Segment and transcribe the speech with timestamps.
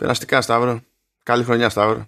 [0.00, 0.80] Περαστικά, Σταύρο.
[1.22, 2.06] Καλή χρονιά, Σταύρο.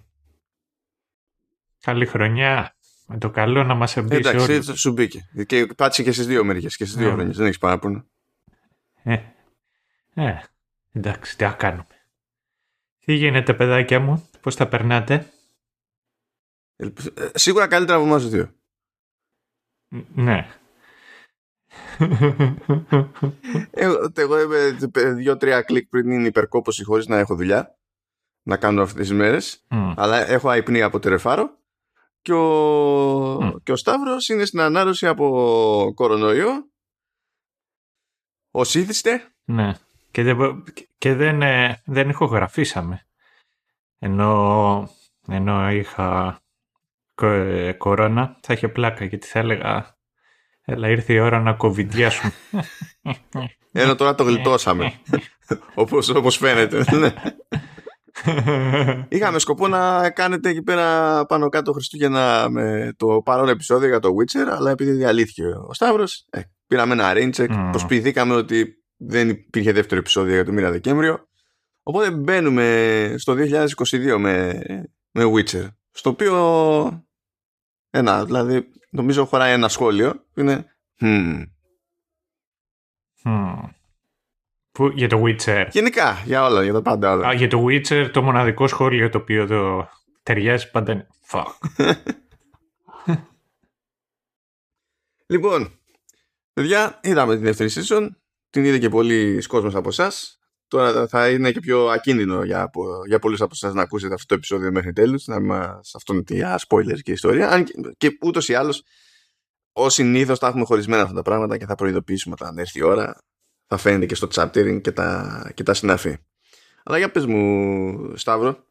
[1.81, 2.75] Καλή χρονιά.
[3.07, 4.79] Με το καλό να μας εμπίσει Εντάξει, όλους.
[4.79, 5.29] σου μπήκε.
[5.45, 7.13] Και πάτησε και στις δύο μεριές και στις δύο Ναι.
[7.13, 7.37] χρονιές.
[7.37, 8.05] Δεν έχεις παράπονο.
[9.03, 9.17] Ε,
[10.13, 10.37] ε,
[10.91, 11.87] εντάξει, τι να κάνουμε.
[13.05, 15.31] Τι γίνεται, παιδάκια μου, πώς τα περνάτε;
[16.75, 18.53] Ελπι- ε, Σίγουρα καλύτερα από εμάς τους δύο.
[19.87, 20.47] Ν- Ναι.
[23.71, 24.77] Εγώ, εγώ είμαι
[25.13, 27.77] δύο-τρία κλικ πριν είναι υπερκόπωση χωρίς να έχω δουλειά.
[28.43, 29.63] Να κάνω αυτές τις μέρες.
[29.69, 29.91] Μμ.
[29.95, 31.49] Αλλά έχω αϊπνή από τερεφάρο.
[32.21, 32.43] Και ο,
[33.43, 33.51] Μμ.
[33.63, 36.51] και ο Σταύρος είναι στην ανάρρωση από κορονοϊό.
[38.51, 39.33] Ως ήθιστε.
[39.43, 39.71] Ναι.
[40.11, 40.63] Και δεν, μπο-
[40.97, 43.05] και δεν, ε, δεν ηχογραφήσαμε.
[43.99, 44.89] Ενώ,
[45.27, 46.39] ενώ είχα
[47.15, 49.97] κο- ε, κορώνα, θα είχε πλάκα γιατί θα έλεγα
[50.65, 52.31] Έλα, ήρθε η ώρα να κοβιντιάσουμε.
[53.71, 54.93] Ενώ τώρα το γλιτώσαμε.
[55.75, 56.85] όπως, όπως φαίνεται.
[58.25, 59.05] Ναι.
[59.17, 64.09] Είχαμε σκοπό να κάνετε εκεί πέρα πάνω κάτω Χριστούγεννα με το παρόν επεισόδιο για το
[64.09, 67.67] Witcher, αλλά επειδή διαλύθηκε ο Σταύρος, ε, πήραμε ένα rain check, Mm.
[67.71, 71.27] προσποιηθήκαμε ότι δεν υπήρχε δεύτερο επεισόδιο για το μήνα Δεκέμβριο.
[71.83, 74.61] Οπότε μπαίνουμε στο 2022 με,
[75.11, 77.05] με Witcher, στο οποίο
[77.89, 80.65] ένα, δηλαδή νομίζω χωράει ένα σχόλιο που είναι
[81.01, 81.43] «Hmm».
[83.23, 83.59] Μμμ.
[84.73, 85.67] Που, για το Witcher.
[85.71, 87.27] γενικά για όλα, για τα πάντα όλα.
[87.27, 89.89] Α, για το Witcher το μοναδικό σχόλιο το οποίο εδώ
[90.23, 91.45] ταιριάζει πάντα είναι fuck.
[95.25, 95.79] Λοιπόν,
[96.53, 98.07] παιδιά, είδαμε τη δεύτερη season.
[98.49, 100.39] Την είδε και πολλοί κόσμος από εσάς.
[100.67, 102.69] Τώρα θα είναι και πιο ακίνδυνο για,
[103.07, 106.59] για πολλούς από εσάς να ακούσετε αυτό το επεισόδιο μέχρι τέλους, να μας αυτόν για
[106.67, 107.49] spoilers και ιστορία.
[107.49, 108.83] Αν και, και ούτως ή άλλως,
[109.71, 113.17] ως συνήθως τα έχουμε χωρισμένα αυτά τα πράγματα και θα προειδοποιήσουμε όταν έρθει η ώρα.
[113.75, 116.17] Θα φαίνεται και στο chaptering και τα, και τα συναφή.
[116.83, 118.65] Αλλά για πες μου, Σταύρο,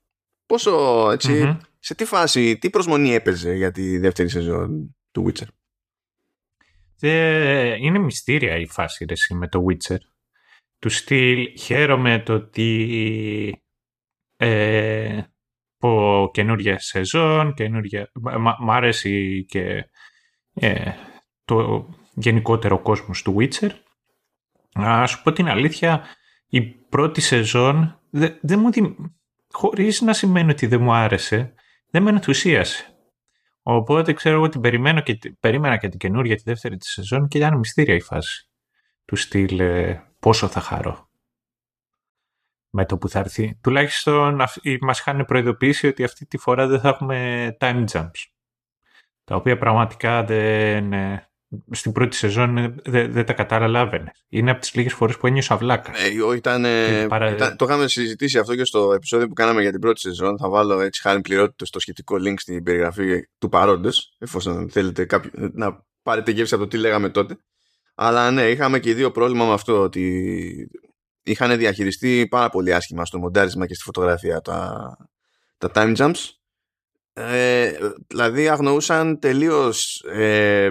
[0.46, 1.58] πόσο έτσι, Μμμ.
[1.78, 5.46] σε τι φάση, τι προσμονή έπαιζε για τη δεύτερη σεζόν του Witcher;
[7.00, 9.98] Ε, είναι μυστήρια η φάση ρε, εσύ, με το Witcher.
[10.78, 13.62] Του στυλ χαίρομαι το ότι
[14.36, 15.22] ε,
[15.78, 18.10] πω καινούργια σεζόν, καινούργια...
[18.14, 19.90] Μ' μ' αρέσει και
[20.54, 20.92] ε,
[21.44, 23.70] το γενικότερο κόσμος του Witcher.
[24.74, 26.04] Να σου πω την αλήθεια,
[26.46, 28.96] η πρώτη σεζόν δεν δε μου δι...
[29.50, 31.54] χωρίς να σημαίνει ότι δεν μου άρεσε,
[31.90, 32.86] δεν με ενθουσίασε.
[33.62, 37.38] Οπότε ξέρω εγώ την περιμένω και, περίμενα και την καινούρια τη δεύτερη της σεζόν και
[37.38, 38.48] ήταν μυστήρια η φάση.
[39.04, 41.10] Του στυλ ε, πόσο θα χαρώ.
[42.70, 43.58] Με το που θα έρθει.
[43.62, 48.26] Τουλάχιστον αυ- οι- μας είχαν προειδοποιήσει ότι αυτή τη φορά δεν θα έχουμε time jumps.
[49.24, 51.30] Τα οποία πραγματικά δεν, ε,
[51.70, 54.12] στην πρώτη σεζόν ε, δεν, δεν τα καταλάβαινε.
[54.28, 55.92] Είναι από τις λίγες φορές που ένιωσα βλάκα.
[55.96, 59.60] Ε, εγώ ήταν, ε, Παρα- ήταν- το είχαμε συζητήσει αυτό και στο επεισόδιο που κάναμε
[59.60, 60.38] για την πρώτη σεζόν.
[60.38, 65.30] Θα βάλω έτσι χάρη πληρότητα στο σχετικό link στην περιγραφή του παρόντος, εφόσον θέλετε κάποιο,
[65.52, 67.36] να πάρετε γεύση από το τι λέγαμε τότε.
[67.94, 70.70] Αλλά ναι, είχαμε και οι δύο πρόβλημα με αυτό ότι
[71.22, 74.96] είχαν διαχειριστεί πάρα πολύ άσχημα στο μοντάρισμα και στη φωτογραφία τα,
[75.58, 76.28] τα time jumps.
[77.14, 77.72] Ε,
[78.06, 80.70] δηλαδή αγνοούσαν τελείως ε,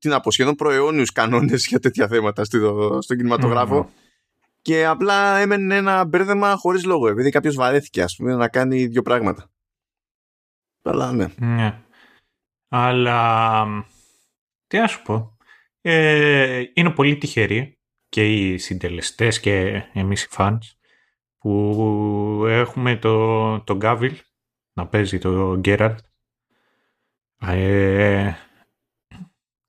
[0.00, 3.88] τι να πω, σχεδόν προαιώνιους κανόνες για τέτοια θέματα στο, στον κινηματογράφο Μμμ.
[4.62, 9.02] και απλά έμενε ένα μπέρδεμα χωρίς λόγο επειδή κάποιος βαρέθηκε ας πούμε να κάνει δύο
[9.02, 9.50] πράγματα.
[10.82, 11.26] Αλλά ναι.
[11.38, 11.80] Ναι.
[12.68, 13.64] Αλλά
[14.66, 15.36] τι να σου πω.
[15.80, 17.78] Ε, είναι πολύ τυχεροί
[18.08, 20.58] και οι συντελεστές και εμείς οι fans
[21.38, 24.16] που έχουμε το, το Γκάβιλ
[24.72, 25.98] να παίζει το Γκέραλτ
[27.40, 28.32] ε,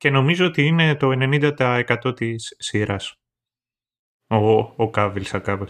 [0.01, 3.15] και νομίζω ότι είναι το 90% της σειράς
[4.27, 5.67] ο, ο Κάβιλ σαν Κάβιλ.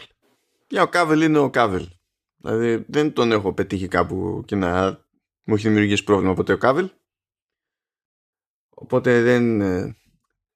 [0.67, 1.87] Για ο Κάβελ είναι ο Κάβελ.
[2.35, 4.99] Δηλαδή δεν τον έχω πετύχει κάπου και να
[5.43, 6.89] μου έχει δημιουργήσει πρόβλημα ποτέ ο Κάβελ.
[8.69, 9.95] Οπότε δεν, ε,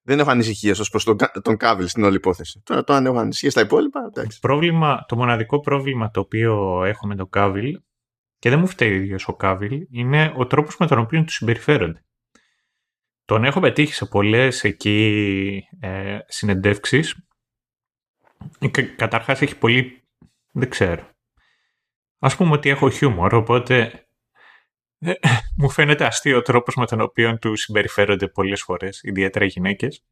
[0.02, 2.62] δεν έχω ανησυχίες ως προς τον, Κα- τον Κάβελ στην όλη υπόθεση.
[2.66, 4.40] Τώρα το αν έχω ανησυχίες στα υπόλοιπα, εντάξει.
[4.40, 7.81] πρόβλημα, το μοναδικό πρόβλημα το οποίο έχω με τον Κάβιλ
[8.39, 11.31] και δεν μου φταίει ο ίδιος ο Κάβιλ είναι ο τρόπος με τον οποίο του
[11.31, 12.06] συμπεριφέρονται.
[13.25, 17.16] Τον έχω πετύχει σε πολλές εκεί ε, συνεντεύξεις.
[18.72, 20.04] Και καταρχάς έχει πολύ...
[20.51, 21.10] δεν ξέρω.
[22.19, 24.06] Ας πούμε ότι έχω χιούμορ, οπότε
[25.00, 25.13] ε,
[25.57, 30.04] μου φαίνεται αστείο ο τρόπος με τον οποίο του συμπεριφέρονται πολλές φορές, ιδιαίτερα οι γυναίκες,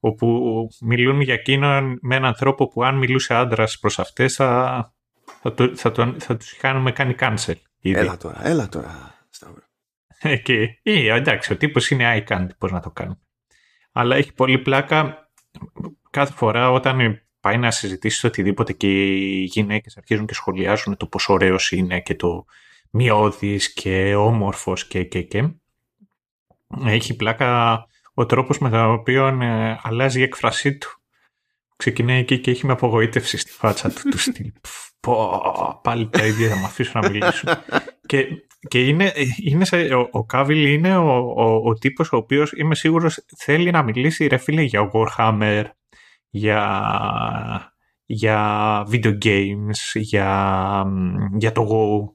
[0.00, 4.94] όπου μιλούν για εκείνον με έναν τρόπο που αν μιλούσε άντρας προς αυτές θα,
[5.42, 7.54] θα, το, θα, τον, θα τους είχαν κάνει cancel.
[7.80, 7.98] Ήδη.
[7.98, 9.21] Έλα τώρα, έλα τώρα.
[10.22, 10.34] Σταύρο.
[10.34, 10.78] Εκεί.
[10.82, 13.18] Ή, εντάξει, ο τύπος είναι eye candy, πώς να το κάνουμε.
[13.92, 15.30] Αλλά έχει πολύ πλάκα
[16.10, 21.32] κάθε φορά όταν πάει να συζητήσει οτιδήποτε και οι γυναίκες αρχίζουν και σχολιάζουν το πόσο
[21.32, 22.44] ωραίος είναι και το
[22.90, 25.48] μειώδης και όμορφος και και και.
[26.84, 31.02] Έχει πλάκα ο τρόπος με τον οποίο ε, αλλάζει η έκφρασή του.
[31.76, 34.52] Ξεκινάει εκεί και έχει με απογοήτευση στη φάτσα του του στυλ.
[35.00, 37.46] Πω, πάλι τα ίδια θα με αφήσω να μιλήσω.
[38.06, 38.26] και,
[38.68, 39.12] και είναι,
[39.42, 43.70] είναι σε, ο, ο Κάβιλ είναι ο, ο, ο τύπος ο οποίος είμαι σίγουρος θέλει
[43.70, 45.64] να μιλήσει ρε φίλε για Warhammer,
[46.30, 47.72] για,
[48.04, 48.38] για
[48.90, 50.84] video games, για,
[51.38, 52.12] για το Go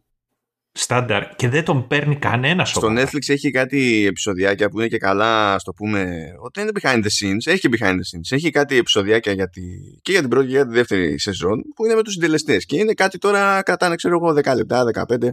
[0.77, 5.59] στάνταρ και δεν τον παίρνει κανένα Στο Netflix έχει κάτι επεισοδιάκια που είναι και καλά,
[5.59, 7.51] στο πούμε, ότι είναι behind the scenes.
[7.51, 8.29] Έχει και behind the scenes.
[8.29, 9.61] Έχει κάτι επεισοδιάκια για τη,
[10.01, 12.65] και για την πρώτη και για τη δεύτερη σεζόν που είναι με τους συντελεστές.
[12.65, 15.29] Και είναι κάτι τώρα, κρατάνε, ξέρω εγώ, 10 λεπτά, 15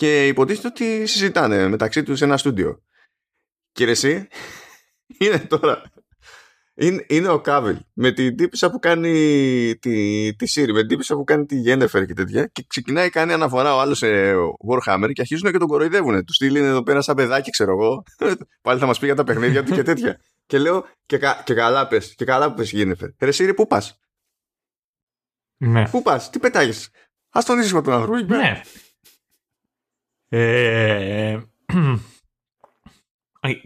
[0.00, 2.82] και υποτίθεται ότι συζητάνε μεταξύ τους σε ένα στούντιο.
[3.72, 4.28] Και εσύ,
[5.20, 5.82] είναι τώρα
[6.74, 9.12] είναι, είναι ο Κάβελ με την τύπησα που κάνει
[9.80, 13.32] τη, τη Siri, με την τύπησα που κάνει τη Γένεφερ και τέτοια και ξεκινάει κάνει
[13.32, 14.32] αναφορά ο άλλος σε
[14.68, 16.24] Warhammer και αρχίζουν και τον κοροϊδεύουν.
[16.24, 18.02] Του στείλει εδώ πέρα σαν παιδάκι, ξέρω εγώ.
[18.62, 20.20] Πάλι θα μας πει για τα παιχνίδια του και τέτοια.
[20.46, 23.08] και λέω και, κα, και καλά πες, και καλά πες Γένεφερ.
[23.18, 24.00] Ρε Siri, πού πας;
[25.56, 25.88] Ναι.
[25.88, 26.90] Πού πας, τι πετάγεις.
[27.30, 28.18] Α τον ήσυχο τον άνθρωπο.
[28.18, 28.60] Ναι.
[30.32, 31.40] Ε,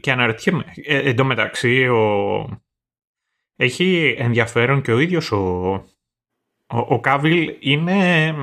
[0.01, 0.73] και αναρωτιέμαι.
[0.75, 2.63] Ε, εν τω μεταξύ, ο,
[3.57, 5.73] έχει ενδιαφέρον και ο ίδιος ο,
[6.67, 8.35] ο, ο Κάβιλ είναι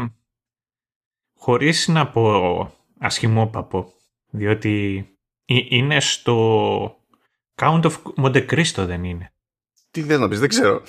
[1.38, 3.94] χωρίς να πω ασχημόπαπο,
[4.30, 5.06] διότι
[5.46, 6.98] είναι στο
[7.56, 9.34] Count of Monte Cristo δεν είναι.
[9.92, 10.82] Τι δεν να πεις, δεν ξέρω.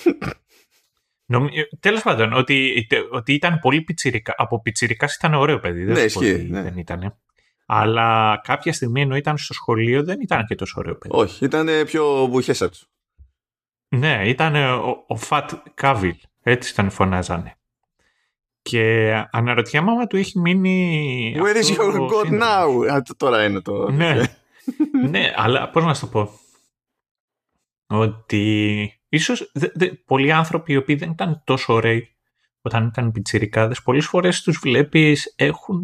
[1.27, 1.47] Νομ...
[1.81, 4.35] Τέλος πάντων, ότι, ότι ήταν πολύ πιτσιρικα.
[4.37, 5.85] Από πιτσιρικά ήταν ωραίο παιδί.
[5.85, 6.63] Δεν, ναι, ναι.
[6.63, 7.19] δεν ήταν.
[7.67, 11.15] Αλλά κάποια στιγμή ενώ ήταν στο σχολείο δεν ήταν και τόσο ωραίο παιδί.
[11.17, 12.77] Όχι, ήταν πιο μπουχέσατο.
[13.89, 16.15] Ναι, ήταν ο, ο Φατ Κάβιλ.
[16.43, 17.57] Έτσι τον φωνάζανε.
[18.63, 21.37] Και αναρωτιέμαι άμα του έχει μείνει.
[21.37, 22.91] Where is your God now?
[22.93, 23.91] Α, τώρα είναι το.
[23.91, 24.21] Ναι.
[25.11, 26.31] ναι, αλλά πώς να σου το πω.
[27.87, 32.17] Ότι ίσως δε, δε, πολλοί άνθρωποι οι οποίοι δεν ήταν τόσο ωραίοι
[32.61, 35.83] όταν ήταν πιτσιρικάδες, πολλές φορές τους βλέπεις έχουν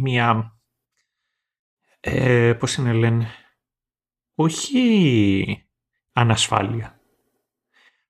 [0.00, 0.58] μια,
[2.00, 3.26] ε, πώς είναι λένε,
[4.34, 5.66] όχι
[6.12, 6.98] ανασφάλεια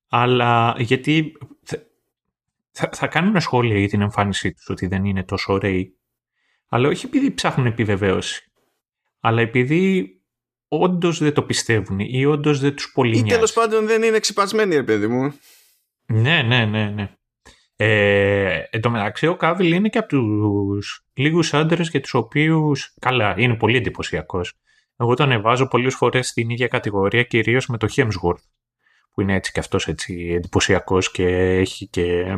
[0.09, 1.37] αλλά γιατί
[2.71, 5.97] θα, θα κάνουν σχόλια για την εμφάνισή τους ότι δεν είναι τόσο ωραίοι,
[6.69, 8.51] αλλά όχι επειδή ψάχνουν επιβεβαίωση,
[9.21, 10.13] αλλά επειδή
[10.69, 14.75] όντως δεν το πιστεύουν ή όντως δεν τους πολύ Ή τέλος πάντων δεν είναι ξυπασμένοι,
[14.75, 15.35] ρε παιδί μου.
[16.07, 17.13] Ναι, ναι, ναι, ναι.
[17.77, 22.95] Ε, εν τω μεταξύ, ο Κάβιλ είναι και από τους λίγους άντρες για τους οποίους.
[23.01, 24.55] Καλά, είναι πολύ εντυπωσιακός.
[24.97, 28.43] Εγώ τον εβάζω πολλές φορές στην ίδια κατηγορία, κυρίως με το Hemsworth
[29.19, 32.37] που είναι έτσι και αυτός έτσι εντυπωσιακός και έχει και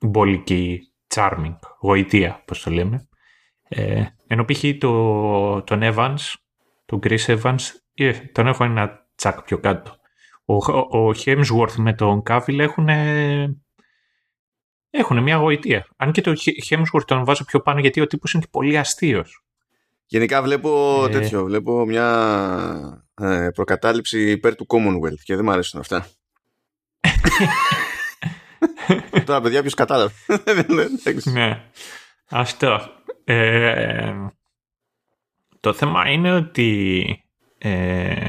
[0.00, 0.80] μπολική
[1.14, 3.08] charming, γοητεία, πώς το λέμε.
[3.68, 4.64] Ε, ενώ π.χ.
[4.78, 6.34] Το, τον Evans,
[6.90, 7.60] τον Chris Evans,
[7.94, 9.96] ε, τον έχω ένα τσακ πιο κάτω.
[10.44, 10.54] Ο,
[10.98, 12.88] ο Hemsworth με τον Cavill έχουν,
[14.90, 15.86] έχουν μια γοητεία.
[15.96, 16.32] Αν και το
[16.68, 19.44] Hemsworth τον βάζω πιο πάνω γιατί ο τύπος είναι και πολύ αστείος.
[20.06, 21.10] Γενικά βλέπω ε...
[21.10, 26.06] τέτοιο, βλέπω μια ε, προκατάληψη υπέρ του Commonwealth και δεν μου αρέσουν αυτά.
[29.24, 30.12] Τώρα παιδιά ποιος κατάλαβε.
[31.32, 31.62] ναι,
[32.30, 32.80] αυτό.
[33.24, 34.14] Ε,
[35.60, 37.24] το θέμα είναι ότι
[37.58, 38.28] ε,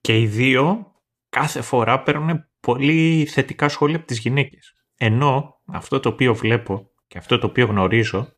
[0.00, 0.92] και οι δύο
[1.28, 4.74] κάθε φορά παίρνουν πολύ θετικά σχόλια από τις γυναίκες.
[4.96, 8.36] Ενώ αυτό το οποίο βλέπω και αυτό το οποίο γνωρίζω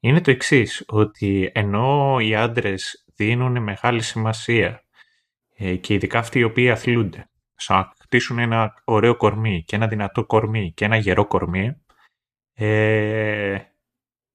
[0.00, 4.84] είναι το εξής ότι ενώ οι άντρες δίνουν μεγάλη σημασία
[5.54, 9.86] ε, και ειδικά αυτοί οι οποίοι αθλούνται στο να κτίσουν ένα ωραίο κορμί και ένα
[9.86, 11.82] δυνατό κορμί και ένα γερό κορμί,
[12.54, 13.58] ε,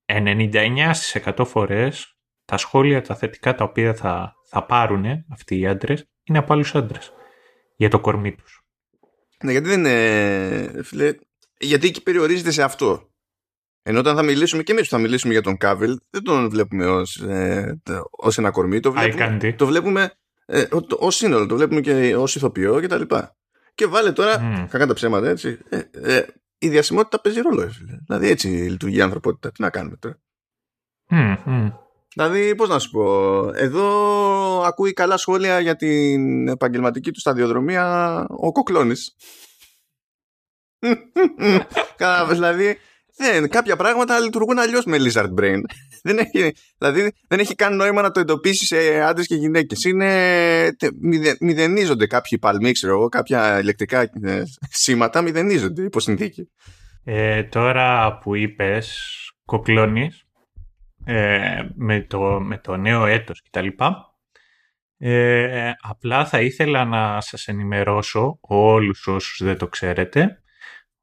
[0.05, 2.16] 99% φορές
[2.47, 6.75] τα σχόλια, τα θετικά τα οποία θα, θα πάρουν αυτοί οι άντρες είναι από άλλους
[6.75, 7.13] άντρες
[7.75, 8.65] για το κορμί τους.
[9.43, 11.15] Ναι, γιατί δεν είναι, φίλε,
[11.59, 13.11] γιατί εκεί περιορίζεται σε αυτό.
[13.83, 17.15] Ενώ όταν θα μιλήσουμε και εμείς θα μιλήσουμε για τον Κάβιλ, δεν τον βλέπουμε ως
[17.15, 18.79] ε, ως ένα κορμί.
[18.79, 20.11] Το βλέπουμε, το βλέπουμε
[20.45, 20.65] ε,
[20.97, 21.45] ως σύνολο.
[21.45, 23.01] Το βλέπουμε και ως ηθοποιό κτλ.
[23.01, 23.27] Και,
[23.75, 24.67] και βάλε τώρα, mm.
[24.69, 26.25] κακά τα ψέματα έτσι, ε, ε,
[26.57, 27.71] η διασημότητα παίζει ρόλο.
[28.05, 29.51] Δηλαδή έτσι λειτουργεί η ανθρωπότητα.
[29.51, 30.19] Τι να κάνουμε τώρα.
[31.09, 31.71] Mm,
[32.17, 33.87] Δηλαδή, πώς να σου πω, εδώ
[34.61, 39.15] ακούει καλά σχόλια για την επαγγελματική του σταδιοδρομία ο Κοκλώνης.
[42.31, 42.77] δηλαδή,
[43.17, 45.59] δεν, κάποια πράγματα λειτουργούν αλλιώς με lizard brain.
[46.03, 49.83] δεν έχει, δηλαδή δεν έχει καν νόημα να το εντοπίσεις σε άντρες και γυναίκες.
[49.83, 50.75] Είναι.
[51.39, 56.49] μηδενίζονται κάποιοι παλμοί, ξέρω εγώ, κάποια ηλεκτρικά ε, σήματα μηδενίζονται υπό συνθήκη.
[57.03, 58.99] Ε, τώρα που είπες,
[59.45, 60.11] κοκλώνει
[61.07, 63.67] ε, με, το, με το νέο έτος κτλ.
[64.97, 70.41] Ε, απλά θα ήθελα να σας ενημερώσω όλους όσους δεν το ξέρετε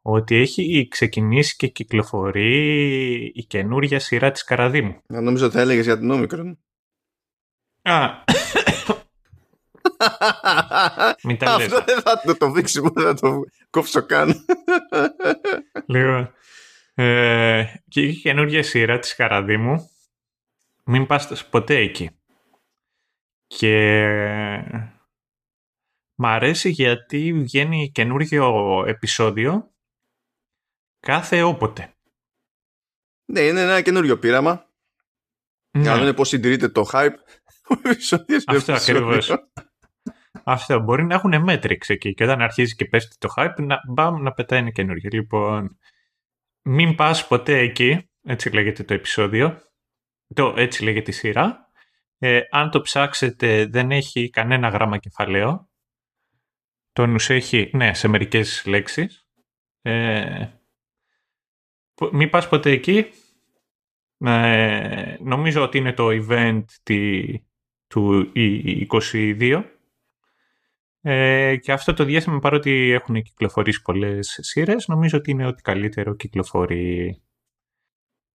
[0.02, 5.00] ότι έχει ξεκινήσει και κυκλοφορεί η καινούργια σειρά της Καραδίμου.
[5.06, 6.58] Να νομίζω θα έλεγες για την Όμικρον.
[7.82, 8.22] Α,
[11.24, 11.72] Μην τα λες.
[11.72, 14.44] Αυτό δεν θα το, το δείξουμε, δεν θα το κόψω καν.
[15.86, 16.34] Λοιπόν,
[16.94, 19.90] ε, και η καινούργια σειρά της Καραδίμου
[20.84, 22.10] μην πας ποτέ εκεί.
[23.46, 24.06] Και
[26.14, 29.74] μ' αρέσει γιατί βγαίνει καινούργιο επεισόδιο
[31.00, 31.94] κάθε όποτε.
[33.32, 34.70] Ναι, είναι ένα καινούριο πείραμα.
[35.70, 35.82] Ναι.
[35.82, 37.14] Για να δούμε πώς συντηρείται το hype.
[38.46, 39.32] Αυτό ακριβώς.
[40.44, 44.22] Αυτό μπορεί να έχουν μέτρηξ εκεί και όταν αρχίζει και πέφτει το hype να, μπαμ,
[44.22, 45.10] να πετάει ένα καινούργιο.
[45.12, 45.78] Λοιπόν,
[46.62, 49.60] μην πας ποτέ εκεί, έτσι λέγεται το επεισόδιο,
[50.34, 51.70] το, έτσι λέγεται η σειρά.
[52.18, 55.68] Ε, αν το ψάξετε δεν έχει κανένα γράμμα κεφαλαίο.
[56.92, 59.28] Το νους έχει, ναι, σε μερικές λέξεις.
[59.82, 60.46] Ε,
[62.12, 63.10] μην πας ποτέ εκεί.
[64.18, 67.22] Ε, νομίζω ότι είναι το event τη,
[67.86, 69.64] του 22.
[71.00, 76.14] Ε, και αυτό το διάστημα παρότι έχουν κυκλοφορήσει πολλές σειρές, νομίζω ότι είναι ότι καλύτερο
[76.14, 77.22] κυκλοφορεί.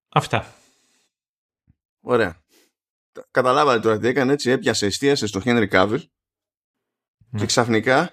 [0.10, 0.54] Αυτά.
[2.02, 2.44] Ωραία.
[3.32, 6.00] Καταλάβατε τώρα τι έκανε έτσι, έπιασε, εστίασε στο Henry Cavill
[7.30, 7.40] Ναι.
[7.40, 8.10] και ξαφνικά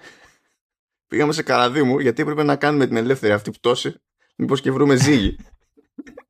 [1.07, 3.95] πήγαμε σε καραδίμου γιατί έπρεπε να κάνουμε την ελεύθερη αυτή πτώση
[4.37, 5.35] μήπως και βρούμε ζύγι.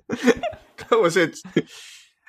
[0.88, 1.42] Κάπως έτσι.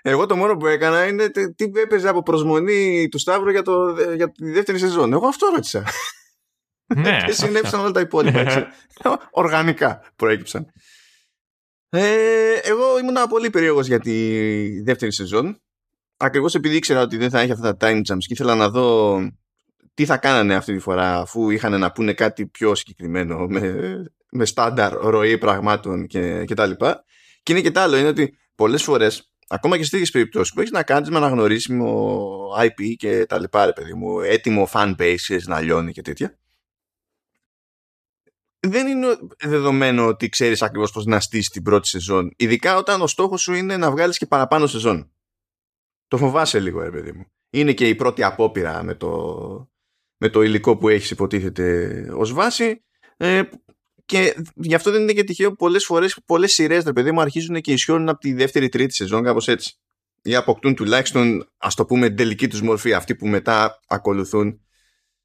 [0.02, 3.97] Εγώ το μόνο που έκανα είναι τι- τι έπαιζε από προσμονή του Σταύρου για, το,
[4.14, 5.12] για τη δεύτερη σεζόν.
[5.12, 5.85] Εγώ αυτό ρώτησα.
[6.97, 8.38] ναι, και συνέβησαν όλα τα υπόλοιπα.
[8.40, 8.66] έτσι.
[9.30, 10.66] Οργανικά προέκυψαν.
[11.90, 15.61] Ε, εγώ ήμουν πολύ περίεργος για τη δεύτερη σεζόν.
[16.16, 19.18] Ακριβώς επειδή ήξερα ότι δεν θα έχει αυτά τα time jumps και ήθελα να δω
[19.95, 23.75] τι θα κάνανε αυτή τη φορά αφού είχαν να πούνε κάτι πιο συγκεκριμένο με,
[24.30, 27.04] με στάνταρ ροή πραγμάτων και, και τα λοιπά.
[27.42, 30.61] Και είναι και το άλλο, είναι ότι πολλές φορές ακόμα και σε τέτοιες περιπτώσεις που
[30.61, 32.30] έχεις να κάνεις με αναγνωρίσιμο
[32.61, 36.38] IP και τα λοιπά, ρε παιδί μου, έτοιμο fan bases να λιώνει και τέτοια,
[38.60, 39.06] δεν είναι
[39.38, 42.32] δεδομένο ότι ξέρεις ακριβώς πώς να στήσεις την πρώτη σεζόν.
[42.36, 45.12] Ειδικά όταν ο στόχος σου είναι να βγάλεις και παραπάνω σεζόν.
[46.08, 47.26] Το φοβάσαι λίγο, ρε παιδί μου.
[47.50, 49.70] Είναι και η πρώτη απόπειρα με το,
[50.16, 52.84] με το υλικό που έχεις υποτίθεται ως βάση.
[53.16, 53.42] Ε,
[54.04, 57.60] και γι' αυτό δεν είναι και τυχαίο πολλές φορές πολλές σειρές, ρε παιδί μου, αρχίζουν
[57.60, 59.78] και ισιώνουν από τη δεύτερη τρίτη σεζόν, κάπως έτσι.
[60.22, 64.60] Ή αποκτούν τουλάχιστον, ας το πούμε, τελική τους μορφή, αυτή που μετά ακολουθούν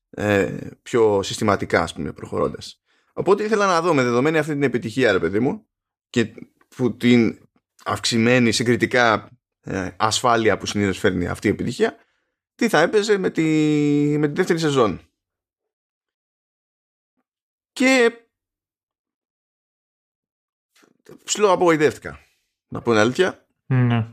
[0.10, 2.83] ε, πιο συστηματικά, ας πούμε, προχωρώντας.
[3.14, 5.68] Οπότε ήθελα να δω με δεδομένη αυτή την επιτυχία, ρε παιδί μου,
[6.10, 6.34] και
[6.76, 7.48] που την
[7.86, 9.30] αυξημένη συγκριτικά
[9.62, 11.98] ε, ασφάλεια που συνήθως φέρνει αυτή η επιτυχία,
[12.56, 13.44] τι θα έπαιζε με τη,
[14.18, 15.02] με τη δεύτερη σεζόν.
[17.72, 18.18] Και
[21.24, 22.20] ψηλό απογοητεύτηκα.
[22.68, 23.46] Να πω την αλήθεια.
[23.66, 24.08] ναι.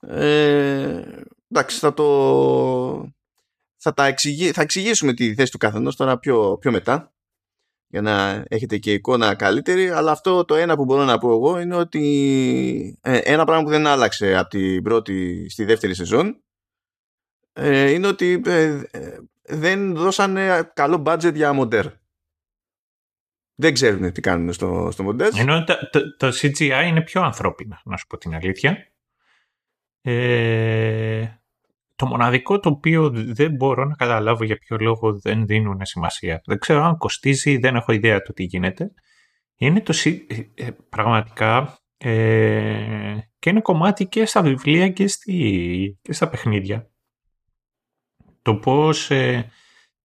[0.00, 3.14] Ε, εντάξει, θα το...
[3.76, 4.52] Θα, τα εξηγη...
[4.52, 7.15] θα εξηγήσουμε τη θέση του καθενός τώρα πιο, πιο μετά
[7.88, 11.60] για να έχετε και εικόνα καλύτερη αλλά αυτό το ένα που μπορώ να πω εγώ
[11.60, 16.40] είναι ότι ε, ένα πράγμα που δεν άλλαξε από την πρώτη στη δεύτερη σεζόν
[17.52, 21.86] ε, είναι ότι ε, ε, δεν δώσανε καλό budget για μοντέρ.
[23.54, 25.38] Δεν ξέρουν τι κάνουν στο, στο μοντέρ.
[25.38, 28.92] Ενώ το, το, το CGI είναι πιο ανθρώπινα, να σου πω την αλήθεια.
[30.00, 31.26] Ε,
[31.96, 36.40] το μοναδικό το οποίο δεν μπορώ να καταλάβω για ποιο λόγο δεν δίνουν σημασία.
[36.44, 38.92] Δεν ξέρω αν κοστίζει, δεν έχω ιδέα το τι γίνεται.
[39.56, 46.12] Είναι το C- ε, πραγματικά ε, και είναι κομμάτι και στα βιβλία και, στη, και
[46.12, 46.90] στα παιχνίδια.
[48.42, 49.50] Το πώς ε,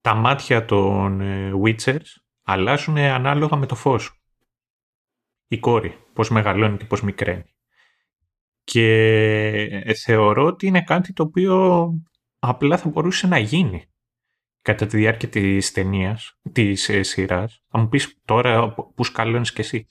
[0.02, 2.06] τα μάτια των ε, Witchers
[2.44, 4.22] αλλάζουν ανάλογα με το φως.
[5.48, 7.44] Η κόρη, πώς μεγαλώνει και πώς μικραίνει.
[8.72, 8.92] Και
[9.84, 11.88] ε, θεωρώ ότι είναι κάτι το οποίο
[12.40, 13.86] απλά θα μπορούσε να γίνει
[14.62, 17.64] κατά τη διάρκεια της ταινίας, της ε, σειράς.
[17.70, 19.88] Αν μου πεις τώρα που σκαλώνεις και εσύ.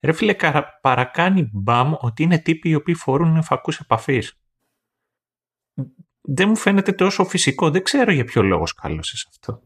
[0.00, 4.40] Ρε φίλε, καρα- παρακάνει μπαμ ότι είναι τύποι οι οποίοι φορούν φακούς επαφής.
[6.20, 7.70] Δεν μου φαίνεται τόσο φυσικό.
[7.70, 9.62] Δεν ξέρω για ποιο λόγο σκάλωσες αυτό.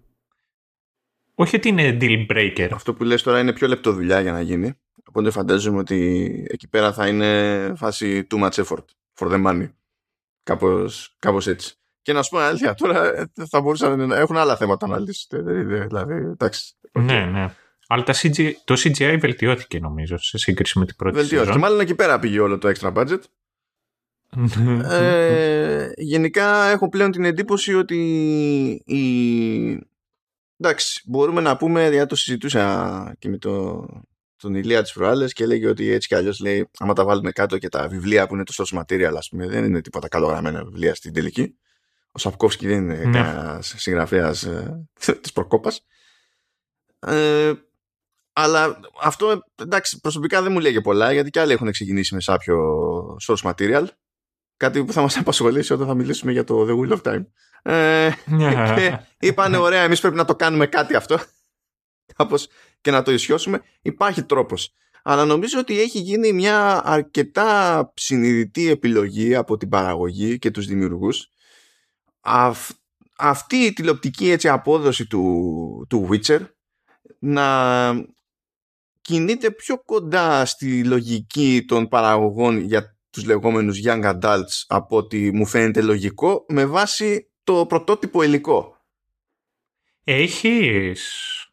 [1.34, 2.68] Όχι ότι είναι deal breaker.
[2.72, 4.74] Αυτό που λες τώρα είναι πιο λεπτό δουλειά για να γίνει.
[5.04, 8.84] Οπότε φαντάζομαι ότι εκεί πέρα θα είναι φάση too much effort
[9.18, 9.68] for the money.
[10.42, 11.74] Κάπως, κάπως έτσι.
[12.02, 15.44] Και να σου πω αλήθεια, τώρα ε, θα μπορούσαν να έχουν άλλα θέματα να λύσουν.
[15.86, 16.74] Δηλαδή, εντάξει.
[16.92, 17.54] Ναι, ναι.
[17.86, 21.52] Αλλά τα CGI, το CGI βελτιώθηκε νομίζω σε σύγκριση με την πρώτη Βελτιώθηκε.
[21.52, 23.20] Και μάλλον εκεί πέρα πήγε όλο το extra budget.
[24.90, 27.96] ε, γενικά έχω πλέον την εντύπωση ότι
[28.84, 29.88] η...
[30.56, 33.84] εντάξει μπορούμε να πούμε γιατί το συζητούσα και με το,
[34.36, 37.58] τον Ηλία της προάλλες και έλεγε ότι έτσι κι αλλιώς λέει άμα τα βάλουμε κάτω
[37.58, 40.94] και τα βιβλία που είναι το source material ας πούμε δεν είναι τίποτα καλογραμμένα βιβλία
[40.94, 41.56] στην τελική
[42.16, 43.22] ο Σαπκόφσκι δεν είναι ναι.
[43.22, 44.88] κανένας συγγραφέας ε,
[45.20, 45.84] της προκόπας.
[46.98, 47.52] Ε,
[48.32, 52.58] αλλά αυτό εντάξει προσωπικά δεν μου λέει πολλά γιατί κι άλλοι έχουν ξεκινήσει με σάπιο
[53.26, 53.86] source material.
[54.56, 57.24] Κάτι που θα μας απασχολήσει όταν θα μιλήσουμε για το The Wheel of Time.
[57.62, 58.72] Ε, yeah.
[58.76, 61.18] και είπανε ωραία εμείς πρέπει να το κάνουμε κάτι αυτό
[62.16, 62.48] κάπως
[62.80, 69.34] και να το ισιώσουμε υπάρχει τρόπος αλλά νομίζω ότι έχει γίνει μια αρκετά συνειδητή επιλογή
[69.34, 71.28] από την παραγωγή και τους δημιουργούς
[73.16, 76.40] αυτή η τηλεοπτική έτσι, απόδοση του, του Witcher
[77.18, 78.06] να
[79.00, 85.46] κινείται πιο κοντά στη λογική των παραγωγών για τους λεγόμενους young adults από ότι μου
[85.46, 88.84] φαίνεται λογικό με βάση το πρωτότυπο υλικό.
[90.04, 91.45] Έχεις,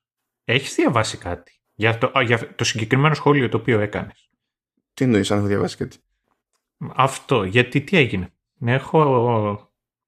[0.43, 4.29] έχεις διαβάσει κάτι για το, για το συγκεκριμένο σχόλιο το οποίο έκανες;
[4.93, 5.97] Τι εννοείς αν έχω διαβάσει κάτι;
[6.95, 8.33] Αυτό, γιατί τι έγινε;
[8.65, 9.03] Έχω,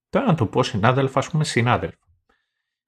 [0.10, 2.00] τώρα να το πω συνάδελφο, ας πούμε συνάδελφο.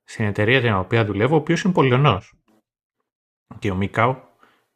[0.04, 2.34] Στην εταιρεία την οποία δουλεύω, ο οποίος είναι πολιονός.
[3.60, 4.18] Και ο Μικάου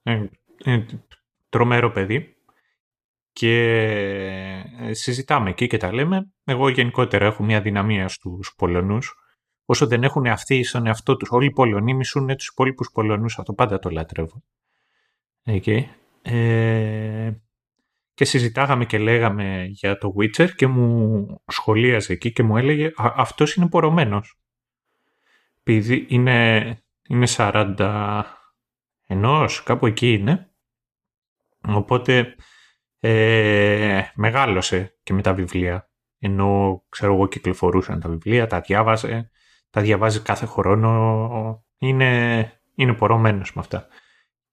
[0.03, 0.25] ε,
[0.63, 0.85] ε,
[1.49, 2.35] τρομερό παιδί
[3.31, 3.65] και
[4.79, 6.31] ε, συζητάμε εκεί και τα λέμε.
[6.43, 9.15] Εγώ γενικότερα έχω μια δυναμία στους Πολωνούς.
[9.65, 11.29] Όσο δεν έχουν αυτοί στον εαυτό τους.
[11.31, 13.39] Όλοι οι Πολωνοί μισούν τους υπόλοιπους Πολωνούς.
[13.39, 14.43] Αυτό πάντα το λατρεύω.
[15.45, 15.83] Okay.
[16.21, 17.31] Ε,
[18.13, 23.53] και συζητάγαμε και λέγαμε για το Witcher και μου σχολίαζε εκεί και μου έλεγε αυτός
[23.55, 24.39] είναι πορωμένος.
[25.63, 26.77] Επειδή είναι,
[27.07, 28.23] είναι 40
[29.07, 30.51] ενός, κάπου εκεί είναι.
[31.67, 32.35] Οπότε
[32.99, 35.89] ε, μεγάλωσε και με τα βιβλία.
[36.19, 39.31] Ενώ, ξέρω εγώ, κυκλοφορούσαν τα βιβλία, τα διάβαζε,
[39.71, 41.65] τα διαβάζει κάθε χρόνο.
[41.77, 43.87] Είναι, είναι πορωμένος με αυτά.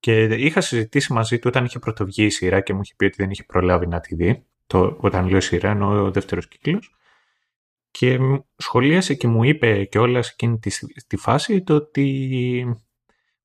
[0.00, 3.16] Και είχα συζητήσει μαζί του όταν είχε πρωτοβγεί η σειρά και μου είχε πει ότι
[3.18, 4.46] δεν είχε προλάβει να τη δει.
[4.66, 6.92] Το, όταν λέω σειρά εννοώ ο δεύτερος κύκλος.
[7.90, 8.18] Και
[8.56, 10.70] σχολίασε και μου είπε και όλα σε εκείνη τη,
[11.06, 12.66] τη φάση το ότι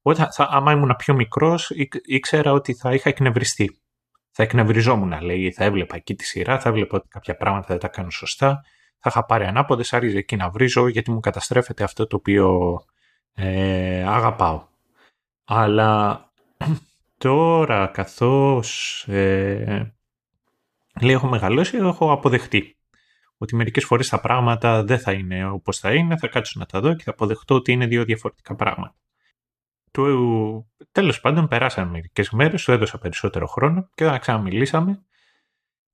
[0.01, 1.71] όταν, θα, άμα ήμουν πιο μικρός,
[2.05, 3.77] ήξερα ότι θα είχα εκνευριστεί.
[4.31, 7.88] Θα εκνευριζόμουν, λέει, θα έβλεπα εκεί τη σειρά, θα έβλεπα ότι κάποια πράγματα δεν τα
[7.88, 8.62] κάνω σωστά,
[9.03, 12.79] θα είχα πάρει ανάποδες, άρχιζε εκεί να βρίζω, γιατί μου καταστρέφεται αυτό το οποίο
[13.33, 14.63] ε, αγαπάω.
[15.45, 16.21] Αλλά
[17.17, 19.93] τώρα, καθώς ε,
[21.01, 22.77] λέει, έχω μεγαλώσει, έχω αποδεχτεί
[23.37, 26.79] ότι μερικές φορές τα πράγματα δεν θα είναι όπως θα είναι, θα κάτσω να τα
[26.79, 28.95] δω και θα αποδεχτώ ότι είναι δύο διαφορετικά πράγματα
[29.93, 35.03] του, τέλος πάντων περάσαν μερικές μέρες, του έδωσα περισσότερο χρόνο και όταν ξαναμιλήσαμε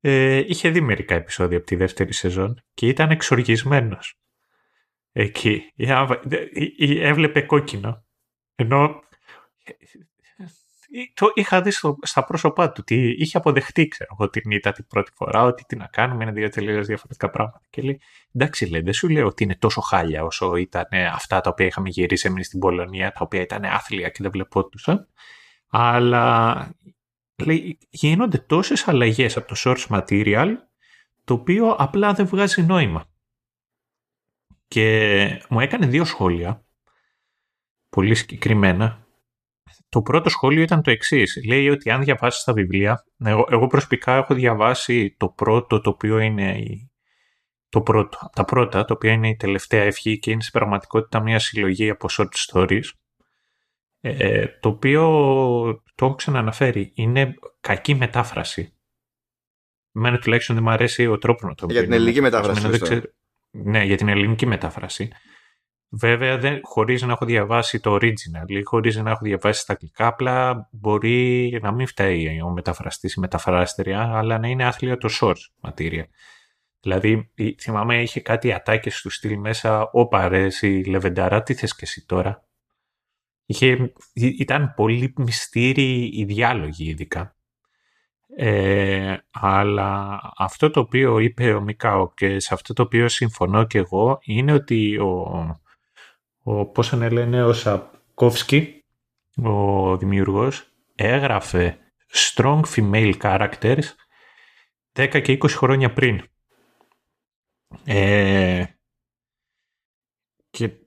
[0.02, 4.20] ε, είχε δει μερικά επεισόδια από τη δεύτερη σεζόν και ήταν εξοργισμένος
[5.12, 5.74] εκεί.
[7.00, 8.06] Έβλεπε κόκκινο.
[8.56, 9.04] Ενώ
[11.14, 14.88] το είχα δει στο, στα πρόσωπά του ότι είχε αποδεχτεί, ξέρω εγώ, την ήττα την
[14.88, 17.62] πρώτη φορά, ότι τι να κάνουμε, είναι δύο τελείως διαφορετικά πράγματα.
[17.70, 18.02] Και λέει,
[18.34, 21.90] εντάξει, λέει, δεν σου λέω ότι είναι τόσο χάλια όσο ήταν αυτά τα οποία είχαμε
[21.90, 25.08] γυρίσει εμείς στην Πολωνία, τα οποία ήταν άθλια και δεν βλεπότουσαν.
[25.70, 26.56] Αλλά
[27.46, 30.48] λέει, γίνονται τόσες αλλαγές από το source material,
[31.24, 33.06] το οποίο απλά δεν βγάζει νόημα.
[34.68, 36.66] Και μου έκανε δύο σχόλια,
[37.90, 39.08] πολύ συγκεκριμένα,
[39.90, 41.42] το πρώτο σχόλιο ήταν το εξής.
[41.48, 46.20] Λέει ότι αν διαβάσεις τα βιβλία, εγώ, εγώ προσωπικά έχω διαβάσει το πρώτο το οποίο
[46.20, 46.64] είναι
[47.70, 51.40] το πρώτο, τα πρώτα, το οποίο είναι η τελευταία ευχή και είναι στην πραγματικότητα μια
[51.40, 52.90] συλλογή από short stories,
[54.02, 56.92] ε, το οποίο το έχω ξαναναφέρει.
[56.96, 58.74] Είναι κακή μετάφραση.
[59.96, 63.02] Εμένα τουλάχιστον δεν μου αρέσει ο τρόπος να το Για την ελληνική μετάφραση.
[63.52, 65.12] Ναι, για την ελληνική μετάφραση.
[65.90, 70.08] Βέβαια, δεν, χωρίς να έχω διαβάσει το original ή χωρίς να έχω διαβάσει στα αγγλικά,
[70.08, 75.70] απλά μπορεί να μην φταίει ο μεταφραστής ή μεταφράστρια, αλλά να είναι άθλιο το source
[75.70, 76.06] material.
[76.80, 81.84] Δηλαδή, θυμάμαι, είχε κάτι ατάκες του στυλ μέσα, όπα ρε, η Λεβενταρά, τι θες και
[81.84, 82.49] εσύ τώρα;
[83.52, 87.36] Είχε, ήταν πολύ μυστήρι οι διάλογοι ειδικά.
[88.36, 93.78] Ε, αλλά αυτό το οποίο είπε ο Μικάο και σε αυτό το οποίο συμφωνώ και
[93.78, 95.60] εγώ είναι ότι ο,
[96.44, 98.86] ο πώς λένε, ο Σαπκόφσκι,
[99.44, 101.78] ο δημιουργός, έγραφε
[102.12, 103.84] strong female characters
[104.94, 106.24] 10 και 20 χρόνια πριν.
[107.84, 108.64] Ε,
[110.50, 110.79] και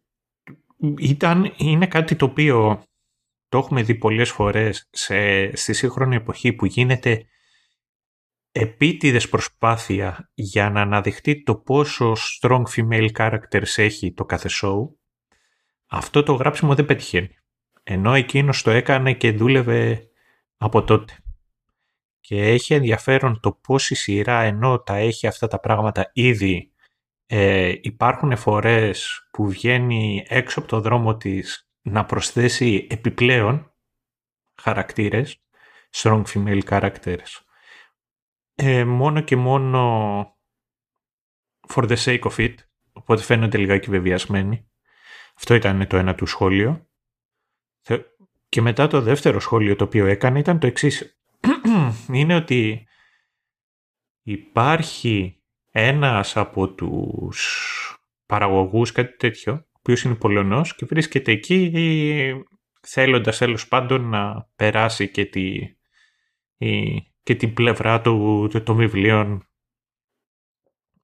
[0.98, 2.82] ήταν, είναι κάτι το οποίο
[3.48, 7.26] το έχουμε δει πολλές φορές σε, στη σύγχρονη εποχή που γίνεται
[8.52, 14.88] επίτηδες προσπάθεια για να αναδειχτεί το πόσο strong female characters έχει το κάθε show,
[15.86, 17.36] αυτό το γράψιμο δεν πετυχαίνει.
[17.82, 20.08] Ενώ εκείνος το έκανε και δούλευε
[20.56, 21.16] από τότε.
[22.20, 26.71] Και έχει ενδιαφέρον το πώς η σειρά ενώ τα έχει αυτά τα πράγματα ήδη
[27.26, 33.74] ε, υπάρχουν φορές που βγαίνει έξω από το δρόμο της να προσθέσει επιπλέον
[34.62, 35.44] χαρακτήρες,
[35.90, 37.40] strong female characters,
[38.54, 40.22] ε, μόνο και μόνο
[41.68, 42.54] for the sake of it,
[42.92, 44.70] οπότε φαίνονται λιγάκι βεβαιασμένοι.
[45.36, 46.86] Αυτό ήταν το ένα του σχόλιο.
[48.48, 51.18] Και μετά το δεύτερο σχόλιο το οποίο έκανε ήταν το εξής.
[52.12, 52.86] Είναι ότι
[54.22, 55.41] υπάρχει
[55.72, 61.72] ένας από τους παραγωγούς, κάτι τέτοιο, ο οποίος είναι Πολωνός και βρίσκεται εκεί
[62.82, 65.58] θέλοντας τέλος πάντων να περάσει και, τη,
[67.22, 69.46] και την πλευρά του, των βιβλίων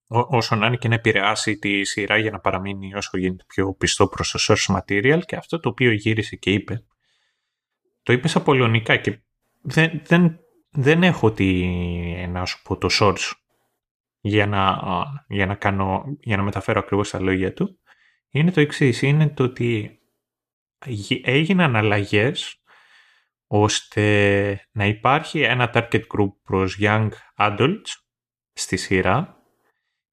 [0.08, 4.08] όσο να είναι και να επηρεάσει τη σειρά για να παραμείνει όσο γίνεται πιο πιστό
[4.08, 5.20] προς το source material.
[5.24, 6.84] Και αυτό το οποίο γύρισε και είπε
[8.02, 9.20] το είπε στα πολωνικά και
[9.60, 10.38] δεν, δεν,
[10.70, 11.66] δεν έχω τι
[12.28, 13.32] να σου πω το source
[14.20, 14.80] για να,
[15.28, 17.78] για να, κάνω, για να μεταφέρω ακριβώς τα λόγια του
[18.30, 19.98] είναι το εξής είναι το ότι
[21.22, 22.62] έγιναν αλλαγές
[23.46, 27.92] ώστε να υπάρχει ένα target group προς young adults
[28.52, 29.42] στη σειρά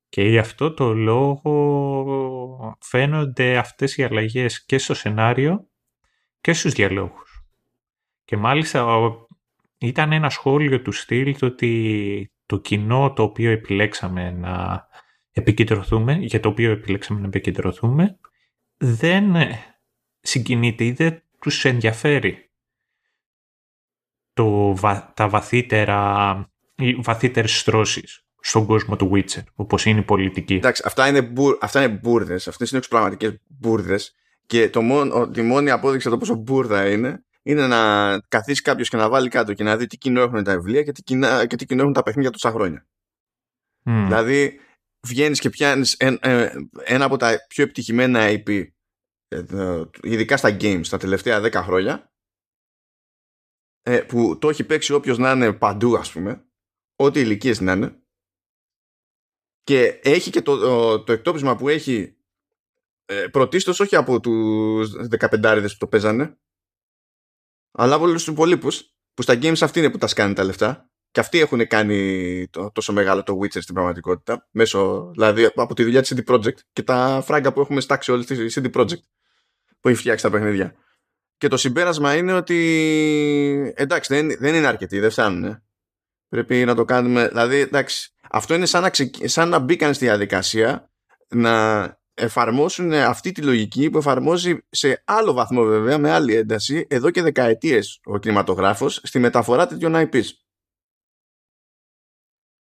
[0.09, 5.67] και γι' αυτό το λόγο φαίνονται αυτές οι αλλαγές και στο σενάριο
[6.41, 7.45] και στους διαλόγους.
[8.25, 9.11] Και μάλιστα
[9.77, 14.88] ήταν ένα σχόλιο του στυλ το ότι το κοινό το οποίο επιλέξαμε να
[15.31, 18.19] επικεντρωθούμε, για το οποίο επιλέξαμε να επικεντρωθούμε,
[18.77, 19.36] δεν
[20.19, 22.49] συγκινείται ή δεν τους ενδιαφέρει
[24.34, 24.73] το,
[25.13, 30.53] τα βαθύτερα, οι βαθύτερες στρώσεις στον κόσμο του Witcher, όπως είναι η πολιτική.
[30.53, 35.41] Εντάξει, αυτά είναι, μπουρ, αυτά είναι μπουρδες, αυτές είναι εξωπραγματικές μπουρδες και το μόνο, τη
[35.41, 39.63] μόνη απόδειξη το πόσο μπουρδα είναι είναι να καθίσει κάποιος και να βάλει κάτω και
[39.63, 42.03] να δει τι κοινό έχουν τα βιβλία και τι, κοινά, και τι κοινό έχουν τα
[42.03, 42.88] παιχνίδια τόσα χρόνια.
[43.86, 44.03] Mm.
[44.05, 44.60] Δηλαδή,
[45.08, 46.17] βγαίνεις και πιάνεις ε,
[46.84, 48.67] ένα από τα πιο επιτυχημένα IP,
[49.27, 49.43] ε,
[50.01, 52.13] ειδικά στα games, τα τελευταία 10 χρόνια,
[53.81, 56.45] ε, που το έχει παίξει όποιος να είναι παντού, ας πούμε,
[56.95, 57.99] ό,τι ηλικίες να είναι,
[59.63, 62.17] και έχει και το, το, το εκτόπισμα που έχει
[63.05, 66.38] ε, πρωτίστως όχι από τους 15 που το παίζανε
[67.75, 70.89] αλλά από όλους τους υπολείπους που στα games αυτή είναι που τα σκάνει τα λεφτά.
[71.11, 75.83] Και αυτοί έχουν κάνει το, τόσο μεγάλο το Witcher στην πραγματικότητα μέσω δηλαδή από τη
[75.83, 79.01] δουλειά της CD Projekt και τα φράγκα που έχουμε στάξει όλη τη CD Projekt
[79.79, 80.75] που έχει φτιάξει τα παιχνίδια.
[81.38, 85.63] Και το συμπέρασμα είναι ότι εντάξει δεν, δεν είναι αρκετοί δεν φτάνουν
[86.29, 88.91] πρέπει να το κάνουμε δηλαδή εντάξει αυτό είναι σαν να,
[89.27, 90.91] σαν να μπήκαν στη διαδικασία
[91.27, 91.83] να
[92.15, 97.21] εφαρμόσουν αυτή τη λογική που εφαρμόζει σε άλλο βαθμό βέβαια, με άλλη ένταση, εδώ και
[97.21, 100.25] δεκαετίες ο κινηματογράφος στη μεταφορά τέτοιων IPs.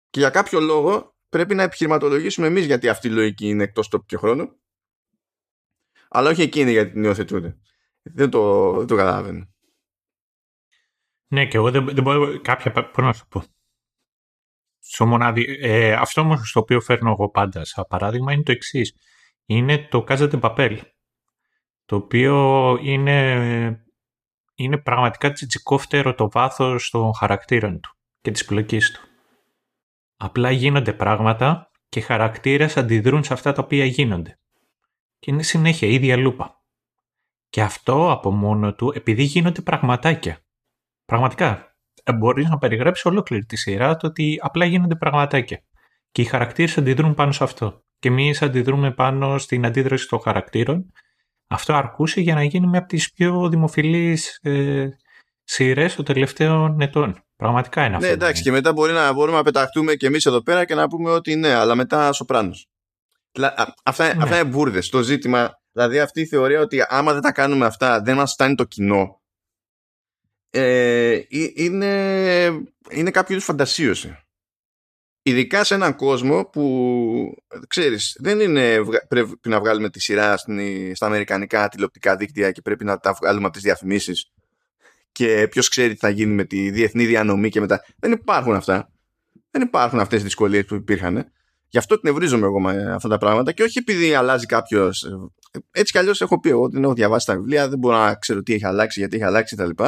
[0.09, 4.05] Και για κάποιο λόγο πρέπει να επιχειρηματολογήσουμε εμείς γιατί αυτή η λογική είναι εκτός τόπου
[4.05, 4.59] και χρόνου,
[6.09, 7.57] αλλά όχι εκείνη γιατί την υιοθετούνται.
[8.01, 9.49] Δεν το, δεν το καταλαβαίνω.
[11.27, 12.71] Ναι, και εγώ δεν, δεν μπορώ κάποια.
[12.71, 13.43] Πώς να σου πω
[14.89, 18.93] στο μονάδι, ε, αυτό όμως στο οποίο φέρνω εγώ πάντα σαν παράδειγμα είναι το εξής.
[19.49, 20.77] Είναι το Casa de Papel,
[21.85, 23.85] το οποίο είναι,
[24.55, 29.01] είναι πραγματικά τσιτσικόφτερο το βάθος των χαρακτήρων του και της πλοκής του.
[30.17, 34.39] Απλά γίνονται πράγματα και χαρακτήρες αντιδρούν σε αυτά τα οποία γίνονται.
[35.19, 36.61] Και είναι συνέχεια ίδια λούπα.
[37.49, 40.45] Και αυτό από μόνο του επειδή γίνονται πραγματάκια.
[41.05, 41.75] Πραγματικά.
[42.03, 45.63] Ε, μπορείς να περιγράψεις ολόκληρη τη σειρά το ότι απλά γίνονται πραγματάκια.
[46.11, 47.85] Και οι χαρακτήρες αντιδρούν πάνω σε αυτό.
[47.99, 50.91] Και εμείς αντιδρούμε πάνω στην αντίδραση των χαρακτήρων.
[51.47, 54.87] Αυτό αρκούσε για να γίνει μια από τις πιο δημοφιλείς ε,
[55.43, 57.23] σειρές των τελευταίων ετών.
[57.35, 58.07] Πραγματικά είναι αυτό.
[58.07, 60.87] Ναι, εντάξει, και μετά μπορεί να μπορούμε να πεταχτούμε και εμείς εδώ πέρα και να
[60.87, 62.67] πούμε ότι ναι, αλλά μετά Σοπράνος.
[63.83, 64.23] Αυτά, ναι.
[64.23, 64.89] αυτά είναι μπουρδες.
[64.89, 68.55] Το ζήτημα, δηλαδή αυτή η θεωρία ότι άμα δεν τα κάνουμε αυτά, δεν μας φτάνει
[68.55, 69.21] το κοινό
[70.49, 71.19] ε,
[71.55, 72.45] είναι,
[72.89, 74.17] είναι κάποιο είδους φαντασίωση.
[75.27, 80.37] Ειδικά σε έναν κόσμο που, ξέρεις, δεν είναι πρέπει να βγάλουμε τη σειρά
[80.93, 84.31] στα αμερικανικά τηλεοπτικά δίκτυα και πρέπει να τα βγάλουμε από τις διαφημίσεις
[85.11, 87.83] και ποιος ξέρει τι θα γίνει με τη διεθνή διανομή και μετά.
[87.99, 88.91] Δεν υπάρχουν αυτά.
[89.51, 91.31] Δεν υπάρχουν αυτές τι δυσκολίες που υπήρχαν.
[91.67, 95.05] Γι' αυτό την ευρίζομαι εγώ με αυτά τα πράγματα και όχι επειδή αλλάζει κάποιος.
[95.71, 98.15] Έτσι κι αλλιώς έχω πει εγώ ότι δεν έχω διαβάσει τα βιβλία, δεν μπορώ να
[98.15, 99.83] ξέρω τι έχει αλλάξει, γιατί έχει αλλάξει κτλ.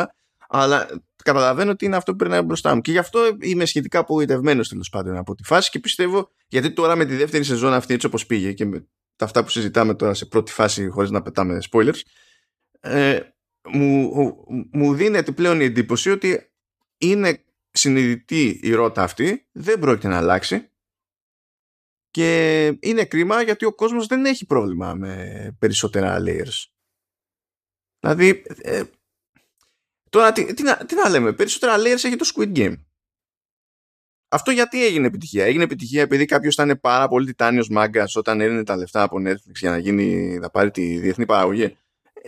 [0.51, 2.81] Αλλά καταλαβαίνω ότι είναι αυτό που περνάει μπροστά μου.
[2.81, 6.95] Και γι' αυτό είμαι σχετικά απογοητευμένος τέλος πάντων από τη φάση και πιστεύω, γιατί τώρα
[6.95, 10.13] με τη δεύτερη σεζόν αυτή έτσι όπως πήγε και με τα αυτά που συζητάμε τώρα
[10.13, 11.99] σε πρώτη φάση χωρίς να πετάμε spoilers,
[12.79, 13.19] ε,
[13.69, 14.11] μου,
[14.71, 16.51] μου δίνεται πλέον η εντύπωση ότι
[16.97, 20.71] είναι συνειδητή η ρότα αυτή, δεν πρόκειται να αλλάξει
[22.09, 26.65] και είναι κρίμα γιατί ο κόσμος δεν έχει πρόβλημα με περισσότερα layers.
[27.99, 28.83] Δηλαδή, ε,
[30.09, 32.75] τώρα τι, τι, να, τι να λέμε, περισσότερα layers έχει το Squid Game.
[34.31, 38.63] Αυτό γιατί έγινε επιτυχία; Έγινε επιτυχία επειδή κάποιος ήταν πάρα πολύ τιτάνιος μάγκας όταν έδινε
[38.63, 41.77] τα λεφτά από Netflix για να, γίνει, να πάρει τη διεθνή παραγωγή.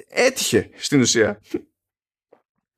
[0.08, 1.42] Έτυχε στην ουσία.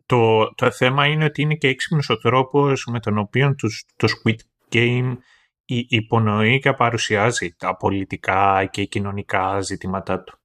[0.06, 3.56] Το, το θέμα είναι ότι είναι και έξυπνος ο τρόπος με τον οποίο
[3.96, 4.36] το Squid
[4.72, 5.18] Game
[5.66, 10.42] υπονοεί και παρουσιάζει τα πολιτικά και κοινωνικά ζητήματά του.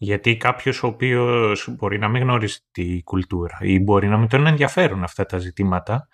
[0.00, 4.46] Γιατί κάποιος ο οποίος μπορεί να μην γνωρίζει τη κουλτούρα ή μπορεί να μην τον
[4.46, 6.08] ενδιαφέρουν αυτά τα ζητήματα,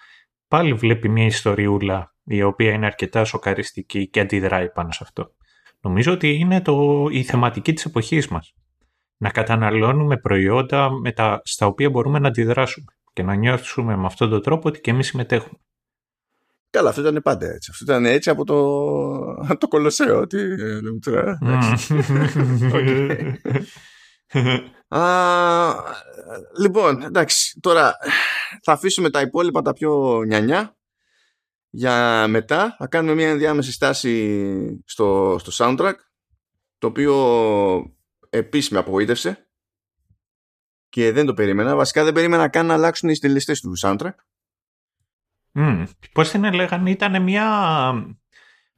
[0.48, 5.34] πάλι βλέπει μια ιστοριούλα η οποία είναι αρκετά σοκαριστική και αντιδράει πάνω σε αυτό.
[5.80, 8.54] Νομίζω ότι είναι το, η θεματική της εποχής μας.
[9.16, 14.30] Να καταναλώνουμε προϊόντα με τα, στα οποία μπορούμε να αντιδράσουμε και να νιώθουμε με αυτόν
[14.30, 15.58] τον τρόπο ότι και εμείς συμμετέχουμε.
[16.74, 17.70] Καλά, αυτό ήταν πάντα έτσι.
[17.70, 18.56] Αυτό ήταν έτσι από το,
[19.60, 20.26] το Κολοσσέο.
[20.26, 21.38] Τι λέμε τώρα.
[26.60, 27.96] λοιπόν, εντάξει, τώρα
[28.62, 30.76] θα αφήσουμε τα υπόλοιπα τα πιο νιανιά
[31.70, 32.76] για μετά.
[32.78, 35.94] Θα κάνουμε μια ενδιάμεση στάση στο, στο soundtrack
[36.78, 37.16] το οποίο
[38.30, 39.48] επίσης με απογοήτευσε
[40.88, 41.76] και δεν το περίμενα.
[41.76, 44.14] Βασικά δεν περίμενα καν να αλλάξουν οι στελεστές του soundtrack.
[45.54, 45.84] Mm.
[46.12, 47.48] Πώς την έλεγαν, ήταν μια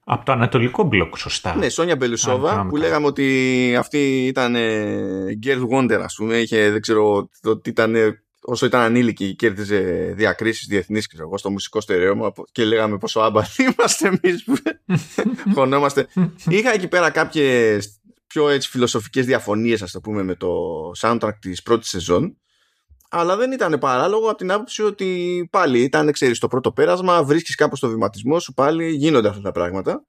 [0.09, 1.57] από το Ανατολικό μπλοκ, σωστά.
[1.57, 4.57] Ναι, Σόνια Μπελουσόβα, που λέγαμε ότι αυτή ήταν
[5.47, 6.37] Girl Wonder, ας πούμε.
[6.37, 7.95] Είχε, δεν ξέρω, ότι ήταν,
[8.41, 14.19] όσο ήταν ανήλικη, κέρδιζε διακρίσεις διεθνείς, εγώ, στο μουσικό στερεώμα και λέγαμε πόσο άμπαθοι είμαστε
[14.23, 14.57] εμείς που
[15.55, 16.07] χωνόμαστε.
[16.49, 20.51] Είχα εκεί πέρα κάποιες πιο έτσι φιλοσοφικές διαφωνίες, ας το πούμε, με το
[20.99, 22.37] soundtrack της πρώτης σεζόν
[23.11, 27.55] αλλά δεν ήταν παράλογο από την άποψη ότι πάλι ήταν, ξέρεις, το πρώτο πέρασμα, βρίσκεις
[27.55, 30.07] κάπως το βηματισμό σου, πάλι γίνονται αυτά τα πράγματα.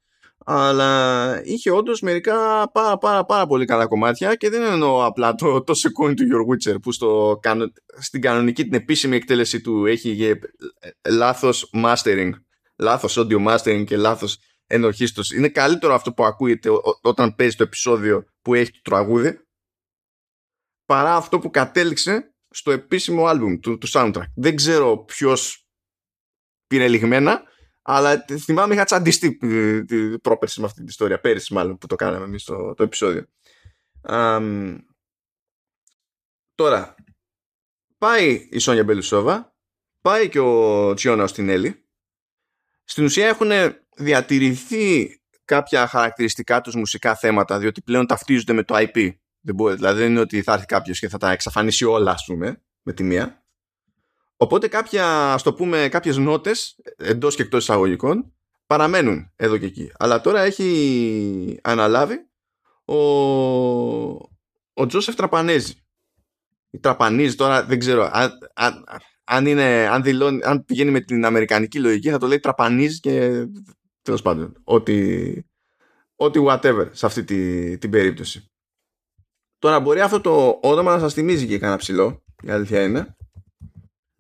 [0.50, 5.64] Αλλά είχε όντως μερικά πάρα, πάρα, πάρα πολύ καλά κομμάτια και δεν εννοώ απλά το,
[5.64, 7.40] το Second to Your Witcher που στο,
[8.00, 10.40] στην κανονική την επίσημη εκτέλεση του έχει
[11.10, 12.30] λάθος mastering,
[12.76, 15.38] λάθος audio mastering και λάθος ενορχίστωση.
[15.38, 16.70] Είναι καλύτερο αυτό που ακούγεται
[17.02, 19.40] όταν παίζει το επεισόδιο που έχει το τραγούδι
[20.86, 24.26] παρά αυτό που κατέληξε στο επίσημο άλμπουμ του, του soundtrack.
[24.36, 25.68] Δεν ξέρω ποιος
[26.68, 27.44] πήρε λιγμένα,
[27.82, 31.96] αλλά θυμάμαι είχα τσαντιστεί ε, την πρόπερση με αυτή την ιστορία, πέρυσι μάλλον που το
[31.96, 33.26] κάναμε εμείς το, το επεισόδιο.
[36.56, 36.96] τώρα,
[37.98, 39.56] πάει η Σόνια Μπελουσόβα,
[40.02, 41.86] πάει και ο Τσιώνα στην Έλλη.
[42.84, 43.52] Στην ουσία έχουν
[43.96, 49.16] διατηρηθεί κάποια χαρακτηριστικά τους μουσικά θέματα, διότι πλέον ταυτίζονται με το IP
[49.48, 52.26] δεν μπορεί, δηλαδή δεν είναι ότι θα έρθει κάποιος και θα τα εξαφανίσει όλα, ας
[52.26, 53.46] πούμε, με τη μία.
[54.38, 58.34] Οπότε κάποια, ας το πούμε, κάποιες νότες εντός και εκτός εισαγωγικών
[58.68, 59.92] παραμένουν εδώ και εκεί.
[59.98, 62.16] Αλλά τώρα έχει αναλάβει
[62.86, 62.98] ο,
[64.74, 65.74] ο Τζόσεφ Τραπανέζη.
[66.70, 68.84] Η Τραπανίζη τώρα δεν ξέρω αν, αν,
[69.24, 73.46] αν, είναι, αν, δηλώνει, αν πηγαίνει με την αμερικανική λογική θα το λέει Τραπανίζη και
[74.02, 75.46] τέλος πάντων ότι,
[76.16, 78.52] ότι whatever σε αυτή τη, την περίπτωση.
[79.68, 83.16] Τώρα μπορεί αυτό το όνομα να σας θυμίζει και κανένα ψηλό, η αλήθεια είναι.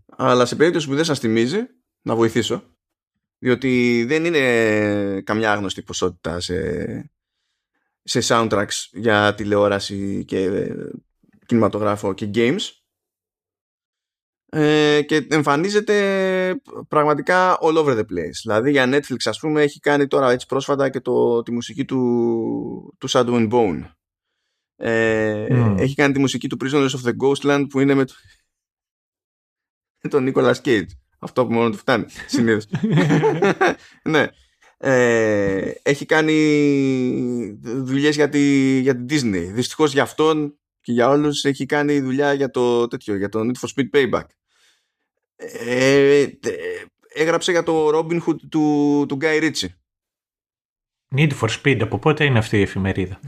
[0.06, 1.58] Αλλά σε περίπτωση που δεν σας θυμίζει,
[2.02, 2.64] να βοηθήσω.
[3.38, 7.12] Διότι δεν είναι καμιά άγνωστη ποσότητα σε,
[8.04, 10.72] σε soundtracks για τηλεόραση και
[11.46, 12.72] κινηματογράφο και games.
[14.50, 18.38] Ε, και εμφανίζεται πραγματικά all over the place.
[18.44, 22.96] Δηλαδή για Netflix ας πούμε έχει κάνει τώρα έτσι πρόσφατα και το, τη μουσική του,
[22.98, 23.84] του Shadow and Bone
[24.78, 25.46] ε,
[25.78, 28.14] Έχει κάνει τη μουσική του Prisoners of the Ghostland που είναι με, το...
[30.04, 30.88] με τον Nicolas Cage.
[31.20, 32.68] Αυτό που μόνο του φτάνει συνήθως.
[34.04, 34.28] ναι.
[34.80, 38.40] Ε, έχει κάνει δουλειές για, τη,
[38.80, 39.52] για την Disney.
[39.54, 43.68] Δυστυχώς για αυτόν και για όλους έχει κάνει δουλειά για το τέτοιο, για το Need
[43.68, 44.26] for Speed Payback.
[45.36, 46.28] Ε,
[47.14, 49.70] έγραψε για το Robin Hood του, του Guy Ritchie.
[51.16, 53.20] Need for Speed, από πότε είναι αυτή η εφημερίδα;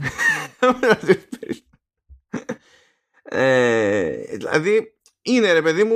[3.22, 5.94] ε, δηλαδή είναι ρε παιδί μου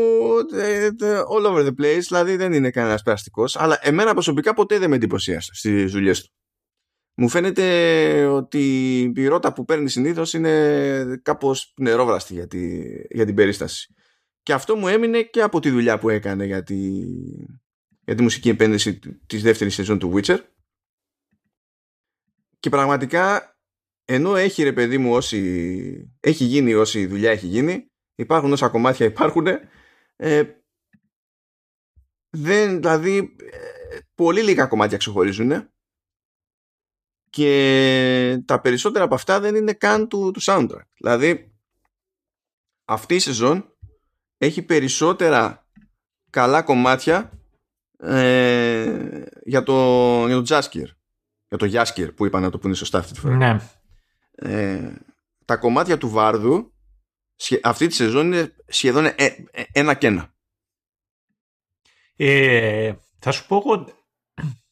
[0.59, 0.88] ε,
[1.35, 4.97] all over the place, δηλαδή δεν είναι κανένας περαστικός, αλλά εμένα προσωπικά ποτέ δεν με
[4.97, 6.33] εντυπωσίασε στις δουλειές του.
[7.16, 13.35] Μου φαίνεται ότι η ρότα που παίρνει συνήθως είναι κάπως νερόβραστη για, τη, για την
[13.35, 13.94] περίσταση.
[14.42, 16.77] Και αυτό μου έμεινε και από τη δουλειά που έκανε για τη,
[18.05, 20.38] για τη μουσική επένδυση της δεύτερης σεζόν του Witcher.
[22.64, 23.57] Και πραγματικά
[24.05, 29.07] ενώ έχει ρε παιδί μου όση, έχει γίνει όση δουλειά έχει γίνει υπάρχουν όσα κομμάτια
[29.07, 29.46] υπάρχουν
[30.16, 30.42] ε,
[32.31, 35.68] δεν, δηλαδή ε, πολύ λίγα κομμάτια ξεχωρίζουν.
[37.31, 40.87] Και τα περισσότερα από αυτά δεν είναι καν του, του soundtrack.
[40.96, 41.55] Δηλαδή
[42.85, 43.77] αυτή η σεζόν
[44.38, 45.68] έχει περισσότερα
[46.31, 47.31] καλά κομμάτια
[47.98, 51.04] ε, για το, για το Jaskier
[51.49, 53.59] για το Jaskier που είπα να το πούνε σωστά αυτή τη φορά ναι.
[54.35, 54.95] ε,
[55.45, 56.73] τα κομμάτια του Βάρδου
[57.63, 60.35] αυτή τη σεζόν είναι σχεδόν ε, ε, ένα και ένα.
[62.17, 63.87] Ε, θα σου πω εγώ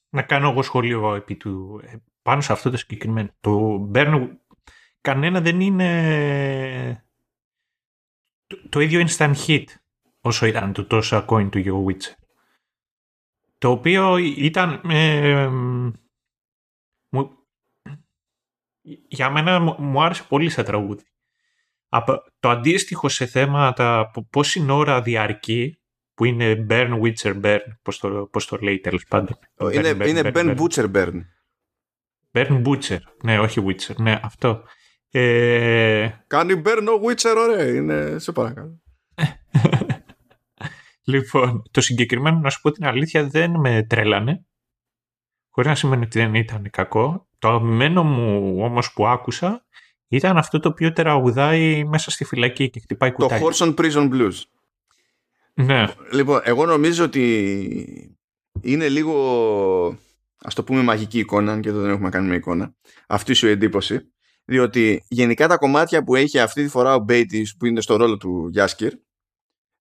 [0.09, 1.83] να κάνω εγώ σχολείο επί του,
[2.23, 3.29] πάνω σε αυτό το συγκεκριμένο.
[3.41, 4.41] Το Μπέρνου
[5.01, 7.07] κανένα δεν είναι
[8.69, 9.65] το, ίδιο instant hit
[10.21, 12.15] όσο ήταν το τόσο coin του Yo Witcher.
[13.59, 14.81] Το οποίο ήταν
[19.09, 21.05] για μένα μου άρεσε πολύ σαν τραγούδι
[22.41, 25.81] το αντίστοιχο σε θέματα πόση ώρα διαρκεί,
[26.15, 29.39] που είναι Burn Witcher Burn, πώς το, πώς το λέει τέλος πάντων.
[29.73, 31.21] Είναι, burn, είναι burn, burn, Butcher Burn.
[32.33, 34.63] Burn Butcher, ναι, όχι Witcher, ναι, αυτό.
[35.11, 36.09] Ε...
[36.27, 38.83] Κάνει Burn ο Witcher, ωραία, είναι, σε παρακαλώ.
[41.13, 44.47] λοιπόν, το συγκεκριμένο, να σου πω την αλήθεια, δεν με τρέλανε.
[45.55, 47.27] Χωρίς να σημαίνει ότι δεν ήταν κακό.
[47.39, 49.65] Το αγαπημένο μου όμως που άκουσα
[50.09, 53.43] ήταν αυτό το οποίο τεραουδάει μέσα στη φυλακή και χτυπάει κουτάκι.
[53.43, 54.43] Το Horse on Prison Blues.
[55.55, 55.87] Ναι.
[56.13, 58.17] Λοιπόν, εγώ νομίζω ότι
[58.61, 59.99] είναι λίγο
[60.43, 62.75] ας το πούμε μαγική εικόνα και εδώ δεν έχουμε κάνει με εικόνα
[63.07, 64.13] αυτή σου η εντύπωση
[64.45, 68.17] διότι γενικά τα κομμάτια που έχει αυτή τη φορά ο Μπέιτης που είναι στο ρόλο
[68.17, 68.93] του Γιάσκερ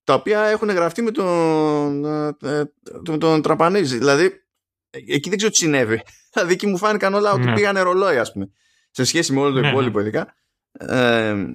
[0.03, 2.63] τα οποία έχουν γραφτεί με τον, ε,
[3.03, 4.31] τον, τον Τραπανίζη δηλαδή
[4.91, 6.01] εκεί δεν ξέρω τι συνέβη
[6.33, 7.53] δηλαδή εκεί μου φάνηκαν όλα ότι ναι.
[7.53, 8.51] πήγανε ρολόι ας πούμε
[8.91, 10.03] σε σχέση με όλο το ναι, υπόλοιπο ναι.
[10.03, 10.35] ειδικά
[10.71, 11.45] ε,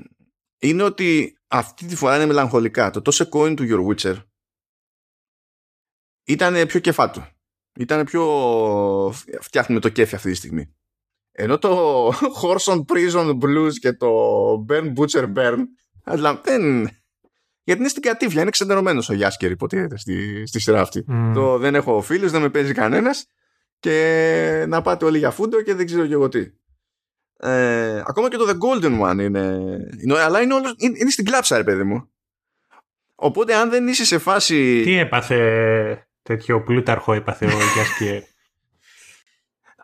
[0.58, 2.90] είναι ότι αυτή τη φορά είναι μελαγχολικά.
[2.90, 4.16] Το τόσο coin του Your Witcher
[6.24, 7.28] ήταν πιο κεφάτο.
[7.78, 8.24] Ήταν πιο
[9.40, 10.74] φτιάχνουμε το κέφι αυτή τη στιγμή.
[11.32, 12.08] Ενώ το
[12.42, 14.08] Horse on Prison Blues και το
[14.68, 15.58] Burn Butcher Burn
[16.42, 16.90] δεν...
[17.66, 21.04] Γιατί είναι στην κατήφια, είναι ξενερωμένος ο Γιάσκερ, υποτίθεται στη, στη σειρά αυτή.
[21.34, 23.26] Το δεν έχω φίλους, δεν με παίζει κανένας
[23.78, 26.46] και να πάτε όλοι για φούντο και δεν ξέρω και εγώ τι.
[27.38, 29.58] Ε, ακόμα και το The Golden One είναι,
[30.02, 32.10] είναι αλλά είναι, όλος, είναι, είναι στην κλάψα ρε παιδί μου
[33.14, 37.58] οπότε αν δεν είσαι σε φάση τι έπαθε τέτοιο πλούταρχο έπαθε ο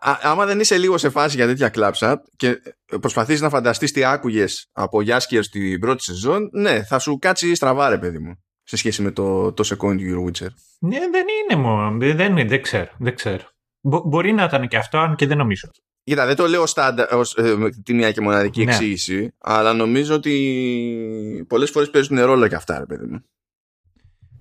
[0.03, 2.63] Γιάσκιερ άμα δεν είσαι λίγο σε φάση για τέτοια κλάψα και
[3.01, 7.89] προσπαθείς να φανταστείς τι άκουγες από Γιάσκιερ στην πρώτη σεζόν ναι θα σου κάτσει στραβά
[7.89, 11.97] ρε παιδί μου σε σχέση με το, το second Euro Witcher ναι δεν είναι μόνο
[11.99, 13.45] δεν, δεν ξέρω, δεν ξέρω.
[13.81, 15.71] μπορεί να ήταν και αυτό αν και δεν νομίζω
[16.05, 18.71] Κοίτα, δεν το λέω στάντα, ως ε, τη μία και μοναδική ναι.
[18.71, 23.25] εξήγηση, αλλά νομίζω ότι πολλές φορές παίζουν ρόλο και αυτά, ρε παιδί μου.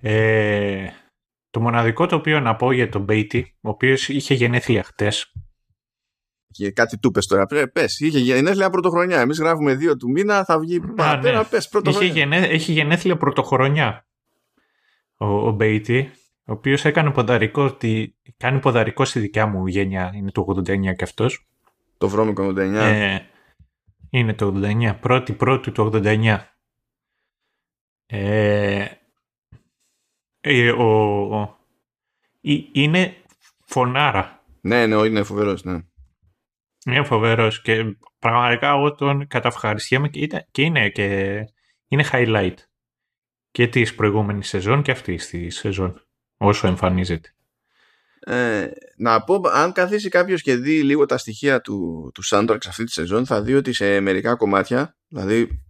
[0.00, 0.86] Ε,
[1.50, 5.32] το μοναδικό το οποίο να πω για τον Μπέιτι, ο οποίος είχε γενέθλια χτες.
[6.52, 7.46] Και κάτι του πες τώρα.
[7.46, 9.20] Πε, πες, είχε γενέθλια πρωτοχρονιά.
[9.20, 11.44] Εμείς γράφουμε δύο του μήνα, θα βγει παραπέρα, ναι.
[11.44, 12.10] πες, πρωτοχρονιά.
[12.10, 14.06] Είχε γενέ, έχει γενέθλια πρωτοχρονιά
[15.16, 16.10] ο, ο Μπέιτι,
[16.44, 17.76] ο οποίος έκανε ποδαρικό,
[18.36, 20.64] κάνει ποδαρικό στη δικιά μου γένεια, είναι το 89
[20.96, 21.46] και αυτός.
[21.98, 22.58] Το βρώμικο 89.
[22.58, 23.18] Ε,
[24.10, 24.96] είναι το 89.
[25.00, 26.38] Πρώτη πρώτη το 89.
[28.06, 28.86] Ε,
[30.40, 30.84] ε, ο,
[31.36, 31.56] ο,
[32.72, 33.14] είναι
[33.64, 34.44] φωνάρα.
[34.60, 35.78] Ναι, ναι, είναι φοβερός, ναι.
[36.86, 41.38] Είναι φοβερός και πραγματικά εγώ τον καταυχαριστιέμαι και, και είναι και
[41.88, 42.54] είναι highlight
[43.50, 47.34] και της προηγούμενης σεζόν και αυτής της σεζόν όσο εμφανίζεται.
[48.20, 48.66] Ε,
[48.96, 52.92] να πω, αν καθίσει κάποιος και δει λίγο τα στοιχεία του, του soundtrack αυτή τη
[52.92, 55.62] σεζόν, θα δει ότι σε μερικά κομμάτια, δηλαδή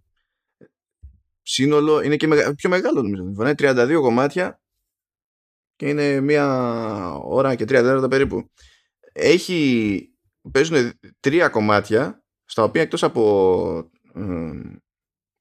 [1.41, 3.23] σύνολο είναι και πιο μεγάλο νομίζω.
[3.23, 4.61] Είναι 32 κομμάτια
[5.75, 6.47] και είναι μία
[7.13, 8.49] ώρα και τρία τέταρτα περίπου.
[9.13, 10.12] Έχει,
[10.51, 14.21] παίζουν τρία κομμάτια στα οποία εκτός από ε,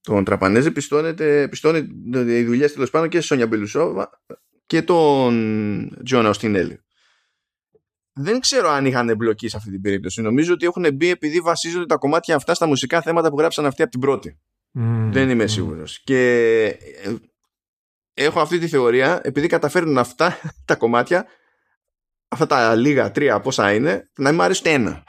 [0.01, 4.11] τον Τραπανέζη πιστώνεται, πιστώνεται η δουλειά τέλο πάνω και στη Σόνια Μπελουσόβα
[4.67, 6.81] και τον Τζόνα Οστινέλη
[8.15, 10.23] δεν ξέρω αν είχαν εμπλοκή σε αυτή την περίπτωση.
[10.23, 13.83] Νομίζω ότι έχουν μπει επειδή βασίζονται τα κομμάτια αυτά στα μουσικά θέματα που γράψαν αυτοί
[13.83, 14.39] από την πρώτη.
[15.11, 15.51] δεν είμαι mm.
[15.51, 16.01] σίγουρος.
[16.05, 16.63] Και
[17.03, 17.15] ε,
[18.15, 21.27] έχω αυτή τη θεωρία, επειδή καταφέρνουν αυτά τα κομμάτια,
[22.33, 25.05] αυτά τα λίγα, τρία πόσα είναι, να μην μου αρέσει ένα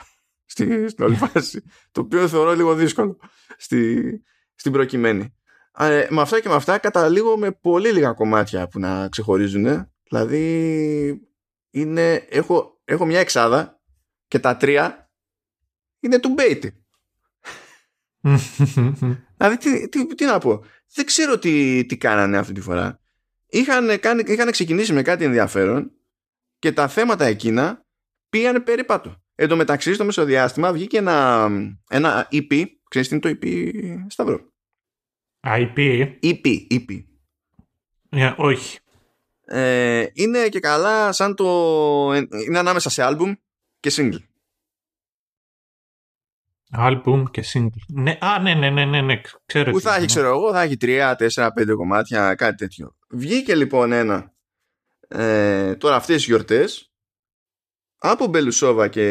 [0.45, 1.63] στη, στην όλη φάση.
[1.91, 3.17] το οποίο θεωρώ λίγο δύσκολο
[3.57, 4.03] στη,
[4.55, 5.33] στην προκειμένη.
[5.77, 9.91] Ε, με αυτά και με αυτά καταλήγω με πολύ λίγα κομμάτια που να ξεχωρίζουν.
[10.09, 11.27] Δηλαδή
[11.69, 13.81] είναι, έχω, έχω μια εξάδα
[14.27, 15.11] και τα τρία
[15.99, 16.85] είναι του Μπέιτι.
[19.37, 20.63] δηλαδή τι, τι, τι, να πω.
[20.93, 22.99] Δεν ξέρω τι, τι κάνανε αυτή τη φορά.
[23.47, 25.91] Είχαν, κάνει, είχαν ξεκινήσει με κάτι ενδιαφέρον
[26.63, 27.85] και τα θέματα εκείνα
[28.29, 29.15] πήγανε περίπατο.
[29.35, 31.49] Εν τω μεταξύ στο μεσοδιάστημα βγήκε ένα,
[31.89, 32.65] ένα EP.
[32.89, 33.47] Ξέρεις τι είναι το EP
[34.07, 34.39] Σταυρό;
[35.39, 35.77] IP.
[36.21, 36.67] EP.
[36.69, 37.03] EP.
[38.09, 38.79] Yeah, όχι.
[39.45, 41.45] Ε, είναι και καλά σαν το...
[42.47, 43.33] Είναι ανάμεσα σε άλμπουμ
[43.79, 44.23] και single.
[46.71, 47.83] Άλμπουμ και single.
[47.87, 49.21] Ναι, α, ναι, ναι, ναι, ναι, ναι.
[49.45, 52.95] Ξέρω Που θα έχει, ξέρω εγώ, θα έχει τρία, τέσσερα, πέντε κομμάτια, κάτι τέτοιο.
[53.09, 54.32] Βγήκε λοιπόν ένα
[55.15, 56.93] ε, τώρα αυτές τις γιορτές
[57.97, 59.03] από Μπελουσόβα και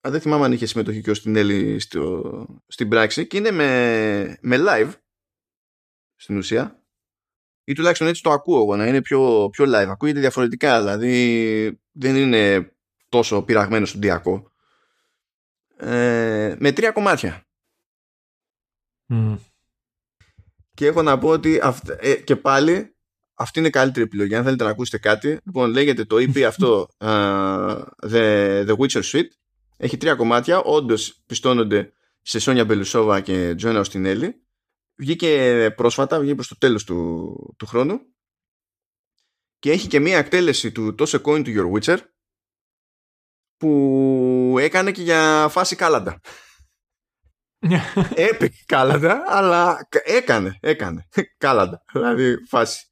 [0.00, 4.38] α, δεν θυμάμαι αν είχε συμμετοχή και ο Στινέλη στο, στην πράξη και είναι με,
[4.40, 4.92] με live
[6.14, 6.82] στην ουσία.
[7.64, 9.88] Ή τουλάχιστον έτσι το ακούω εγώ να είναι πιο, πιο live.
[9.88, 12.72] Ακούγεται διαφορετικά δηλαδή δεν είναι
[13.08, 14.52] τόσο πειραγμένο στον διακό
[15.76, 17.46] ε, με τρία κομμάτια.
[19.08, 19.38] Mm.
[20.74, 21.60] και έχω να πω ότι
[21.98, 22.96] ε, και πάλι
[23.34, 24.34] αυτή είναι η καλύτερη επιλογή.
[24.34, 29.30] Αν θέλετε να ακούσετε κάτι, λοιπόν, λέγεται το EP αυτό uh, The, The Witcher Suite.
[29.76, 30.62] Έχει τρία κομμάτια.
[30.62, 34.42] Όντως πιστώνονται σε Σόνια Μπελουσόβα και Τζόνα Οστινέλη.
[34.94, 38.00] Βγήκε πρόσφατα, βγήκε προς το τέλος του, του χρόνου.
[39.58, 41.98] Και έχει και μία εκτέλεση του Toss a Coin to Your Witcher
[43.56, 46.20] που έκανε και για φάση κάλαντα.
[48.14, 51.08] Έπαιξε κάλαντα, αλλά έκανε, έκανε
[51.44, 51.82] κάλαντα.
[51.92, 52.91] Δηλαδή φάση.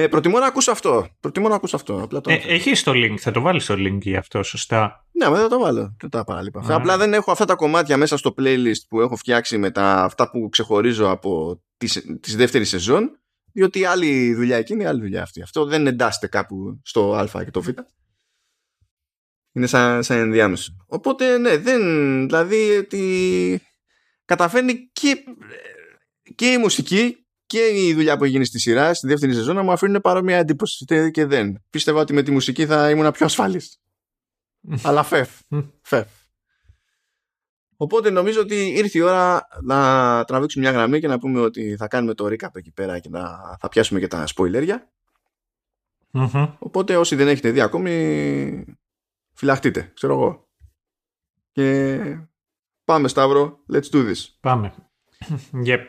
[0.00, 1.08] Ε, προτιμώ να ακούσω αυτό.
[1.20, 2.02] Προτιμώ να ακούσω αυτό.
[2.02, 5.06] Απλά το ε, έχει το link, θα το βάλεις το link για αυτό, σωστά.
[5.12, 5.96] Ναι, δεν θα το βάλω.
[6.00, 6.64] Δεν τα παραλείπα.
[6.66, 6.70] Mm.
[6.70, 10.30] Απλά δεν έχω αυτά τα κομμάτια μέσα στο playlist που έχω φτιάξει με τα, αυτά
[10.30, 11.62] που ξεχωρίζω από
[12.20, 13.20] τη δεύτερη σεζόν.
[13.52, 15.42] Διότι άλλη δουλειά εκείνη, άλλη δουλειά αυτή.
[15.42, 17.68] Αυτό δεν εντάσσεται κάπου στο Α και το Β.
[19.52, 20.76] Είναι σαν, σαν ενδιάμεσο.
[20.86, 21.80] Οπότε, ναι, δεν.
[22.26, 23.62] Δηλαδή, ότι
[24.24, 25.16] καταφέρνει και,
[26.34, 29.72] και η μουσική και η δουλειά που έγινε στη σειρά, στη δεύτερη σεζόν, να μου
[29.72, 30.84] αφήνουν παρόμοια εντύπωση.
[31.10, 31.62] Και δεν.
[31.70, 33.80] Πίστευα ότι με τη μουσική θα ήμουν πιο ασφαλής.
[34.86, 35.30] Αλλά φεφ.
[35.82, 36.08] φεφ.
[37.76, 41.88] Οπότε νομίζω ότι ήρθε η ώρα να τραβήξουμε μια γραμμή και να πούμε ότι θα
[41.88, 44.92] κάνουμε το recap εκεί πέρα και να θα πιάσουμε και τα σποιλέρια.
[46.58, 48.78] Οπότε όσοι δεν έχετε δει ακόμη,
[49.32, 50.48] φυλαχτείτε, ξέρω εγώ.
[51.52, 51.98] Και
[52.84, 54.26] πάμε Σταύρο, let's do this.
[54.40, 54.74] Πάμε.
[55.66, 55.86] Yep.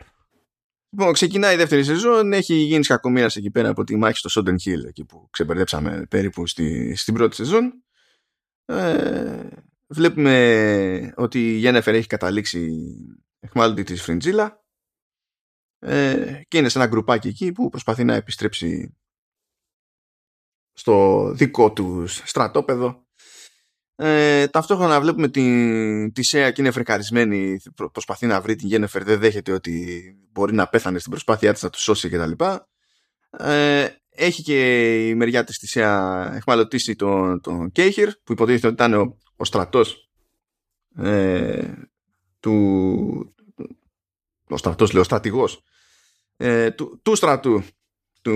[0.92, 2.32] Λοιπόν, ξεκινάει η δεύτερη σεζόν.
[2.32, 6.46] Έχει γίνει κακομοίρα εκεί πέρα από τη μάχη στο Σόντεν Hill, εκεί που ξεπερδέψαμε περίπου
[6.46, 7.84] στη, στην πρώτη σεζόν.
[8.64, 9.48] Ε,
[9.86, 12.94] βλέπουμε ότι η Γένεφερ έχει καταλήξει
[13.40, 14.64] εχμάλωτη της Φριντζίλα
[15.78, 18.96] ε, και είναι σε ένα γκρουπάκι εκεί που προσπαθεί να επιστρέψει
[20.72, 23.06] στο δικό του στρατόπεδο
[24.02, 27.60] ε, ταυτόχρονα βλέπουμε τη, τη Σέα και είναι φρικαρισμένη,
[27.92, 31.70] προσπαθεί να βρει την Γένεφερ, δεν δέχεται ότι μπορεί να πέθανε στην προσπάθειά της να
[31.70, 32.44] τους σώσει κτλ.
[33.30, 38.74] Ε, έχει και η μεριά της τη Σέα εχμαλωτήσει τον, τον Κέιχερ που υποτίθεται ότι
[38.74, 40.10] ήταν ο, ο στρατός
[40.96, 41.72] ε,
[42.40, 43.34] του
[44.48, 45.62] ο στρατός λέω, ο στρατηγός
[46.36, 47.62] ε, του, του στρατού
[48.22, 48.34] του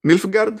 [0.00, 0.58] Νίλφγκαρντ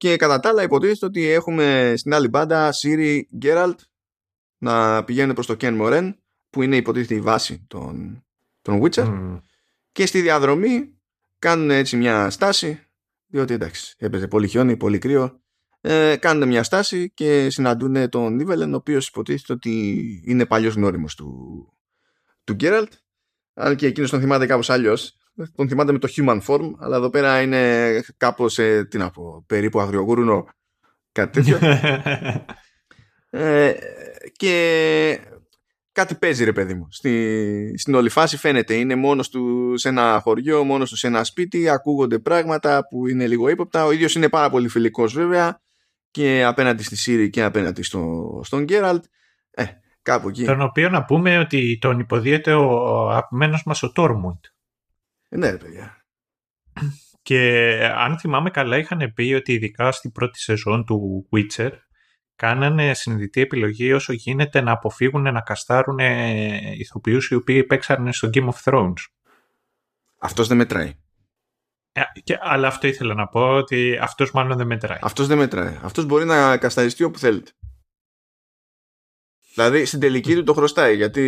[0.00, 3.80] και κατά τα άλλα υποτίθεται ότι έχουμε στην άλλη μπάντα Σίρι Γκέραλτ
[4.58, 6.18] να πηγαίνουν προς το Κεν Μορέν
[6.50, 8.24] που είναι υποτίθεται η βάση των,
[8.62, 9.40] των Witcher.
[9.92, 10.98] Και στη διαδρομή
[11.38, 12.86] κάνουν έτσι μια στάση
[13.26, 15.40] διότι εντάξει έπαιζε πολύ χιόνι, πολύ κρύο.
[15.80, 21.14] Ε, κάνουν μια στάση και συναντούν τον Νίβελεν ο οποίος υποτίθεται ότι είναι παλιός γνώριμος
[21.14, 21.32] του,
[22.44, 22.92] του Γκέραλτ
[23.54, 25.16] αν και εκείνος τον θυμάται κάπως αλλιώς
[25.54, 29.44] τον θυμάται με το human form, αλλά εδώ πέρα είναι κάπως, ε, τι να πω,
[29.46, 30.46] περίπου αγριογούρουνο,
[31.12, 31.58] κάτι τέτοιο.
[33.40, 33.72] ε,
[34.36, 35.20] και
[35.92, 36.86] κάτι παίζει ρε παιδί μου.
[36.90, 41.24] Στη, στην όλη φάση φαίνεται, είναι μόνος του σε ένα χωριό, μόνος του σε ένα
[41.24, 43.84] σπίτι, ακούγονται πράγματα που είναι λίγο ύποπτα.
[43.84, 45.60] Ο ίδιος είναι πάρα πολύ φιλικός βέβαια
[46.10, 49.04] και απέναντι στη Σύρη και απέναντι στο, στον Γκέραλτ.
[49.50, 49.64] Ε,
[50.02, 50.44] κάπου εκεί.
[50.44, 54.38] Τον οποίο να πούμε ότι τον υποδίεται ο αγαπημένος μας ο Τόρμουντ.
[55.30, 56.04] Ε, ναι, παιδιά.
[57.22, 57.40] Και
[57.96, 61.70] αν θυμάμαι καλά, είχαν πει ότι ειδικά στην πρώτη σεζόν του Witcher
[62.36, 65.98] κάνανε συνειδητή επιλογή όσο γίνεται να αποφύγουν να καστάρουν
[66.78, 69.04] ηθοποιούς οι οποίοι παίξαν στο Game of Thrones.
[70.18, 70.94] Αυτός δεν μετράει.
[72.24, 74.98] και, αλλά αυτό ήθελα να πω ότι αυτός μάλλον δεν μετράει.
[75.02, 75.78] Αυτός δεν μετράει.
[75.82, 77.50] Αυτός μπορεί να κασταριστεί όπου θέλετε.
[79.54, 81.24] Δηλαδή στην τελική του το χρωστάει γιατί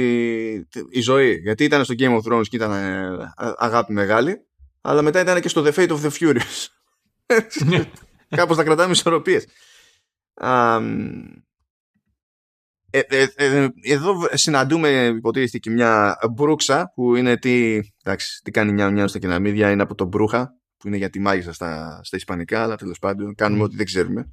[0.91, 1.35] η ζωή.
[1.35, 4.47] Γιατί ήταν στο Game of Thrones και ήταν ε, αγάπη μεγάλη,
[4.81, 6.67] αλλά μετά ήταν και στο The Fate of the Furious.
[8.37, 9.47] Κάπως να κρατάμε ισορροπίες.
[12.95, 18.73] Ε, ε, ε, εδώ συναντούμε υποτίθεται και μια μπρούξα που είναι τι, εντάξει, τι κάνει
[18.73, 22.17] μια μια στα κεναμίδια είναι από το μπρούχα που είναι για τη μάγισσα στα, στα
[22.17, 24.33] ισπανικά αλλά τέλος πάντων κάνουμε ό,τι δεν ξέρουμε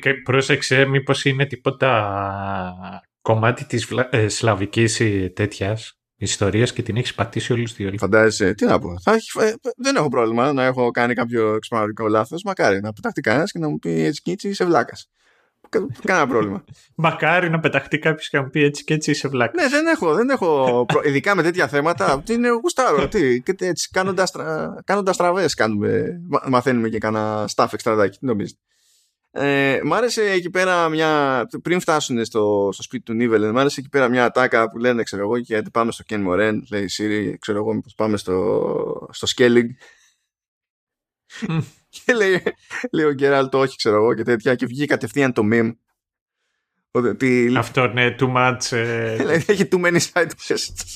[0.00, 5.02] και πρόσεξε μήπως είναι τίποτα κομμάτι της ε, σλαβικής
[5.34, 7.92] τέτοιας ιστορίας και την έχεις πατήσει όλους δύο.
[7.98, 9.00] Φαντάζεσαι, τι να πω.
[9.00, 9.30] Θα έχει,
[9.76, 12.42] δεν έχω πρόβλημα να έχω κάνει κάποιο εξωματικό λάθος.
[12.42, 15.08] Μακάρι να πεταχτεί κανένας και να μου πει έτσι και έτσι είσαι βλάκας.
[16.04, 16.64] Κανένα πρόβλημα.
[16.94, 19.62] Μακάρι να πεταχτεί κάποιος και να μου πει έτσι και έτσι είσαι βλάκας.
[19.62, 20.14] Ναι, δεν έχω.
[20.14, 21.00] Δεν έχω προ...
[21.04, 22.22] Ειδικά με τέτοια θέματα.
[22.24, 23.08] Τι είναι γουστάρο.
[23.08, 24.32] Τι, και έτσι, κάνοντας
[24.84, 26.20] κάνοντας τραβές κάνουμε.
[26.48, 28.18] Μαθαίνουμε και κανένα staff εξτραδάκι.
[28.18, 28.60] Τι νομίζετε.
[29.38, 31.42] Ε, μ' άρεσε εκεί πέρα μια.
[31.62, 35.02] Πριν φτάσουν στο, στο σπίτι του Νίβελεν, μ' άρεσε εκεί πέρα μια ατάκα που λένε,
[35.02, 39.08] ξέρω εγώ, γιατί πάμε στο Ken Moren, λέει η Siri, ξέρω εγώ, μήπως πάμε στο,
[39.10, 39.68] στο Scaling.
[41.88, 42.42] Και λέει,
[42.92, 44.54] λέει ο Γκέραλτ, όχι, ξέρω εγώ και τέτοια.
[44.54, 45.76] Και βγήκε κατευθείαν το meme.
[46.90, 47.54] Ότι...
[47.56, 48.76] Αυτό ναι, too much.
[48.76, 49.14] Ε...
[49.46, 50.94] έχει too many side quests.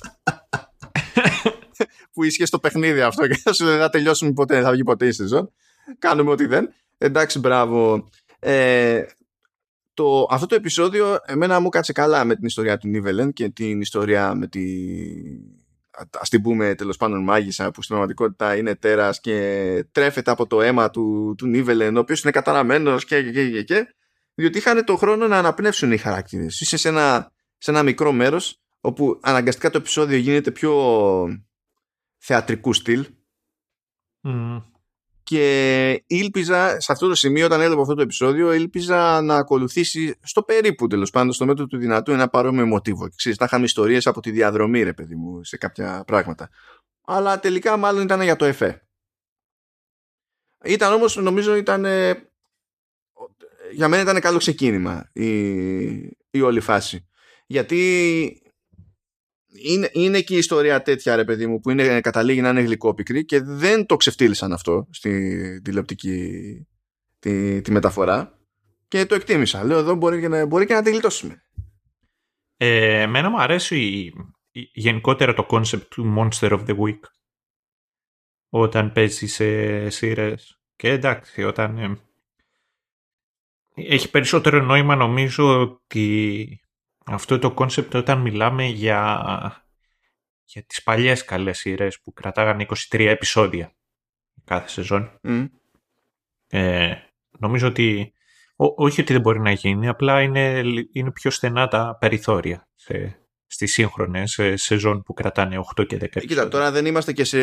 [2.12, 5.06] που ίσχυε στο παιχνίδι αυτό και θα σου δεν θα τελειώσουμε ποτέ, θα βγει ποτέ
[5.06, 5.52] η σεζόν.
[5.98, 6.74] Κάνουμε ό,τι δεν.
[6.98, 8.08] Εντάξει, μπράβο.
[8.40, 9.02] Ε,
[9.94, 13.80] το, αυτό το επεισόδιο εμένα μου κάτσε καλά με την ιστορία του Νίβελεν και την
[13.80, 14.64] ιστορία με τη
[16.20, 20.62] ας την πούμε τέλος πάντων μάγισσα που στην πραγματικότητα είναι τέρας και τρέφεται από το
[20.62, 23.94] αίμα του, του Νίβελεν ο οποίος είναι καταραμένος και, και, και, και,
[24.34, 26.60] διότι είχαν το χρόνο να αναπνεύσουν οι χαρακτήρες.
[26.60, 30.74] Είσαι σε ένα, σε ένα μικρό μέρος όπου αναγκαστικά το επεισόδιο γίνεται πιο
[32.18, 33.06] θεατρικού στυλ
[35.30, 40.42] και ήλπιζα σε αυτό το σημείο, όταν έβλεπα αυτό το επεισόδιο, ήλπιζα να ακολουθήσει στο
[40.42, 43.08] περίπου τέλος πάντων, στο μέτρο του δυνατού, ένα παρόμοιο μοτίβο.
[43.14, 46.50] Ξέρεις, να είχαμε ιστορίες από τη διαδρομή, ρε παιδί μου, σε κάποια πράγματα.
[47.04, 48.86] Αλλά τελικά μάλλον ήταν για το ΕΦΕ.
[50.64, 51.84] Ήταν όμως, νομίζω, ήταν.
[53.72, 55.30] Για μένα ήταν καλό ξεκίνημα η,
[56.30, 57.08] η όλη φάση.
[57.46, 58.39] Γιατί
[59.62, 63.24] είναι, είναι και η ιστορία τέτοια ρε παιδί μου που είναι, καταλήγει να είναι γλυκόπικρη
[63.24, 66.28] και δεν το ξεφτύλισαν αυτό στη τηλεοπτική
[67.18, 68.38] τη, τη μεταφορά
[68.88, 69.64] και το εκτίμησα.
[69.64, 71.42] Λέω εδώ μπορεί και να, μπορεί και να τη γλιτώσουμε.
[72.56, 74.12] Ε, εμένα μου αρέσει
[74.72, 77.00] γενικότερα το concept του Monster of the Week
[78.48, 80.60] όταν παίζει σε σειρές.
[80.76, 81.98] Και εντάξει, όταν ε,
[83.74, 86.60] έχει περισσότερο νόημα νομίζω ότι
[87.10, 89.22] αυτό το concept όταν μιλάμε για,
[90.44, 93.74] για τις παλιές καλές σειρές που κρατάγανε 23 επεισόδια
[94.44, 95.18] κάθε σεζόν.
[96.46, 96.92] Ε,
[97.38, 98.12] νομίζω ότι
[98.56, 103.72] όχι ότι δεν μπορεί να γίνει, απλά είναι, είναι πιο στενά τα περιθώρια σε, στις
[103.72, 106.28] σύγχρονες σε σεζόν που κρατάνε 8 και 10 επεισόδια.
[106.28, 107.38] Κοίτα, τώρα δεν είμαστε και σε...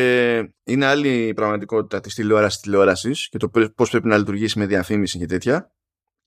[0.64, 5.18] Είναι άλλη η πραγματικότητα της τηλεόρασης τηλεόρασης και το πώς πρέπει να λειτουργήσει με διαφήμιση
[5.18, 5.72] και τέτοια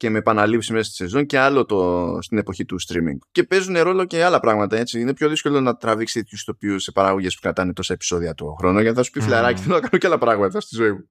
[0.00, 3.18] και με επαναλήψει μέσα στη σεζόν και άλλο το, στην εποχή του streaming.
[3.32, 4.76] Και παίζουν ρόλο και άλλα πράγματα.
[4.76, 5.00] Έτσι.
[5.00, 8.80] Είναι πιο δύσκολο να τραβήξει τέτοιους ηθοποιού σε παράγωγε που κρατάνε τόσα επεισόδια το χρόνο
[8.80, 9.24] γιατί θα σου πει mm.
[9.24, 11.08] φιλαράκι, θέλω να κάνω και άλλα πράγματα στη ζωή μου.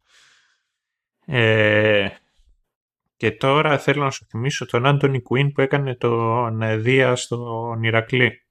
[1.25, 2.07] Ε,
[3.17, 8.47] και τώρα θέλω να σου θυμίσω τον Άντωνι Κουίν που έκανε τον Δία στον Ηρακλή.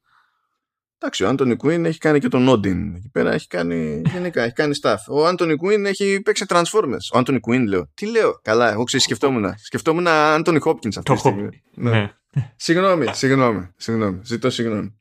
[1.01, 2.95] Εντάξει, ο Άντωνι Κουίν έχει κάνει και τον Όντιν.
[2.95, 4.03] Εκεί πέρα έχει κάνει.
[4.13, 4.97] Γενικά, έχει κάνει staff.
[5.09, 7.15] Ο Άντωνι Κουίν έχει παίξει Transformers.
[7.15, 7.91] Ο Άντωνι Κουίν λέω.
[7.95, 9.55] Τι λέω; Καλά, εγώ ξέρω, σκεφτόμουν.
[9.57, 11.63] Σκεφτόμουν Άντωνι Χόπκινς αυτή τη στιγμή.
[11.75, 11.91] Ναι.
[11.91, 12.53] ναι.
[12.57, 14.21] συγγνώμη, συγγνώμη, συγγνώμη.
[14.23, 14.99] Ζητώ συγγνώμη.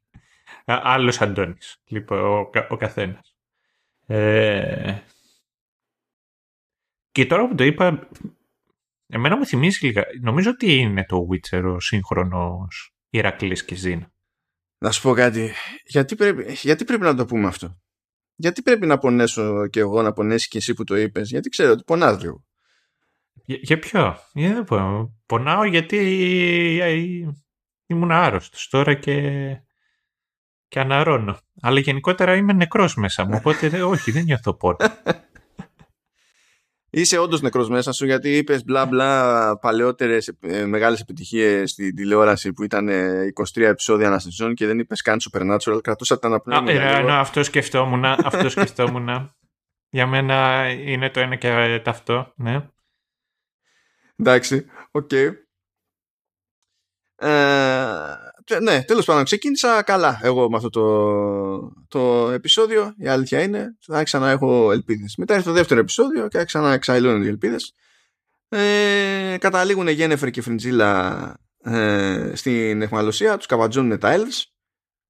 [0.65, 1.81] Άλλος Αντώνης.
[1.87, 3.35] Λοιπόν, ο, ο καθένας.
[4.05, 4.97] Ε...
[7.11, 8.07] Και τώρα που το είπα,
[9.07, 10.03] εμένα μου θυμίζει λίγα.
[10.21, 14.11] Νομίζω ότι είναι το Witcher ο σύγχρονος Ηρακλής και Ζήνα.
[14.77, 15.51] Να σου πω κάτι.
[15.85, 17.77] Γιατί πρέπει, γιατί πρέπει να το πούμε αυτό;
[18.35, 21.71] Γιατί πρέπει να πονέσω και εγώ να πονέσει και εσύ που το είπες; Γιατί ξέρω
[21.71, 22.43] ότι πονάς λίγο.
[23.33, 24.65] Για, για ποιο; Για,
[25.25, 25.97] πονάω γιατί
[27.85, 29.21] ήμουν άρρωστος τώρα και,
[30.67, 31.37] και αναρώνω.
[31.61, 33.33] Αλλά γενικότερα είμαι νεκρός μέσα μου.
[33.35, 34.77] Οπότε όχι δεν νιώθω πόνο.
[36.89, 42.53] Είσαι όντως νεκρός μέσα σου γιατί είπες μπλα μπλα παλαιότερες ε, μεγάλες επιτυχίες στην τηλεόραση
[42.53, 42.89] που ήταν
[43.55, 45.79] 23 επεισόδια ένα σεζόν και δεν είπες καν Supernatural.
[45.83, 46.71] Κρατούσα τα αναπνεύματα.
[46.71, 48.05] Ε, αυτό σκεφτόμουν.
[48.05, 49.35] αυτό σκεφτόμουν.
[49.89, 52.33] Για μένα είναι το ένα και αυτό.
[52.35, 52.69] Ναι.
[54.15, 55.09] Εντάξει, ok.
[55.11, 55.31] Okay.
[57.15, 58.26] Ε,
[58.61, 62.93] ναι, τέλος πάντων, ξεκίνησα καλά εγώ με αυτό το, το επεισόδιο.
[62.97, 65.15] Η αλήθεια είναι, θα ξανά έχω ελπίδες.
[65.17, 67.73] Μετά ήρθε το δεύτερο επεισόδιο και ξανά εξαϊλώνουν οι ελπίδες.
[68.49, 71.33] Ε, καταλήγουν Γένεφερ και Φριντζίλα
[71.63, 74.43] ε, στην αιχμαλωσία, τους καβατζώνουν τα elves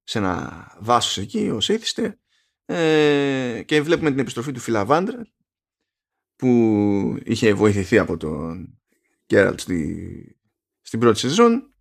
[0.04, 2.20] σε ένα δάσος εκεί, ως ήθιστε.
[2.66, 5.14] Ε, και βλέπουμε την επιστροφή του Φιλαβάντρ
[6.36, 8.80] που είχε βοηθηθεί από τον
[9.28, 10.40] Γκέραλτ στη,
[10.82, 11.72] στην πρώτη σεζόν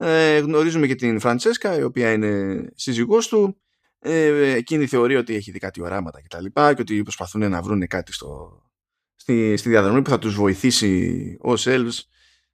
[0.00, 3.60] ε, γνωρίζουμε και την Φραντσέσκα η οποία είναι σύζυγός του.
[3.98, 7.62] Ε, εκείνη θεωρεί ότι έχει δει κάτι οράματα και τα λοιπά και ότι προσπαθούν να
[7.62, 8.62] βρουν κάτι στο,
[9.16, 12.00] στη, στη διαδρομή που θα τους βοηθήσει ως elves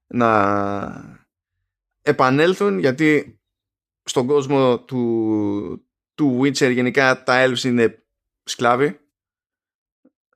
[0.06, 1.24] να
[2.02, 3.40] επανέλθουν γιατί
[4.04, 8.04] στον κόσμο του, του Witcher γενικά τα elves είναι
[8.44, 8.98] σκλάβοι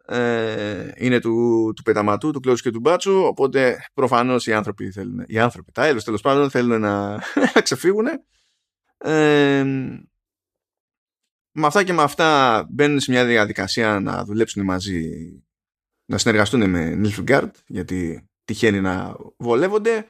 [0.09, 5.25] ε, είναι του, του πεταματού, του κλώσου και του μπάτσου οπότε προφανώς οι άνθρωποι θέλουν
[5.27, 7.23] οι άνθρωποι, τα έλους τέλος πάντων θέλουν να,
[7.55, 8.07] να ξεφύγουν
[8.99, 9.65] ε,
[11.53, 15.31] με αυτά και με αυτά μπαίνουν σε μια διαδικασία να δουλέψουν μαζί
[16.05, 20.09] να συνεργαστούν με Nilfgaard γιατί τυχαίνει να βολεύονται.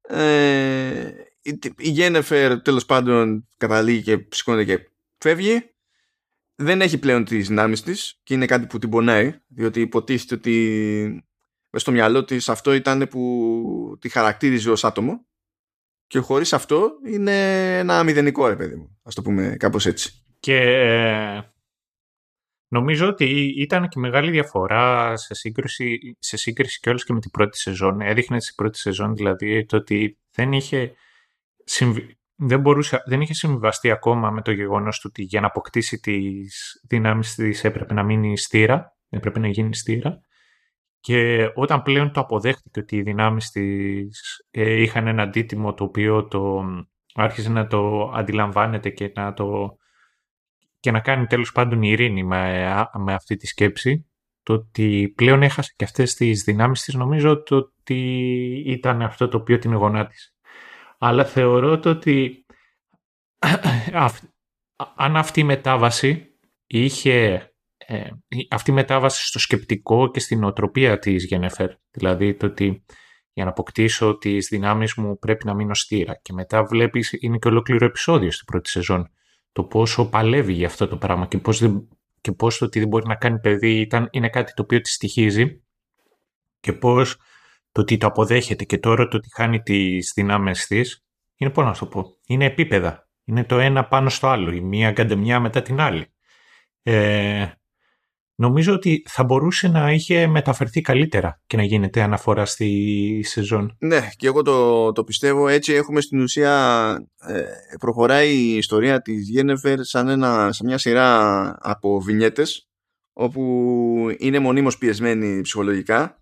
[0.00, 1.10] Ε,
[1.42, 5.70] η, η Γένεφερ τέλος πάντων καταλήγει και σηκώνεται και φεύγει
[6.60, 11.24] δεν έχει πλέον τις δυνάμεις της και είναι κάτι που την πονάει διότι υποτίθεται ότι
[11.72, 15.26] στο μυαλό της αυτό ήταν που τη χαρακτήριζε ως άτομο.
[16.06, 18.98] Και χωρίς αυτό είναι ένα μηδενικό ρε παιδί μου.
[19.02, 20.24] Ας το πούμε κάπως έτσι.
[20.40, 21.52] Και ε,
[22.68, 27.30] νομίζω ότι ήταν και μεγάλη διαφορά σε σύγκριση, σε σύγκριση και όλες και με την
[27.30, 28.00] πρώτη σεζόν.
[28.00, 30.94] Έδειχνε στην πρώτη σεζόν δηλαδή το ότι δεν είχε
[31.64, 35.98] συμβεί δεν, μπορούσε, δεν είχε συμβιβαστεί ακόμα με το γεγονός του ότι για να αποκτήσει
[35.98, 40.20] τις δυνάμεις της έπρεπε να μείνει στήρα, έπρεπε να γίνει στήρα.
[41.00, 46.26] Και όταν πλέον το αποδέχτηκε ότι οι δυνάμεις της ε, είχαν ένα αντίτιμο το οποίο
[46.26, 46.64] το
[47.14, 49.76] άρχισε να το αντιλαμβάνεται και να, το,
[50.80, 52.64] και να κάνει τέλος πάντων ειρήνη με,
[52.98, 54.10] με αυτή τη σκέψη
[54.42, 58.02] το ότι πλέον έχασε και αυτές τις δυνάμεις της νομίζω το ότι
[58.66, 60.32] ήταν αυτό το οποίο την γονάτισε
[61.02, 62.46] αλλά θεωρώ το ότι
[64.94, 66.26] αν αυτή η μετάβαση
[66.66, 68.10] είχε ε,
[68.50, 72.84] αυτή η μετάβαση στο σκεπτικό και στην οτροπία της Γενεφέρ, δηλαδή το ότι
[73.32, 77.48] για να αποκτήσω τις δυνάμεις μου πρέπει να μείνω στήρα και μετά βλέπεις είναι και
[77.48, 79.10] ολόκληρο επεισόδιο στην πρώτη σεζόν
[79.52, 81.62] το πόσο παλεύει για αυτό το πράγμα και πώς,
[82.20, 84.90] και πώς το ότι δεν μπορεί να κάνει παιδί ήταν, είναι κάτι το οποίο τη
[84.90, 85.62] στοιχίζει
[86.60, 87.16] και πώς
[87.72, 91.04] το ότι το αποδέχεται και τώρα το ότι χάνει τις δυνάμεις της,
[91.36, 93.08] είναι πώς να το πω, είναι επίπεδα.
[93.24, 96.06] Είναι το ένα πάνω στο άλλο, η μία καντεμιά μετά την άλλη.
[96.82, 97.46] Ε,
[98.34, 103.76] νομίζω ότι θα μπορούσε να είχε μεταφερθεί καλύτερα και να γίνεται αναφορά στη σεζόν.
[103.78, 105.48] Ναι, και εγώ το, το πιστεύω.
[105.48, 107.42] Έτσι έχουμε στην ουσία ε,
[107.78, 112.68] προχωράει η ιστορία της Γένεφερ σαν, ένα, σαν μια σειρά από βινιέτες
[113.12, 113.40] όπου
[114.18, 116.19] είναι μονίμως πιεσμένη ψυχολογικά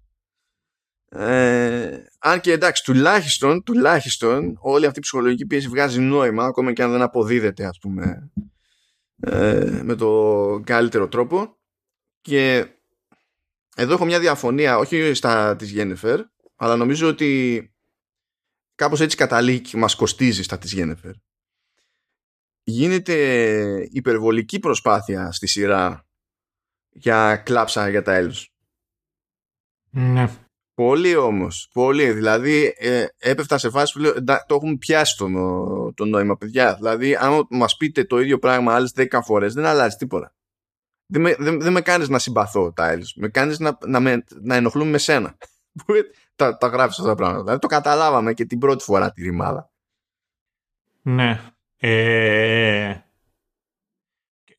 [1.10, 6.82] ε, αν και εντάξει, τουλάχιστον, τουλάχιστον όλη αυτή η ψυχολογική πίεση βγάζει νόημα, ακόμα και
[6.82, 8.30] αν δεν αποδίδεται, ας πούμε,
[9.20, 11.56] ε, με το καλύτερο τρόπο.
[12.20, 12.66] Και
[13.76, 16.20] εδώ έχω μια διαφωνία, όχι στα της Γένεφερ,
[16.56, 17.72] αλλά νομίζω ότι
[18.74, 21.12] κάπως έτσι καταλήγει και μας κοστίζει στα της Γένεφερ.
[22.62, 26.06] Γίνεται υπερβολική προσπάθεια στη σειρά
[26.90, 28.52] για κλάψα για τα έλους.
[29.90, 30.47] Ναι.
[30.78, 31.68] Πολύ όμως.
[31.72, 32.12] Πολύ.
[32.12, 35.28] Δηλαδή, ε, έπεφτα σε φάση που λέω, το έχουμε πιάσει το,
[35.94, 36.74] το νόημα, παιδιά.
[36.74, 40.34] Δηλαδή, αν μας πείτε το ίδιο πράγμα άλλες 10 φορές, δεν αλλάζει τίποτα.
[41.06, 43.06] Δεν με, δεν, δεν με κάνεις να συμπαθώ τα Έλληνε.
[43.16, 45.36] Με κάνεις να, να, με, να ενοχλούμε με σένα.
[46.36, 47.42] τα, τα γράφεις αυτά τα πράγματα.
[47.42, 49.70] Δηλαδή, το καταλάβαμε και την πρώτη φορά τη ρημάδα.
[51.02, 51.40] Ναι.
[51.76, 52.96] Ε,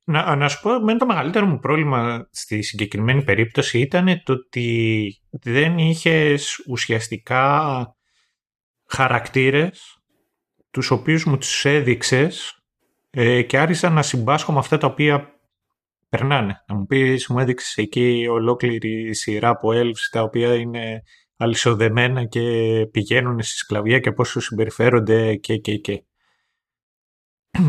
[0.09, 5.21] να, να σου πω, με το μεγαλύτερο μου πρόβλημα στη συγκεκριμένη περίπτωση ήταν το ότι
[5.29, 7.95] δεν είχες ουσιαστικά
[8.85, 9.97] χαρακτήρες
[10.71, 12.63] τους οποίους μου τους έδειξες
[13.09, 15.39] ε, και άρχισα να συμπάσχω με αυτά τα οποία
[16.09, 16.63] περνάνε.
[16.67, 21.01] Να μου πεις, μου έδειξες εκεί ολόκληρη σειρά από elves τα οποία είναι
[21.37, 22.41] αλυσοδεμένα και
[22.91, 26.03] πηγαίνουν στη σκλαβιά και πώς συμπεριφέρονται και και και.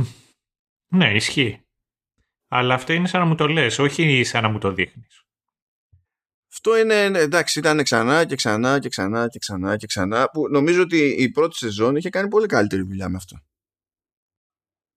[0.96, 1.64] ναι, ισχύει.
[2.52, 5.24] Αλλά αυτό είναι σαν να μου το λες, όχι σαν να μου το δείχνεις.
[6.52, 10.48] Αυτό είναι, ναι, εντάξει, ήταν ξανά και ξανά και ξανά και ξανά και ξανά που
[10.50, 13.38] νομίζω ότι η πρώτη σεζόν είχε κάνει πολύ καλύτερη δουλειά με αυτό.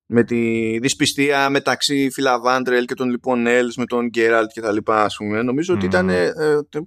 [0.06, 5.04] Με τη δυσπιστία μεταξύ Φιλαβάντρελ και των λοιπόν Έλς με τον Γκέραλτ και τα λοιπά
[5.04, 5.42] ας πούμε.
[5.42, 6.32] Νομίζω ότι ήταν ε,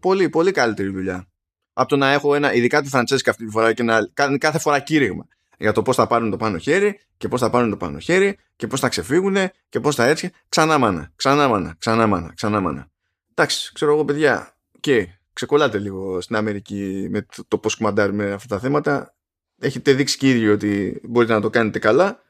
[0.01, 1.29] πολύ, πολύ καλύτερη δουλειά.
[1.73, 4.59] Από το να έχω ένα, ειδικά τη Φραντσέσκα αυτή τη φορά και να κάνει κάθε
[4.59, 5.27] φορά κήρυγμα.
[5.57, 8.39] Για το πώς θα πάρουν το πάνω χέρι και πώς θα πάρουν το πάνω χέρι
[8.57, 9.37] και πώς θα ξεφύγουν
[9.69, 10.31] και πώς θα έτσι.
[10.49, 12.91] Ξανά μάνα, ξανά μάνα, ξανά μάνα, ξανά μάνα.
[13.35, 18.55] Εντάξει, ξέρω εγώ, παιδιά, και ξεκολλάτε λίγο στην Αμερική με το, το πώς κουμαντάρουμε αυτά
[18.55, 19.15] τα θέματα.
[19.59, 22.23] Έχετε δείξει και ίδιο ότι μπορείτε να το κάνετε καλά.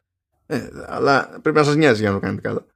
[0.47, 2.67] Ε, αλλά πρέπει να σας νοιάζει για να το κάνετε καλά.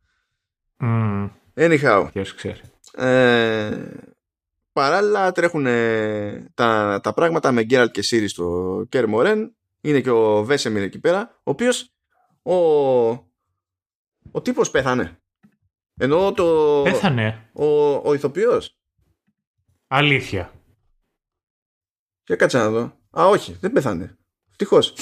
[0.80, 1.30] Mm.
[1.54, 2.08] Anyhow.
[2.12, 2.60] Ποιος ξέρει.
[2.94, 3.76] Ε,
[4.72, 5.64] παράλληλα τρέχουν
[6.54, 9.54] τα, τα πράγματα με Γκέραλτ και Σύρι στο Κέρμορεν.
[9.80, 11.94] Είναι και ο Βέσεμιρ εκεί πέρα, ο οποίος
[12.42, 12.54] ο,
[14.30, 15.20] ο τύπος πέθανε.
[15.96, 16.80] Ενώ το...
[16.84, 17.50] Πέθανε.
[17.52, 18.78] Ο, ο ηθοποιός.
[19.86, 20.52] Αλήθεια.
[22.22, 22.98] Και κάτσε να δω.
[23.10, 24.18] Α, όχι, δεν πέθανε.
[24.50, 24.94] Ευτυχώς.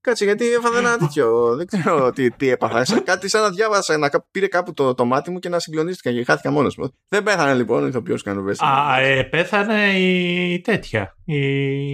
[0.00, 1.56] Κάτσε γιατί έφαγα ένα τέτοιο.
[1.56, 3.00] δεν ξέρω τι, τι έπαθα.
[3.00, 6.24] Κάτι σαν να διάβασα, να πήρε κάπου το, το μάτι μου και να συγκλονίστηκα και
[6.24, 6.94] χάθηκα μόνος μου.
[7.08, 11.16] Δεν πέθανε λοιπόν ο ηθοποιός κάνω Α, ε, πέθανε η τέτοια.
[11.24, 11.40] Η,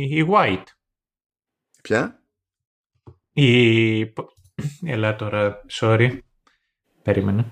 [0.03, 0.65] η White.
[1.83, 2.23] Ποια;
[3.33, 4.01] Η.
[4.85, 6.19] Ελά τώρα, sorry.
[7.03, 7.45] Περίμενε.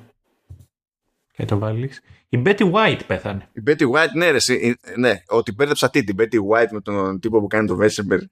[1.33, 2.03] Και το βάλεις.
[2.29, 3.49] Η Betty White πέθανε.
[3.53, 4.39] Η Betty White, ναι, ρε,
[4.97, 5.23] ναι.
[5.29, 8.25] Ότι μπέρδεψα τι, την Betty White με τον τύπο που κάνει το Vesselberg.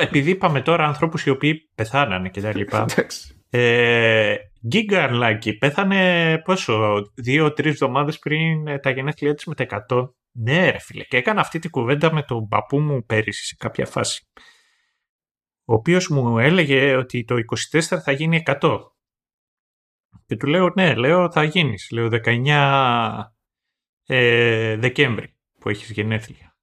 [0.00, 2.86] Επειδή είπαμε τώρα ανθρώπους οι οποίοι πεθάνανε και τα λοιπά.
[3.50, 4.34] ε,
[4.66, 10.08] Γκίγκαρλάκι πέθανε πόσο, δύο-τρει εβδομάδες πριν τα γενέθλιά της με τα 100.
[10.32, 11.04] Ναι, ρε φίλε.
[11.04, 14.26] Και έκανα αυτή την κουβέντα με τον παππού μου πέρυσι σε κάποια φάση.
[15.64, 17.36] Ο οποίος μου έλεγε ότι το
[17.72, 18.78] 24 θα γίνει 100.
[20.26, 21.88] Και του λέω, ναι, λέω θα γίνεις.
[21.90, 23.24] Λέω 19
[24.06, 26.56] ε, Δεκέμβρη που έχεις γενέθλια.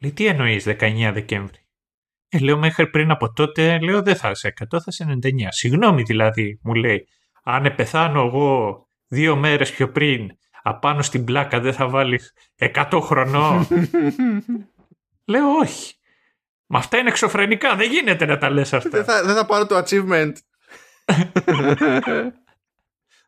[0.00, 1.66] Λέει, τι εννοείς 19 Δεκέμβρη.
[2.28, 5.46] Ε, λέω μέχρι πριν από τότε, λέω δεν θα είσαι 100, θα είσαι 99.
[5.48, 7.08] Συγγνώμη δηλαδή, μου λέει,
[7.42, 10.30] αν πεθάνω εγώ δύο μέρες πιο πριν,
[10.62, 13.66] απάνω στην πλάκα δεν θα βάλεις 100 χρονών.
[15.32, 15.95] λέω όχι.
[16.66, 18.88] Μα αυτά είναι εξωφρενικά, δεν γίνεται να τα λες αυτά.
[18.88, 20.32] Δεν θα, δεν θα πάρω το achievement.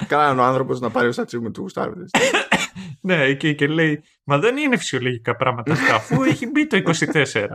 [0.07, 2.05] Κάνανε ο άνθρωπος να πάρει το achievement του Γουστάβη.
[3.01, 6.82] ναι, και, και λέει, Μα δεν είναι φυσιολογικά πράγματα αυτά, αφού έχει μπει το
[7.22, 7.47] 24.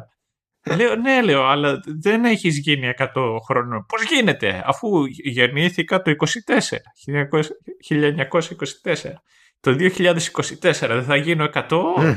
[0.75, 3.07] Λέω, ναι, λέω, αλλά δεν έχεις γίνει 100
[3.45, 3.85] χρόνων.
[3.85, 6.15] Πώς γίνεται, αφού γεννήθηκα το 24,
[7.87, 9.13] 1924.
[9.59, 12.15] Το 2024 δεν θα γίνω 100.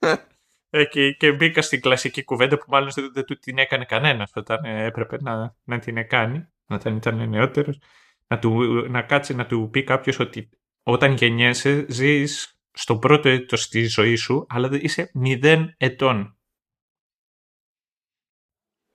[0.74, 4.30] ε, και, και μπήκα στην κλασική κουβέντα που μάλλον δεν, δεν του την έκανε κανένας
[4.34, 7.78] όταν έπρεπε να, να την κάνει, όταν ήταν νεότερος.
[8.26, 8.40] Να,
[8.88, 10.50] να κάτσει να του πει κάποιος ότι
[10.82, 16.36] όταν γεννιέσαι ζεις στο πρώτο έτος της ζωής σου, αλλά είσαι μηδέν ετών.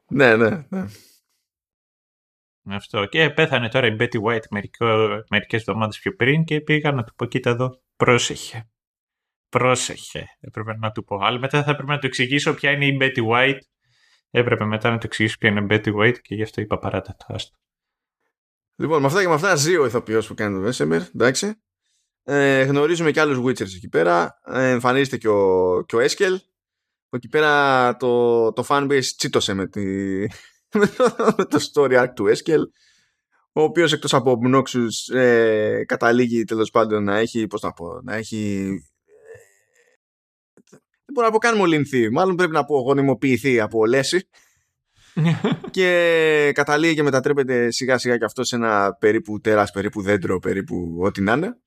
[0.07, 0.85] Ναι, ναι, ναι.
[2.69, 3.05] Αυτό.
[3.05, 4.85] Και πέθανε τώρα η Betty White μερικέ
[5.29, 8.69] μερικές εβδομάδες πιο πριν και πήγα να του πω κοίτα εδώ, πρόσεχε.
[9.49, 11.17] Πρόσεχε, έπρεπε να του πω.
[11.21, 13.59] Αλλά μετά θα έπρεπε να του εξηγήσω ποια είναι η Betty White.
[14.29, 17.15] Έπρεπε μετά να του εξηγήσω ποια είναι η Betty White και γι' αυτό είπα παράτα
[17.17, 17.57] το άστο.
[18.75, 21.61] Λοιπόν, με αυτά και με αυτά ζει ο ηθοποιός που κάνει το Βέσεμερ, εντάξει.
[22.23, 24.39] Ε, γνωρίζουμε και άλλους Witchers εκεί πέρα.
[24.45, 26.39] Ε, εμφανίζεται και ο, και ο Έσκελ,
[27.09, 29.81] εκεί πέρα το, το fanbase τσίτωσε με, τη,
[30.73, 32.61] με, το, με το story arc του Έσκελ
[33.57, 38.15] ο οποίος εκτός από Obnoxus ε, καταλήγει τέλος πάντων να έχει πώς να πω, να
[38.15, 38.96] έχει δεν
[41.17, 44.29] μπορώ να πω καν μολυνθεί μάλλον πρέπει να πω γονιμοποιηθεί από λέση
[45.75, 50.97] και καταλήγει και μετατρέπεται σιγά σιγά και αυτό σε ένα περίπου τέρας, περίπου δέντρο, περίπου
[51.01, 51.57] ό,τι να είναι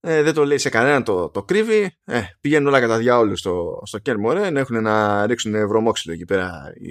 [0.00, 1.96] ε, δεν το λέει σε κανέναν, το, το κρύβει.
[2.04, 4.56] Ε, πηγαίνουν όλα κατά διάολους στο, στο Κέρμορεν.
[4.56, 6.90] Έχουν να ρίξουν βρωμόξυλο εκεί πέρα οι,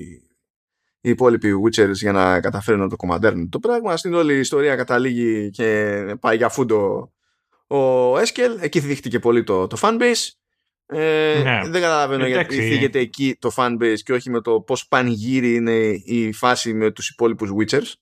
[1.01, 3.97] οι υπόλοιποι Witchers για να καταφέρουν να το κομμαντέρνουν το πράγμα.
[3.97, 7.11] Στην όλη η ιστορία καταλήγει και πάει για φούντο
[7.67, 8.57] ο Έσκελ.
[8.61, 10.29] Εκεί θύχτηκε πολύ το, το fanbase.
[10.87, 11.69] Ε, ναι.
[11.69, 15.75] Δεν καταλαβαίνω γιατί θίγεται εκεί το fanbase και όχι με το πώς πανηγύρι είναι
[16.05, 17.93] η φάση με τους υπόλοιπους Witchers.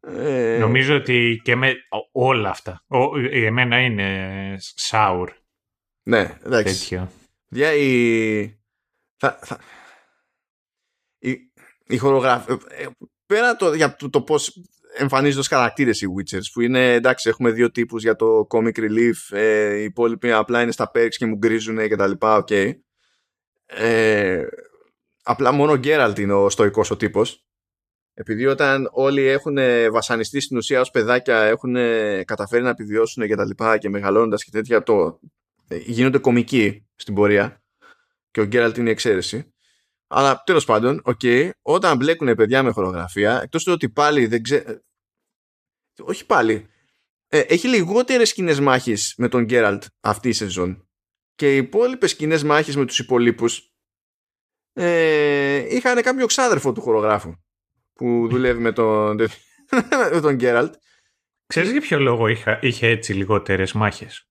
[0.00, 0.58] Ε...
[0.60, 1.74] Νομίζω ότι και με
[2.12, 2.84] όλα αυτά.
[2.86, 5.32] Ο, εμένα είναι σάουρ.
[6.02, 6.78] Ναι, εντάξει.
[6.78, 7.10] Τέτοιο.
[7.48, 8.58] Για η...
[9.16, 9.58] Θα, θα...
[11.18, 11.38] Η,
[11.86, 12.58] η χορογραφία...
[12.68, 12.86] Ε,
[13.26, 14.62] πέρα το, για το, το πώς
[14.98, 19.36] εμφανίζονται ως χαρακτήρες οι Witchers που είναι εντάξει έχουμε δύο τύπους για το comic relief
[19.36, 22.72] ε, οι υπόλοιποι απλά είναι στα perks και μου γκρίζουν και τα λοιπά okay.
[23.66, 24.46] ε,
[25.22, 27.42] απλά μόνο ο Γκέραλτ είναι ο στοικός ο τύπος.
[28.14, 29.58] Επειδή όταν όλοι έχουν
[29.92, 31.76] βασανιστεί στην ουσία ως παιδάκια έχουν
[32.24, 35.20] καταφέρει να επιβιώσουν και τα λοιπά και μεγαλώνοντας και τέτοια το,
[35.68, 37.62] γίνονται κομικοί στην πορεία.
[38.30, 39.52] Και ο Γκέραλτ είναι η εξαίρεση.
[40.06, 44.80] Αλλά τέλος πάντων, okay, όταν μπλέκουν παιδιά με χορογραφία εκτός του ότι πάλι δεν ξέρω
[46.00, 46.68] όχι πάλι
[47.28, 50.88] ε, έχει λιγότερες σκηνές μάχης με τον Γκέραλτ αυτή η σεζόν
[51.34, 53.72] και οι υπόλοιπες σκηνές μάχης με τους υπολείπους
[54.72, 57.34] ε, είχαν κάποιο ξάδερφο του χορογράφου
[57.92, 59.16] που δουλεύει με τον,
[60.12, 60.74] με τον Γκέραλτ.
[61.46, 64.28] Ξέρεις για ποιο λόγο είχα, είχε έτσι λιγότερες μάχες;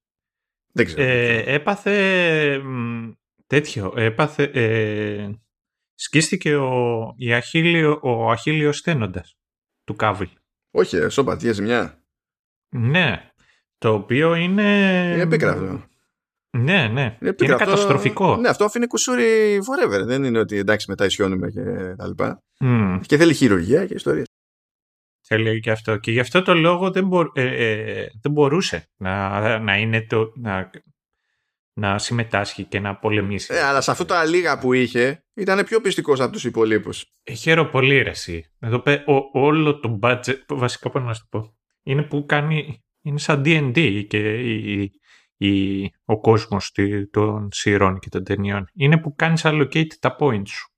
[0.72, 1.02] Δεν ξέρω.
[1.02, 3.12] Ε, έπαθε μ,
[3.48, 5.30] τέτοιο, έπαθε, ε,
[5.94, 9.38] σκίστηκε ο, η αχίλιο, ο αχίλιος στένοντας
[9.84, 10.30] του Κάβιλ.
[10.78, 12.02] Όχι, ε, σώπα, τι ζημιά.
[12.70, 13.32] Ναι,
[13.78, 14.62] το οποίο είναι...
[15.14, 15.86] Είναι επίκρα αυτό.
[16.58, 16.88] Ναι, ναι.
[16.88, 17.54] Είναι, Είναι, επίκρα.
[17.56, 18.36] Αυτό- καταστροφικό.
[18.38, 20.02] Ναι, αυτό αφήνει κουσούρι forever.
[20.06, 21.62] Δεν είναι ότι εντάξει μετά ισιώνουμε και
[21.98, 22.44] τα λοιπά.
[22.60, 24.26] Μμ, Και θέλει χειρουργία και ιστορίες.
[25.28, 25.98] θέλει και αυτό.
[25.98, 30.32] Και γι' αυτό το λόγο δεν, μπο- ε, ε, δεν μπορούσε να, να, είναι το,
[30.36, 30.70] να,
[31.78, 33.54] να συμμετάσχει και να πολεμήσει.
[33.54, 37.06] Ε, αλλά σε αυτό τα λίγα που είχε ήταν πιο πιστικός από τους υπολείπους.
[37.24, 38.46] Ε, Χαίρομαι πολύ ρε εσύ.
[38.60, 42.84] Εδώ πέ, ο- όλο το budget, βασικά πώς να σου το πω, είναι που κάνει,
[43.02, 44.92] είναι σαν D&D και η,
[45.38, 48.68] η, ο κόσμος τη- των σειρών και των ταινιών.
[48.74, 50.72] Είναι που κάνεις allocate τα points σου.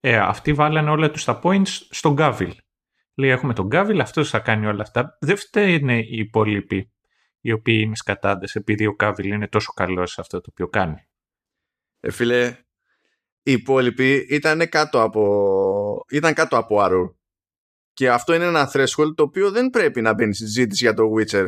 [0.00, 2.50] Ε, αυτοί βάλανε όλα τους τα points στον Gavil.
[3.14, 5.16] Λέει έχουμε τον Gavil, αυτός θα κάνει όλα αυτά.
[5.20, 6.92] Δεν φταίνε οι υπόλοιποι
[7.48, 11.06] οι οποίοι είναι σκατάντες επειδή ο Gavil είναι τόσο καλός σε αυτό το οποίο κάνει.
[12.00, 12.56] Ε, φίλε,
[13.42, 17.14] οι υπόλοιποι ήταν κάτω από, ήταν κάτω από Arrow.
[17.92, 21.02] Και αυτό είναι ένα threshold το οποίο δεν πρέπει να μπαίνει στη συζήτηση για το
[21.16, 21.46] Witcher.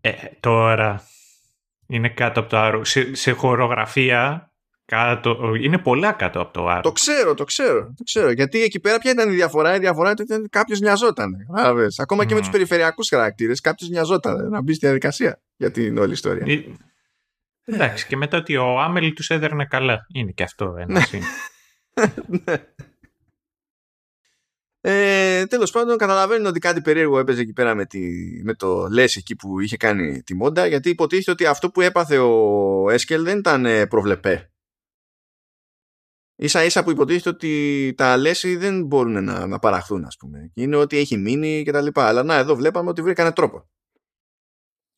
[0.00, 1.02] Ε, τώρα
[1.86, 2.80] είναι κάτω από το Arrow.
[2.84, 4.52] Σε, σε χορογραφία
[4.86, 6.80] κάτω, είναι πολλά κάτω από το Arrow.
[6.82, 8.30] Το ξέρω, το ξέρω, το ξέρω.
[8.30, 11.32] Γιατί εκεί πέρα ποια ήταν η διαφορά; Η διαφορά ήταν ότι κάποιος νοιαζόταν.
[11.46, 11.98] Κατάλαβες.
[11.98, 12.42] Ακόμα και με Μμ.
[12.42, 16.54] τους περιφερειακούς χαρακτήρες, κάποιος νοιαζόταν να μπει στη διαδικασία για την όλη ιστορία.
[16.54, 20.06] Ε, εντάξει, και μετά ότι ο Άμελ τους έδερνε καλά.
[20.14, 21.22] Είναι και αυτό ένα σύν.
[24.88, 28.00] Ε, Τέλος πάντων, καταλαβαίνουν ότι κάτι περίεργο έπαιζε εκεί πέρα με, τη,
[28.42, 32.18] με το λες εκεί που είχε κάνει τη μόντα, γιατί υποτίθεται ότι αυτό που έπαθε
[32.18, 34.50] ο Έσκελ δεν ήταν ε, προβλεπέ.
[36.38, 40.50] Ίσα ίσα που υποτίθεται ότι τα λέση δεν μπορούν να, να παραχθούν, ας πούμε.
[40.54, 42.06] Και Είναι ότι έχει μείνει και τα λοιπά.
[42.06, 43.68] Αλλά να, εδώ βλέπαμε ότι βρήκανε τρόπο.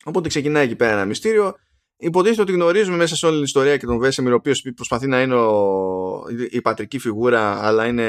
[0.03, 1.53] Οπότε ξεκινάει εκεί πέρα ένα μυστήριο.
[1.97, 5.21] Υποτίθεται ότι γνωρίζουμε μέσα σε όλη την ιστορία και τον Βέσεμιρ, ο οποίος προσπαθεί να
[5.21, 8.07] είναι ο, η πατρική φιγούρα, αλλά είναι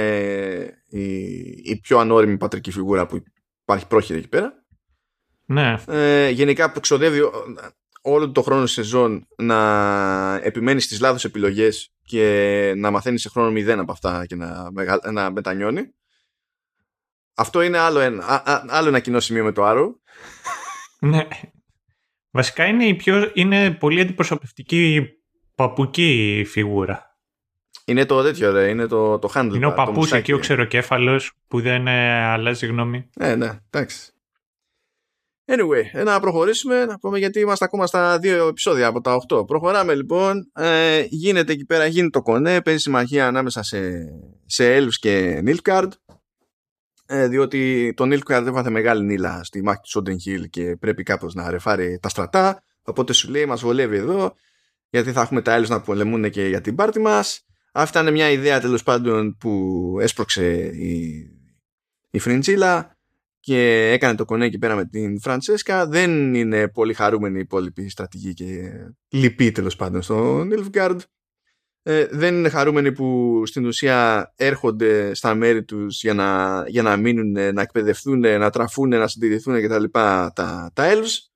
[0.89, 1.03] η,
[1.65, 3.23] η πιο ανώριμη πατρική φιγούρα που
[3.63, 4.53] υπάρχει πρόχειρη εκεί πέρα.
[5.47, 7.33] ναι, Ε, γενικά που ξοδεύει ό-
[8.01, 13.51] όλο το χρόνο στη σεζόν να επιμένεις στις λάθος επιλογές και να μαθαίνεις σε χρόνο
[13.51, 15.95] μηδέν από αυτά και να, μεγα- να μετανιώνει.
[17.35, 19.89] Αυτό είναι άλλο ένα, α- α- άλλο ένα κοινό σημείο με το Arrow.
[21.11, 21.29] ναι.
[22.31, 25.07] Βασικά είναι, η πιο, είναι πολύ αντιπροσωπευτική
[25.55, 27.09] παππουκή φιγούρα.
[27.85, 29.53] Είναι το τέτοιο, ρε, είναι το, το handle.
[29.55, 30.17] Είναι ο το παππούς μουσάκι.
[30.17, 33.09] εκεί, ο ξεροκέφαλος που δεν ε, αλλάζει γνώμη.
[33.17, 34.13] Ναι, ναι, εντάξει.
[35.53, 39.47] Anyway, ε, να προχωρήσουμε, να πούμε γιατί είμαστε ακόμα στα δύο επεισόδια από τα 8.
[39.47, 43.81] Προχωράμε λοιπόν, ε, γίνεται εκεί πέρα, γίνεται το κονέ, παίζει συμμαχία ανάμεσα σε,
[44.47, 45.89] σε Elves και Nilfgaard,
[47.07, 51.35] ε, διότι το Nilfgaard έβαθε μεγάλη νύλα στη μάχη του Σόντεν Hill και πρέπει κάπως
[51.35, 54.35] να ρεφάρει τα στρατά, οπότε σου λέει μας βολεύει εδώ,
[54.91, 57.45] γιατί θα έχουμε τα Elves να πολεμούν και για την πάρτη μας.
[57.73, 61.25] Αυτή ήταν μια ιδέα τέλος πάντων που έσπρωξε η,
[62.11, 62.99] η Φριντζίλα
[63.41, 65.87] και έκανε το κονέ εκεί πέρα με την Φραντσέσκα.
[65.87, 68.73] Δεν είναι πολύ χαρούμενοι οι υπόλοιποι στρατηγοί και
[69.09, 71.01] λυποί τέλος πάντων στο Νίλφγκαρντ.
[71.83, 76.97] Ε, δεν είναι χαρούμενοι που στην ουσία έρχονται στα μέρη τους για να, για να
[76.97, 81.31] μείνουν, να εκπαιδευτούν, να τραφούν, να συντηρηθούν και τα λοιπά τα, τα elves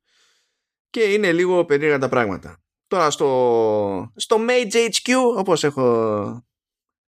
[0.91, 2.63] και είναι λίγο περίεργα τα πράγματα.
[2.87, 6.47] Τώρα στο, στο Mage HQ όπως έχω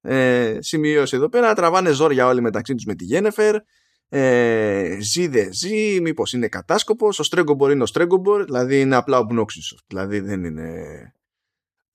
[0.01, 3.55] ε, σημειώσει εδώ πέρα τραβάνε ζόρια όλοι μεταξύ τους με τη Γένεφερ
[4.09, 9.19] ε, ζει δε ζει, μήπως είναι κατάσκοπος, ο Στρέγκομπορ είναι ο Στρέγκομπορ, δηλαδή είναι απλά
[9.19, 10.73] ο Bnoxus, δηλαδή δεν είναι...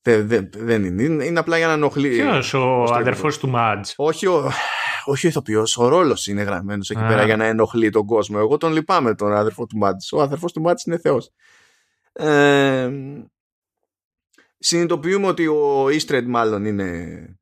[0.02, 2.08] Δεν, δεν, δεν είναι, είναι, είναι απλά για να ενοχλεί.
[2.08, 2.92] Ποιος, ο Strégombor.
[2.92, 4.50] αδερφός του Μάτζ; Όχι ο,
[5.04, 7.06] όχι ο ηθοποιός, ο ρόλος είναι γραμμένος εκεί Α.
[7.06, 8.36] πέρα για να ενοχλεί τον κόσμο.
[8.40, 10.12] Εγώ τον λυπάμαι τον αδερφό του Μάτς.
[10.12, 11.30] Ο αδερφός του Μάτς είναι θεός.
[12.12, 12.90] Ε,
[14.58, 17.38] συνειδητοποιούμε ότι ο Eastred μάλλον είναι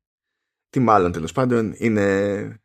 [0.69, 2.61] τι μάλλον τέλος πάντων είναι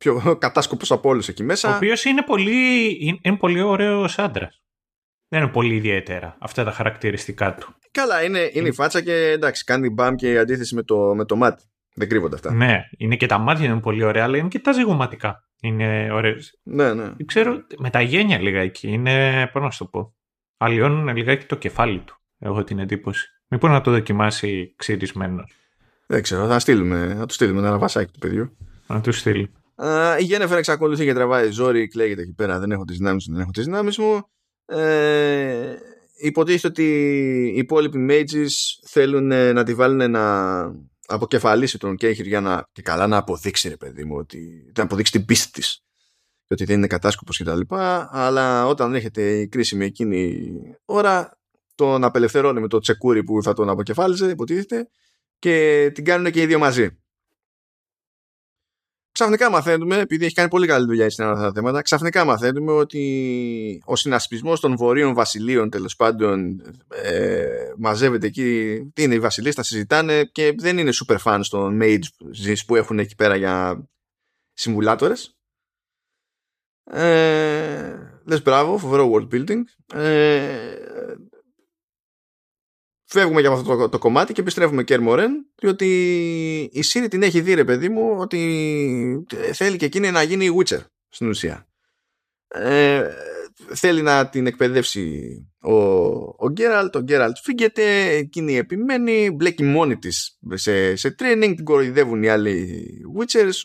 [0.00, 1.76] πιο κατάσκοπος από όλους εκεί Ο μέσα.
[1.76, 2.88] οποίος είναι πολύ,
[3.22, 4.62] είναι πολύ ωραίος άντρας.
[5.28, 7.74] Δεν είναι πολύ ιδιαίτερα αυτά τα χαρακτηριστικά του.
[7.90, 11.24] Καλά είναι, είναι η φάτσα και εντάξει κάνει μπαμ και η αντίθεση με το, με
[11.24, 11.64] το μάτι.
[11.94, 12.52] Δεν κρύβονται αυτά.
[12.52, 15.48] Ναι, είναι και τα μάτια είναι πολύ ωραία, αλλά είναι και τα ζυγωματικά.
[15.60, 16.58] Είναι ωραίες.
[16.62, 17.02] Ναι, ναι.
[17.02, 18.88] Δεν ξέρω, με τα γένια λιγάκι.
[18.88, 20.14] Είναι, πώς να σου το πω.
[20.56, 22.20] Αλλιώνουν λιγάκι το κεφάλι του.
[22.38, 23.28] Έχω την εντύπωση.
[23.48, 25.52] Μήπως να το δοκιμάσει ξυρισμένος.
[26.06, 28.56] Δεν ξέρω, θα, στείλουμε, θα του στείλουμε ένα βασάκι του παιδιού.
[28.86, 29.52] Να του στείλει.
[29.84, 32.58] Α, η Γένεφερ εξακολουθεί και τραβάει ζόρι, κλαίγεται εκεί πέρα.
[32.58, 34.22] Δεν έχω τις δυνάμεις μου, δεν έχω τις δυνάμεις μου.
[34.64, 35.76] Ε,
[36.20, 36.84] υποτίθεται ότι
[37.54, 38.50] οι υπόλοιποι mages
[38.86, 40.60] θέλουν ε, να τη βάλουν να
[41.06, 45.12] αποκεφαλίσει τον Κέχυρ για να και καλά να αποδείξει ρε παιδί μου ότι να αποδείξει
[45.12, 45.84] την πίστη της
[46.46, 50.50] και ότι δεν είναι κατάσκοπος και τα λοιπά αλλά όταν έρχεται η κρίσιμη εκείνη
[50.84, 51.38] ώρα
[51.74, 54.88] τον απελευθερώνει με το τσεκούρι που θα τον αποκεφάλιζε υποτίθεται
[55.38, 56.98] και την κάνουν και οι δύο μαζί
[59.12, 63.82] ξαφνικά μαθαίνουμε, επειδή έχει κάνει πολύ καλή δουλειά στην αυτά τα θέματα, ξαφνικά μαθαίνουμε ότι
[63.84, 67.46] ο συνασπισμός των βορείων βασιλείων τέλος πάντων ε,
[67.76, 68.80] μαζεύεται εκεί.
[68.94, 72.98] Τι είναι οι βασιλείς, τα συζητάνε και δεν είναι super fans των mages που έχουν
[72.98, 73.84] εκεί πέρα για
[74.52, 75.34] συμβουλάτορες.
[76.84, 77.94] Ε,
[78.24, 79.62] λες μπράβο, φοβερό world building.
[79.94, 80.74] Ε,
[83.10, 85.88] φεύγουμε για αυτό το, το, κομμάτι και επιστρέφουμε και Ερμορέν διότι
[86.72, 90.80] η Σύρη την έχει δει ρε παιδί μου ότι θέλει και εκείνη να γίνει Witcher
[91.08, 91.66] στην ουσία.
[92.48, 93.10] Ε,
[93.74, 95.74] θέλει να την εκπαιδεύσει ο,
[96.36, 102.22] ο Γκέραλτ ο Γκέραλτ φύγεται εκείνη επιμένει μπλέκει μόνη της σε, σε training την κοροϊδεύουν
[102.22, 102.80] οι άλλοι
[103.18, 103.62] Witchers.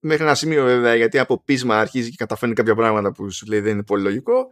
[0.00, 3.60] Μέχρι ένα σημείο βέβαια γιατί από πείσμα αρχίζει και καταφέρνει κάποια πράγματα που σου λέει
[3.60, 4.48] δεν είναι πολύ λογικό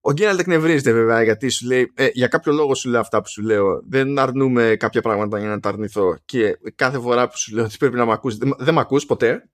[0.00, 3.28] ο Γκέναλτ εκνευρίζεται βέβαια γιατί σου λέει, ε, για κάποιο λόγο σου λέω αυτά που
[3.28, 3.82] σου λέω.
[3.88, 6.18] Δεν αρνούμε κάποια πράγματα για να τα αρνηθώ.
[6.24, 9.06] Και κάθε φορά που σου λέω ότι πρέπει να με ακούσει, δεν, δεν με ακούς
[9.06, 9.50] ποτέ.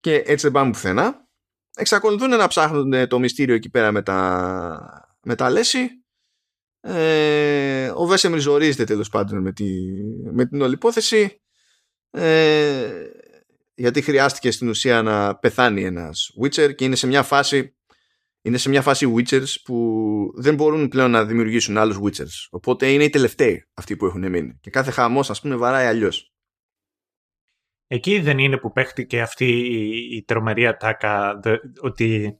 [0.00, 1.28] Και έτσι δεν πάμε πουθενά.
[1.76, 5.88] Εξακολουθούν να ψάχνουν το μυστήριο εκεί πέρα με τα, με τα λέση.
[6.80, 9.64] Ε, ο Βέσεμ ριζορίζεται τέλος πάντων με, τη,
[10.32, 11.42] με την όλη υπόθεση.
[12.10, 13.08] Ε,
[13.74, 17.76] γιατί χρειάστηκε στην ουσία να πεθάνει ένας Witcher και είναι σε μια φάση
[18.44, 22.48] είναι σε μια φάση Witchers που δεν μπορούν πλέον να δημιουργήσουν άλλους Witchers.
[22.50, 24.58] Οπότε είναι οι τελευταίοι αυτοί που έχουν μείνει.
[24.60, 26.32] Και κάθε χαμός ας πούμε βαράει αλλιώς.
[27.86, 29.46] Εκεί δεν είναι που παίχτηκε αυτή
[30.16, 31.40] η, τρομερή ατάκα
[31.80, 32.38] ότι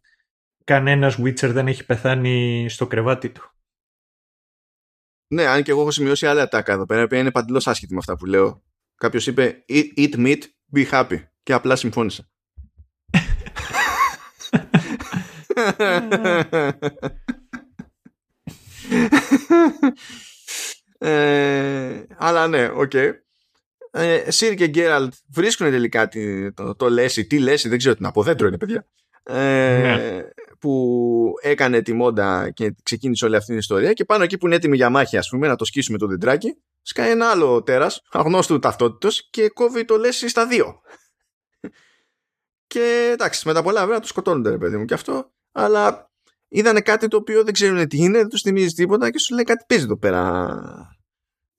[0.65, 3.49] κανένας Witcher δεν έχει πεθάνει στο κρεβάτι του.
[5.27, 7.99] Ναι, αν και εγώ έχω σημειώσει άλλη ατάκα εδώ πέρα, που είναι παντελώς άσχετη με
[7.99, 8.65] αυτά που λέω.
[8.95, 10.43] Κάποιος είπε eat meat,
[10.75, 11.23] be happy.
[11.43, 12.29] Και απλά συμφώνησα.
[20.99, 22.91] Ε, αλλά ναι, ok.
[22.95, 23.11] Okay.
[23.91, 26.09] Ε, Σίρι και Γκέραλτ βρίσκουν τελικά
[26.55, 28.87] το, το Leshy, τι Leshy, δεν ξέρω τι να πω, δέντρο είναι παιδιά.
[29.23, 30.23] Ε, ναι.
[30.59, 34.55] Που έκανε τη μόντα και ξεκίνησε όλη αυτή την ιστορία και πάνω εκεί που είναι
[34.55, 38.59] έτοιμοι για μάχη, ας πούμε, να το σκίσουμε το δεντράκι, σκάει ένα άλλο τέρας, αγνώστου
[38.59, 40.81] ταυτότητος και κόβει το Λέση στα δύο.
[42.73, 46.11] και εντάξει, με τα πολλά βέβαια τους σκοτώνονται, ρε παιδί μου, και αυτό αλλά
[46.49, 49.45] είδανε κάτι το οποίο δεν ξέρουν τι είναι, δεν τους θυμίζει τίποτα και σου λέει
[49.45, 50.97] κάτι παίζει εδώ πέρα.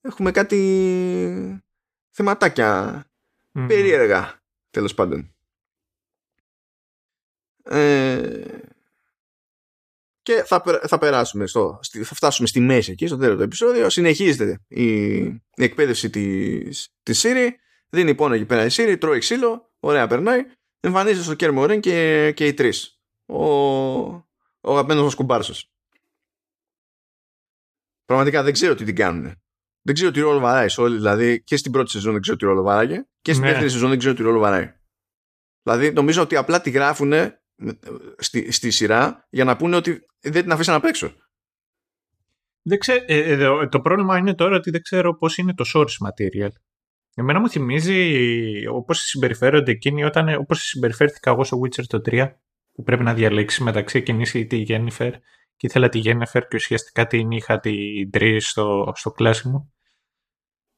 [0.02, 1.64] Έχουμε κάτι
[2.10, 3.04] θεματάκια.
[3.68, 5.36] Περίεργα, τέλος πάντων.
[7.64, 8.44] Ε,
[10.22, 13.90] και θα, θα περάσουμε στο, θα φτάσουμε στη μέση εκεί στο τέλος του επεισόδιο.
[13.90, 17.60] Συνεχίζεται η, η εκπαίδευση της, της Σύρη.
[17.90, 20.46] Δίνει πόνο εκεί πέρα η Σύρη τρώει ξύλο, ωραία περνάει.
[20.80, 22.95] Εμφανίζεται στο Κέρμο και, και οι τρεις
[23.26, 23.46] ο,
[24.60, 25.70] ο αγαπημένος μας κουμπάρσος.
[28.06, 29.42] Πραγματικά δεν ξέρω τι την κάνουν.
[29.82, 30.96] Δεν ξέρω τι ρόλο βαράει όλοι.
[30.96, 33.50] Δηλαδή και στην πρώτη σεζόν δεν ξέρω τι ρόλο βαράγε και στην ναι.
[33.50, 34.74] δεύτερη σεζόν δεν ξέρω τι ρόλο βαράει.
[35.62, 37.14] Δηλαδή νομίζω ότι απλά τη γράφουν
[38.18, 41.14] στη, στη σειρά για να πούνε ότι δεν την αφήσαν απ' έξω.
[42.62, 46.08] Δεν ξέ, ε, ε, το πρόβλημα είναι τώρα ότι δεν ξέρω πώς είναι το source
[46.08, 46.50] material.
[47.16, 52.32] Εμένα μου θυμίζει όπως συμπεριφέρονται εκείνοι όταν, όπως συμπεριφέρθηκα εγώ στο Witcher το 3
[52.76, 55.12] που πρέπει να διαλέξει μεταξύ εκείνης ή τη Γέννηφερ
[55.56, 59.74] και ήθελα τη Γένεφερ και ουσιαστικά την είχα την Τρις στο, στο κλάσιμο.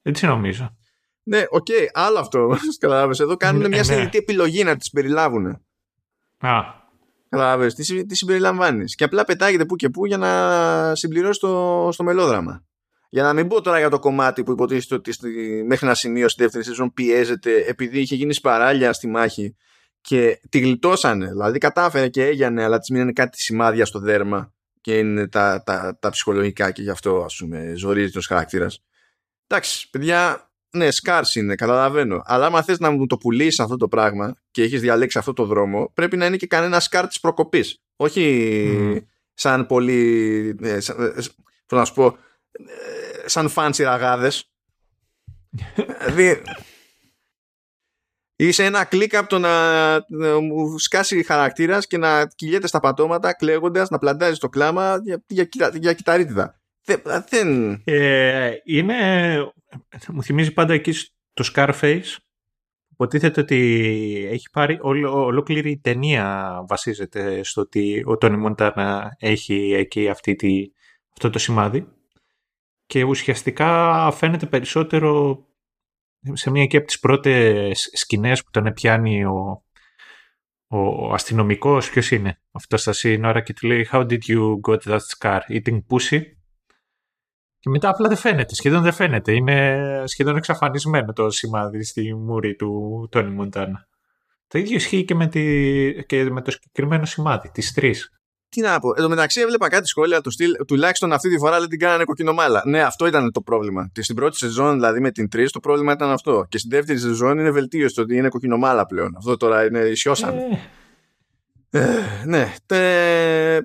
[0.02, 0.78] Έτσι νομίζω.
[1.24, 2.58] Ναι, ok, okay, άλλο αυτό.
[2.80, 4.10] Καταλάβες, εδώ κάνουν ναι, μια ναι.
[4.12, 5.46] επιλογή να τις περιλάβουν.
[6.40, 6.62] Α.
[7.30, 8.96] Καταλάβες, τι, τι συμπεριλαμβάνεις.
[8.96, 12.66] Και απλά πετάγεται που και που για να συμπληρώσει το, στο μελόδραμα.
[13.10, 15.12] Για να μην πω τώρα για το κομμάτι που υποτίθεται ότι
[15.68, 19.56] μέχρι ένα σημείο στη δεύτερη σεζόν πιέζεται επειδή είχε γίνει σπαράλια στη μάχη
[20.08, 21.28] και τη γλιτώσανε.
[21.28, 25.98] Δηλαδή κατάφερε και έγινε, αλλά της μείνανε κάτι σημάδια στο δέρμα και είναι τα, τα,
[26.02, 28.84] τα ψυχολογικά και γι' αυτό ας πούμε ζορίζεται ο χαρακτήρας.
[29.48, 32.22] Εντάξει, παιδιά, ναι, σκάρς είναι, καταλαβαίνω.
[32.26, 35.46] Αλλά άμα θες να μου το πουλήσεις αυτό το πράγμα και έχεις διαλέξει αυτό το
[35.46, 37.82] δρόμο, πρέπει να είναι και κανένα σκάρ της προκοπής.
[37.96, 40.56] Όχι σαν πολύ.
[40.62, 41.14] Ε, σαν,
[41.70, 42.06] ε, να σου πω.
[42.06, 44.52] Ε, σαν φάντσι ραγάδες
[46.06, 46.42] δηλαδή
[48.40, 50.02] Είσαι ένα κλικ από το να,
[50.42, 55.72] μου σκάσει χαρακτήρας και να κυλιέται στα πατώματα κλαίγοντας, να πλαντάζει το κλάμα για, για,
[55.74, 56.62] για κυταρίτιδα.
[57.30, 57.82] Δεν.
[57.84, 58.96] Ε, είναι.
[60.08, 60.94] Μου θυμίζει πάντα εκεί
[61.34, 62.16] το Scarface.
[62.92, 69.74] Υποτίθεται ότι έχει πάρει όλο, ολόκληρη η ταινία βασίζεται στο ότι ο Τόνι Μοντάνα έχει
[69.74, 70.72] εκεί αυτή τη,
[71.14, 71.88] αυτό το σημάδι.
[72.86, 75.42] και ουσιαστικά φαίνεται περισσότερο
[76.34, 79.64] σε μια και από τις πρώτες σκηνές που τον πιάνει ο,
[80.68, 85.00] ο αστυνομικός, ποιος είναι, αυτός στα σύνορα και του λέει «How did you got that
[85.18, 85.40] scar?
[85.50, 86.22] Eating pussy?»
[87.60, 89.34] Και μετά απλά δεν φαίνεται, σχεδόν δεν φαίνεται.
[89.34, 93.88] Είναι σχεδόν εξαφανισμένο το σημάδι στη μούρη του Τόνι Μοντάνα.
[94.48, 98.17] Το ίδιο ισχύει και με, τη, και με το συγκεκριμένο σημάδι, τις τρεις.
[98.50, 98.90] Τι να πω.
[98.96, 100.52] Εν τω μεταξύ έβλεπα κάτι σχόλια του στυλ.
[100.68, 102.62] Τουλάχιστον αυτή τη φορά δεν την κάνανε κοκκινομάλα.
[102.66, 103.92] Ναι, αυτό ήταν το πρόβλημα.
[104.00, 106.46] Στην πρώτη σεζόν, δηλαδή με την 3, το πρόβλημα ήταν αυτό.
[106.50, 109.16] Και στην δεύτερη σεζόν είναι βελτίωση το ότι είναι κοκκινομάλα πλέον.
[109.18, 110.38] Αυτό τώρα είναι ισιώσαν.
[111.70, 111.80] Ε.
[111.80, 112.54] ε, ναι.
[112.66, 113.62] Τε...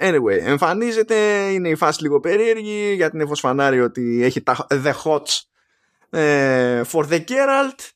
[0.00, 1.14] Anyway, εμφανίζεται,
[1.52, 5.40] είναι η φάση λίγο περίεργη γιατί είναι φανάρι ότι έχει τα the hots
[6.10, 7.90] ε, for the Geralt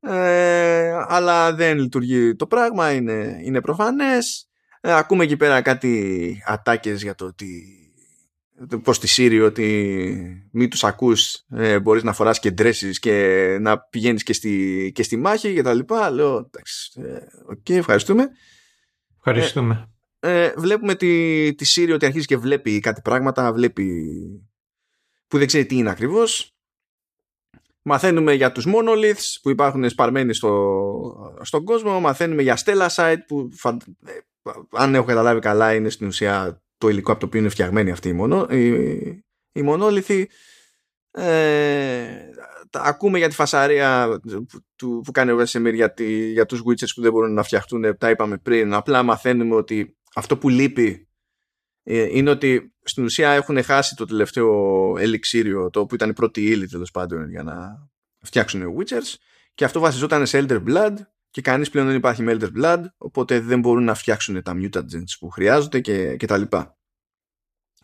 [0.00, 4.48] ε, αλλά δεν λειτουργεί το πράγμα, είναι, είναι προφανές
[4.86, 7.80] ε, ακούμε εκεί πέρα κάτι ατάκες για το ότι
[8.82, 13.78] πως τη Σίρι ότι μη τους ακούς ε, μπορείς να φοράς και dresses και να
[13.78, 16.10] πηγαίνεις και στη, και στη μάχη και τα λοιπά.
[16.10, 18.28] Λέω εντάξει ε, οκ ευχαριστούμε.
[19.16, 19.88] Ευχαριστούμε.
[20.20, 24.04] Ε, ε, βλέπουμε τη, τη Σίρι ότι αρχίζει και βλέπει κάτι πράγματα βλέπει
[25.28, 26.56] που δεν ξέρει τι είναι ακριβώς.
[27.82, 33.48] Μαθαίνουμε για τους monoliths που υπάρχουν σπαρμένοι στο, στον κόσμο μαθαίνουμε για stellacite που
[34.72, 38.08] αν έχω καταλάβει καλά είναι στην ουσία το υλικό από το οποίο είναι φτιαγμένη αυτή
[38.08, 38.68] η, μονο, η,
[39.52, 40.28] η μονόλυθη.
[41.10, 42.06] Ε,
[42.70, 44.20] ακούμε για τη φασαρία
[44.76, 45.94] που, που κάνει ο Βέσεμιρ για,
[46.32, 47.98] για τους Witchers που δεν μπορούν να φτιαχτούν.
[47.98, 48.74] Τα είπαμε πριν.
[48.74, 51.08] Απλά μαθαίνουμε ότι αυτό που λείπει
[51.82, 56.44] ε, είναι ότι στην ουσία έχουν χάσει το τελευταίο ελιξίριο το που ήταν η πρώτη
[56.44, 57.88] ύλη τέλος πάντων για να
[58.20, 59.14] φτιάξουν οι Witchers.
[59.54, 60.94] Και αυτό βασιζόταν σε Elder Blood
[61.36, 65.30] και κανείς πλέον δεν υπάρχει Melted Blood οπότε δεν μπορούν να φτιάξουν τα mutagens που
[65.30, 66.78] χρειάζονται και, και τα λοιπά.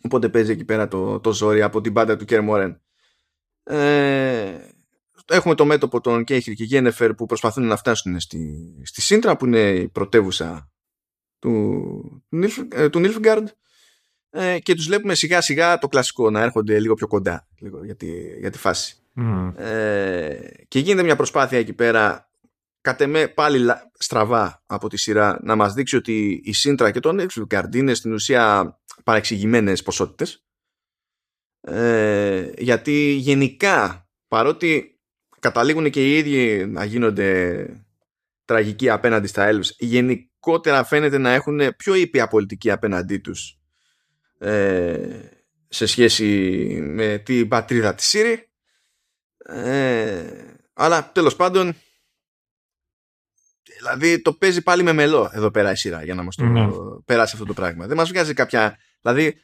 [0.02, 2.40] Οπότε παίζει εκεί πέρα το, το ζόρι από την πάντα του Κέρ
[3.62, 4.58] Ε,
[5.28, 9.46] έχουμε το μέτωπο των Κέιχρ και Γένεφερ που προσπαθούν να φτάσουν στη, στη Σύντρα που
[9.46, 10.70] είναι η πρωτεύουσα
[11.38, 12.24] του,
[12.90, 13.48] του Νίλφγκαρντ
[14.30, 17.96] ε, και τους βλέπουμε σιγά σιγά το κλασικό να έρχονται λίγο πιο κοντά λίγο, για,
[17.96, 18.96] τη, για τη φάση.
[19.56, 20.38] Ε,
[20.68, 22.31] και γίνεται μια προσπάθεια εκεί πέρα
[22.82, 27.10] κατ' εμέ πάλι στραβά από τη σειρά να μας δείξει ότι η Σύντρα και το
[27.20, 30.44] Netflix είναι στην ουσία παρεξηγημένες ποσότητες.
[31.60, 35.00] Ε, γιατί γενικά παρότι
[35.38, 37.66] καταλήγουν και οι ίδιοι να γίνονται
[38.44, 43.58] τραγικοί απέναντι στα έλους γενικότερα φαίνεται να έχουν πιο ήπια πολιτική απέναντί τους
[44.38, 45.20] ε,
[45.68, 46.26] σε σχέση
[46.82, 48.50] με την πατρίδα της Σύρη
[49.44, 50.24] ε,
[50.72, 51.74] αλλά τέλος πάντων
[53.82, 56.68] Δηλαδή το παίζει πάλι με μελό εδώ πέρα η σειρά για να μας το ναι.
[57.04, 57.86] περάσει αυτό το πράγμα.
[57.86, 58.76] Δεν μας βγάζει κάποια...
[59.00, 59.34] Δηλαδή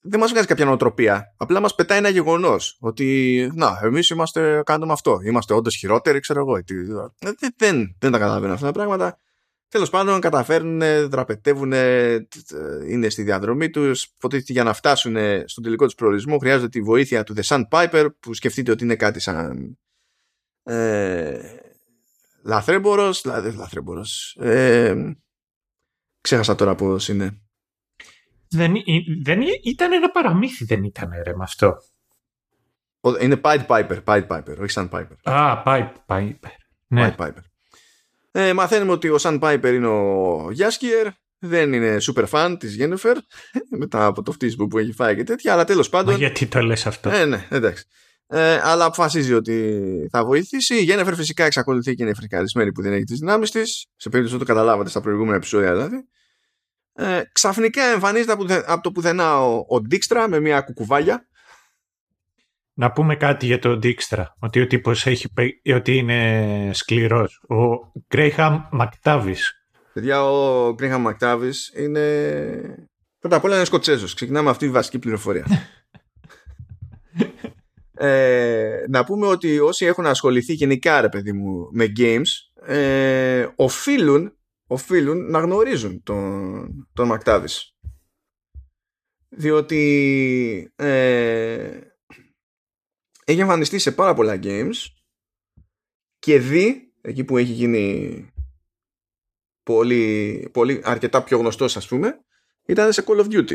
[0.00, 1.34] δεν μας βγάζει κάποια νοοτροπία.
[1.36, 5.20] Απλά μας πετάει ένα γεγονός ότι να, εμείς είμαστε, κάνουμε αυτό.
[5.24, 6.58] Είμαστε όντως χειρότεροι, ξέρω εγώ.
[7.18, 9.18] Δεν, δεν, δεν τα καταλαβαίνω αυτά τα πράγματα.
[9.68, 11.72] Τέλος πάντων, καταφέρνουν, δραπετεύουν,
[12.88, 14.04] είναι στη διαδρομή τους.
[14.04, 18.34] Υποτίθεται για να φτάσουν στον τελικό τους προορισμό χρειάζεται τη βοήθεια του The Sandpiper, που
[18.34, 19.78] σκεφτείτε ότι είναι κάτι σαν.
[20.62, 21.38] Ε,
[22.42, 24.36] λαθρέμπορος, δηλαδή λαθρέμπορος.
[24.40, 24.94] Ε,
[26.20, 27.40] ξέχασα τώρα πώς είναι.
[28.48, 28.72] Δεν,
[29.22, 31.74] δεν ήταν ένα παραμύθι, δεν ήταν ρε με αυτό.
[33.20, 35.32] Είναι Pied Piper, Pied Piper, όχι Sun Piper.
[35.32, 36.50] Α, Pied Piper.
[36.86, 37.14] Ναι.
[37.18, 37.42] Pied Piper.
[38.32, 41.06] Ε, μαθαίνουμε ότι ο Sun Piper είναι ο Γιάσκιερ,
[41.38, 43.14] δεν είναι super fan της Jennifer
[43.80, 46.12] μετά από το φτύσιμο που έχει φάει και τέτοια, αλλά τέλος πάντων...
[46.12, 47.84] Μα γιατί το λες αυτό; Ε, ναι, εντάξει.
[48.32, 50.74] Ε, αλλά αποφασίζει ότι θα βοηθήσει.
[50.74, 53.86] Η Γένεφερ φυσικά εξακολουθεί και είναι φρικαρισμένη που δεν έχει τις δυνάμεις της.
[53.96, 55.96] Σε περίπτωση που το καταλάβατε στα προηγούμενα επεισόδια δηλαδή.
[56.92, 61.28] Ε, ξαφνικά εμφανίζεται από το πουθενά ο, ο Ντίξτρα με μια κουκουβάγια.
[62.72, 64.36] Να πούμε κάτι για τον Ντίξτρα.
[64.38, 65.26] Ότι ο τύπος έχει
[65.74, 67.42] ότι είναι σκληρός.
[67.48, 69.36] Ο Γκρέιχαμ Μακτάβη.
[69.92, 72.02] Παιδιά, ο Γκρέιχαμ Μακτάβη είναι.
[73.18, 74.14] Πρώτα απ' όλα είναι Σκοτσέζος.
[74.14, 75.46] Ξεκινάμε αυτή τη βασική πληροφορία.
[78.02, 84.36] Ε, να πούμε ότι όσοι έχουν ασχοληθεί γενικά ρε παιδί μου με games ε, οφείλουν,
[84.66, 87.74] οφείλουν να γνωρίζουν τον, τον Μακτάβης.
[89.28, 91.80] Διότι ε,
[93.24, 94.76] έχει εμφανιστεί σε πάρα πολλά games
[96.18, 98.26] και δει εκεί που έχει γίνει
[99.62, 102.24] πολύ, πολύ αρκετά πιο γνωστός ας πούμε
[102.66, 103.54] ήταν σε Call of Duty.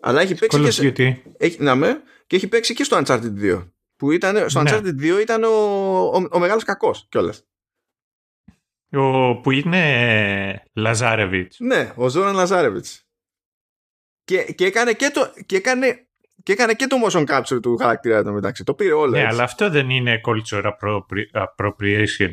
[0.00, 3.68] Αλλά έχει παίξει και σε, έχει, να με, και έχει παίξει και στο Uncharted 2.
[3.96, 4.70] Που ήταν, στο ναι.
[4.72, 7.46] Uncharted 2 ήταν ο, ο, ο μεγάλος κακός κιόλας.
[8.92, 11.58] Ο, που είναι Λαζάρεβιτς.
[11.60, 13.06] Ναι, ο Ζόραν Λαζάρεβιτς.
[14.24, 16.08] Και, και, έκανε και, το, και, έκανε,
[16.42, 18.64] και έκανε και το motion capture του χαρακτήρα του μεταξύ.
[18.64, 19.10] Το πήρε όλο.
[19.10, 19.34] Ναι, έτσι.
[19.34, 22.32] αλλά αυτό δεν είναι culture appropri- appropriation.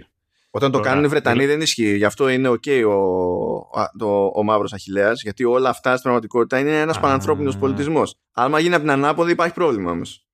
[0.56, 1.96] Όταν το Τώρα, κάνουν οι Βρετανοί δηλαδή- δεν ισχύει.
[1.96, 5.12] Γι' αυτό είναι OK ο, α, το, ο μαύρος Αχηλέα.
[5.14, 7.00] Γιατί όλα αυτά στην πραγματικότητα είναι ένας Α.
[7.00, 8.16] πανανθρώπινος πολιτισμός.
[8.32, 10.28] Άμα γίνει από την ανάποδη, υπάρχει πρόβλημα όμως.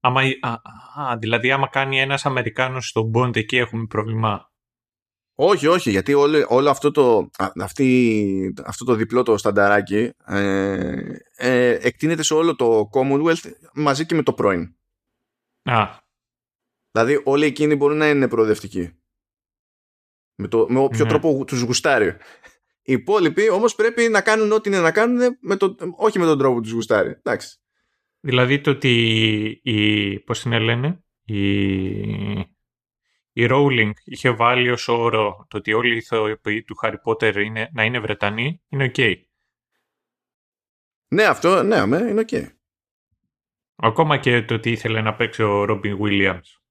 [0.00, 0.52] Άμα, α,
[1.02, 4.50] α, δηλαδή, άμα κάνει ένας Αμερικάνος στον Bond εκεί έχουμε πρόβλημα.
[5.34, 11.00] Όχι, όχι, γιατί όλο, όλο αυτό, το, α, αυτή, αυτό το διπλό το στανταράκι ε,
[11.36, 14.76] ε, εκτείνεται σε όλο το Commonwealth μαζί και με το πρώην.
[15.62, 16.04] Α,
[16.96, 18.96] Δηλαδή όλοι εκείνοι μπορούν να είναι προοδευτικοί.
[20.34, 21.08] Με, το, με όποιο Ναι.
[21.08, 22.08] τρόπο τους γουστάρει.
[22.82, 26.38] Οι υπόλοιποι όμως πρέπει να κάνουν ό,τι είναι να κάνουν, με το, όχι με τον
[26.38, 27.08] τρόπο που τους γουστάρει.
[27.10, 27.58] Εντάξει.
[28.20, 28.90] δηλαδή το ότι
[29.62, 31.40] η, πώς την λένε, η,
[33.32, 37.70] η Rowling είχε βάλει ως όρο το ότι όλοι οι ηθοποιοί του Harry Potter είναι,
[37.72, 39.14] να είναι Βρετανοί, είναι ok.
[41.08, 42.54] Ναι, αυτό, ναι, αμέ, είναι οκ.
[43.76, 46.65] Ακόμα και το ότι ήθελε να παίξει ο Robin Williams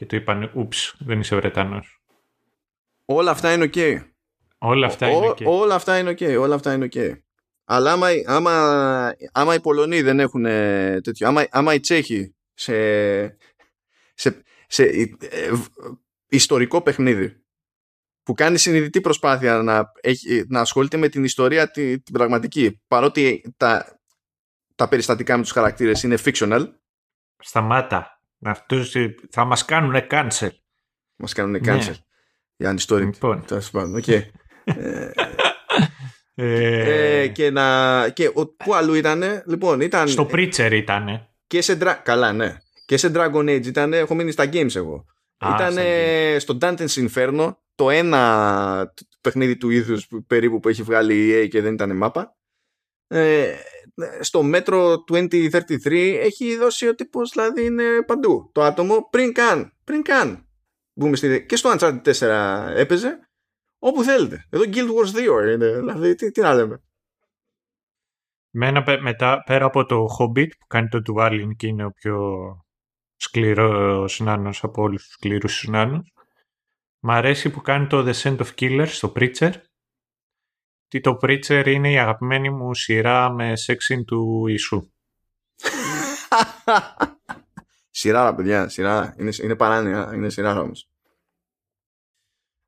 [0.00, 2.02] και του είπαν «Oops, δεν είσαι Βρετανός».
[3.04, 3.74] Όλα αυτά είναι οκ.
[4.58, 5.44] Όλα αυτά Ό- είναι ok.
[5.44, 6.18] Όλα αυτά είναι οκ.
[6.38, 7.20] Όλα αυτά είναι οκ.
[7.64, 8.52] Αλλά άμα, άμα,
[9.32, 12.74] άμα οι Πολωνοί δεν έχουν ε, τέτοιο, άμα, άμα οι Τσέχοι σε,
[14.14, 14.82] σε, σε
[15.30, 15.66] ε, β-
[16.28, 17.42] ιστορικό παιχνίδι
[18.22, 23.54] που κάνει συνειδητή προσπάθεια να, έχει, να ασχολείται με την ιστορία τη, την πραγματική παρότι
[23.56, 24.00] τα,
[24.74, 26.66] τα περιστατικά με τους χαρακτήρες είναι fictional
[27.38, 28.19] Σταμάτα.
[28.42, 30.48] Αυτούς ε, θα μας κάνουν cancel.
[31.16, 31.58] μας κάνουν Ναι.
[31.64, 31.94] cancel
[32.56, 33.44] για ανιστόρητοι Λοιπόν.
[33.46, 34.04] τέλος πάντων, οκ.
[34.64, 35.10] Ε,
[36.34, 41.28] Ε, ε, και να, και ο, πού αλλού ήτανε λοιπόν ήταν στο Preacher ήτανε.
[41.46, 42.56] Και σε Dra- Καλά, ναι.
[42.86, 43.92] Και σε Dragon Age ήταν.
[43.92, 45.04] Έχω μείνει στα games εγώ.
[45.38, 50.82] Α, ήταν στα στο Dante's Inferno το ένα τ- παιχνίδι του είδους περίπου που έχει
[50.82, 52.36] βγάλει η EA και δεν ήταν μάπα.
[53.06, 53.54] Ε,
[54.20, 58.50] στο Metro 2033 έχει δώσει ο τύπος δηλαδή είναι παντού.
[58.52, 60.48] Το άτομο πριν καν πριν καν
[60.92, 62.20] μπούμε στη, και στο Uncharted 4
[62.76, 63.18] έπαιζε
[63.78, 64.46] όπου θέλετε.
[64.50, 66.82] Εδώ Guild Wars 2 είναι δηλαδή τι, τι να λέμε.
[68.50, 72.18] Μένα πε- μετά, πέρα από το Hobbit που κάνει το Dwalin και είναι ο πιο
[73.16, 76.12] σκληρός νάνος από όλους τους σκληρούς νάνους
[77.02, 79.52] μ' αρέσει που κάνει το Descent of Killers στο Preacher
[80.90, 84.90] τι το Preacher είναι η αγαπημένη μου σειρά με σεξιν του Ιησού.
[87.90, 89.14] Σειρά, ρε παιδιά, σειρά.
[89.18, 90.88] Είναι, είναι παράνοια, είναι σειρά όμως.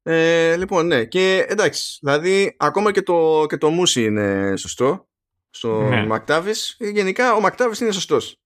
[0.03, 5.09] Ε, λοιπόν, ναι, και εντάξει, δηλαδή ακόμα και το, και το Μούσι είναι σωστό
[5.51, 6.07] στο Ναι.
[6.07, 6.77] Μακτάβης.
[6.78, 8.36] Γενικά ο Μακτάβης είναι σωστός.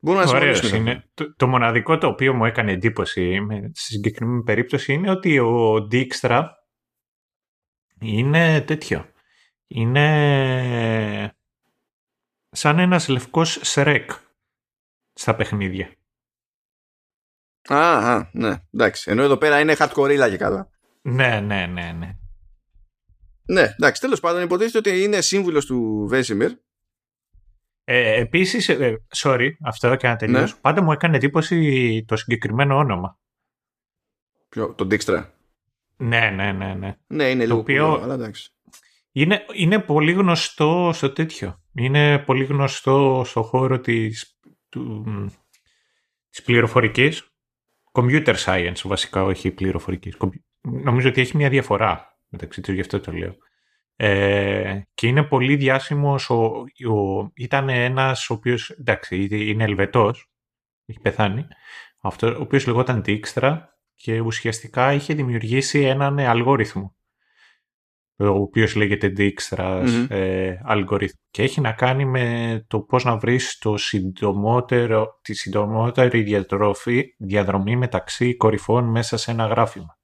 [0.00, 0.90] Μπορούμε να Ωραίος συμφωνήσουμε.
[0.90, 1.10] είναι.
[1.14, 5.88] Το, το μοναδικό το οποίο μου έκανε εντύπωση με, στη συγκεκριμένη περίπτωση είναι ότι ο
[5.92, 6.44] Dijkstra
[8.00, 9.04] είναι τέτοιο.
[9.72, 11.34] Είναι
[12.50, 14.10] σαν ένας λευκός σρεκ
[15.12, 15.94] στα παιχνίδια.
[17.68, 19.10] Α, α, ναι, εντάξει.
[19.10, 20.70] Ενώ εδώ πέρα είναι hardcore και καλά.
[21.02, 22.18] Ναι, ναι, ναι, ναι.
[23.44, 26.52] Ναι, εντάξει, τέλος πάντων υποτίθεται ότι είναι σύμβουλος του Βέσιμιρ.
[27.84, 30.56] Ε, επίσης, ε, sorry, αυτό και να τελειώσω.
[30.60, 33.18] Πάντα μου έκανε εντύπωση το συγκεκριμένο όνομα.
[34.48, 35.30] Ποιο, τον Dijkstra.
[35.96, 36.96] Ναι, ναι, ναι, ναι.
[37.06, 38.52] Ναι, είναι Το λίγο οποίο- κουλό, αλλά εντάξει.
[39.12, 41.62] Είναι, είναι πολύ γνωστό στο τέτοιο.
[41.74, 44.38] Είναι πολύ γνωστό στο χώρο της,
[44.68, 45.04] του,
[46.30, 47.24] της πληροφορικής.
[47.92, 50.16] Computer science βασικά, όχι πληροφορικής.
[50.16, 53.34] Κομπι- Νομίζω ότι έχει μια διαφορά μεταξύ τους, γι' αυτό το λέω.
[53.96, 56.30] Ε, και είναι πολύ διάσημος.
[56.30, 56.34] Ο,
[56.92, 60.30] ο, ήταν ένας ο οποίος, εντάξει, είναι Ελβετός,
[60.86, 61.46] έχει πεθάνει,
[62.02, 63.58] αυτό, ο οποίος λεγόταν Dijkstra
[63.94, 66.94] και ουσιαστικά είχε δημιουργήσει έναν αλγόριθμο
[68.20, 70.06] ο οποίος λέγεται Dijkstra's Μμμ.
[70.08, 76.22] ε, algorithm και έχει να κάνει με το πώς να βρεις το συντομότερο, τη συντομότερη
[76.22, 79.98] διατροφή, διαδρομή μεταξύ κορυφών μέσα σε ένα γράφημα.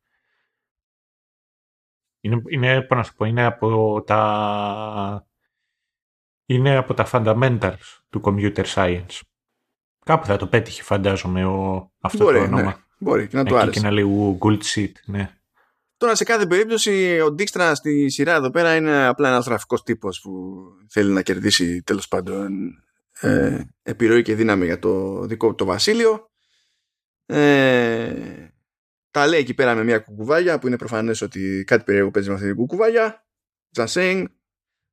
[2.20, 5.26] Είναι, είναι, πώς να σου πω, είναι από τα
[6.48, 9.20] είναι από τα fundamentals του computer science.
[10.04, 12.62] Κάπου θα το πέτυχε φαντάζομαι ο, αυτό Μπορεί, το όνομα.
[12.62, 12.74] ναι.
[12.98, 13.80] Μπορεί και να του Εκεί άρεσε.
[13.80, 15.30] και να λέει «Ου, good shit, ναι.
[15.96, 20.20] Τώρα σε κάθε περίπτωση ο Dijkstra στη σειρά εδώ πέρα είναι απλά ένας γραφικός τύπος
[20.20, 22.50] που θέλει να κερδίσει τέλος πάντων
[23.20, 26.30] ε, επιρροή και δύναμη για το δικό του το βασίλειο.
[27.26, 28.48] Ε,
[29.10, 32.34] τα λέει εκεί πέρα με μια κουκουβάγια που είναι προφανές ότι κάτι περίεργο παίζει με
[32.34, 33.26] αυτή την κουκουβάγια.
[33.76, 34.24] Just saying.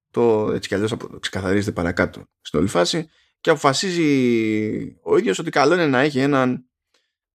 [0.09, 3.09] Το έτσι κι αλλιώς απο- ξεκαθαρίζεται παρακάτω στην όλη φάση
[3.41, 6.65] και αποφασίζει ο ίδιος ότι καλό είναι να έχει έναν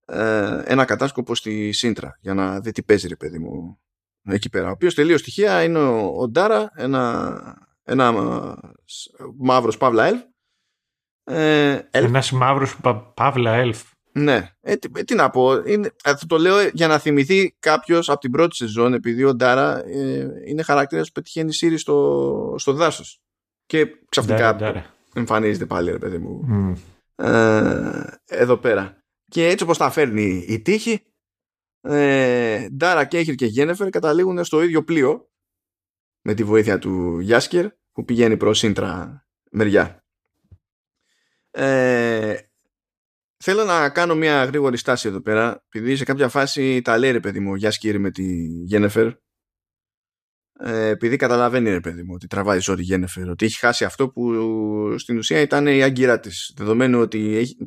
[0.09, 3.79] ε, ένα κατάσκοπο στη Σύντρα για να δει τι παίζει ρε παιδί μου
[4.23, 4.67] εκεί πέρα.
[4.67, 8.11] Ο οποίος τελείως στοιχεία είναι ο, ο Ντάρα, ένα, ένα
[9.37, 10.21] μαύρος παύλα ελφ.
[11.23, 12.77] Ε, Ένας μαύρος
[13.13, 13.83] παύλα ελφ.
[14.11, 14.49] Ναι.
[14.61, 15.53] Ε, τι, τι, να πω.
[15.53, 19.85] Είναι, ε, το λέω για να θυμηθεί κάποιος από την πρώτη σεζόν, επειδή ο Ντάρα
[19.85, 23.21] ε, είναι χαρακτήρας που πετυχαίνει σύρι στο, στο δάσος.
[23.65, 24.79] Και ξαφνικά
[25.13, 26.45] εμφανίζεται πάλι, ρε παιδί μου.
[27.15, 28.98] Ε, εδώ πέρα.
[29.29, 31.03] Και έτσι όπως τα φέρνει η τύχη,
[31.81, 35.29] ε, Ντάρα, Κέχυρ και Γένεφερ καταλήγουν στο ίδιο πλοίο
[36.21, 40.03] με τη βοήθεια του Γιάσκερ που πηγαίνει προς Σύντρα μεριά.
[41.51, 42.37] Ε,
[43.37, 47.19] θέλω να κάνω μια γρήγορη στάση εδώ πέρα επειδή σε κάποια φάση τα λέει ρε
[47.19, 49.07] παιδί μου ο Γιάσκερ με τη Γένεφερ
[50.59, 54.33] ε, επειδή καταλαβαίνει ρε παιδί μου ότι τραβάει ζόρι Γένεφερ ότι έχει χάσει αυτό που
[54.97, 57.57] στην ουσία ήταν η αγκύρα της δεδομένου ότι έχει,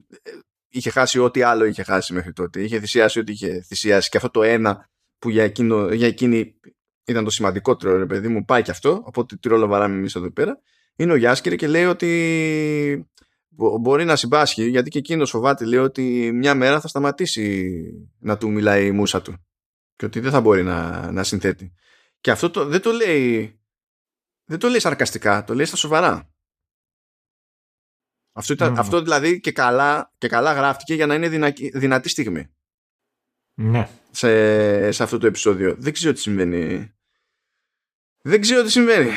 [0.73, 4.31] είχε χάσει ό,τι άλλο είχε χάσει μέχρι τότε είχε θυσιάσει ό,τι είχε θυσιάσει και αυτό
[4.31, 6.55] το ένα που για, εκείνο, για εκείνη
[7.05, 10.33] ήταν το σημαντικότερο ρε παιδί μου, πάει και αυτό, οπότε τι ρόλο βαράμε εμείς εδώ
[10.33, 10.59] πέρα,
[10.97, 13.11] είναι ο Γιάσκερ και λέει ότι
[13.81, 17.79] μπορεί να συμπάσχει, γιατί και εκείνος φοβάται, λέει ότι μια μέρα θα σταματήσει
[18.19, 19.35] να του μιλάει η μουσα του
[19.97, 21.75] και ότι δεν θα μπορεί να, να συνθέτει.
[22.21, 23.57] Και αυτό το, δεν το λέει
[24.45, 26.32] δεν το λέει σαρκαστικά, το λέει στα σοβαρά.
[28.33, 31.29] Αυτό, ήταν, αυτό δηλαδή και καλά, και καλά γράφτηκε για να είναι
[31.73, 32.47] δυνατή στιγμή.
[33.55, 33.89] Ναι.
[34.11, 35.75] Σε, σε αυτό το επεισόδιο.
[35.79, 36.93] Δεν ξέρω τι συμβαίνει.
[38.23, 39.11] Δεν ξέρω τι συμβαίνει.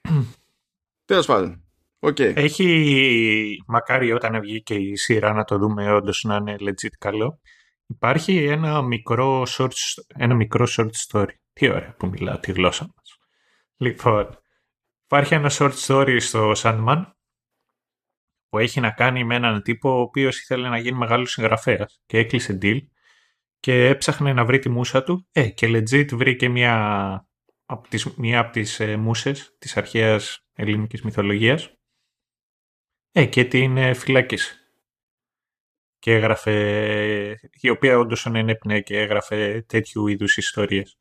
[1.04, 1.64] Τέλος πάντων.
[2.06, 2.32] Okay.
[2.36, 7.40] Έχει, μακάρι όταν βγει και η σειρά να το δούμε όντως να είναι legit καλό.
[7.86, 9.70] Υπάρχει ένα μικρό short,
[10.06, 11.32] ένα μικρό short story.
[11.52, 13.18] Τι ωραία που μιλάω τη γλώσσα μας.
[13.76, 14.38] Λοιπόν,
[15.04, 17.04] υπάρχει ένα short story στο Sandman
[18.54, 22.18] που έχει να κάνει με έναν τύπο ο οποίος ήθελε να γίνει μεγάλος συγγραφέας και
[22.18, 22.78] έκλεισε deal
[23.60, 27.28] και έψαχνε να βρει τη μουσα του ε, και legit βρήκε μια
[27.64, 31.76] από τις, μία από τις ε, μουσες της αρχαίας ελληνικής μυθολογίας
[33.12, 34.54] ε, και την ε, φυλάκισε.
[35.98, 40.98] Και έγραφε, η οποία όντως ενέπνεε και έγραφε τέτοιου είδους ιστορίες.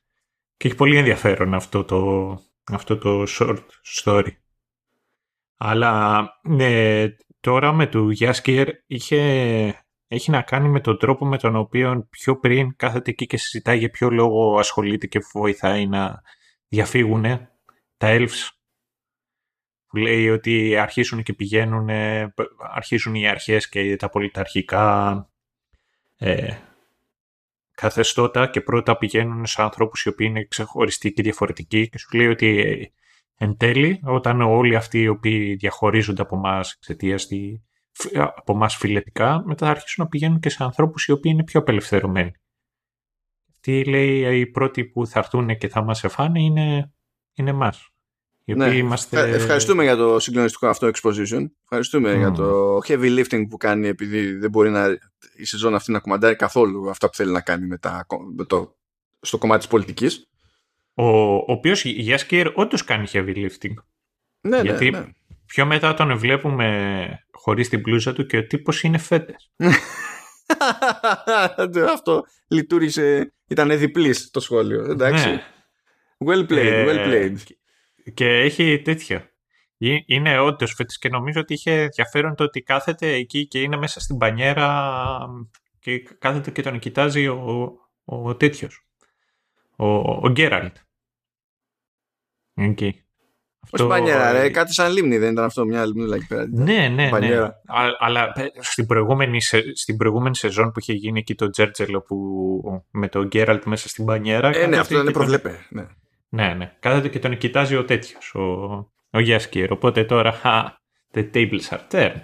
[0.58, 2.40] Και έχει πολύ ενδιαφέρον αυτό το,
[2.72, 3.64] αυτό το short
[4.02, 4.32] story.
[5.58, 7.06] Αλλά ναι,
[7.44, 9.20] τώρα με του Γιάσκερ είχε
[10.08, 13.78] έχει να κάνει με τον τρόπο με τον οποίο πιο πριν κάθεται εκεί και συζητάει
[13.78, 16.22] για ποιο λόγο ασχολείται και βοηθάει να
[16.68, 17.22] διαφύγουν
[17.98, 18.50] τα elves.
[19.88, 21.90] Που λέει ότι αρχίσουν και πηγαίνουν,
[22.74, 25.30] αρχίζουν οι αρχές και τα πολιταρχικά
[26.18, 26.58] ε,
[27.72, 32.28] καθεστώτα και πρώτα πηγαίνουν σε ανθρώπους οι οποίοι είναι ξεχωριστοί και διαφορετικοί και σου λέει
[32.28, 32.92] ότι ε,
[33.38, 37.28] εν τέλει όταν όλοι αυτοί οι οποίοι διαχωρίζονται από εμά εξαιτίας
[38.36, 41.60] από εμά φιλετικά, μετά θα αρχίσουν να πηγαίνουν και σε ανθρώπους οι οποίοι είναι πιο
[41.60, 42.32] απελευθερωμένοι.
[43.60, 46.92] Τι λέει οι πρώτοι που θα έρθουν και θα μας εφάνε είναι,
[47.34, 47.88] είναι εμάς.
[48.46, 48.76] Ναι.
[48.76, 49.20] Είμαστε...
[49.20, 51.46] Ε, ευχαριστούμε για το συγκλονιστικό αυτό exposition.
[51.64, 54.98] Ευχαριστούμε για το heavy lifting που κάνει επειδή δεν μπορεί να,
[55.36, 58.06] η σεζόν αυτή να κομμαντάρει καθόλου αυτά που θέλει να κάνει με, τα,
[58.36, 58.76] με το,
[59.22, 60.28] στο κομμάτι της πολιτικής.
[60.94, 63.74] Ο, ο οποίος Γιάσκερ όντως κάνει heavy lifting.
[64.42, 65.06] Ναι, ναι Γιατί ναι, ναι.
[65.46, 69.52] πιο μετά τον βλέπουμε χωρίς την πλούζα του και ο τύπος είναι φέτες.
[71.94, 74.84] Αυτό λειτουργήσε, ήταν διπλής το σχόλιο.
[74.84, 75.30] Εντάξει.
[75.30, 75.44] Ναι.
[76.26, 77.38] Well played, well ε, played.
[78.14, 79.28] Και έχει τέτοιο.
[80.06, 84.00] Είναι όντως φέτος και νομίζω ότι είχε ενδιαφέρον το ότι κάθεται εκεί και είναι μέσα
[84.00, 85.28] στην πανιέρα
[85.80, 87.72] και κάθεται και τον κοιτάζει ο,
[88.04, 88.86] ο, ο τέτοιος.
[89.76, 90.76] Ο, ο Γκέραλτ.
[92.54, 93.04] Εκεί.
[93.64, 93.84] Αυτό...
[93.84, 96.48] Όχι πανιέρα, ρε, κάτι σαν λίμνη δεν ήταν αυτό, μια λίμνη εκεί πέρα.
[96.52, 97.50] Ναι, ναι, ναι.
[98.00, 99.42] αλλά στην προηγούμενη,
[99.74, 102.18] στην προηγούμενη σεζόν που είχε γίνει εκεί το Τζέρτζελο που,
[102.92, 104.50] με τον Γκέραλτ μέσα στην πανιέρα.
[104.56, 105.66] Ε, ναι, αυτό δεν προβλέπε.
[105.70, 105.88] Ναι.
[106.30, 106.76] ναι, ναι.
[106.80, 108.42] Κάθεται και τον κοιτάζει ο τέτοιος, ο,
[109.10, 109.72] ο Γιάσκιερ.
[109.72, 110.78] Οπότε τώρα, χα,
[111.14, 112.22] the tables are turned.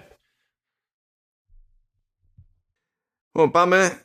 [3.32, 4.02] Λοιπόν, πάμε.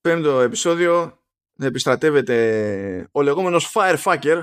[0.00, 1.18] Πέμπτο επεισόδιο.
[1.58, 4.42] Επιστρατεύεται ο λεγόμενος firefucker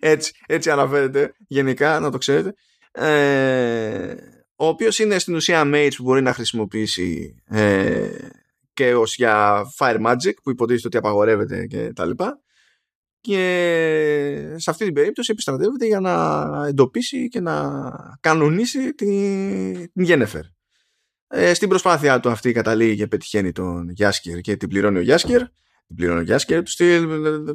[0.00, 2.54] έτσι, έτσι αναφέρεται γενικά, να το ξέρετε.
[2.92, 4.14] Ε,
[4.56, 8.08] ο οποίος είναι στην ουσία mage που μπορεί να χρησιμοποιήσει ε,
[8.72, 12.40] και ως για fire magic που υποτίθεται ότι απαγορεύεται και τα λοιπά.
[13.20, 17.80] Και σε αυτή την περίπτωση επιστρατεύεται για να εντοπίσει και να
[18.20, 20.42] κανονίσει την, την Γένεφερ.
[21.28, 25.42] Ε, στην προσπάθειά του αυτή καταλήγει και πετυχαίνει τον Γιάσκερ και την πληρώνει ο Γιάσκερ
[25.88, 27.08] την πληρώνει ο Γιάσκερ, του στυλ,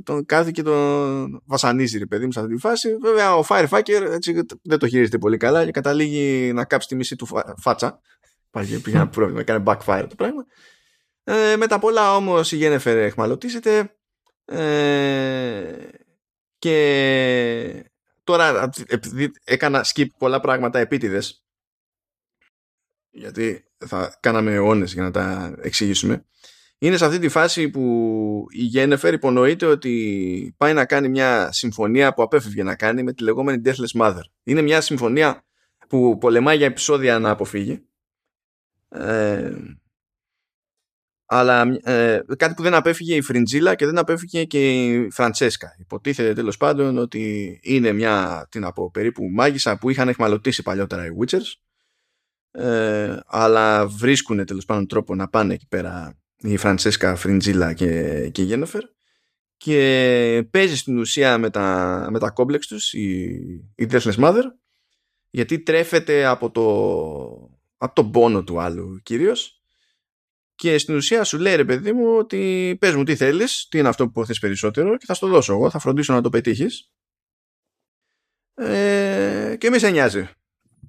[0.04, 2.98] τον κάθε και τον βασανίζει, ρε παιδί μου, σε αυτή τη φάση.
[3.02, 7.16] Βέβαια, ο Firefucker έτσι, δεν το χειρίζεται πολύ καλά και καταλήγει να κάψει τη μισή
[7.16, 7.28] του
[7.58, 8.00] φάτσα.
[8.50, 10.46] Πάει πήγε ένα πρόβλημα, έκανε backfire το πράγμα.
[11.24, 13.96] Ε, με τα πολλά όμως η Γένεφερ εχμαλωτίζεται
[14.46, 15.88] ε,
[16.58, 17.92] Και
[18.24, 21.44] τώρα επειδή έκανα skip πολλά πράγματα επίτηδες
[23.10, 26.26] γιατί θα κάναμε αιώνες για να τα εξηγήσουμε
[26.84, 32.14] είναι σε αυτή τη φάση που η Γένεφερ υπονοείται ότι πάει να κάνει μια συμφωνία
[32.14, 34.22] που απέφευγε να κάνει με τη λεγόμενη Deathless Mother.
[34.44, 35.44] Είναι μια συμφωνία
[35.88, 37.86] που πολεμάει για επεισόδια να αποφύγει.
[38.90, 39.52] Ε,
[41.26, 45.76] αλλά ε, κάτι που δεν απέφυγε η Φριντζίλα και δεν απέφυγε και η Φραντσέσκα.
[45.80, 51.10] Υποτίθεται τέλος πάντων ότι είναι μια την από περίπου μάγισσα που είχαν εχμαλωτήσει παλιότερα οι
[51.20, 51.54] Witchers
[52.52, 58.42] ε, αλλά βρίσκουν τέλος πάντων τρόπο να πάνε εκεί πέρα η Φραντσέσκα, Φριντζίλα και, και
[58.42, 58.84] η Γένοφερ.
[59.58, 63.24] Και παίζει στην ουσία με τα, με τα κόμπλεξ τους η,
[63.76, 64.44] η Deathless Mother
[65.30, 66.64] γιατί τρέφεται από το,
[67.78, 69.62] από τον πόνο του άλλου κυρίως.
[70.56, 73.88] Και στην ουσία σου λέει ρε παιδί μου ότι πες μου τι θέλεις, τι είναι
[73.88, 76.92] αυτό που θες περισσότερο και θα στο δώσω εγώ, θα φροντίσω να το πετύχεις
[78.54, 80.30] ε, και μη σε νοιάζει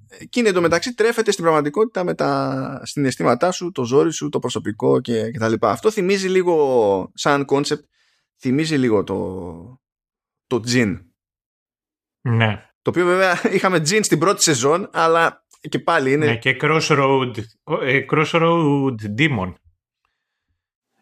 [0.09, 5.31] εκείνη εντωμεταξύ τρέφεται στην πραγματικότητα με τα συναισθήματά σου, το ζόρι σου, το προσωπικό και,
[5.31, 5.71] και τα λοιπά.
[5.71, 7.83] Αυτό θυμίζει λίγο σαν concept,
[8.39, 9.81] θυμίζει λίγο το,
[10.47, 11.05] το djinn.
[12.21, 12.69] Ναι.
[12.81, 16.25] Το οποίο βέβαια είχαμε djinn στην πρώτη σεζόν, αλλά και πάλι είναι...
[16.25, 17.33] Ναι, και Crossroad,
[17.81, 19.53] ε, crossroad Demon.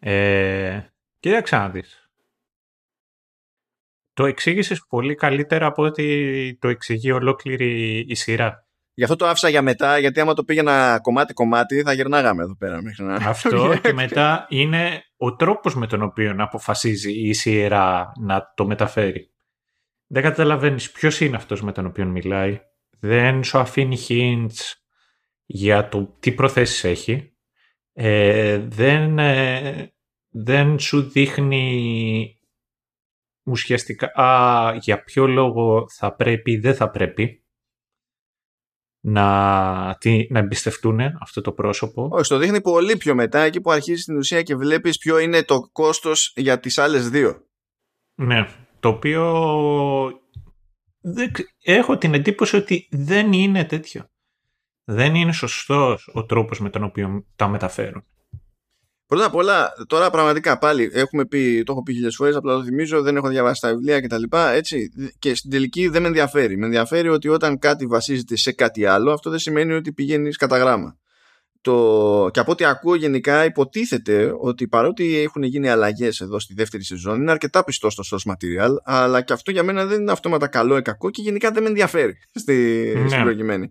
[0.00, 0.80] Ε,
[1.20, 2.08] κοίταξε να δεις.
[4.12, 8.63] Το εξήγησες πολύ καλύτερα από ότι το εξηγεί ολόκληρη η σειρά.
[8.94, 12.82] Γι' αυτό το άφησα για μετά, γιατί άμα το πήγαινα κομμάτι-κομμάτι θα γερνάγαμε εδώ πέρα.
[12.82, 13.14] Μέχρι να...
[13.28, 19.32] Αυτό και μετά είναι ο τρόπος με τον οποίο αποφασίζει η σειρά να το μεταφέρει.
[20.06, 22.60] Δεν καταλαβαίνεις ποιος είναι αυτός με τον οποίο μιλάει.
[22.98, 24.72] Δεν σου αφήνει hints
[25.44, 27.36] για το τι προθέσεις έχει.
[27.92, 29.92] Ε, δεν, ε,
[30.28, 32.38] δεν σου δείχνει
[33.44, 37.43] ουσιαστικά α, για ποιο λόγο θα πρέπει ή δεν θα πρέπει
[39.06, 42.08] να, τι, να εμπιστευτούν αυτό το πρόσωπο.
[42.12, 45.42] Όχι, το δείχνει πολύ πιο μετά, εκεί που αρχίζει στην ουσία και βλέπεις ποιο είναι
[45.42, 47.42] το κόστος για τις άλλες δύο.
[48.14, 48.48] Ναι,
[48.80, 49.22] το οποίο
[51.62, 54.08] έχω την εντύπωση ότι δεν είναι τέτοιο.
[54.84, 58.04] Δεν είναι σωστός ο τρόπος με τον οποίο τα μεταφέρουν.
[59.06, 62.64] Πρώτα απ' όλα, τώρα πραγματικά πάλι έχουμε πει, το έχω πει χιλιάδε φορές, απλά το
[62.64, 64.22] θυμίζω, δεν έχω διαβάσει τα βιβλία κτλ.
[64.54, 66.56] Έτσι, και στην τελική δεν με ενδιαφέρει.
[66.56, 70.58] Με ενδιαφέρει ότι όταν κάτι βασίζεται σε κάτι άλλο, αυτό δεν σημαίνει ότι πηγαίνεις κατά
[70.58, 70.98] γράμμα.
[71.60, 72.28] Το...
[72.32, 77.20] Και από ό,τι ακούω γενικά υποτίθεται ότι παρότι έχουν γίνει αλλαγές εδώ στη δεύτερη σεζόν
[77.20, 80.76] είναι αρκετά πιστό στο source material αλλά και αυτό για μένα δεν είναι αυτόματα καλό
[80.76, 83.08] ή κακό και γενικά δεν με ενδιαφέρει στη, ναι.
[83.08, 83.70] στην προκειμένη.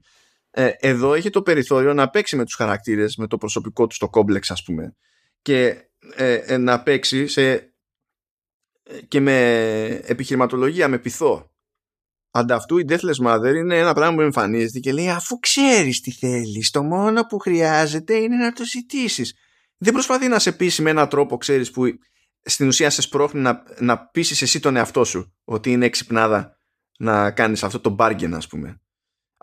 [0.51, 4.10] Ε, εδώ έχει το περιθώριο να παίξει με τους χαρακτήρες, με το προσωπικό του στο
[4.10, 4.95] κόμπλεξ ας πούμε
[5.44, 5.76] και
[6.15, 7.74] ε, ε, να παίξει σε,
[9.07, 11.52] και με επιχειρηματολογία, με πειθό.
[12.32, 16.70] Ανταυτού η Deathless Mother είναι ένα πράγμα που εμφανίζεται και λέει αφού ξέρεις τι θέλεις,
[16.70, 19.34] το μόνο που χρειάζεται είναι να το ζητήσεις.
[19.78, 21.84] Δεν προσπαθεί να σε πείσει με έναν τρόπο, ξέρεις, που
[22.44, 26.57] στην ουσία σε σπρώχνει να, να πείσεις εσύ τον εαυτό σου ότι είναι εξυπνάδα
[26.98, 28.82] να κάνεις αυτό το bargain ας πούμε.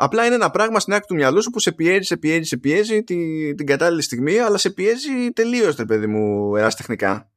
[0.03, 2.57] Απλά είναι ένα πράγμα στην άκρη του μυαλού σου που σε πιέζει, σε πιέζει, σε
[2.57, 7.33] πιέζει την, την κατάλληλη στιγμή, αλλά σε πιέζει τελείως, ρε παιδί μου, εραστεχνικά.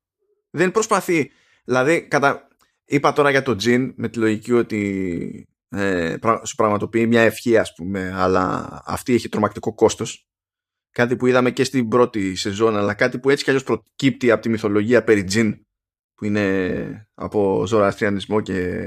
[0.50, 1.32] Δεν προσπαθεί.
[1.66, 2.48] Δηλαδή, κατα...
[2.86, 7.74] είπα τώρα για το τζιν με τη λογική ότι ε, σου πραγματοποιεί μια ευχή, ας
[7.74, 10.28] πούμε, αλλά αυτή έχει τρομακτικό κόστος.
[10.92, 14.42] Κάτι που είδαμε και στην πρώτη σεζόν, αλλά κάτι που έτσι κι αλλιώς προκύπτει από
[14.42, 15.66] τη μυθολογία περί τζιν,
[16.14, 18.84] που είναι από ζωροαστρισμό και,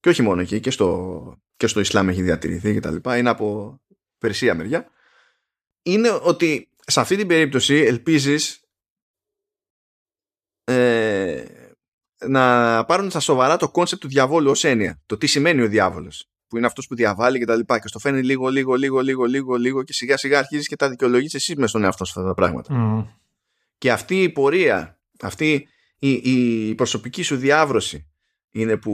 [0.00, 3.28] και όχι μόνο εκεί, και στο και στο Ισλάμ έχει διατηρηθεί και τα λοιπά, είναι
[3.28, 3.80] από
[4.18, 4.90] Περσία μεριά,
[5.82, 8.64] είναι ότι σε αυτή την περίπτωση ελπίζεις
[10.64, 11.44] ε,
[12.26, 15.02] να πάρουν στα σοβαρά το concept του διαβόλου ως έννοια.
[15.06, 17.98] Το τι σημαίνει ο διάβολος που είναι αυτός που διαβάλλει και τα λοιπά και στο
[17.98, 21.56] υφαίνει λίγο, λίγο, λίγο, λίγο, λίγο, λίγο και σιγά σιγά αρχίζεις και τα δικαιολογείς εσύ
[21.56, 22.74] μες στον εαυτό σου αυτά τα πράγματα.
[23.78, 25.68] Και αυτή η πορεία, αυτή
[25.98, 28.11] η, η προσωπική σου διάβρωση
[28.52, 28.92] είναι που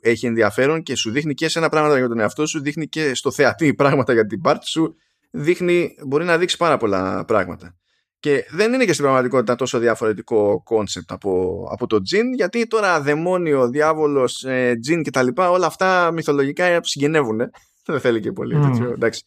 [0.00, 3.14] έχει ενδιαφέρον και σου δείχνει και σε σένα πράγματα για τον εαυτό σου, δείχνει και
[3.14, 4.94] στο θεατή πράγματα για την πάρτι σου,
[5.30, 7.74] δείχνει, μπορεί να δείξει πάρα πολλά πράγματα.
[8.20, 13.00] Και δεν είναι και στην πραγματικότητα τόσο διαφορετικό concept από, από το τζιν, γιατί τώρα
[13.00, 15.28] δαιμόνιο, διάβολος, ε, τζιν κτλ.
[15.36, 17.38] όλα αυτά μυθολογικά συγγενεύουν.
[17.86, 18.70] δεν θέλει και πολύ mm.
[18.70, 19.24] τέτοιο, εντάξει.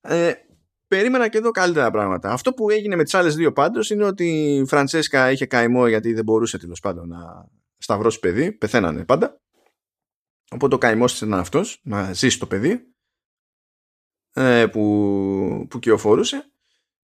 [0.00, 0.32] Ε,
[0.88, 2.30] περίμενα και εδώ καλύτερα πράγματα.
[2.30, 6.12] Αυτό που έγινε με τις άλλες δύο πάντως είναι ότι η Φραντσέσκα είχε καημό γιατί
[6.12, 7.18] δεν μπορούσε τέλος πάντων να,
[7.78, 9.40] σταυρώσει παιδί, πεθαίνανε πάντα.
[10.50, 12.94] Οπότε ο καημός ήταν αυτός, να ζήσει το παιδί
[14.32, 16.50] ε, που, που κυοφορούσε.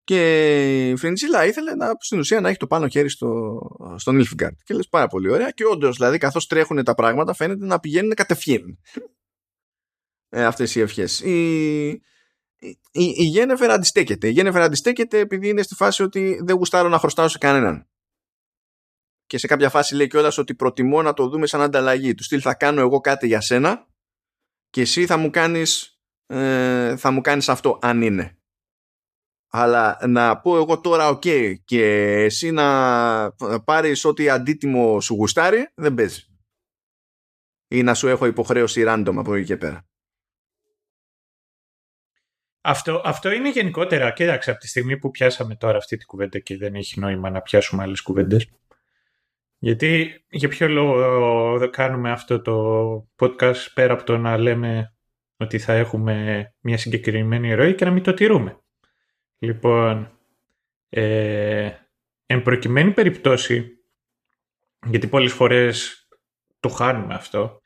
[0.04, 3.60] Και Και η Φρεντζίλα ήθελε να, στην ουσία να έχει το πάνω χέρι στο,
[3.96, 4.56] στον Nilfgaard.
[4.64, 5.52] Και λες πάρα πολύ ωραία.
[5.52, 8.80] Και όντως, δηλαδή, καθώς τρέχουν τα πράγματα, φαίνεται να πηγαίνουν κατευθείαν.
[10.30, 11.20] Ε, Αυτές οι ευχές.
[11.20, 11.88] Η,
[12.92, 14.28] η, η Γένεφερ αντιστέκεται.
[14.28, 17.91] Η Γένεφερ αντιστέκεται επειδή είναι στη φάση ότι δεν γουστάρω να χρωστάω σε κανέναν.
[19.32, 22.14] Και σε κάποια φάση λέει κιόλας ότι προτιμώ να το δούμε σαν ανταλλαγή.
[22.14, 23.88] Του στυλ θα κάνω εγώ κάτι για σένα
[24.70, 28.38] και εσύ θα μου κάνεις, ε, θα μου κάνεις αυτό αν είναι.
[29.50, 31.22] Αλλά να πω εγώ τώρα οκ
[31.66, 31.86] και
[32.24, 33.32] εσύ να
[33.66, 36.26] πάρεις ό,τι αντίτιμο σου γουστάρει δεν παίζει.
[37.68, 39.86] Ή να σου έχω υποχρέωση random από εκεί και πέρα.
[42.62, 46.58] Αυτό, αυτό είναι γενικότερα, κοίταξε, από τη στιγμή που πιάσαμε τώρα αυτή τη κουβέντα και
[46.58, 48.50] δεν έχει νόημα να πιάσουμε άλλες κουβέντες.
[49.64, 54.94] Γιατί για ποιο λόγο κάνουμε αυτό το podcast πέρα από το να λέμε
[55.38, 58.60] ότι θα έχουμε μια συγκεκριμένη ροή και να μην το τηρούμε.
[59.38, 60.18] Λοιπόν,
[60.90, 61.70] ε,
[62.26, 63.68] εν προκειμένη περιπτώσει,
[64.86, 66.08] γιατί πολλές φορές
[66.60, 67.62] το χάνουμε αυτό,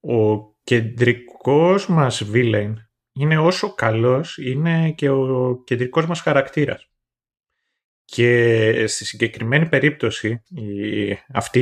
[0.00, 2.74] ο κεντρικός μας villain
[3.12, 6.93] είναι όσο καλός είναι και ο κεντρικός μας χαρακτήρας.
[8.04, 11.60] Και στη συγκεκριμένη περίπτωση η, αυτή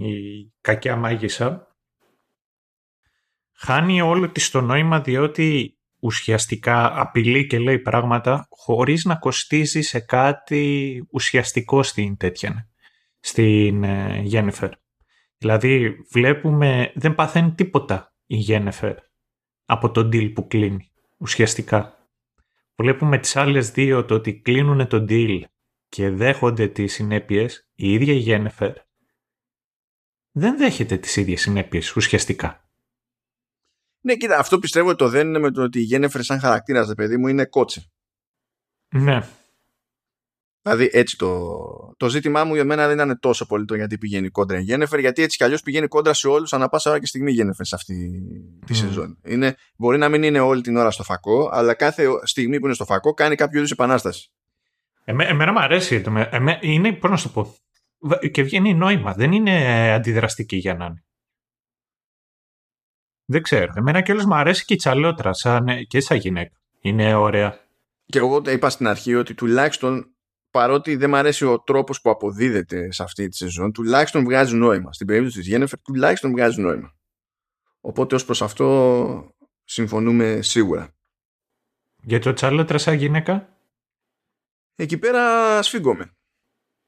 [0.00, 1.76] η κακιά μάγισσα
[3.56, 10.00] χάνει όλο της το νόημα διότι ουσιαστικά απειλεί και λέει πράγματα χωρίς να κοστίζει σε
[10.00, 12.68] κάτι ουσιαστικό στην τέτοια,
[13.20, 14.70] στην ε, Γένεφερ.
[15.38, 18.96] Δηλαδή βλέπουμε, δεν παθαίνει τίποτα η Γένεφερ
[19.64, 22.08] από τον deal που κλείνει ουσιαστικά.
[22.76, 25.40] Βλέπουμε τις άλλες δύο το ότι κλείνουν τον deal
[25.96, 28.72] και δέχονται τις συνέπειες, η ίδια η Γένεφερ
[30.32, 32.70] δεν δέχεται τις ίδιες συνέπειες ουσιαστικά.
[34.00, 36.94] Ναι, κοίτα, αυτό πιστεύω ότι το δεν είναι με το ότι η Γένεφερ σαν χαρακτήρας,
[36.94, 37.90] παιδί μου, είναι κότσε.
[38.88, 39.28] Ναι.
[40.62, 41.50] Δηλαδή έτσι το,
[41.96, 44.98] το ζήτημά μου για μένα δεν ήταν τόσο πολύ το γιατί πηγαίνει κόντρα η Γένεφερ,
[44.98, 47.66] γιατί έτσι κι αλλιώς πηγαίνει κόντρα σε όλους ανά πάσα ώρα και στιγμή η Γένεφερ
[47.66, 48.22] σε αυτή
[48.66, 48.76] τη mm.
[48.76, 49.18] σεζόν.
[49.24, 52.74] Είναι, μπορεί να μην είναι όλη την ώρα στο φακό, αλλά κάθε στιγμή που είναι
[52.74, 54.30] στο φακό κάνει κάποιο είδους επανάσταση.
[55.08, 56.02] Εμέ, εμένα μου αρέσει.
[56.30, 57.54] Εμέ, είναι, πώς να σου πω,
[58.30, 59.12] και βγαίνει νόημα.
[59.12, 61.04] Δεν είναι αντιδραστική για να είναι.
[63.24, 63.72] Δεν ξέρω.
[63.76, 66.60] Εμένα κιόλας μου αρέσει και η τσαλότρα σαν, και σαν γυναίκα.
[66.80, 67.60] Είναι ωραία.
[68.06, 70.10] Και εγώ είπα στην αρχή ότι τουλάχιστον
[70.50, 74.92] παρότι δεν μου αρέσει ο τρόπος που αποδίδεται σε αυτή τη σεζόν, τουλάχιστον βγάζει νόημα.
[74.92, 76.94] Στην περίπτωση της Γένεφερ, τουλάχιστον βγάζει νόημα.
[77.80, 79.34] Οπότε ως προς αυτό
[79.64, 80.94] συμφωνούμε σίγουρα.
[82.02, 83.55] Για το τσαλότρα σαν γυναίκα.
[84.76, 86.16] Εκεί πέρα σφίγγομαι.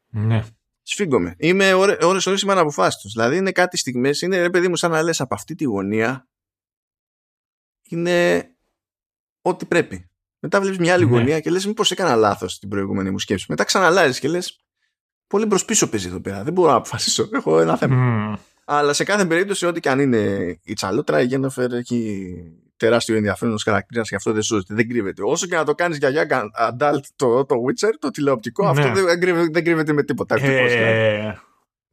[0.08, 0.44] Ναι.
[0.82, 1.34] Σφίγγομαι.
[1.38, 3.12] Είμαι ώρες ώρες είμαι αναποφάσιστος.
[3.12, 6.28] Δηλαδή είναι κάτι στιγμές, είναι ρε παιδί μου σαν να λες από αυτή τη γωνία
[7.88, 8.48] είναι
[9.42, 10.10] ό,τι πρέπει.
[10.38, 11.10] Μετά βλέπεις μια άλλη ναι.
[11.10, 13.46] γωνία και λες μήπως έκανα λάθος την προηγούμενη μου σκέψη.
[13.48, 14.60] Μετά ξαναλάζεις και λες
[15.26, 16.44] πολύ μπρος πίσω παίζει εδώ πέρα.
[16.44, 17.28] Δεν μπορώ να αποφασίσω.
[17.36, 18.34] Έχω ένα θέμα.
[18.36, 18.40] Mm.
[18.64, 22.34] Αλλά σε κάθε περίπτωση, ό,τι και αν είναι η τσαλότρα, η Γένοφερ έχει
[22.78, 25.22] τεράστιο ενδιαφέρον ως χαρακτήρας και αυτό δεν σώζεται, δεν κρύβεται.
[25.24, 28.80] Όσο και να το κάνεις για young adult το, το Witcher, το τηλεοπτικό, ναι.
[28.80, 30.36] αυτό δεν, κρύβεται, δεν κρύβεται με τίποτα.
[30.44, 31.38] Ε,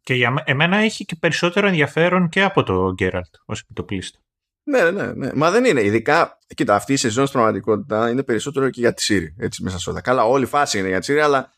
[0.02, 4.20] και για εμένα έχει και περισσότερο ενδιαφέρον και από το Γκέραλτ ως επιτοπλίστο.
[4.64, 5.30] Ναι, ναι, ναι.
[5.34, 5.82] Μα δεν είναι.
[5.82, 9.36] Ειδικά, κοίτα, αυτή η σεζόν στην πραγματικότητα είναι περισσότερο και για τη Σύρη.
[9.40, 10.02] Έτσι μέσα σε όλα.
[10.02, 11.54] Καλά, όλη η φάση είναι για τη Σύρη, αλλά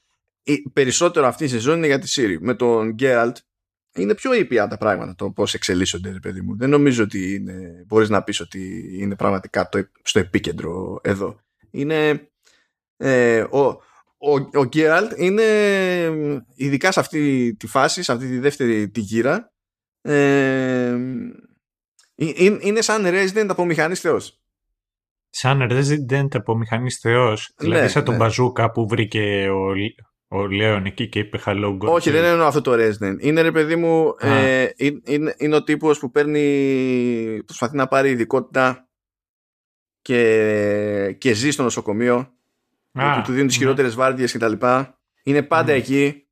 [0.74, 2.42] περισσότερο αυτή η σεζόν είναι για τη Σύρη.
[2.42, 3.38] Με τον Γκέραλτ
[3.98, 6.58] είναι πιο ήπια τα πράγματα το πώς εξελίσσονται ρε παιδί μου.
[6.58, 11.40] Δεν νομίζω ότι είναι, μπορείς να πεις ότι είναι πραγματικά το, στο επίκεντρο εδώ.
[11.72, 12.30] Είναι
[12.98, 13.66] ε, ο,
[14.18, 15.44] ο, ο Γκέραλτ είναι
[16.56, 19.52] ειδικά σε αυτή τη φάση, σε αυτή τη δεύτερη τη γύρα
[20.02, 20.98] ε,
[22.16, 24.42] είναι σαν Resident από μηχανής θεός.
[25.30, 27.54] Σαν Resident από μηχανής θεός.
[27.58, 28.20] Δηλαδή ναι, σαν τον ναι.
[28.20, 29.74] Μπαζούκα που βρήκε ο,
[30.28, 31.88] ο Λέων εκεί και είπε hello God.
[31.88, 33.16] Όχι, δεν εννοώ αυτό το Resident.
[33.20, 34.68] Είναι ρε παιδί μου, ε,
[35.06, 38.88] είναι, είναι ο τύπος που παίρνει, προσπαθεί να πάρει ειδικότητα
[40.02, 42.32] και, και ζει στο νοσοκομείο.
[42.92, 43.64] Α, του δίνουν τις ναι.
[43.64, 44.54] χειρότερες βάρδιες κτλ.
[45.24, 45.78] Είναι πάντα ναι.
[45.78, 46.28] εκεί.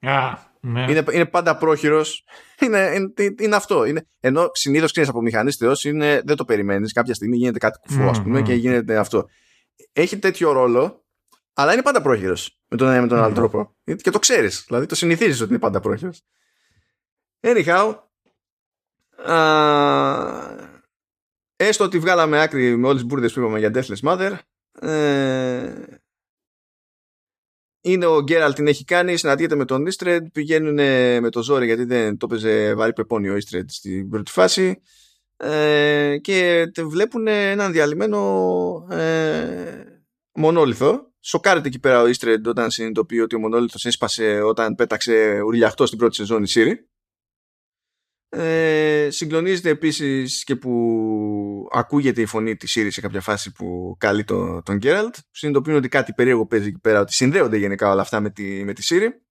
[0.00, 0.86] Α, ναι.
[0.90, 2.24] είναι, είναι πάντα πρόχειρος.
[2.60, 3.84] Είναι, είναι, είναι, αυτό.
[3.84, 5.82] Είναι, ενώ συνήθως ξέρεις από μηχανής θεός,
[6.24, 6.92] δεν το περιμένεις.
[6.92, 9.28] Κάποια στιγμή γίνεται κάτι κουφό, ας πούμε, και γίνεται αυτό.
[9.92, 11.01] Έχει τέτοιο ρόλο
[11.52, 13.76] αλλά είναι πάντα πρόχειρος με τον ένα με τον άλλο τρόπο.
[13.96, 14.64] Και το ξέρεις.
[14.66, 16.22] Δηλαδή το συνηθίζεις ότι είναι πάντα πρόχειρος.
[17.40, 17.94] Anyhow,
[21.56, 24.38] έστω ότι βγάλαμε άκρη με όλες τις μπουρδες που είπαμε για Deathless Mother.
[24.80, 25.82] Ε,
[27.80, 30.74] είναι ο Γκέραλ την έχει κάνει, συναντιέται με τον Ιστρεντ, πηγαίνουν
[31.20, 34.82] με το ζόρι γιατί δεν το έπαιζε βαρύ πεπόνι ο Ιστρεντ στην πρώτη φάση
[35.36, 39.91] ε, και βλέπουν έναν διαλυμένο ε,
[40.34, 41.12] μονόλιθο.
[41.20, 45.98] Σοκάρεται εκεί πέρα ο Easter όταν συνειδητοποιεί ότι ο μονόλιθος έσπασε όταν πέταξε ουρλιαχτό στην
[45.98, 46.86] πρώτη σεζόν η Σύρη.
[48.28, 54.24] Ε, συγκλονίζεται επίσης και που ακούγεται η φωνή της Σύρη σε κάποια φάση που καλεί
[54.24, 55.14] τον, τον Γκέραλτ.
[55.30, 58.72] Συνειδητοποιούν ότι κάτι περίεργο παίζει εκεί πέρα, ότι συνδέονται γενικά όλα αυτά με τη, με
[58.72, 59.22] τη Σύρη.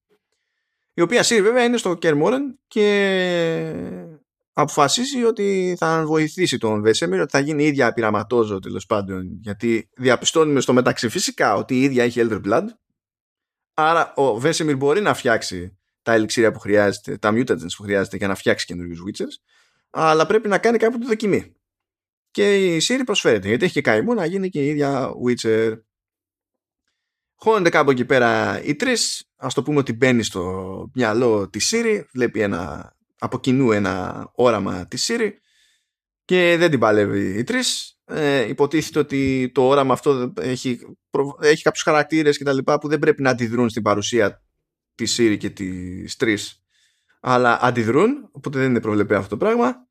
[0.93, 4.10] Η οποία Σύρη βέβαια είναι στο Κέρμορεν και
[4.53, 9.89] αποφασίζει ότι θα βοηθήσει τον Βέσεμιρ, ότι θα γίνει η ίδια πειραματόζω τέλος πάντων, γιατί
[9.97, 12.65] διαπιστώνουμε στο μεταξύ φυσικά ότι η ίδια έχει Elder Blood.
[13.73, 18.27] Άρα ο Βέσεμιρ μπορεί να φτιάξει τα ελιξήρια που χρειάζεται, τα mutagens που χρειάζεται για
[18.27, 19.43] να φτιάξει καινούριους Witchers,
[19.89, 21.55] αλλά πρέπει να κάνει κάποιο τη δοκιμή.
[22.31, 25.79] Και η Siri προσφέρεται, γιατί έχει και καημό να γίνει και η ίδια Witcher.
[27.35, 29.29] Χώνονται κάπου εκεί πέρα οι τρεις.
[29.35, 34.87] Α το πούμε ότι μπαίνει στο μυαλό της Siri, βλέπει ένα, από κοινού ένα όραμα
[34.87, 35.29] της Siri
[36.25, 37.99] και δεν την παλεύει οι τρεις.
[38.05, 40.79] Ε, υποτίθεται ότι το όραμα αυτό έχει,
[41.39, 42.57] έχει κάποιους χαρακτήρες κτλ.
[42.57, 44.43] που δεν πρέπει να αντιδρούν στην παρουσία
[44.95, 46.35] της Siri και της 3
[47.19, 49.87] αλλά αντιδρούν οπότε δεν είναι προβλεπέ αυτό το πράγμα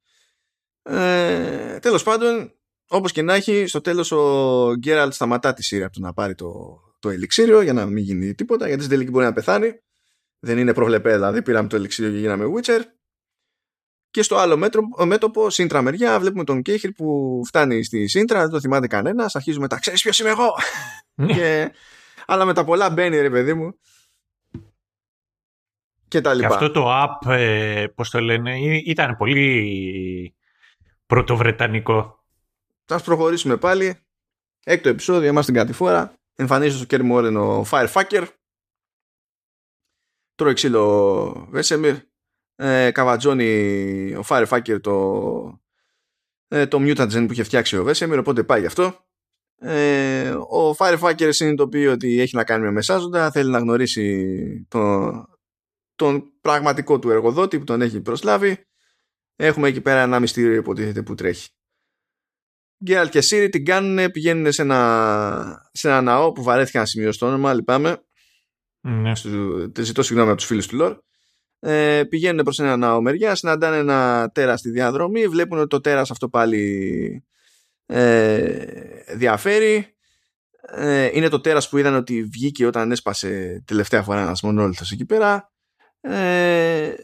[0.83, 2.53] ε, τέλος πάντων
[2.89, 6.35] όπως και να έχει στο τέλος ο Γκέραλτ σταματά τη Siri από το να πάρει
[6.35, 9.81] το, το ελιξίριο για να μην γίνει τίποτα γιατί στην τελική μπορεί να πεθάνει
[10.39, 12.81] δεν είναι προβλεπέ δηλαδή πήραμε το ελιξίριο και γίναμε Witcher
[14.11, 18.51] και στο άλλο μέτρο, μέτωπο, σύντρα μεριά, βλέπουμε τον Κέχυρ που φτάνει στη σύντρα, δεν
[18.51, 19.37] το θυμάται κανένας.
[19.37, 20.55] Αρχίζουμε τα ξέρεις ποιος είμαι εγώ;
[21.35, 21.73] και,
[22.27, 23.75] αλλά με τα πολλά μπαίνει, ρε παιδί μου
[26.11, 26.49] και τα λοιπά.
[26.49, 30.35] αυτό το app, ε, πώς το λένε, ήταν πολύ
[31.07, 32.25] πρωτοβρετανικό.
[32.85, 33.99] Θα προχωρήσουμε πάλι.
[34.65, 36.15] Έκτο επεισόδιο, είμαστε την κατηφόρα.
[36.35, 38.27] Εμφανίζεται στο Κέρι Μόρεν ο Firefucker.
[40.35, 41.97] Τρώει ξύλο Βέσεμιρ.
[42.63, 45.61] Ε, καβατζώνει ο Firefucker το,
[46.49, 49.05] ε, το mutagen που είχε φτιάξει ο Βέσεμιρ, οπότε πάει γι' αυτό.
[49.59, 55.11] Ε, ο Firefucker συνειδητοποιεί ότι έχει να κάνει με μεσάζοντα, θέλει να γνωρίσει το,
[55.95, 58.67] τον πραγματικό του εργοδότη που τον έχει προσλάβει.
[59.37, 61.49] Έχουμε εκεί πέρα ένα μυστήριο υποτίθεται που τρέχει.
[62.85, 67.19] Γκέραλ και Σύρι την κάνουν, πηγαίνουν σε ένα, σε ένα ναό που βαρέθηκα να σημειώσω
[67.19, 68.05] το όνομα, λυπάμαι.
[68.81, 69.13] Ναι.
[69.79, 70.99] ζητώ συγγνώμη από τους φίλους του Λόρ.
[71.61, 76.11] Ε, πηγαίνουν προς ένα ναό μεριά, συναντάνε ένα τέρας στη διαδρομή, βλέπουν ότι το τέρας
[76.11, 77.25] αυτό πάλι
[77.87, 78.65] ε,
[79.15, 79.95] διαφέρει.
[80.73, 85.05] Ε, είναι το τέρας που είδαν ότι βγήκε όταν έσπασε τελευταία φορά ένας μονόλιθος εκεί
[85.05, 85.51] πέρα
[86.01, 86.95] ε,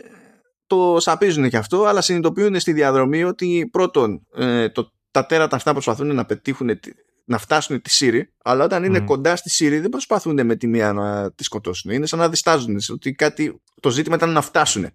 [0.67, 5.73] το σαπίζουν και αυτό, αλλά συνειδητοποιούν στη διαδρομή ότι πρώτον ε, το, τα τέρατα αυτά
[5.73, 6.81] προσπαθούν να πετύχουν
[7.29, 10.93] να φτάσουν τη Σύρη, αλλά όταν είναι κοντά στη Σύρη δεν προσπαθούν με τη μία
[10.93, 11.91] να τη σκοτώσουν.
[11.91, 12.79] Είναι σαν να διστάζουν.
[12.93, 14.91] Ότι κάτι, το ζήτημα ήταν να φτάσουν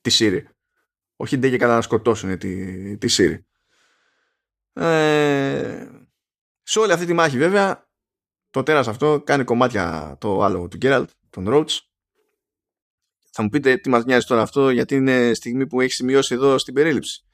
[0.00, 0.48] τη Σύρη.
[1.16, 3.46] Όχι ντε και καλά να σκοτώσουν τη, τη Σύρη.
[4.72, 5.86] Ε,
[6.62, 7.88] σε όλη αυτή τη μάχη βέβαια
[8.50, 11.90] το τέρας αυτό κάνει κομμάτια το άλογο του Γκέραλτ, τον Ρότς
[13.30, 16.58] θα μου πείτε τι μας νοιάζει τώρα αυτό γιατί είναι στιγμή που έχεις σημειώσει εδώ
[16.58, 17.24] στην περίληψη.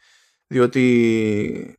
[0.46, 1.78] Διότι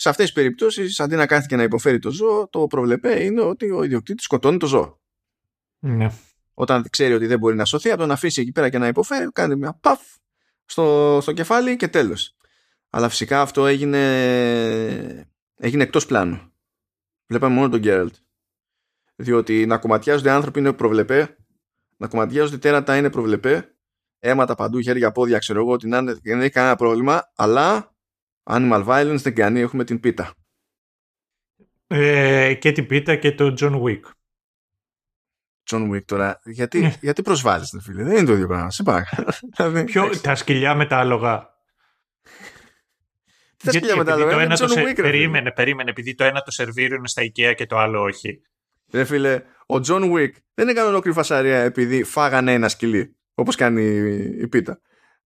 [0.00, 3.40] σε αυτές τις περιπτώσεις αντί να κάθεται και να υποφέρει το ζώο το προβλεπέ είναι
[3.40, 5.00] ότι ο ιδιοκτήτης σκοτώνει το ζώο.
[5.78, 6.10] Ναι.
[6.54, 8.86] Όταν ξέρει ότι δεν μπορεί να σωθεί από το να αφήσει εκεί πέρα και να
[8.86, 10.00] υποφέρει κάνει μια παφ
[10.64, 12.36] στο, στο κεφάλι και τέλος.
[12.90, 13.98] Αλλά φυσικά αυτό έγινε,
[15.56, 16.52] έγινε εκτός πλάνου.
[17.26, 18.14] Βλέπαμε μόνο τον Γκέραλτ.
[19.16, 21.36] Διότι να κομματιάζονται άνθρωποι είναι προβλεπέ
[21.96, 23.74] να κομματιάζονται τέρατα είναι προβλεπέ,
[24.18, 27.94] αίματα παντού, χέρια, πόδια, ξέρω εγώ, ότι να είναι, δεν έχει κανένα πρόβλημα, αλλά
[28.42, 30.34] animal violence δεν κάνει, έχουμε την πίτα.
[31.86, 34.00] Ε, και την πίτα και το John Wick.
[35.70, 36.96] John Wick τώρα, γιατί, ναι.
[37.00, 38.84] γιατί προσβάλλεις, φίλε, δεν είναι το ίδιο πράγμα, σε
[39.56, 41.48] δηλαδή, Ποιο, τα σκυλιά με τα άλογα.
[43.64, 46.96] Τα σκυλιά με τα άλογα, είναι John Wick, Περίμενε, περίμενε, επειδή το ένα το σερβίριο
[46.96, 48.42] είναι στα IKEA και το άλλο όχι.
[48.92, 53.82] Ρε φίλε, ο Τζον Wick δεν έκανε ολόκληρη φασαρία επειδή φάγανε ένα σκυλί, όπως κάνει
[54.40, 54.80] η πίτα.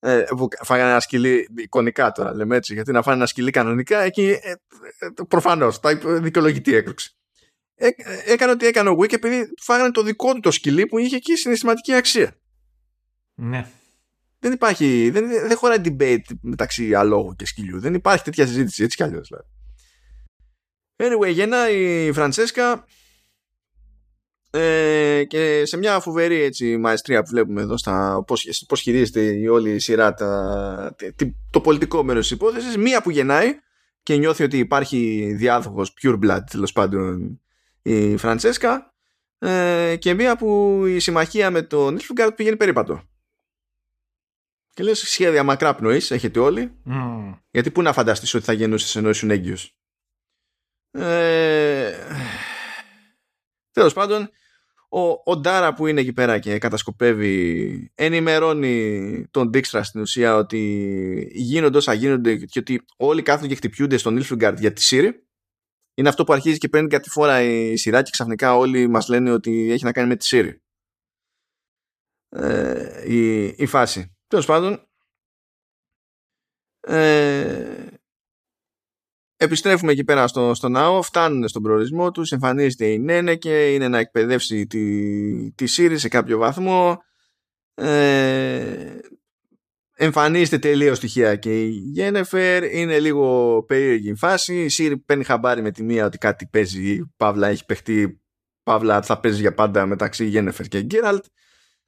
[0.07, 4.01] Ε, που φάγανε ένα σκυλί εικονικά τώρα, λέμε έτσι, γιατί να φάνε ένα σκυλί κανονικά,
[4.01, 4.57] εκεί ε, ε,
[5.29, 7.17] προφανώς, τα δικαιολογητή έκρουξη.
[7.75, 7.89] Ε,
[8.27, 11.37] έκανε ό,τι έκανε ο Wick επειδή φάγανε το δικό του το σκυλί που είχε εκεί
[11.37, 12.37] συναισθηματική αξία.
[13.35, 13.67] Ναι.
[14.39, 17.81] Δεν υπάρχει, δεν, δεν χωράει debate μεταξύ αλόγου και σκυλιού.
[17.81, 19.29] Δεν υπάρχει τέτοια συζήτηση έτσι κι αλλιώς.
[19.29, 19.49] Δηλαδή.
[20.97, 22.85] Anyway, γεννάει η Φραντσέσκα
[24.57, 29.47] ε, και σε μια φοβερή έτσι, μαεστρία που βλέπουμε εδώ στα πώς, πώς χειρίζεται η
[29.47, 30.97] όλη η σειρά τα,
[31.51, 33.59] το πολιτικό μέρος της υπόθεσης μία που γεννάει
[34.03, 37.41] και νιώθει ότι υπάρχει διάδοχος pure blood τέλος πάντων
[37.83, 38.95] η Φραντσέσκα
[39.39, 43.03] ε, και μία που η συμμαχία με τον Νίλφουγκάρτ πηγαίνει περίπατο
[44.71, 47.39] και λες σχέδια μακρά πνοής έχετε όλοι mm.
[47.51, 49.79] γιατί πού να φανταστείς ότι θα γεννούσες ενώ ήσουν έγκυος;
[50.91, 51.93] Ε,
[53.75, 54.31] Τέλος πάντων,
[54.95, 61.31] ο, ο Ντάρα που είναι εκεί πέρα και κατασκοπεύει ενημερώνει τον Dijkstra στην ουσία ότι
[61.33, 65.27] γίνονται όσα γίνονται και ότι όλοι κάθονται και χτυπιούνται στον Ilfgard για τη Σύρη.
[65.95, 69.31] Είναι αυτό που αρχίζει και παίρνει κάτι φορά η σειρά και ξαφνικά όλοι μας λένε
[69.31, 70.63] ότι έχει να κάνει με τη Σύρη.
[72.29, 74.17] Ε, η, η φάση.
[74.27, 74.89] Τέλος πάντων,
[76.81, 77.87] ε,
[79.45, 83.89] επιστρέφουμε εκεί πέρα στο, στο ναό, φτάνουν στον προορισμό τους, εμφανίζεται η Νένε και είναι
[83.89, 87.03] να εκπαιδεύσει τη, τη Σύρη σε κάποιο βαθμό.
[87.75, 88.99] Ε,
[89.95, 94.63] εμφανίζεται τελείως στοιχεία και η Γένεφερ είναι λίγο περίεργη η φάση.
[94.63, 98.21] Η Σύρη παίρνει χαμπάρι με τη μία ότι κάτι παίζει Παύλα έχει παιχτεί
[98.63, 101.25] Παύλα θα παίζει για πάντα μεταξύ Γένεφερ και Γκέραλτ.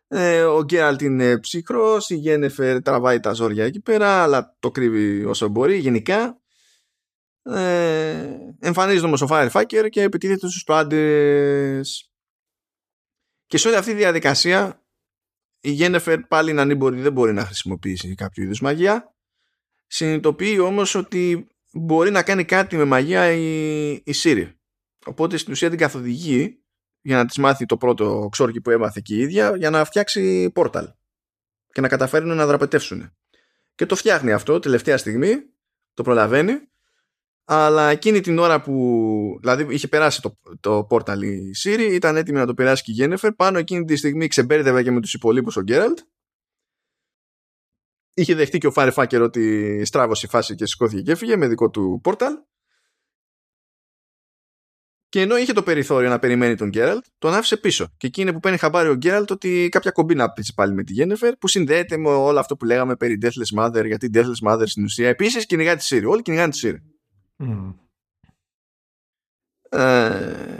[0.08, 5.24] Ε, ο Γκέραλτ είναι ψυχρός η Γένεφερ τραβάει τα ζόρια εκεί πέρα αλλά το κρύβει
[5.24, 6.40] όσο μπορεί γενικά
[7.54, 12.10] ε, εμφανίζεται όμως ο Firefighter και επιτίθεται στους πάντες
[13.46, 14.84] και σε όλη αυτή τη διαδικασία
[15.60, 19.14] η Γένεφερ πάλι να μπορεί, δεν μπορεί να χρησιμοποιήσει κάποιο είδους μαγεία.
[19.86, 24.52] Συνειδητοποιεί όμως ότι μπορεί να κάνει κάτι με μαγεία η, η Siri.
[25.06, 26.60] Οπότε στην ουσία την καθοδηγεί
[27.00, 30.50] για να της μάθει το πρώτο ξόρκι που έμαθε και η ίδια για να φτιάξει
[30.50, 30.88] πόρταλ
[31.72, 33.16] και να καταφέρουν να δραπετεύσουν
[33.74, 35.36] και το φτιάχνει αυτό τελευταία στιγμή
[35.94, 36.52] το προλαβαίνει
[37.48, 42.38] αλλά εκείνη την ώρα που δηλαδή είχε περάσει το, το πόρταλ η Siri ήταν έτοιμη
[42.38, 45.56] να το περάσει και η Γένεφερ πάνω εκείνη τη στιγμή ξεμπέρδευε και με τους υπολείπους
[45.56, 45.98] ο Γκέραλτ
[48.14, 51.70] είχε δεχτεί και ο Firefucker ότι στράβωσε η φάση και σηκώθηκε και έφυγε με δικό
[51.70, 52.32] του πόρταλ
[55.08, 57.94] και ενώ είχε το περιθώριο να περιμένει τον Γκέραλτ, τον άφησε πίσω.
[57.96, 60.92] Και εκεί είναι που παίρνει χαμπάρι ο Γκέραλτ ότι κάποια κομπίνα πέσει πάλι με τη
[60.92, 64.84] Γένεφερ, που συνδέεται με όλο αυτό που λέγαμε περί Deathless Mother, γιατί Deathless Mother στην
[64.84, 66.04] ουσία επίσης κυνηγά τη Siri.
[66.06, 66.95] Όλοι κυνηγάνε τη Siri.
[69.68, 70.58] Ε,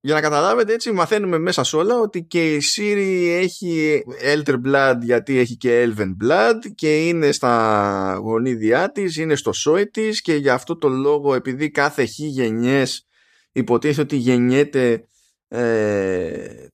[0.00, 4.96] για να καταλάβετε έτσι μαθαίνουμε μέσα σε όλα ότι και η Siri έχει Elder Blood
[5.00, 10.34] γιατί έχει και Elven Blood και είναι στα γονίδια της, είναι στο σόι της και
[10.34, 13.06] για αυτό το λόγο επειδή κάθε χι γενιές
[13.52, 15.06] υποτίθεται ότι γεννιέται
[15.48, 16.66] ε,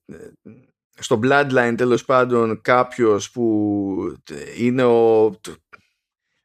[0.99, 4.17] στο bloodline τέλος πάντων κάποιος που
[4.57, 5.31] είναι ο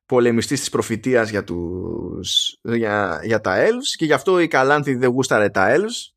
[0.07, 5.11] πολεμιστής της προφητείας για, τους, για, για τα elves και γι' αυτό η Καλάνθη δεν
[5.11, 6.13] γούσταρε τα elves.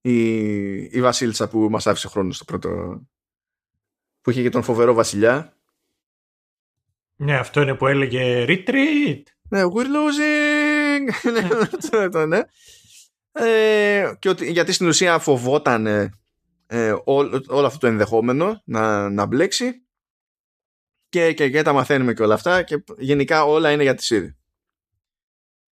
[0.00, 3.00] Η, η Βασίλισσα που μας άφησε χρόνο στο πρώτο
[4.20, 5.56] που είχε και τον φοβερό βασιλιά.
[7.16, 9.22] Ναι αυτό είναι που έλεγε retreat!
[9.48, 11.08] Ναι we're losing!
[12.12, 12.40] Ναι, ναι.
[13.32, 15.86] Ε, και ότι, γιατί στην ουσία φοβόταν
[16.66, 19.87] ε, όλο αυτό το ενδεχόμενο να, να μπλέξει
[21.08, 24.32] και, και, και τα μαθαίνουμε και όλα αυτά και γενικά όλα είναι για τη Siri.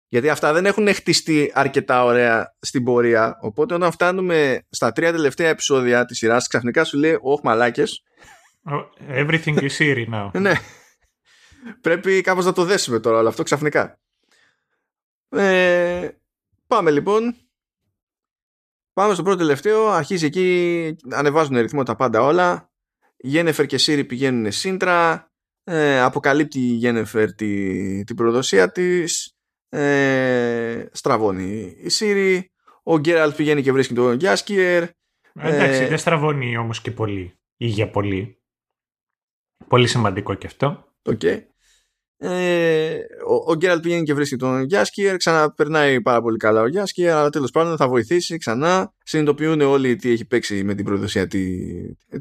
[0.08, 3.38] Γιατί αυτά δεν έχουν χτιστεί αρκετά ωραία στην πορεία.
[3.42, 8.04] Οπότε όταν φτάνουμε στα τρία τελευταία επεισόδια της σειράς ξαφνικά σου λέει «Ωχ μαλάκες».
[9.10, 10.30] Everything is Siri now.
[10.40, 10.54] ναι.
[11.82, 14.00] Πρέπει κάπως να το δέσουμε τώρα όλο αυτό ξαφνικά.
[15.30, 16.10] Ε,
[16.68, 17.36] πάμε λοιπόν.
[18.94, 19.88] Πάμε στο πρώτο τελευταίο.
[19.88, 22.71] Αρχίζει εκεί, ανεβάζουν ρυθμό τα πάντα όλα.
[23.24, 25.28] Γένεφερ και Σύρι πηγαίνουν σύντρα,
[25.64, 29.36] ε, αποκαλύπτει η Γένεφερ τη, την προδοσία της,
[29.70, 32.52] ε, στραβώνει η Σύρι,
[32.84, 34.84] ο Γκέραλτ πηγαίνει και βρίσκει τον Γιάσκιερ.
[35.34, 38.42] Εντάξει, ε, δεν στραβώνει όμως και πολύ, ή για πολύ.
[39.68, 40.94] Πολύ σημαντικό και αυτό.
[41.10, 41.42] Okay.
[42.24, 47.16] Ε, ο, ο Γκέραλτ πηγαίνει και βρίσκει τον Γιάσκιερ, ξαναπερνάει πάρα πολύ καλά ο Γιάσκιερ,
[47.16, 48.94] αλλά τέλος πάντων θα βοηθήσει ξανά.
[49.04, 51.58] Συνειδητοποιούν όλοι τι έχει παίξει με την προδοσία τη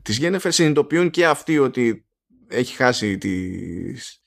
[0.03, 0.53] της Γένεφερ.
[0.53, 2.07] Συνειδητοποιούν και αυτοί ότι
[2.49, 4.23] έχει χάσει τις,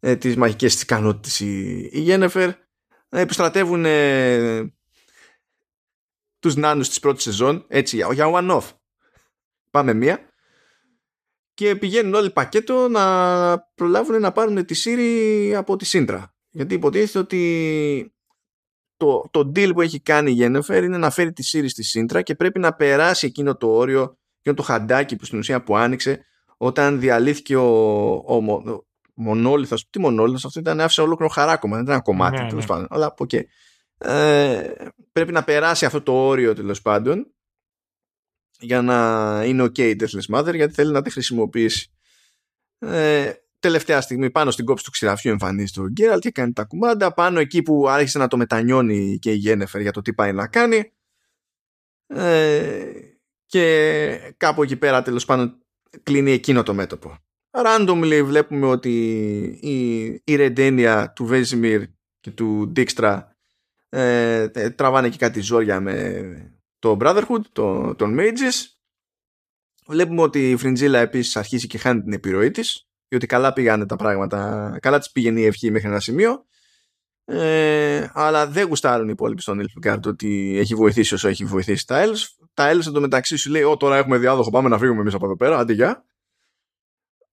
[0.00, 2.50] ε, τις μαγικές της ικανότητες η, η Γένεφερ.
[3.08, 4.72] Επιστρατεύουν ε,
[6.38, 8.68] τους νάνους της πρώτης σεζόν, έτσι για, για one-off.
[9.70, 10.29] Πάμε μία
[11.60, 16.34] και πηγαίνουν όλοι πακέτο να προλάβουν να πάρουν τη Siri από τη Σύντρα.
[16.50, 18.14] Γιατί υποτίθεται ότι
[18.96, 22.22] το, το deal που έχει κάνει η Γενεφέρ είναι να φέρει τη Siri στη Σύντρα
[22.22, 26.24] και πρέπει να περάσει εκείνο το όριο, εκείνο το χαντάκι που στην ουσία που άνοιξε
[26.56, 27.68] όταν διαλύθηκε ο,
[28.26, 28.84] ο, ο
[29.14, 29.90] μονόλιθος.
[29.90, 32.74] Τι μονόλιθος, αυτό ήταν άφησε ολόκληρο χαράκομα, δεν ήταν ένα κομμάτι ναι, τέλος ναι.
[32.74, 32.86] πάντων.
[32.90, 33.42] Αλλά okay.
[33.98, 34.72] ε,
[35.12, 37.34] πρέπει να περάσει αυτό το όριο τέλος πάντων
[38.60, 41.90] για να είναι ok η Deathless Mother γιατί θέλει να τη χρησιμοποιήσει.
[42.78, 47.14] Ε, τελευταία στιγμή πάνω στην κόψη του ξηραφιού εμφανίζεται ο Γκέραλτ και κάνει τα κουμάντα
[47.14, 50.46] πάνω εκεί που άρχισε να το μετανιώνει και η Γένεφερ για το τι πάει να
[50.46, 50.92] κάνει
[52.06, 52.92] ε,
[53.46, 55.58] και κάπου εκεί πέρα τέλος πάντων
[56.02, 57.16] κλείνει εκείνο το μέτωπο.
[57.50, 59.00] Randomly βλέπουμε ότι
[59.60, 61.82] η, η Ρεντένια του Βέζιμιρ
[62.20, 63.34] και του Ντίξτρα
[63.92, 68.66] Ε, τραβάνε και κάτι ζόρια με το Brotherhood, το, τον Mages.
[69.86, 73.96] Βλέπουμε ότι η Φριντζίλα επίσης αρχίζει και χάνει την επιρροή της, διότι καλά πήγανε τα
[73.96, 76.44] πράγματα, καλά της πήγαινε η ευχή μέχρι ένα σημείο.
[77.24, 82.04] Ε, αλλά δεν γουστάρουν οι υπόλοιποι στον Nilfgaard ότι έχει βοηθήσει όσο έχει βοηθήσει τα
[82.04, 82.44] Elves.
[82.54, 85.36] Τα Elves εντωμεταξύ σου λέει: Ω, τώρα έχουμε διάδοχο, πάμε να φύγουμε εμείς από εδώ
[85.36, 85.58] πέρα.
[85.58, 86.04] Αντί για.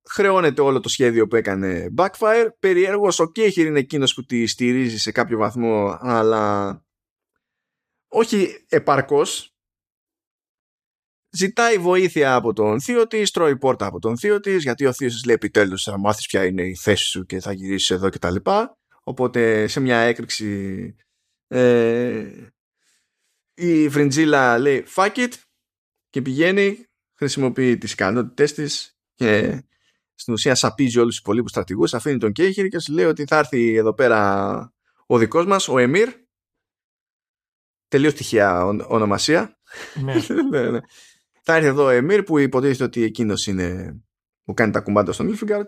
[0.09, 2.47] Χρεώνεται όλο το σχέδιο που έκανε Backfire.
[2.59, 6.71] Περιέργως, ο Κέχυρ είναι εκείνος που τη στηρίζει σε κάποιο βαθμό, αλλά
[8.07, 9.51] όχι επαρκώς
[11.29, 15.13] ζητάει βοήθεια από τον θείο της, τρώει πόρτα από τον θείο της, γιατί ο θείος
[15.13, 18.35] της λέει επιτέλους θα μάθεις ποια είναι η θέση σου και θα γυρίσεις εδώ κτλ.
[19.03, 20.95] Οπότε σε μια έκρηξη
[21.47, 22.31] ε,
[23.53, 25.33] η Φριντζίλα λέει fuck it
[26.09, 26.85] και πηγαίνει,
[27.17, 29.61] χρησιμοποιεί τις ικανότητες της και
[30.15, 33.37] στην ουσία σαπίζει όλους τους υπολείπους στρατηγούς, αφήνει τον Κέχυρ και σου λέει ότι θα
[33.37, 34.73] έρθει εδώ πέρα
[35.05, 36.09] ο δικός μας, ο Εμίρ,
[37.87, 39.57] τελείως τυχαία ονομασία.
[40.03, 40.13] Ναι.
[40.51, 40.79] ναι, ναι.
[41.43, 43.97] Θα έρθει εδώ ο Εμίρ που υποτίθεται ότι εκείνος είναι
[44.43, 45.67] που κάνει τα κουμπάτα στον Νίλφιγκαρτ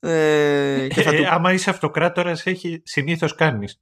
[0.00, 1.28] ε, και θα ε, του...
[1.28, 3.80] άμα είσαι αυτοκράτορας έχει συνήθως κάνεις.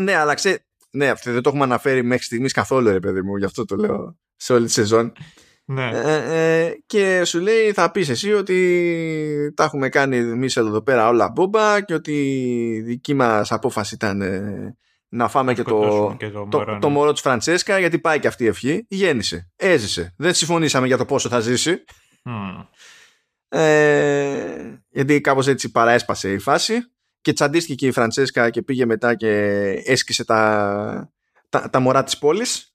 [0.00, 0.58] Ναι, αλλά ξέρει,
[0.90, 3.76] ναι, αυτό δεν το έχουμε αναφέρει μέχρι στιγμής καθόλου, ρε παιδί μου, γι' αυτό το
[3.76, 5.12] λέω σε όλη τη σεζόν.
[5.64, 5.90] Ναι.
[5.92, 11.08] Ε, ε, και σου λέει θα πεις εσύ ότι τα έχουμε κάνει εμείς εδώ πέρα
[11.08, 12.12] όλα μπόμπα και ότι
[12.74, 14.76] η δική μας απόφαση ήταν ε,
[15.12, 18.44] να φάμε και το, και το, το, το, μωρό της Φραντσέσκα γιατί πάει και αυτή
[18.44, 18.86] η ευχή.
[18.88, 20.14] Γέννησε, έζησε.
[20.16, 21.84] Δεν συμφωνήσαμε για το πόσο θα ζήσει.
[22.24, 22.66] Mm.
[23.48, 29.14] Ε, γιατί κάπως έτσι παραέσπασε η φάση και τσαντίστηκε και η Φραντσέσκα και πήγε μετά
[29.14, 29.28] και
[29.84, 31.12] έσκησε τα,
[31.48, 32.74] τα, τα μωρά της πόλης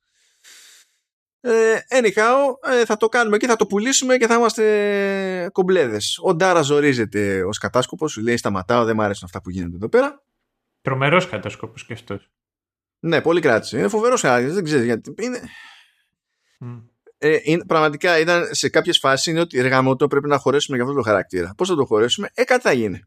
[1.40, 6.36] ε, anyhow ε, θα το κάνουμε και θα το πουλήσουμε και θα είμαστε κομπλέδες ο
[6.36, 10.25] Ντάρα ζορίζεται ως κατάσκοπος σου λέει σταματάω δεν μου αρέσουν αυτά που γίνονται εδώ πέρα
[10.86, 12.30] τρομερός κατάσκοπος και αυτός
[13.00, 15.40] ναι πολύ κράτησε είναι φοβερός χαρακτήρας δεν ξέρεις γιατί είναι...
[16.66, 20.86] Mm ε, είναι, πραγματικά ήταν σε κάποιες φάσεις είναι ότι εργαμότο πρέπει να χωρέσουμε για
[20.86, 21.54] αυτό το χαρακτήρα.
[21.58, 23.00] Πώς θα το χωρέσουμε, ε, κάτι θα γίνει.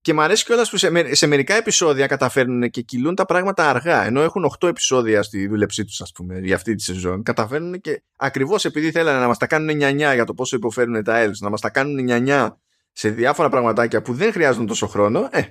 [0.00, 4.04] Και μου αρέσει κιόλας που σε, σε, μερικά επεισόδια καταφέρνουν και κυλούν τα πράγματα αργά.
[4.04, 7.22] Ενώ έχουν 8 επεισόδια στη δούλεψή τους, ας πούμε, για αυτή τη σεζόν.
[7.22, 11.24] Καταφέρνουν και ακριβώς επειδή θέλανε να μας τα κάνουν νιανιά για το πόσο υποφέρουν τα
[11.24, 12.60] Elves, να μας τα κάνουν νιανιά
[12.92, 15.42] σε διάφορα πραγματάκια που δεν χρειάζονται τόσο χρόνο, ε,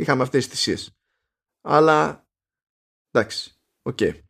[0.00, 0.96] είχαμε αυτές τις θυσίες.
[1.60, 2.26] Αλλά
[3.10, 3.52] εντάξει,
[3.82, 3.98] οκ.
[4.00, 4.20] Okay.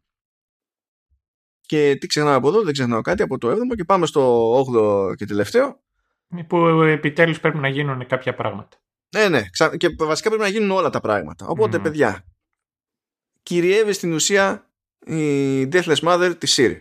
[1.60, 5.14] Και τι ξεχνάω από εδώ, δεν ξεχνάω κάτι από το 7ο και πάμε στο 8ο
[5.16, 5.82] και τελευταίο.
[6.46, 8.76] Που επιτέλους πρέπει να γίνουν κάποια πράγματα.
[9.16, 9.42] Ναι, ναι.
[9.76, 11.46] Και βασικά πρέπει να γίνουν όλα τα πράγματα.
[11.46, 11.82] Οπότε, mm.
[11.82, 12.24] παιδιά,
[13.42, 14.70] κυριεύει στην ουσία
[15.06, 16.80] η Deathless Mother τη Siri.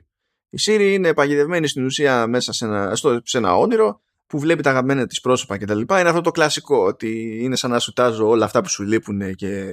[0.49, 4.61] Η Siri είναι παγιδευμένη στην ουσία μέσα σε ένα, στο, σε ένα όνειρο που βλέπει
[4.61, 5.79] τα αγαπημένα της πρόσωπα κτλ.
[5.79, 9.35] Είναι αυτό το κλασικό ότι είναι σαν να σου τάζω όλα αυτά που σου λείπουν
[9.35, 9.65] και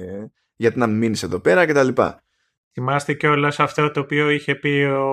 [0.57, 2.03] γιατί να μην μείνεις εδώ πέρα κτλ.
[2.73, 5.05] Θυμάστε και όλα αυτό το οποίο είχε πει ο,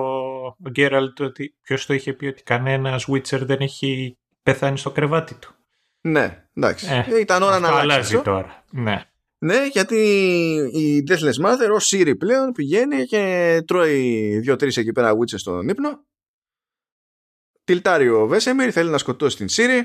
[0.46, 5.34] ο Γκέραλτ, ότι ποιος το είχε πει ότι κανένας Witcher δεν έχει πεθάνει στο κρεβάτι
[5.34, 5.54] του.
[6.00, 6.86] Ναι, εντάξει.
[7.08, 7.82] Ε, Ήταν ώρα να αλλάξει.
[7.92, 8.64] αλλάζει τώρα.
[8.70, 9.02] Ναι.
[9.38, 9.96] Ναι, γιατί
[10.72, 16.04] η Deathless Mother ο Siri πλέον πηγαίνει και τρώει δύο-τρεις εκεί πέρα Witcher στον ύπνο.
[17.64, 19.82] Τιλτάρει ο Βέσεμιρ, θέλει να σκοτώσει την Siri.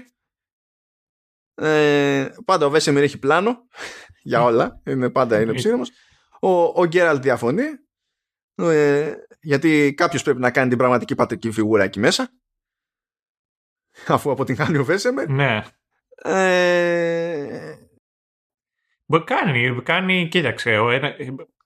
[1.56, 3.68] Ε, πάντα ο Βέσεμιρ έχει πλάνο
[4.30, 4.82] για όλα.
[4.86, 5.92] Είναι, πάντα είναι ψήρεμος.
[6.40, 7.64] Ο, ο Γκέραλτ διαφωνεί
[8.56, 12.34] ε, γιατί κάποιος πρέπει να κάνει την πραγματική πατρική φιγούρα εκεί μέσα
[14.08, 15.30] αφού αποτυγχάνει ο Βέσεμερ.
[15.30, 15.64] Ναι.
[16.16, 17.74] Ε...
[19.24, 21.16] Κάνει, κάνει, κοίταξε, ο ένα,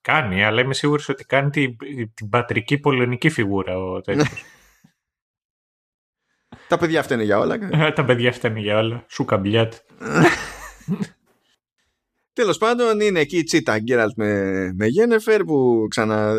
[0.02, 1.78] κάνει, αλλά είμαι σίγουρος ότι κάνει την,
[2.14, 4.44] την πατρική πολωνική φιγούρα ο τέτοιος.
[6.74, 7.58] Τα παιδιά φταίνε για όλα.
[7.96, 9.06] Τα παιδιά φταίνε για όλα.
[9.10, 9.74] Σου καμπιάτ.
[12.34, 16.36] Τέλος πάντων είναι εκεί η Τσίτα Γκέραλτ με, με Γένεφερ που ξανα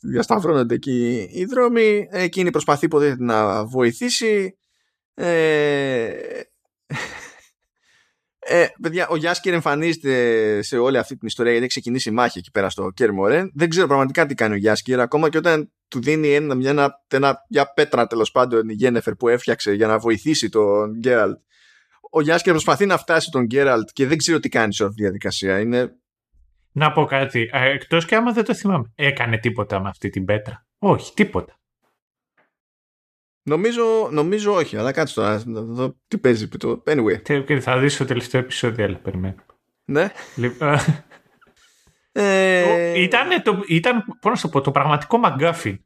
[0.00, 2.08] διασταυρώνονται εκεί οι δρόμοι.
[2.10, 4.58] Εκείνη προσπαθεί ποτέ να βοηθήσει.
[5.14, 6.06] Ε,
[8.38, 12.38] ε, παιδιά, ο Γιάσκερ εμφανίζεται σε όλη αυτή την ιστορία γιατί έχει ξεκινήσει η μάχη
[12.38, 13.52] εκεί πέρα στο Κέρμορεν.
[13.54, 17.44] Δεν ξέρω πραγματικά τι κάνει ο Γιάσκερ, ακόμα και όταν του δίνει ένα, μια, ένα,
[17.48, 21.38] μια πέτρα τέλος πάντων η Γένεφερ που έφτιαξε για να βοηθήσει τον Γκέραλτ
[22.14, 25.02] ο Γιάσκερ προσπαθεί να φτάσει τον Γκέραλτ και δεν ξέρω τι κάνει σε αυτή τη
[25.02, 25.60] διαδικασία.
[25.60, 25.96] Είναι...
[26.72, 27.50] Να πω κάτι.
[27.52, 28.92] Ε, Εκτός και άμα δεν το θυμάμαι.
[28.94, 30.66] Έκανε τίποτα με αυτή την πέτρα.
[30.78, 31.56] Όχι, τίποτα.
[33.42, 36.48] Νομίζω, νομίζω όχι, αλλά κάτσε τώρα να δω τι παίζει.
[36.48, 36.82] Το...
[36.86, 37.58] Anyway.
[37.60, 39.44] Θα δεις το τελευταίο επεισόδιο, αλλά περιμένω.
[39.84, 40.10] Ναι.
[40.36, 40.76] Λοιπόν,
[42.12, 43.00] ε...
[43.00, 45.76] Ήταν, το, ήταν πώς να το, πω, το πραγματικό McGuffin.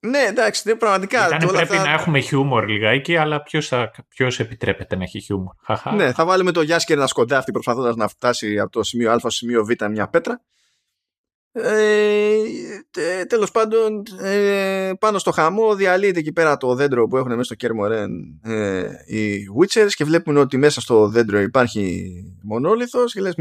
[0.00, 1.26] Ναι, εντάξει, ναι, πραγματικά.
[1.26, 3.42] Ήταν πρέπει να έχουμε χιούμορ λιγάκι, αλλά
[4.08, 5.54] ποιος επιτρέπεται να έχει χιούμορ;
[5.94, 9.30] Ναι, θα βάλουμε το Γιάσκερ να σκοντάφτει προσπαθώντας να φτάσει από το σημείο Α στο
[9.30, 10.40] σημείο Β μια πέτρα.
[11.56, 17.42] Ε, τέλος πάντων ε, πάνω στο χαμό διαλύεται εκεί πέρα το δέντρο που έχουν μέσα
[17.42, 18.10] στο Κέρμορεν
[18.42, 22.12] ε, οι Witchers και βλέπουν ότι μέσα στο δέντρο υπάρχει
[22.42, 23.34] μονόλιθος και λες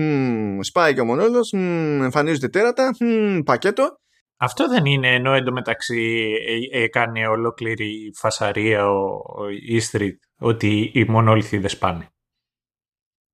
[0.59, 2.91] σπάει και ο μονόλιθος εμφανίζονται τέρατα
[3.45, 3.97] πακέτο
[4.37, 6.23] αυτό δεν είναι ενώ εντωμεταξύ
[6.71, 12.12] ε, έκανε ολόκληρη φασαρία ο, ο Eastreet ότι οι μονόλιθοι δεν σπάνε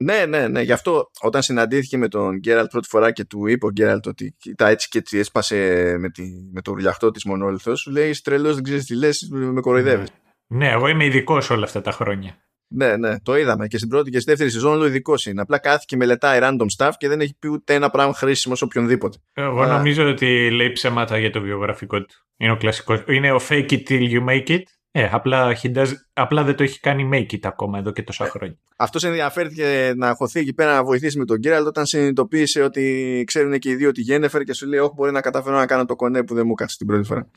[0.04, 0.62] ναι, ναι, ναι.
[0.62, 4.36] Γι' αυτό όταν συναντήθηκε με τον Γκέραλτ πρώτη φορά και του είπε ο Γκέραλτ ότι
[4.56, 5.56] τα έτσι και έτσι έσπασε
[6.00, 9.30] με, τη, με το ρουλιαχτό της μονόλιθο, σου λέει Είσαι τρελό, δεν ξέρεις τι λες,
[9.32, 10.10] με κοροϊδεύεις.
[10.48, 10.58] Ναι.
[10.58, 12.38] ναι, εγώ είμαι ειδικός όλα αυτά τα χρόνια.
[12.72, 15.42] Ναι, ναι, το είδαμε και στην πρώτη και στη δεύτερη σεζόν ο ειδικός είναι.
[15.42, 18.64] Απλά κάθεται και μελετάει random stuff και δεν έχει πει ούτε ένα πράγμα χρήσιμο σε
[18.64, 19.18] οποιονδήποτε.
[19.34, 22.26] Εγώ νομίζω ότι λέει ψέματα για το βιογραφικό του.
[22.38, 23.04] Είναι ο κλασικός.
[23.08, 24.62] Είναι ο fake it till you make it.
[24.92, 28.58] Ε, απλά, does, απλά δεν το έχει κάνει make it ακόμα εδώ και τόσα χρόνια.
[28.78, 33.60] Αυτός ενδιαφέρθηκε να χωθεί εκεί πέρα να βοηθήσει με τον Γκέραλτ όταν συνειδητοποίησε ότι ξέρουν
[33.60, 35.96] και οι δύο τη Γένεφερ και σου λέει: Όχι, μπορεί να καταφέρω να κάνω το
[35.96, 37.28] κονέ που δεν μου κάτσε την πρώτη φορά.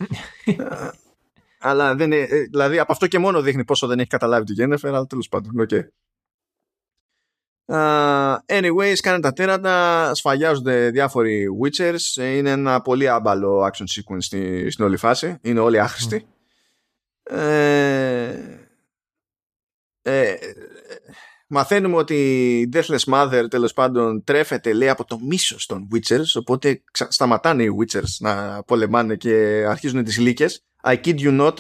[1.59, 4.53] αλλά δεν είναι, ε, δηλαδή από αυτό και μόνο δείχνει πόσο δεν έχει καταλάβει τη
[4.53, 5.66] Γένεφερ, αλλά τέλος πάντων.
[5.69, 5.83] Okay.
[7.66, 12.23] Uh, anyways, κάνε τα τέρατα, σφαγιάζονται διάφοροι Witchers.
[12.37, 15.39] Είναι ένα πολύ άμπαλο action sequence στη, στην όλη φάση.
[15.43, 16.27] Είναι όλοι άχρηστοι.
[17.23, 18.59] Ε,
[20.03, 20.35] ε,
[21.47, 22.15] μαθαίνουμε ότι
[22.61, 27.70] η Deathless Mother τέλος πάντων τρέφεται λέει από το μίσος των Witchers οπότε σταματάνε οι
[27.81, 31.55] Witchers να πολεμάνε και αρχίζουν τις λύκες I kid you not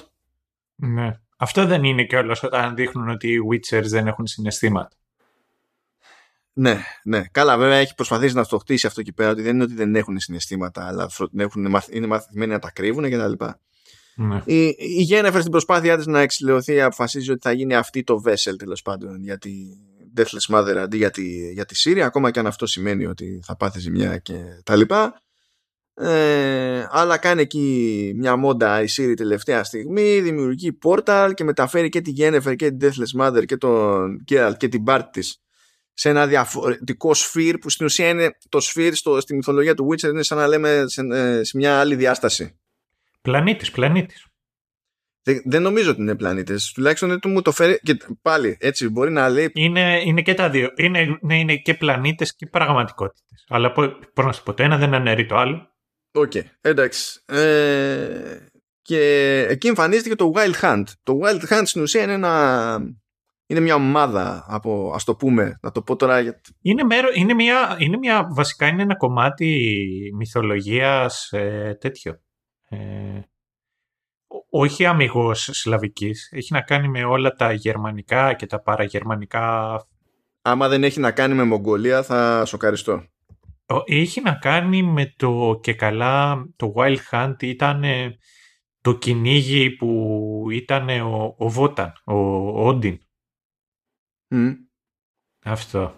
[0.74, 1.20] ναι.
[1.36, 4.96] Αυτό δεν είναι κιόλας όταν δείχνουν ότι οι Witchers δεν έχουν συναισθήματα
[6.54, 7.22] ναι, ναι.
[7.30, 9.94] Καλά, βέβαια έχει προσπαθήσει να το χτίσει αυτό εκεί πέρα ότι δεν είναι ότι δεν
[9.94, 11.10] έχουν συναισθήματα, αλλά
[11.90, 13.44] είναι μαθημένοι να τα κρύβουν κτλ.
[14.14, 14.42] Ναι.
[14.44, 18.54] Η, η Γένεφερ στην προσπάθειά της να εξηλαιωθεί αποφασίζει ότι θα γίνει αυτή το vessel
[18.58, 19.50] τέλος πάντων για τη
[20.16, 23.56] Deathless Mother αντί για τη, για τη Σύρια ακόμα και αν αυτό σημαίνει ότι θα
[23.56, 24.34] πάθει ζημιά και
[24.64, 25.22] τα λοιπά
[25.94, 32.00] ε, αλλά κάνει εκεί μια μόντα η Σύρη τελευταία στιγμή δημιουργεί πόρταλ και μεταφέρει και
[32.00, 35.42] τη Γένεφερ και την Deathless Mother και τον Geralt και την Bart της
[35.92, 40.08] σε ένα διαφορετικό sphere που στην ουσία είναι το sphere στο, στη μυθολογία του Witcher
[40.08, 42.56] είναι σαν να λέμε σε, ε, σε μια άλλη διάσταση
[43.22, 44.26] Πλανήτης, πλανήτης.
[45.22, 46.56] Δεν, δεν νομίζω ότι είναι πλανήτες.
[46.74, 47.80] Τουλάχιστον δεν μου το φέρει.
[47.82, 49.50] Και πάλι έτσι μπορεί να λέει.
[49.54, 50.70] Είναι, είναι και τα δύο.
[50.76, 53.44] Είναι, ναι, είναι και πλανήτες και πραγματικότητες.
[53.48, 53.72] Αλλά
[54.14, 55.70] πώ να σου πω, το ένα δεν αναιρεί το άλλο.
[56.12, 57.22] Οκ, okay, εντάξει.
[57.26, 58.36] Ε,
[58.82, 59.00] και
[59.48, 60.84] εκεί εμφανίστηκε το Wild Hunt.
[61.02, 62.78] Το Wild Hunt στην ουσία είναι, ένα,
[63.46, 66.20] είναι μια ομάδα από, ας το πούμε, να το πω τώρα.
[66.20, 66.40] Για...
[66.62, 69.70] Είναι, μέρο, είναι, μια, είναι μια, βασικά είναι ένα κομμάτι
[70.14, 72.20] μυθολογίας ε, τέτοιο
[72.72, 73.20] ε,
[74.50, 76.28] όχι αμυγός σλαβικής.
[76.32, 79.76] Έχει να κάνει με όλα τα γερμανικά και τα παραγερμανικά.
[80.42, 83.06] Άμα δεν έχει να κάνει με Μογγολία θα σοκαριστώ.
[83.84, 87.84] Έχει να κάνει με το και καλά το Wild Hunt ήταν
[88.80, 92.16] το κυνήγι που ήταν ο, ο Βόταν, ο,
[92.66, 92.98] Όντιν.
[95.44, 95.94] Αυτό.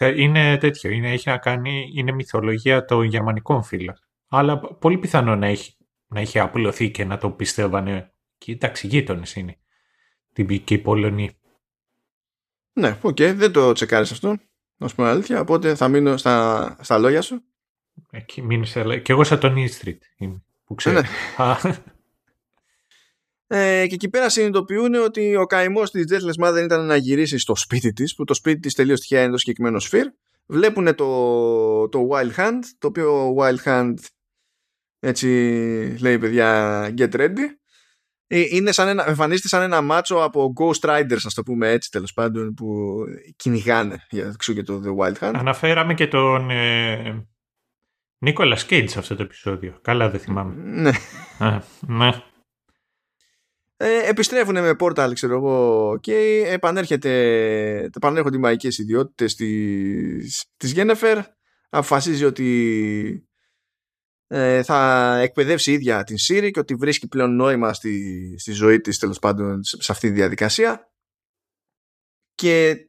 [0.00, 0.90] Είναι τέτοιο.
[0.90, 3.94] Είναι, έχει να κάνει, είναι μυθολογία των γερμανικών φύλων.
[4.28, 5.77] Αλλά πολύ πιθανό να έχει
[6.08, 8.12] να είχε απλωθεί και να το πιστεύανε.
[8.38, 9.58] Κοίταξε, γείτονες είναι.
[10.32, 11.32] Την και η Πολωνία.
[12.72, 14.36] Ναι, οκ, okay, δεν το τσεκάρεις αυτό.
[14.76, 17.42] Να σου πω αλήθεια, οπότε θα μείνω στα, στα λόγια σου.
[18.10, 21.00] Εκεί μείνω σε Και εγώ σαν τον E Street είμαι, που ξέρω.
[21.00, 21.08] Ναι.
[23.46, 27.56] ε, και εκεί πέρα συνειδητοποιούν ότι ο καημός της Deathless Mother ήταν να γυρίσει στο
[27.56, 30.06] σπίτι της, που το σπίτι της τελείως τυχαία είναι το συγκεκριμένο σφυρ.
[30.46, 33.94] Βλέπουν το, το Wild Hunt, το οποίο Wild Hunt
[34.98, 35.26] έτσι
[36.00, 37.58] λέει παιδιά get ready.
[38.30, 41.90] Ε, είναι σαν ένα, εμφανίζεται σαν ένα μάτσο από Ghost Riders, ας το πούμε έτσι
[41.90, 42.96] τέλος πάντων, που
[43.36, 45.32] κυνηγάνε για και το The Wild Hunt.
[45.34, 47.26] Αναφέραμε και τον ε,
[48.18, 49.78] Νίκολα Cage σε αυτό το επεισόδιο.
[49.82, 50.54] Καλά δεν θυμάμαι.
[50.64, 50.90] Ναι.
[51.80, 52.10] ναι.
[53.80, 57.10] Ε, επιστρέφουν με πόρταλ, ξέρω εγώ, και επανέρχεται,
[57.94, 61.18] επανέρχονται οι μαϊκές ιδιότητες της, της Γένεφερ.
[61.68, 62.48] Αποφασίζει ότι
[63.12, 63.27] ε,
[64.62, 68.98] θα εκπαιδεύσει η ίδια την Siri και ότι βρίσκει πλέον νόημα στη, στη ζωή της
[68.98, 70.92] τέλος πάντων σε αυτή τη διαδικασία
[72.34, 72.88] και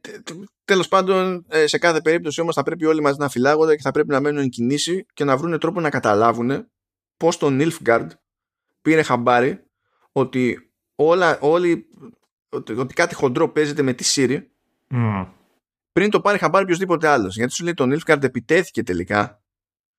[0.64, 3.90] τέλος πάντων ε, σε κάθε περίπτωση όμως θα πρέπει όλοι μας να φυλάγονται και θα
[3.90, 6.70] πρέπει να μένουν εν κινήσει και να βρουν τρόπο να καταλάβουν
[7.16, 8.06] πως το Nilfgaard
[8.82, 9.64] πήρε χαμπάρι
[10.12, 11.86] ότι όλα, όλοι,
[12.48, 14.40] ότι, ότι κάτι χοντρό παίζεται με τη Siri
[14.90, 15.26] mm.
[15.92, 19.42] πριν το πάρει χαμπάρι οποιοδήποτε άλλος γιατί σου λέει το Nilfgaard επιτέθηκε τελικά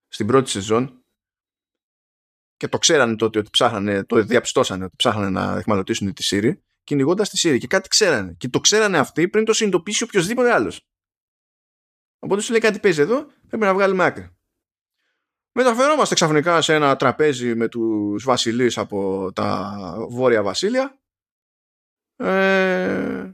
[0.08, 1.01] στην πρώτη σεζόν
[2.62, 6.52] και το ξέρανε τότε ότι ψάχνανε, το διαπιστώσανε ότι ψάχνανε να εχμαλωτήσουν τη Siri
[6.84, 8.36] κυνηγώντας τη Siri και κάτι ξέρανε.
[8.38, 10.88] Και το ξέρανε αυτοί πριν το συνειδητοποιήσει οποιοδήποτε άλλος.
[12.20, 14.38] Οπότε σου λέει κάτι παίζει εδώ, πρέπει να βγάλουμε άκρη.
[15.52, 19.76] Μεταφερόμαστε ξαφνικά σε ένα τραπέζι με τους βασιλείς από τα
[20.10, 21.00] βόρεια βασίλεια
[22.16, 23.32] ε,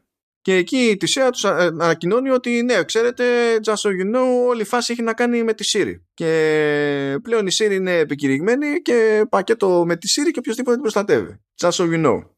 [0.48, 4.66] και εκεί η Τησέα τους ανακοινώνει ότι ναι, ξέρετε, just so you know, όλη η
[4.66, 6.02] φάση έχει να κάνει με τη Siri.
[6.14, 11.42] Και πλέον η Siri είναι επικηρυγμένη και πακέτο με τη Siri και οποιοδήποτε την προστατεύει.
[11.56, 12.30] Just so you know.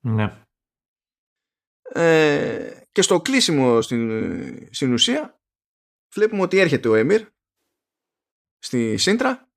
[0.00, 0.44] Ναι.
[1.82, 4.10] Ε, και στο κλείσιμο στην,
[4.70, 5.40] στην ουσία
[6.14, 7.22] βλέπουμε ότι έρχεται ο Έμιρ
[8.58, 9.48] στη Σύντρα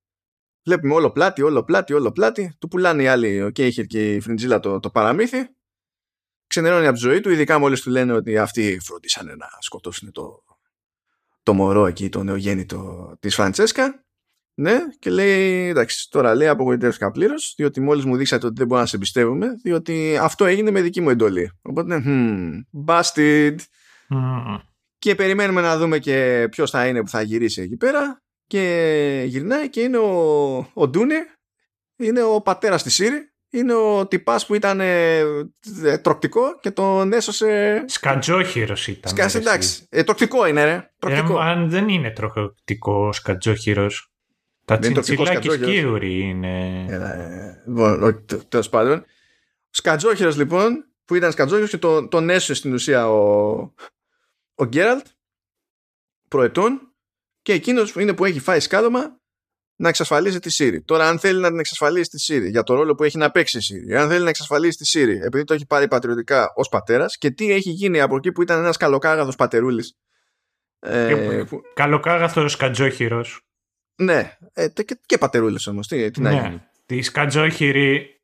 [0.65, 4.19] βλέπουμε όλο πλάτη, όλο πλάτη, όλο πλάτι του πουλάνε οι άλλοι ο Κέιχερ και η
[4.19, 5.56] Φριντζίλα το, το παραμύθι
[6.47, 10.43] ξενερώνει από τη ζωή του ειδικά μόλις του λένε ότι αυτοί φροντίσανε να σκοτώσουν το,
[11.43, 14.07] το μωρό εκεί, το νεογέννητο της Φραντσέσκα
[14.59, 18.81] ναι, και λέει, εντάξει, τώρα λέει απογοητεύτηκα πλήρως, διότι μόλις μου δείξατε ότι δεν μπορώ
[18.81, 21.51] να σε εμπιστεύομαι, διότι αυτό έγινε με δική μου εντολή.
[21.61, 22.51] Οπότε, hmm,
[22.85, 23.55] busted.
[24.09, 24.59] Mm.
[24.97, 28.21] Και περιμένουμε να δούμε και ποιος θα είναι που θα γυρίσει εκεί πέρα.
[28.47, 31.15] Και γυρνάει και είναι ο, ο Ντούνι,
[31.97, 35.17] είναι ο πατέρας της Σύρη, είναι ο τυπάς που ήταν ε,
[35.83, 37.83] ε, τροκτικό και τον έσωσε.
[37.87, 39.11] Σκατζόχυρος ήταν.
[39.11, 39.87] Σκάς, εντάξει.
[39.89, 40.91] Ε, τροκτικό είναι, ρε.
[40.99, 41.39] Τροκτικό.
[41.39, 44.11] Ε, αν δεν είναι τροκτικό σκατζόχυρος.
[44.65, 46.85] Τα τσιντσιλάκι σκύουροι είναι.
[46.89, 49.05] Ε, λοιπόν, τέλος πάντων.
[49.69, 53.57] Σκατζόχυρος λοιπόν, που ήταν σκατζόχυρος και τον, τον έσωσε στην ουσία ο,
[54.55, 55.05] ο Γκέραλτ
[56.27, 56.91] προετών
[57.41, 59.19] και εκείνος είναι που έχει φάει σκάλωμα
[59.79, 60.77] να εξασφαλίσει τη Siri.
[60.85, 63.57] Τώρα, αν θέλει να την εξασφαλίσει τη Siri για το ρόλο που έχει να παίξει
[63.57, 67.17] η Siri, αν θέλει να εξασφαλίσει τη Siri επειδή το έχει πάρει πατριωτικά ως πατέρας
[67.17, 69.97] και τι έχει γίνει από εκεί που ήταν ένας καλοκάγαθο πατερούλης.
[70.79, 71.61] Ε, που...
[71.73, 73.41] Καλοκάγαθος σκατζόχυρος.
[73.95, 75.87] Ναι, ε, και, και πατερούλε όμως.
[75.87, 76.41] Τι, τι να ναι.
[76.41, 76.61] γίνει.
[76.85, 78.21] Τη σκατζόχυρη.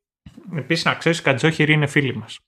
[0.56, 2.40] Επίσης, να ξέρεις, η σκατζόχυρη είναι φίλη μας.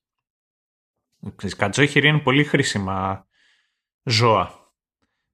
[1.43, 3.27] Οι σκατζόχυροι είναι πολύ χρήσιμα
[4.03, 4.73] ζώα.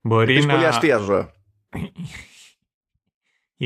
[0.01, 0.55] Μπορεί Επίσης να.
[0.55, 1.33] πολύ αστεία ζώα.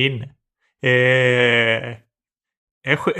[0.05, 0.37] είναι.
[0.79, 1.97] Ε,
[2.81, 3.13] έχουν,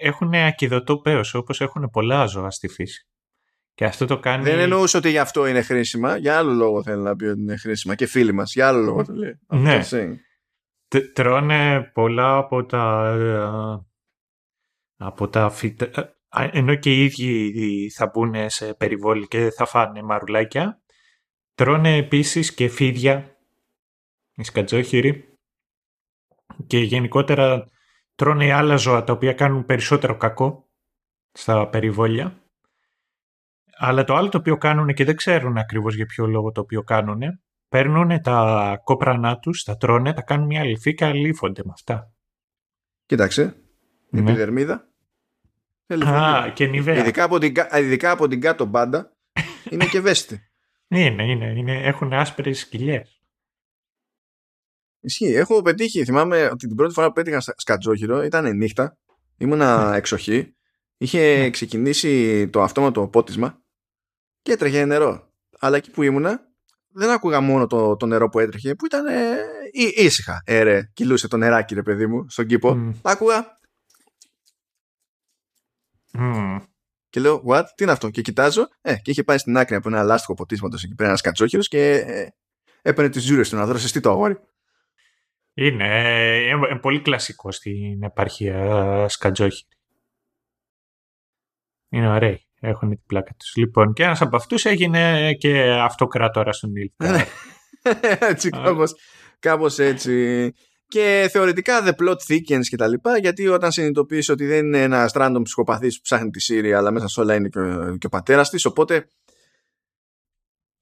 [0.00, 3.06] έχουν ακιδωτό πέος, όπως έχουν πολλά ζώα στη φύση.
[3.74, 4.44] Και αυτό το κάνει...
[4.44, 6.16] Δεν εννοούσε ότι γι' αυτό είναι χρήσιμα.
[6.16, 7.94] Για άλλο λόγο θέλει να πει ότι είναι χρήσιμα.
[7.94, 8.52] Και φίλοι μας.
[8.52, 9.38] Για άλλο λόγο το λέει.
[9.46, 9.80] Ναι.
[9.80, 10.14] I'm just saying.
[10.88, 13.86] Τε- τρώνε πολλά από τα ε,
[14.96, 15.90] από τα φυτα...
[15.94, 20.82] ε, ενώ και οι ίδιοι θα μπουν σε περιβόλη και θα φάνε μαρουλάκια
[21.54, 23.36] τρώνε επίσης και φίδια
[24.34, 25.31] οι σκατζόχυροι
[26.66, 27.64] και γενικότερα
[28.14, 30.68] τρώνε άλλα ζώα τα οποία κάνουν περισσότερο κακό
[31.32, 32.36] στα περιβόλια
[33.76, 36.82] αλλά το άλλο το οποίο κάνουν και δεν ξέρουν ακριβώς για ποιο λόγο το οποίο
[36.82, 37.20] κάνουν
[37.68, 42.12] παίρνουν τα κόπρανά τους, τα τρώνε, τα κάνουν μια αληθή και αλήφονται με αυτά.
[43.06, 43.56] Κοίταξε.
[44.10, 44.30] Η Ναι.
[44.30, 44.88] επιδερμίδα.
[45.86, 46.50] Θέλεις Α, φροντίδα.
[46.54, 46.98] και νιβαία.
[46.98, 49.16] Ειδικά από, την, κα- ειδικά από την κάτω μπάντα
[49.70, 50.42] είναι και ευαίσθητη.
[50.88, 53.21] Είναι, είναι, είναι, έχουν άσπρες σκυλιές.
[55.04, 55.34] Ισχύει.
[55.34, 56.04] Έχω πετύχει.
[56.04, 58.98] Θυμάμαι ότι την πρώτη φορά που πέτυχα στα- σκατζόχυρο ήταν νύχτα.
[59.36, 59.96] Ήμουνα Ναι.
[59.96, 60.56] εξοχή.
[60.96, 63.62] Είχε ξεκινήσει το αυτόματο πότισμα
[64.42, 65.32] και έτρεχε νερό.
[65.58, 66.40] Αλλά εκεί που ήμουνα
[66.88, 69.36] δεν άκουγα μόνο το, το νερό που έτρεχε, που ήταν ε,
[69.72, 70.42] ή- ήσυχα.
[70.44, 72.74] Ε, ρε, κυλούσε το νεράκι, ρε παιδί μου, στον κήπο.
[72.74, 72.90] Μμ.
[73.02, 73.58] Άκουγα
[76.12, 76.56] Μμμ.
[77.10, 79.88] και λέω, What, τι είναι αυτό; Και κοιτάζω, ε, και είχε πάει στην άκρη από
[79.88, 82.26] ένα λάστιχο ποτίσματος εκεί πέρα ένας κατσόχυρο και ε,
[82.82, 84.38] έπαιρνε τις ζούρες του να δώσει τι το αγόρι;
[85.54, 89.66] Είναι, ε, ε, πολύ κλασικό στην επαρχία σκατζόχη.
[91.88, 92.46] Είναι ωραίοι.
[92.60, 93.56] Έχουν την πλάκα τους.
[93.56, 96.90] Λοιπόν, και ένας από αυτούς έγινε και αυτοκράτορας στον Νίλ.
[96.96, 97.24] Ναι.
[98.30, 98.94] έτσι, κάπως,
[99.38, 100.50] κάπως έτσι.
[100.86, 105.12] Και θεωρητικά the plot thickens και τα λοιπά, γιατί όταν συνειδητοποιείς ότι δεν είναι ένας
[105.14, 108.08] random ψυχοπαθής που ψάχνει τη Σύρια, αλλά μέσα σε όλα είναι και ο, και ο
[108.08, 109.06] πατέρας της, οπότε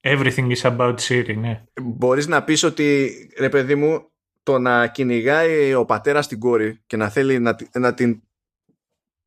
[0.02, 1.64] Everything is about Siri, ναι.
[1.82, 4.10] μπορείς να πεις ότι, ρε παιδί μου,
[4.50, 8.22] το να κυνηγάει ο πατέρας την κόρη και να θέλει να, τη- να την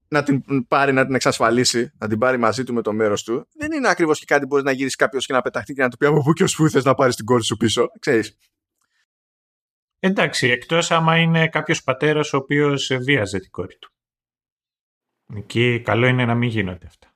[0.08, 3.48] να την πάρει, να την εξασφαλίσει, να την πάρει μαζί του με το μέρος του,
[3.54, 5.90] δεν είναι ακριβώς και κάτι που μπορείς να γυρίσει κάποιος και να πεταχτεί και να
[5.90, 7.88] του πει από πού και ως πού θες να πάρεις την κόρη σου πίσω.
[8.00, 8.38] Ξέρεις.
[10.00, 13.92] Εντάξει, εκτός άμα είναι κάποιος πατέρας ο οποίος βίαζε την κόρη του.
[15.36, 17.13] Εκεί καλό είναι να μην γίνονται αυτά.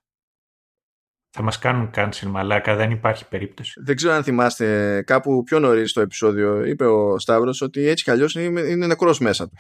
[1.40, 3.82] Θα μας κάνουν cancel μαλάκα, δεν υπάρχει περίπτωση.
[3.84, 8.12] Δεν ξέρω αν θυμάστε κάπου πιο νωρίς στο επεισόδιο είπε ο Σταύρος ότι έτσι κι
[8.12, 9.56] αλλιώς είναι, είναι νεκρός μέσα του.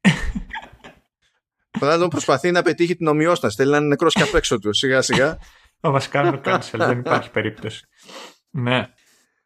[1.78, 3.56] Φαντάζομαι προσπαθεί να πετύχει την ομοιόσταση.
[3.56, 4.72] Θέλει να είναι νεκρός και απ' έξω του.
[4.72, 5.38] Σιγά σιγά.
[5.80, 7.86] Θα μας κάνουν cancel, δεν υπάρχει περίπτωση.
[8.50, 8.88] Ναι.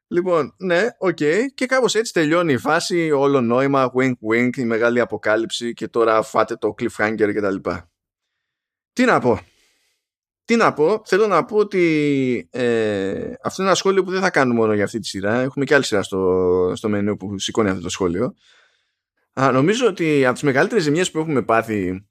[0.07, 1.19] Λοιπόν, ναι, οκ.
[1.55, 6.23] Και κάπως έτσι τελειώνει η φάση, όλο νόημα, wink wink, η μεγάλη αποκάλυψη και τώρα
[6.23, 7.71] φάτε το cliffhanger κτλ.
[8.93, 9.41] Τι να πω.
[10.45, 14.31] Τι να πω, θέλω να πω ότι ε, αυτό είναι ένα σχόλιο που δεν θα
[14.31, 15.41] κάνουμε μόνο για αυτή τη σειρά.
[15.41, 18.35] Έχουμε και άλλη σειρά στο, στο μενού που σηκώνει αυτό το σχόλιο.
[19.33, 22.07] Α, νομίζω ότι από τις μεγαλύτερες ζημιές που έχουμε πάθει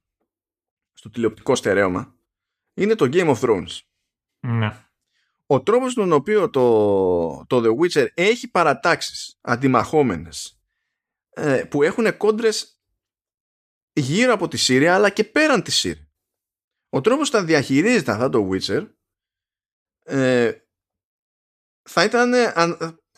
[0.93, 2.15] στο τηλεοπτικό στερέωμα
[2.73, 3.79] είναι το Game of Thrones.
[4.39, 4.85] Ναι.
[5.45, 10.59] Ο τρόπος τον οποίο το, το The Witcher έχει παρατάξεις αντιμαχόμενες
[11.29, 12.81] ε, που έχουν κόντρες
[13.93, 16.02] γύρω από τη Σύρια αλλά και πέραν της Σύρια.
[16.93, 18.87] Ο τρόπος που τα διαχειρίζεται αυτά το Witcher
[20.03, 20.51] ε,
[21.89, 22.53] θα ήταν ε,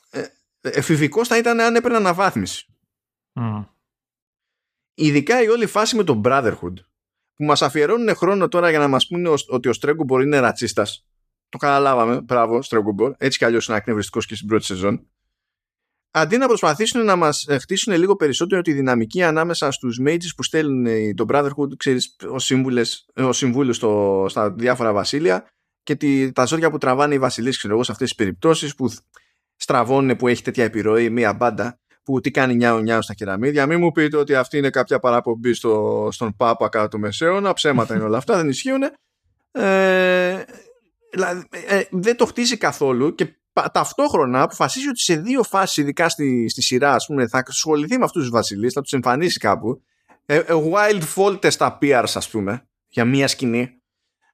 [0.09, 0.27] ε,
[0.61, 2.65] εφηβικός θα ήταν αν έπαιρνε αναβάθμιση.
[3.33, 3.65] Mm.
[4.93, 6.73] Ειδικά η όλη φάση με τον Brotherhood
[7.33, 11.07] που μας αφιερώνουν χρόνο τώρα για να μας πούνε ότι ο Στρέγκομπορ είναι ρατσίστας.
[11.49, 12.21] Το καταλάβαμε.
[12.21, 13.13] Μπράβο, Στρέγκομπορ.
[13.17, 15.09] Έτσι κι αλλιώς είναι ακνευριστικός και στην πρώτη σεζόν.
[16.17, 21.15] Αντί να προσπαθήσουν να μας χτίσουν λίγο περισσότερο τη δυναμική ανάμεσα στους mages που στέλνουν
[21.15, 22.15] τον Brotherhood, ξέρεις,
[23.17, 23.73] ω συμβούλου
[24.29, 25.49] στα διάφορα βασίλεια
[25.83, 28.93] και τη, τα ζώρια που τραβάνε οι βασιλείς, ξέρω εγώ, σε αυτές τις περιπτώσεις που
[29.55, 33.65] στραβώνουν που έχει τέτοια επιρροή μία μπάντα που τι κάνει νιάου νιάου στα κεραμίδια.
[33.65, 37.53] Μην μου πείτε ότι αυτή είναι κάποια παραπομπή στο, στον Πάπα κάτω του Μεσαίωνα.
[37.53, 38.81] Ψέματα είναι όλα αυτά, δεν ισχύουν.
[39.51, 40.43] Ε,
[41.11, 43.35] δηλαδή, ε, δεν το χτίζει καθόλου και
[43.71, 48.03] ταυτόχρονα αποφασίζει ότι σε δύο φάσεις ειδικά στη, στη σειρά ας πούμε, θα ασχοληθεί με
[48.03, 49.81] αυτούς τους βασιλείς, θα τους εμφανίσει κάπου
[50.25, 53.81] ε, ε, wild fault test appears ας πούμε για μία σκηνή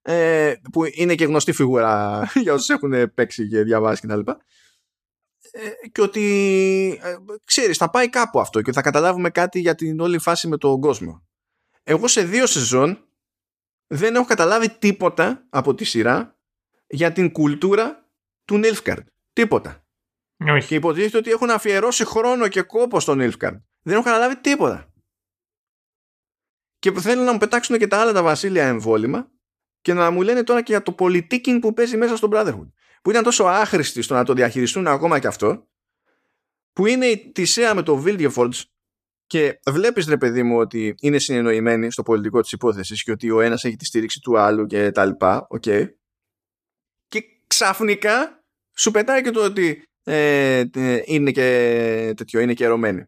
[0.01, 4.19] ε, που είναι και γνωστή φιγούρα για όσους έχουν παίξει και διαβάσει κτλ.
[5.51, 9.99] Ε, και ότι ε, ξέρεις θα πάει κάπου αυτό και θα καταλάβουμε κάτι για την
[9.99, 11.23] όλη φάση με τον κόσμο.
[11.83, 13.07] Εγώ σε δύο σεζόν
[13.87, 16.39] δεν έχω καταλάβει τίποτα από τη σειρά
[16.87, 18.09] για την κουλτούρα
[18.45, 19.07] του Νίλφκαρντ.
[19.33, 19.85] Τίποτα.
[20.49, 20.67] Όχι.
[20.67, 23.57] Και υποτίθεται ότι έχουν αφιερώσει χρόνο και κόπο στον Νίλφκαρντ.
[23.81, 24.93] Δεν έχω καταλάβει τίποτα.
[26.79, 29.31] Και θέλουν να μου πετάξουν και τα άλλα τα βασίλεια εμβόλυμα
[29.81, 32.71] και να μου λένε τώρα και για το πολιτικινγκ που παίζει μέσα στον Brotherhood
[33.01, 35.67] που ήταν τόσο άχρηστη στο να το διαχειριστούν ακόμα και αυτό,
[36.73, 38.61] που είναι η Τισέα με το Vilgefortz
[39.25, 43.41] και βλέπεις ρε παιδί μου ότι είναι συνεννοημένοι στο πολιτικό της υπόθεσης και ότι ο
[43.41, 45.89] ένας έχει τη στήριξη του άλλου και τα λοιπά, okay.
[47.07, 48.40] και ξαφνικά
[48.73, 50.63] σου πετάει και το ότι ε,
[51.05, 53.05] είναι και τέτοιο, είναι και ερωμένοι.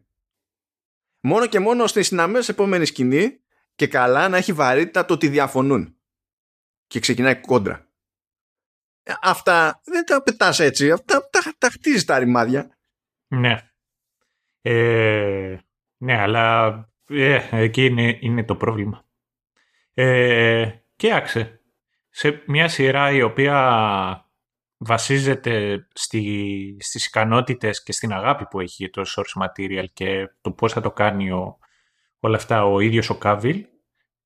[1.20, 3.40] Μόνο και μόνο ώστε στην αμέσως επόμενη σκηνή
[3.74, 5.96] και καλά να έχει βαρύτητα το ότι διαφωνούν.
[6.86, 7.88] Και ξεκινάει κόντρα
[9.20, 10.90] αυτά δεν τα πετάς έτσι.
[10.90, 12.76] Αυτά τα, τα χτίζεις τα ρημάδια.
[13.26, 13.70] Ναι.
[14.62, 15.58] Ε,
[15.96, 16.74] ναι, αλλά
[17.08, 19.04] ε, εκεί είναι, είναι το πρόβλημα.
[19.94, 20.70] Ε,
[21.12, 21.60] άξε.
[22.08, 24.23] Σε μια σειρά η οποία
[24.86, 30.72] βασίζεται στη, στις ικανότητες και στην αγάπη που έχει το source material και το πώς
[30.72, 31.58] θα το κάνει ο,
[32.20, 33.66] όλα αυτά ο ίδιος ο Κάβιλ,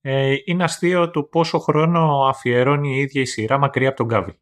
[0.00, 4.34] ε, είναι αστείο το πόσο χρόνο αφιερώνει η ίδια η σειρά μακριά από τον Κάβιλ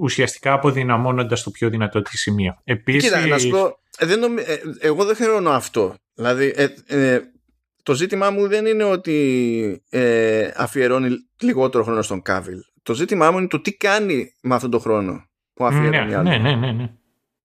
[0.00, 2.60] ουσιαστικά αποδυναμώνοντας το πιο δυνατό της σημείο.
[2.64, 3.02] Επίσης...
[3.02, 5.94] Κοίτα, να σου πω, ε, δεν ε, εγώ δεν χρεώνω αυτό.
[6.14, 6.54] Δηλαδή,
[6.86, 7.18] ε,
[7.86, 9.82] το ζήτημά μου δεν είναι ότι
[10.56, 12.58] αφιερώνει λιγότερο χρόνο στον Κάβιλ.
[12.82, 16.38] Το ζήτημά μου είναι το τι κάνει με αυτόν τον χρόνο που αφιερώνει ναι, ναι,
[16.38, 16.90] ναι, ναι, ναι.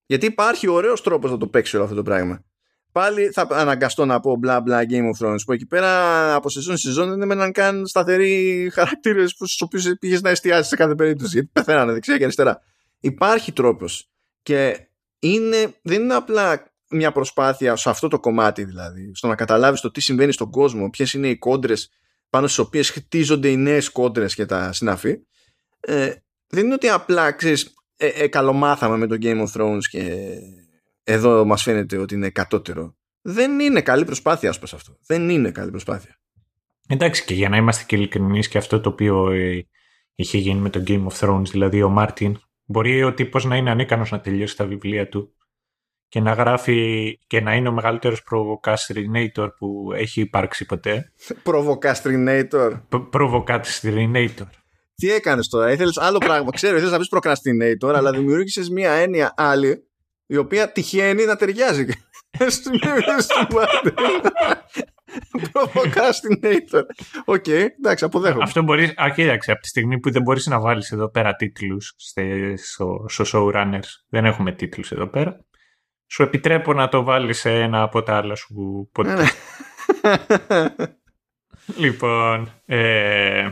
[0.06, 2.44] Γιατί υπάρχει ωραίος τρόπος να το παίξει όλο αυτό το πράγμα
[2.92, 6.78] πάλι θα αναγκαστώ να πω μπλα μπλα Game of Thrones που εκεί πέρα από σεζόν
[6.78, 11.32] σε σεζόν δεν έμεναν καν σταθεροί χαρακτήρες στους οποίους πήγες να εστιάσεις σε κάθε περίπτωση
[11.34, 12.62] γιατί πεθαίνανε δεξιά και αριστερά.
[13.00, 14.10] Υπάρχει τρόπος
[14.42, 14.88] και
[15.20, 19.92] είναι, δεν είναι απλά μια προσπάθεια σε αυτό το κομμάτι δηλαδή, στο να καταλάβεις το
[19.92, 21.90] τι συμβαίνει στον κόσμο, ποιες είναι οι κόντρες
[22.30, 25.18] πάνω στις οποίες χτίζονται οι νέες κόντρες και τα συναφή.
[25.80, 26.14] Ε,
[26.48, 30.34] δεν είναι ότι απλά ξέρεις, ε, ε, καλομάθαμε με το Game of Thrones και
[31.04, 32.96] εδώ μας φαίνεται ότι είναι κατώτερο.
[33.22, 34.98] Δεν είναι καλή προσπάθεια ας πούμε αυτό.
[35.06, 36.20] Δεν είναι καλή προσπάθεια.
[36.88, 39.68] Εντάξει και για να είμαστε και ειλικρινείς και αυτό το οποίο ε,
[40.16, 43.70] είχε γίνει με το Game of Thrones, δηλαδή ο Μάρτιν, μπορεί ο τύπος να είναι
[43.70, 45.36] ανίκανος να τελειώσει τα βιβλία του
[46.12, 51.12] και να γράφει και να είναι ο μεγαλύτερος provocastrinator που έχει υπάρξει ποτέ.
[51.50, 52.82] Provocastrinator.
[53.14, 54.48] Provocastrinator.
[54.96, 56.52] Τι έκανες τώρα, ήθελες άλλο πράγμα.
[56.52, 59.88] Ξέρω, ήθελες να πεις procrastinator, αλλά δημιούργησες μία έννοια άλλη
[60.26, 61.86] η οποία τυχαίνει να ταιριάζει
[65.54, 66.84] Procrastinator.
[67.26, 68.44] Οκ, εντάξει, αποδέχομαι.
[68.44, 68.94] Αυτό μπορείς.
[68.96, 71.94] Α, κοίταξε, από τη στιγμή που δεν μπορείς να βάλεις εδώ πέρα τίτλους
[72.56, 75.46] στο, στο showrunners, δεν έχουμε τίτλους εδώ πέρα.
[76.12, 79.14] Σου επιτρέπω να το βάλεις σε ένα από τα άλλα σου ποτέ.
[79.14, 79.28] Ναι, ναι.
[81.84, 82.62] λοιπόν.
[82.66, 83.50] Ε,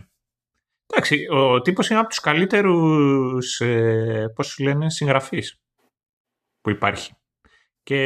[0.86, 5.62] εντάξει, ο τύπος είναι από τους καλύτερους, ε, πώς λένε, συγγραφείς
[6.62, 7.14] που υπάρχει.
[7.84, 7.98] Και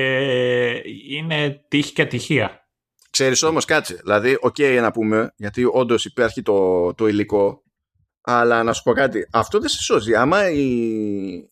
[1.09, 2.67] είναι τύχη και ατυχία.
[3.09, 7.63] Ξέρεις όμως κάτσε, δηλαδή, οκ okay, να πούμε, γιατί όντως υπάρχει το, το υλικό,
[8.26, 10.16] αλλά να σου πω κάτι, αυτό δεν σε σώζει.
[10.16, 10.64] Άμα οι,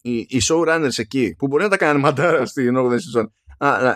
[0.02, 3.34] οι, οι showrunners εκεί, που μπορεί να τα κάνουν μαντάρα στην 8η σεζόν,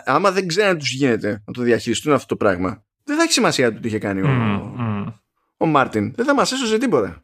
[0.06, 3.32] άμα δεν ξέρουν να τους γίνεται να το διαχειριστούν αυτό το πράγμα, δεν θα έχει
[3.32, 5.14] σημασία το τι είχε κάνει mm, ο, mm.
[5.58, 6.14] ο Μάρτιν.
[6.16, 7.24] Δεν θα μας έσωσε τίποτα.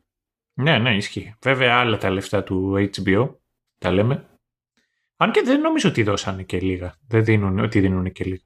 [0.54, 1.36] Ναι, ναι, ισχύει.
[1.42, 3.30] Βέβαια άλλα τα λεφτά του HBO,
[3.78, 4.26] τα λέμε.
[5.18, 6.96] Αν και δεν νομίζω ότι δώσανε και λίγα.
[7.08, 8.44] Δεν δίνουν, ότι δίνουν και λίγα.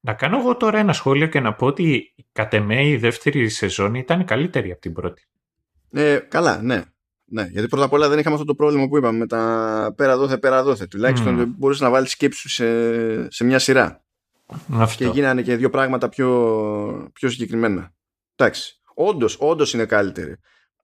[0.00, 3.94] Να κάνω εγώ τώρα ένα σχόλιο και να πω ότι κατ' εμέ η δεύτερη σεζόν
[3.94, 5.26] ήταν καλύτερη από την πρώτη.
[5.94, 6.82] Ε, καλά, ναι.
[7.26, 10.16] Ναι, γιατί πρώτα απ' όλα δεν είχαμε αυτό το πρόβλημα που είπαμε με τα πέρα
[10.16, 10.86] δόθε, πέρα δόθε.
[10.86, 11.54] Τουλάχιστον mm.
[11.56, 14.04] μπορείς να βάλεις σκέψη σε, σε μια σειρά.
[14.72, 15.04] Αυτό.
[15.04, 17.92] Και γίνανε και δύο πράγματα πιο, πιο συγκεκριμένα.
[18.36, 18.80] Εντάξει.
[18.94, 20.36] Όντως, όντως είναι καλύτερη.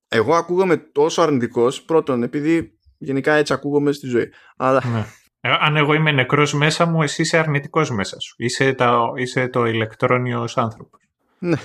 [0.08, 4.32] Εγώ ακούγομαι τόσο αρνητικός, πρώτον, επειδή γενικά έτσι ακούγομαι στη ζωή.
[4.56, 4.82] Αλλά...
[4.92, 5.04] Ναι.
[5.40, 8.34] Ε, αν εγώ είμαι νεκρός μέσα μου, εσύ είσαι αρνητικός μέσα σου.
[8.38, 11.00] Είσαι, τα, είσαι το ηλεκτρόνιος άνθρωπος.
[11.38, 11.56] Ναι.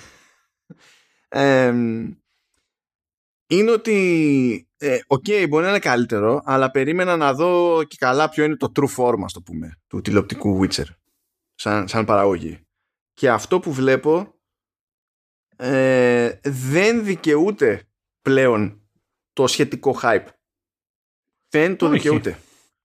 [1.27, 1.73] Ε,
[3.47, 8.43] είναι ότι ε, okay, μπορεί να είναι καλύτερο, αλλά περίμενα να δω και καλά ποιο
[8.43, 10.85] είναι το true form, ας το πούμε, του τηλεοπτικού Witcher,
[11.53, 12.59] σαν, σαν παραγωγή.
[13.13, 14.35] Και αυτό που βλέπω
[15.55, 17.87] ε, δεν δικαιούται
[18.21, 18.89] πλέον
[19.33, 20.27] το σχετικό hype.
[21.49, 22.39] Δεν το δικαιούται.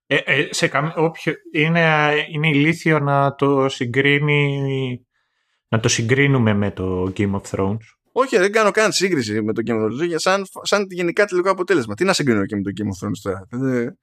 [0.06, 0.90] Ε, ε, σε καμ...
[0.96, 1.34] όποιο...
[1.52, 5.04] είναι, είναι ηλίθιο να το συγκρίνει
[5.68, 7.99] να το συγκρίνουμε με το Game of Thrones.
[8.12, 11.94] Όχι, δεν κάνω καν σύγκριση με το Game of Thrones, σαν, σαν γενικά τελικό αποτέλεσμα.
[11.94, 13.68] Τι να συγκρίνω και με το Game of Thrones τώρα.
[13.72, 13.94] Ε,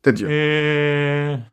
[0.00, 0.28] τέτοιο.
[0.28, 1.52] Ε,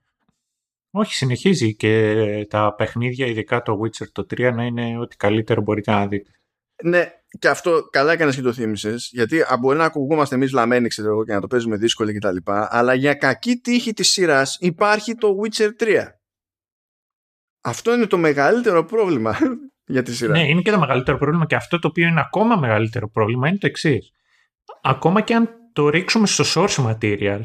[0.92, 5.92] όχι, συνεχίζει και τα παιχνίδια, ειδικά το Witcher το 3, να είναι ό,τι καλύτερο μπορείτε
[5.92, 6.32] να δείτε.
[6.84, 11.10] Ναι, και αυτό καλά έκανε και το θύμισες, γιατί μπορεί να ακουγόμαστε εμείς λαμμένοι, ξέρω
[11.10, 12.38] εγώ, και να το παίζουμε δύσκολο κτλ.
[12.46, 16.06] Αλλά για κακή τύχη της σειράς υπάρχει το Witcher 3.
[17.62, 19.38] Αυτό είναι το μεγαλύτερο πρόβλημα
[19.92, 20.32] για τη σειρά.
[20.32, 23.58] Ναι, είναι και το μεγαλύτερο πρόβλημα και αυτό το οποίο είναι ακόμα μεγαλύτερο πρόβλημα είναι
[23.58, 24.12] το εξής.
[24.82, 27.42] Ακόμα και αν το ρίξουμε στο source material,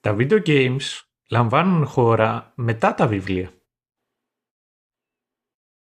[0.00, 3.50] τα video games λαμβάνουν χώρα μετά τα βιβλία.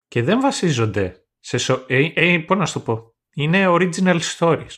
[0.08, 3.14] Και δεν βασίζονται σε, ε, ε, πώς να σου το πω.
[3.34, 4.74] Είναι original stories.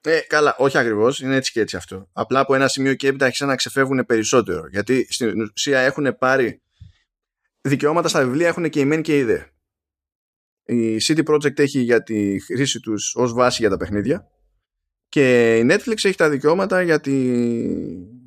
[0.00, 2.08] Ε, καλά, όχι ακριβώς, είναι έτσι και έτσι αυτό.
[2.12, 4.68] Απλά από ένα σημείο και έπειτα άρχισαν να ξεφεύγουν περισσότερο.
[4.68, 6.62] Γιατί στην ουσία έχουν πάρει
[7.60, 9.42] δικαιώματα στα βιβλία, έχουν και η μεν και η δε.
[10.66, 14.28] Η CD Projekt έχει για τη χρήση τους ως βάση για τα παιχνίδια
[15.14, 17.36] και η Netflix έχει τα δικαιώματα για τη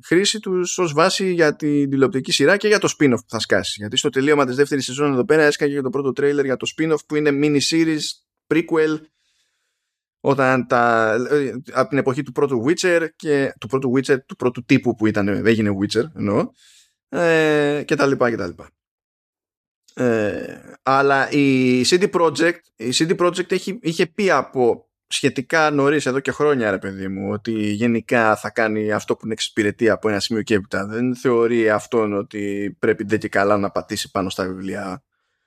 [0.04, 3.74] χρήση τους ως βάση για την τηλεοπτική σειρά και για το spin-off που θα σκάσει.
[3.78, 6.70] Γιατί στο τελείωμα της δεύτερης σεζόν εδώ πέρα έσκαγε και το πρώτο τρέιλερ για το
[6.76, 8.00] spin-off που είναι mini series,
[8.46, 9.00] prequel
[10.20, 11.12] όταν τα,
[11.72, 15.28] από την εποχή του πρώτου Witcher και του πρώτου Witcher, του πρώτου τύπου που ήταν,
[15.28, 16.50] έγινε Witcher εννοώ
[17.08, 18.70] ε, και τα λοιπά και τα λοιπά.
[19.98, 26.20] Ε, αλλά η CD Projekt, η CD Projekt έχει, είχε πει από σχετικά νωρίς εδώ
[26.20, 30.20] και χρόνια ρε παιδί μου ότι γενικά θα κάνει αυτό που είναι εξυπηρετεί από ένα
[30.20, 30.86] σημείο και έπειτα.
[30.86, 35.02] Δεν θεωρεί αυτόν ότι πρέπει δεν και καλά να πατήσει πάνω στα βιβλία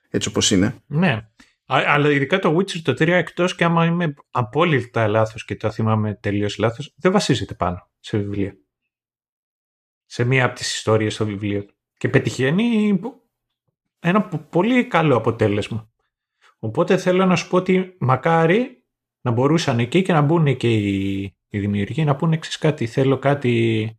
[0.10, 0.76] έτσι όπως είναι.
[0.88, 1.28] Ναι.
[1.66, 6.16] Αλλά ειδικά το Witcher το 3 εκτός και άμα είμαι απόλυτα λάθος και το θυμάμαι
[6.22, 8.58] τελείως λάθος δεν βασίζεται πάνω σε βιβλία.
[10.06, 11.66] Σε μία από τις ιστορίες στο βιβλίο.
[11.98, 13.00] Και πετυχαίνει
[14.02, 15.90] ένα πολύ καλό αποτέλεσμα
[16.60, 18.84] οπότε θέλω να σου πω ότι μακάρι
[19.22, 23.18] να μπορούσαν εκεί και να μπουν και οι, οι δημιουργοί να πούνε εξής κάτι, θέλω
[23.20, 23.96] κάτι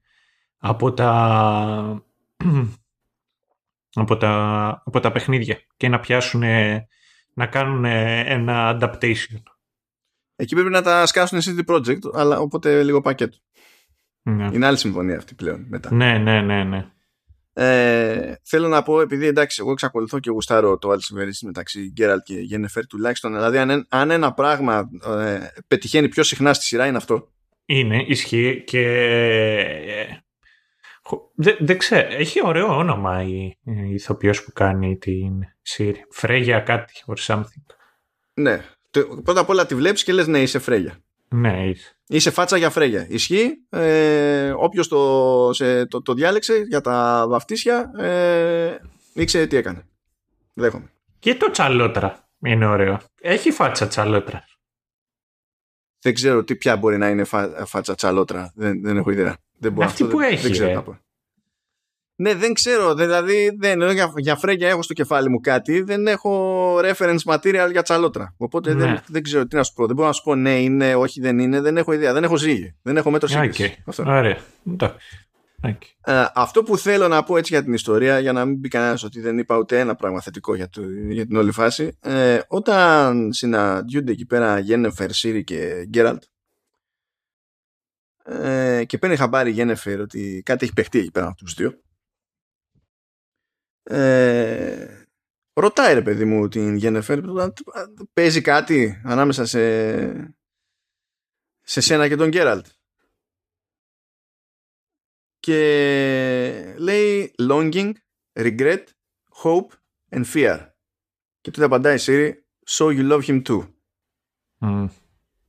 [0.56, 2.04] από τα,
[4.02, 6.42] από τα, από τα παιχνίδια και να πιάσουν,
[7.34, 9.42] να κάνουν ένα adaptation.
[10.36, 13.36] Εκεί πρέπει να τα σκάσουν CD Project, αλλά οπότε λίγο πακέτο.
[14.22, 14.48] Ναι.
[14.52, 15.94] Είναι άλλη συμφωνία αυτή πλέον μετά.
[15.94, 16.91] Ναι, ναι, ναι, ναι.
[17.54, 22.22] Ε, θέλω να πω, επειδή εντάξει, εγώ εξακολουθώ και γουστάρω το άλλο συμβαίνει μεταξύ Γκέραλτ
[22.22, 23.32] και Γένεφερ τουλάχιστον.
[23.32, 25.38] Δηλαδή, αν, αν ένα πράγμα ε,
[25.68, 27.32] πετυχαίνει πιο συχνά στη σειρά, είναι αυτό.
[27.64, 28.84] Είναι, ισχύει και.
[31.34, 36.04] Δεν δε ξέρω, έχει ωραίο όνομα η, η ηθοποιός που κάνει την σύρη.
[36.10, 37.74] Φρέγια κάτι or something.
[38.34, 38.64] Ναι.
[39.22, 41.02] Πρώτα απ' όλα τη βλέπεις και λες ναι είσαι Φρέγια.
[41.32, 41.96] Ναι, είσαι.
[42.06, 43.06] Είσαι φάτσα για φρέγια.
[43.09, 43.66] Ισχύει.
[43.70, 45.50] Ε, Όποιος το,
[45.88, 48.76] το, το, διάλεξε για τα βαφτίσια, ε,
[49.12, 49.86] ήξερε τι έκανε.
[50.52, 50.92] Δέχομαι.
[51.18, 53.00] Και το τσαλότρα είναι ωραίο.
[53.20, 54.44] Έχει φάτσα τσαλότρα.
[56.00, 57.24] Δεν ξέρω τι πια μπορεί να είναι
[57.64, 58.52] φάτσα τσαλότρα.
[58.54, 59.36] Δεν, δεν έχω ιδέα.
[59.59, 60.42] Δεν μπορώ Αυτή που δεν, έχει.
[60.42, 61.00] Δεν ξέρω
[62.22, 62.94] ναι, δεν ξέρω.
[62.94, 65.80] Δηλαδή, δεν, για, για φρέγια έχω στο κεφάλι μου κάτι.
[65.80, 68.34] Δεν έχω reference material για τσαλότρα.
[68.36, 69.02] Οπότε δεν, ναι.
[69.06, 69.86] δεν ξέρω τι να σου πω.
[69.86, 71.60] Δεν μπορώ να σου πω ναι, είναι, όχι, δεν είναι.
[71.60, 72.12] Δεν έχω ιδέα.
[72.12, 72.74] Δεν έχω ζύγι.
[72.82, 73.82] Δεν έχω μέτρο σύγκριση.
[73.86, 74.04] Okay.
[74.06, 74.38] Ωραία.
[76.04, 79.02] Ε, αυτό που θέλω να πω έτσι για την ιστορία, για να μην πει κανένας
[79.02, 83.32] ότι δεν είπα ούτε ένα πράγμα θετικό για, το, για την όλη φάση, ε, όταν
[83.32, 86.22] συναντιούνται εκεί πέρα Γένεφερ, Σύρι και Γκέραλτ,
[88.24, 91.74] ε, και παίρνει χαμπάρι η Γένεφερ ότι κάτι έχει παιχτεί εκεί πέρα από τους δύο,
[93.82, 95.04] ε,
[95.52, 97.18] ρωτάει ρε παιδί μου την Γένεφερ,
[98.12, 100.34] παίζει κάτι ανάμεσα σε,
[101.60, 102.66] σε σένα και τον Γκέραλτ
[105.42, 107.92] και λέει longing,
[108.32, 108.84] regret,
[109.42, 109.68] hope
[110.10, 110.68] and fear.
[111.40, 112.32] Και τότε απαντάει η Siri,
[112.66, 113.68] so you love him too.
[114.60, 114.88] Mm.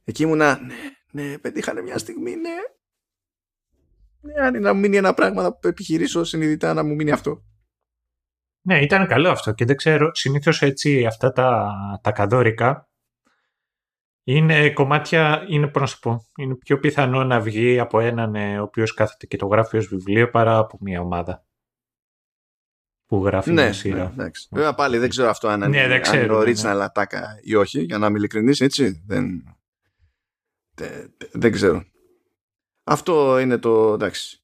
[0.04, 0.76] Εκεί ήμουνα, ναι,
[1.12, 2.56] ναι, πετύχανε μια στιγμή, ναι.
[4.22, 7.44] Ναι, αν είναι να μου μείνει ένα πράγμα να επιχειρήσω συνειδητά να μου μείνει αυτό.
[8.66, 11.72] Ναι, ήταν καλό αυτό και δεν ξέρω, συνήθως έτσι αυτά τα,
[12.04, 12.88] τα καδόρικα
[14.24, 18.60] είναι κομμάτια, είναι πώς να σου πω, είναι πιο πιθανό να βγει από έναν ε,
[18.60, 21.46] ο οποίος κάθεται και το γράφει ως βιβλίο παρά από μια ομάδα
[23.06, 24.04] που γράφει ναι, μια σειρά.
[24.04, 24.48] Ναι, εντάξει.
[24.52, 26.76] Βέβαια πάλι δεν ξέρω αυτό αν, ναι, είναι, δεν ξέρω, αν είναι original
[27.12, 27.20] ναι.
[27.42, 29.04] ή όχι, για να είμαι ειλικρινής, έτσι.
[29.06, 29.56] Δεν,
[30.76, 31.84] δεν, δεν ξέρω.
[32.84, 34.43] Αυτό είναι το, εντάξει.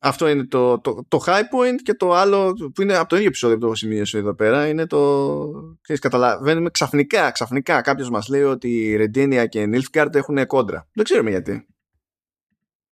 [0.00, 3.28] Αυτό είναι το, το, το high point και το άλλο που είναι από το ίδιο
[3.28, 5.50] επεισόδιο που το έχω σημειώσει εδώ πέρα είναι το.
[5.80, 10.88] Ξέρεις, καταλαβαίνουμε ξαφνικά, ξαφνικά κάποιος μας λέει ότι η Ρεντίνια και η Νίλφκαρτ έχουν κόντρα.
[10.92, 11.66] Δεν ξέρουμε γιατί.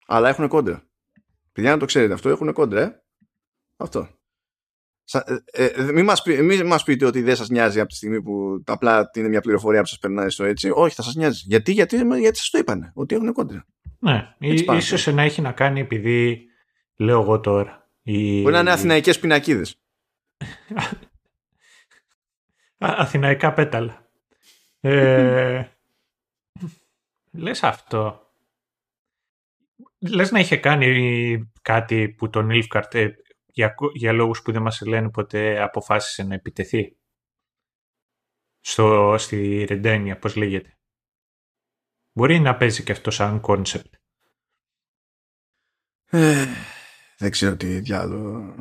[0.08, 0.88] Αλλά έχουν κόντρα.
[1.52, 3.04] Παιδιά, να το ξέρετε αυτό, έχουν κόντρα, ε.
[3.78, 4.08] Αυτό.
[5.52, 8.64] Ε, ε, μην, μας, μη μας πείτε ότι δεν σας νοιάζει από τη στιγμή που
[8.66, 10.72] απλά είναι μια πληροφορία που σας περνάει στο έτσι.
[10.74, 11.44] Όχι, θα σας νοιάζει.
[11.46, 13.66] Γιατί, γιατί, γιατί σας το είπανε, ότι έχουν κόντρα.
[14.00, 16.48] Ναι, ίσως να έχει να κάνει επειδή
[17.04, 17.90] Λέω εγώ τώρα.
[18.02, 18.42] Η...
[18.42, 19.82] Μπορεί να είναι αθηναϊκές πινακίδες.
[22.78, 24.10] Αθηναϊκά πέταλα.
[24.80, 25.68] ε,
[27.32, 28.32] λες αυτό.
[30.00, 33.16] Λες να είχε κάνει κάτι που τον Ιλφκαρτ ε,
[33.46, 36.98] για, για λόγους που δεν μας λένε ποτέ αποφάσισε να επιτεθεί;
[38.60, 40.78] Στο, στη Ρεντένια, πώς λέγεται;
[42.14, 43.94] Μπορεί να παίζει και αυτό σαν κόνσεπτ.
[47.24, 48.56] Ε, δεν ξέρω τι διάλογο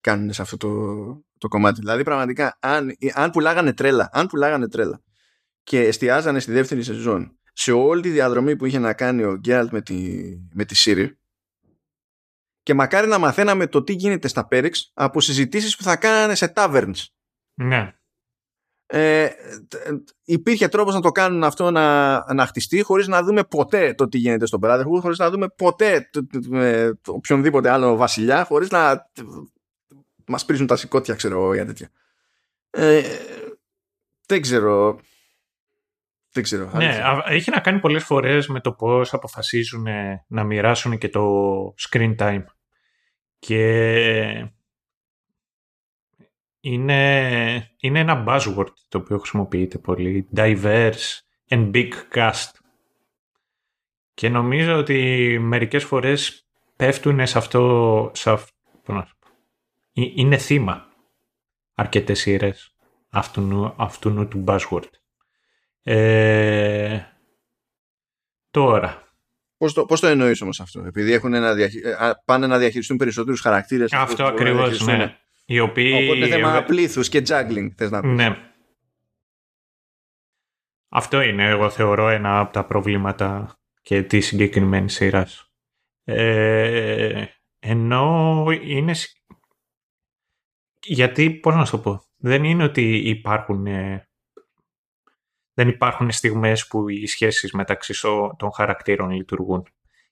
[0.00, 0.70] κάνουν σε αυτό το,
[1.38, 1.80] το κομμάτι.
[1.80, 5.02] Δηλαδή πραγματικά αν, αν πουλάγανε τρέλα, αν πουλάγανε τρέλα
[5.62, 9.72] και εστιάζανε στη δεύτερη σεζόν σε όλη τη διαδρομή που είχε να κάνει ο Γκέραλτ
[9.72, 11.08] με τη, με τη Siri
[12.62, 16.52] και μακάρι να μαθαίναμε το τι γίνεται στα Πέριξ από συζητήσεις που θα κάνανε σε
[16.56, 17.04] taverns.
[17.54, 17.94] Ναι
[18.86, 19.28] ε,
[20.24, 24.18] υπήρχε τρόπος να το κάνουν αυτό να, να χτιστεί χωρίς να δούμε ποτέ το τι
[24.18, 26.40] γίνεται στον Brotherhood χωρίς να δούμε ποτέ το, το,
[27.02, 29.10] το, οποιονδήποτε άλλο βασιλιά χωρίς να
[30.26, 31.90] μας πρίζουν τα σηκώτια ξέρω για τέτοια
[32.70, 33.02] ε,
[34.26, 35.00] δεν ξέρω
[36.36, 36.70] δεν ξέρω.
[36.74, 39.86] Ναι, έχει να κάνει πολλές φορές με το πώς αποφασίζουν
[40.26, 41.24] να μοιράσουν και το
[41.88, 42.44] screen time.
[43.38, 44.50] Και
[46.66, 50.28] είναι, είναι ένα buzzword το οποίο χρησιμοποιείται πολύ.
[50.36, 52.50] Diverse and big cast.
[54.14, 58.54] Και νομίζω ότι μερικές φορές πέφτουν σε αυτό, σε αυτό
[59.92, 60.86] είναι θύμα
[61.74, 62.74] αρκετές σειρές
[63.10, 64.90] αυτού, αυτού του buzzword.
[65.82, 67.00] Ε,
[68.50, 69.04] τώρα.
[69.56, 71.78] Πώς το, πώς το εννοείς όμως αυτό, επειδή έχουν να διαχει...
[71.78, 73.92] Ε, πάνε να διαχειριστούν περισσότερους χαρακτήρες.
[73.92, 75.16] Αυτό ακριβώς, ναι.
[75.48, 76.08] Οι οποίοι...
[76.10, 78.10] Οπότε θέμα πλήθους και juggling θες να πεις.
[78.10, 78.50] Ναι.
[80.88, 85.52] Αυτό είναι, εγώ θεωρώ, ένα από τα προβλήματα και τη συγκεκριμένη σειράς.
[86.04, 87.24] Ε,
[87.58, 88.94] ενώ είναι...
[90.82, 93.66] Γιατί, πώς να σου το πω, δεν είναι ότι υπάρχουν...
[93.66, 94.08] Ε,
[95.52, 97.94] δεν υπάρχουν στιγμές που οι σχέσεις μεταξύ
[98.36, 99.66] των χαρακτήρων λειτουργούν.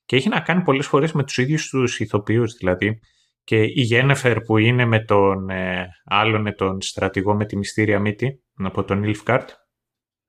[0.05, 3.01] Και έχει να κάνει πολλές φορές με τους ίδιους τους ηθοποιούς, δηλαδή
[3.44, 8.42] και η Γένεφερ που είναι με τον ε, άλλον τον στρατηγό με τη μυστήρια μύτη
[8.54, 9.50] από τον Ιλφκάρτ.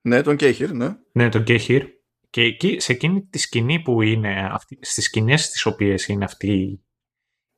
[0.01, 0.95] Ναι, τον Κέχιρ, ναι.
[1.11, 1.85] Ναι, τον Κέχιρ.
[2.29, 6.83] Και εκεί, σε εκείνη τη σκηνή που είναι, αυτή, στις σκηνές τις οποίες είναι αυτοί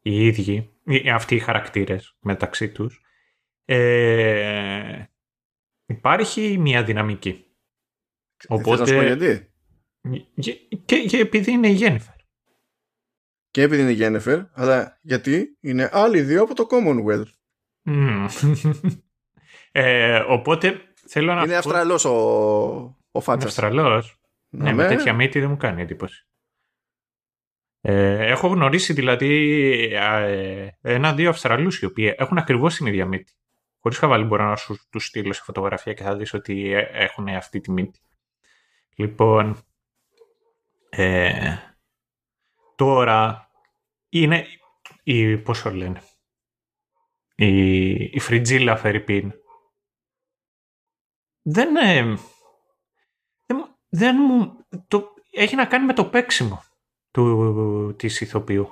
[0.02, 0.70] οι ίδιοι,
[1.14, 3.02] αυτοί οι χαρακτήρες μεταξύ τους,
[3.66, 5.04] ε,
[5.86, 7.46] υπάρχει μια δυναμική.
[8.48, 9.52] Οπότε, να σου πω γιατί;
[10.86, 12.17] Και, και επειδή είναι η Γένεφερ
[13.58, 17.32] και επειδή είναι Γένεφερ, αλλά γιατί είναι άλλοι δύο από το Commonwealth.
[19.72, 21.42] ε, οπότε θέλω να.
[21.42, 21.58] Είναι πω...
[21.58, 22.16] Αυστραλός ο,
[23.12, 23.58] ο Φάτσας.
[23.58, 24.20] Είναι Αυστραλός.
[24.50, 26.28] Ναι, με τέτοια μύτη δεν μου κάνει εντύπωση.
[27.82, 29.54] Ε, έχω γνωρίσει δηλαδή
[29.94, 33.34] ε, ένα-δύο Αυστραλούς οι οποίοι έχουν ακριβώς την ίδια μύτη.
[33.80, 37.28] Χωρίς χαβαλή μπορώ να σου τους στείλω σε φωτογραφία και θα δεις ότι ε, έχουν
[37.28, 38.00] αυτή τη μύτη.
[38.96, 39.58] Λοιπόν,
[40.90, 41.58] ε,
[42.76, 43.47] τώρα
[44.10, 44.46] είναι
[45.04, 46.02] η, πώς το λένε,
[47.36, 49.32] η, η Φριτζίλα Φερρυπίν.
[51.42, 52.18] Δεν, ε,
[53.46, 56.64] δεν, δεν μου, το, έχει να κάνει με το παίξιμο
[57.12, 58.70] του, της ηθοποιού.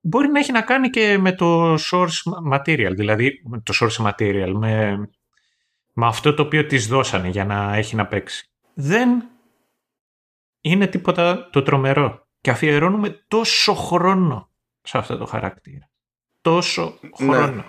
[0.00, 4.52] Μπορεί να έχει να κάνει και με το source material, δηλαδή με το source material,
[4.54, 4.96] με,
[5.92, 8.50] με αυτό το οποίο της δώσανε για να έχει να παίξει.
[8.74, 9.30] Δεν
[10.60, 12.21] είναι τίποτα το τρομερό.
[12.42, 14.50] Και αφιερώνουμε τόσο χρόνο
[14.82, 15.90] σε αυτό το χαρακτήρα.
[16.40, 17.34] Τόσο ναι.
[17.34, 17.64] χρόνο.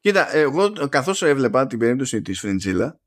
[0.00, 3.00] Κοίτα, εγώ καθώς έβλεπα την περίπτωση της Φρεντζίλα,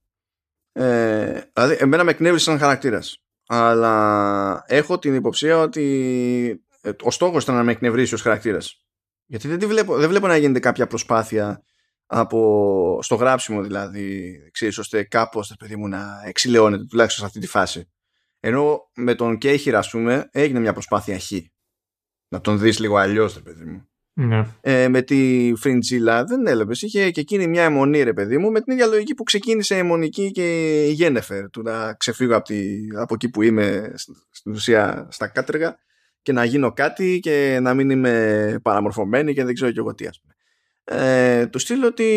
[0.71, 3.23] ε, δηλαδή εμένα με εκνεύρισε σαν χαρακτήρας.
[3.47, 8.85] Αλλά έχω την υποψία ότι ε, ο στόχος ήταν να με εκνευρίσει ως χαρακτήρας.
[9.25, 11.63] Γιατί δεν, βλέπω, δεν βλέπω να γίνεται κάποια προσπάθεια
[12.05, 17.47] από, στο γράψιμο δηλαδή, ξέρεις, ώστε κάπως παιδί μου να εξηλαιώνεται τουλάχιστον σε αυτή τη
[17.47, 17.89] φάση.
[18.43, 21.31] Ενώ με τον Κέχυρα, ας πούμε, έγινε μια προσπάθεια χ.
[22.27, 23.85] Να τον δεις λίγο αλλιώς, ρε παιδί μου.
[24.13, 24.45] Ναι.
[24.61, 26.81] Ε, με τη Φριντζίλα δεν έλεπες.
[26.81, 29.77] Είχε και εκείνη μια αιμονή, ρε παιδί μου, με την ίδια λογική που ξεκίνησε η
[29.77, 31.49] αιμονική και η Γένεφερ.
[31.49, 33.93] Του να ξεφύγω από, τη, από εκεί που είμαι,
[34.29, 35.77] στην ουσία στα κάτεργα,
[36.21, 40.07] και να γίνω κάτι και να μην είμαι παραμορφωμένη και δεν ξέρω και εγώ τι,
[40.07, 40.30] ας πούμε
[40.93, 42.09] ε, του στείλω ότι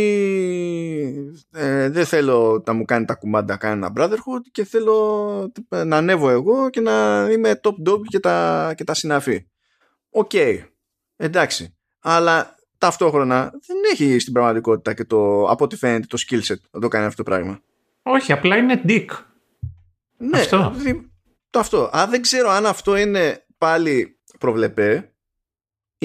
[1.52, 6.70] ε, δεν θέλω να μου κάνει τα κουμάντα κανένα brotherhood και θέλω να ανέβω εγώ
[6.70, 9.46] και να είμαι top dog και τα, και τα συναφή.
[10.10, 10.30] Οκ,
[11.16, 11.76] εντάξει.
[12.00, 16.80] Αλλά ταυτόχρονα δεν έχει στην πραγματικότητα και το, από ό,τι φαίνεται το skill set να
[16.80, 17.60] το κάνει αυτό το πράγμα.
[18.02, 19.06] Όχι, απλά είναι dick.
[20.16, 20.74] Ναι, αυτό.
[21.50, 21.90] το αυτό.
[21.96, 25.13] Α, δεν ξέρω αν αυτό είναι πάλι προβλεπέ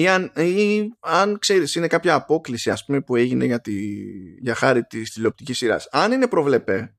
[0.00, 3.72] ή αν, ή αν ξέρεις είναι κάποια απόκλιση ας πούμε που έγινε για, τη,
[4.40, 5.88] για χάρη της τηλεοπτικής σειράς.
[5.90, 6.94] Αν είναι προβλεπέ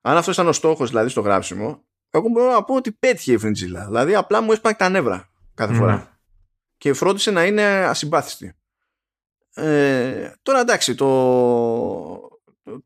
[0.00, 3.38] αν αυτός ήταν ο στόχος δηλαδή στο γράψιμο εγώ μπορώ να πω ότι πέτυχε η
[3.38, 5.94] Φρεντζίλα δηλαδή απλά μου έσπαγε τα νεύρα κάθε φορά.
[5.94, 6.06] Ναι.
[6.76, 8.56] και φρόντισε να είναι ασυμπάθιστη.
[9.54, 11.06] Ε, τώρα εντάξει το,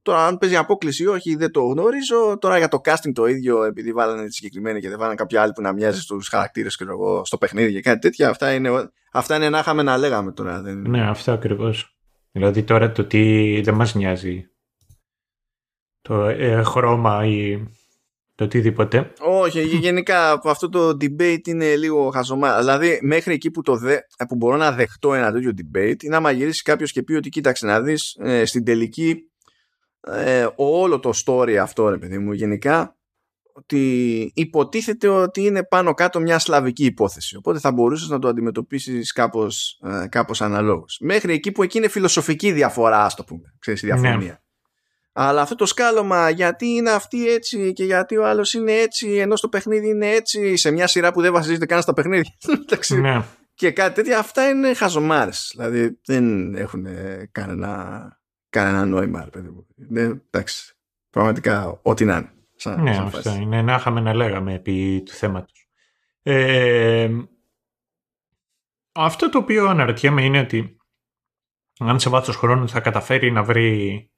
[0.02, 2.38] Τώρα, αν παίζει απόκληση ή όχι, δεν το γνωρίζω.
[2.38, 5.52] Τώρα για το casting το ίδιο, επειδή βάλανε τη συγκεκριμένη και δεν βάλανε κάποια άλλη
[5.52, 8.28] που να μοιάζει στους χαρακτήρες και εγώ στο παιχνίδι και κάτι τέτοια.
[8.28, 10.62] Αυτά είναι, αυτά είναι να είχαμε να λέγαμε τώρα.
[10.62, 10.80] Δεν...
[10.80, 11.96] Ναι, αυτό ακριβώς.
[12.32, 14.50] Δηλαδή τώρα το τι δεν μας νοιάζει
[16.00, 17.62] το ε, χρώμα ή
[18.34, 19.12] το οτιδήποτε.
[19.20, 22.58] Όχι, γενικά αυτό το debate είναι λίγο χαζομά.
[22.58, 23.96] Δηλαδή, μέχρι εκεί που, το δε,
[24.28, 27.66] που μπορώ να δεχτώ ένα τέτοιο debate είναι να γυρίσεις κάποιος και πει ότι κοίταξε
[27.66, 29.29] να δεις ε, στην τελική
[30.00, 32.94] ε, όλο το story αυτό ρε παιδί μου γενικά
[33.52, 37.36] ότι υποτίθεται ότι είναι πάνω κάτω μια σλαβική υπόθεση.
[37.36, 40.98] Οπότε θα μπορούσες να το αντιμετωπίσεις κάπως, ε, κάπως αναλόγως.
[41.00, 43.54] Μέχρι εκεί που εκεί είναι φιλοσοφική διαφορά ας το πούμε.
[43.58, 43.94] Ξέρεις η ναι.
[43.94, 44.42] διαφωνία.
[45.12, 49.36] Αλλά αυτό το σκάλωμα γιατί είναι αυτή έτσι και γιατί ο άλλος είναι έτσι ενώ
[49.36, 52.32] στο παιχνίδι είναι έτσι σε μια σειρά που δεν βασίζεται καν στα παιχνίδια
[53.00, 53.22] ναι.
[53.54, 55.52] και κάτι τέτοια αυτά είναι χαζομάρες.
[55.56, 56.86] Δηλαδή δεν έχουν
[57.32, 58.19] κανένα
[58.50, 59.66] κανένα νόημα, παιδί μου.
[59.74, 60.74] Ναι, εντάξει.
[61.10, 62.32] Πραγματικά, ό,τι να είναι.
[62.56, 65.68] Σαν, ναι, σαν αυτό είναι να είχαμε να λέγαμε επί του θέματος.
[66.22, 67.10] Ε,
[68.92, 70.76] αυτό το οποίο αναρωτιέμαι είναι ότι
[71.78, 74.10] αν σε βάθος χρόνου θα καταφέρει να βρει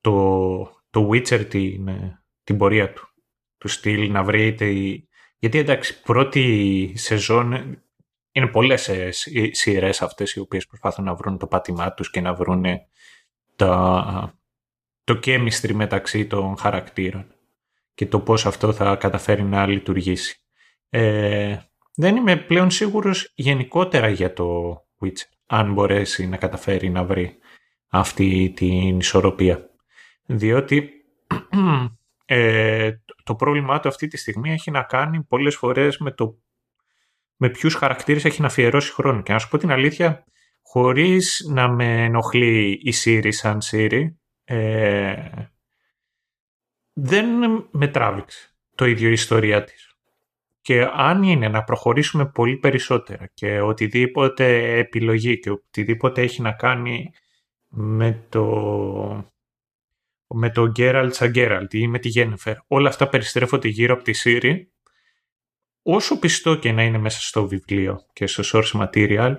[0.00, 0.58] το,
[0.90, 1.88] το Witcher την,
[2.44, 3.08] την πορεία του.
[3.58, 5.02] Του στυλ να βρει τη...
[5.38, 7.52] Γιατί εντάξει, πρώτη σεζόν
[8.32, 9.10] είναι πολλές ε,
[9.50, 12.64] σειρές αυτές οι οποίες προσπάθουν να βρουν το πάτημά τους και να βρουν
[13.56, 14.38] τα,
[15.04, 17.34] το chemistry μεταξύ των χαρακτήρων
[17.94, 20.38] και το πώς αυτό θα καταφέρει να λειτουργήσει.
[20.88, 21.58] Ε,
[21.94, 27.38] δεν είμαι πλέον σίγουρος γενικότερα για το Witcher, αν μπορέσει να καταφέρει να βρει
[27.88, 29.70] αυτή την ισορροπία.
[30.26, 30.90] Διότι
[32.24, 32.92] ε,
[33.24, 36.38] το πρόβλημά του αυτή τη στιγμή έχει να κάνει πολλές φορές με το
[37.36, 39.22] με ποιους χαρακτήρες έχει να αφιερώσει χρόνο.
[39.22, 40.24] Και να σου πω την αλήθεια,
[40.74, 44.02] χωρίς να με ενοχλεί η Siri σαν Siri,
[44.44, 45.14] ε,
[46.92, 47.26] δεν
[47.70, 49.94] με τράβηξε το ίδιο η ιστορία της.
[50.60, 57.10] Και αν είναι να προχωρήσουμε πολύ περισσότερα και οτιδήποτε επιλογή και οτιδήποτε έχει να κάνει
[57.68, 59.32] με το
[60.26, 64.12] με το Geralt σαν Geralt ή με τη Jennifer, όλα αυτά περιστρέφονται γύρω από τη
[64.24, 64.54] Siri,
[65.82, 69.36] όσο πιστό και να είναι μέσα στο βιβλίο και στο source material,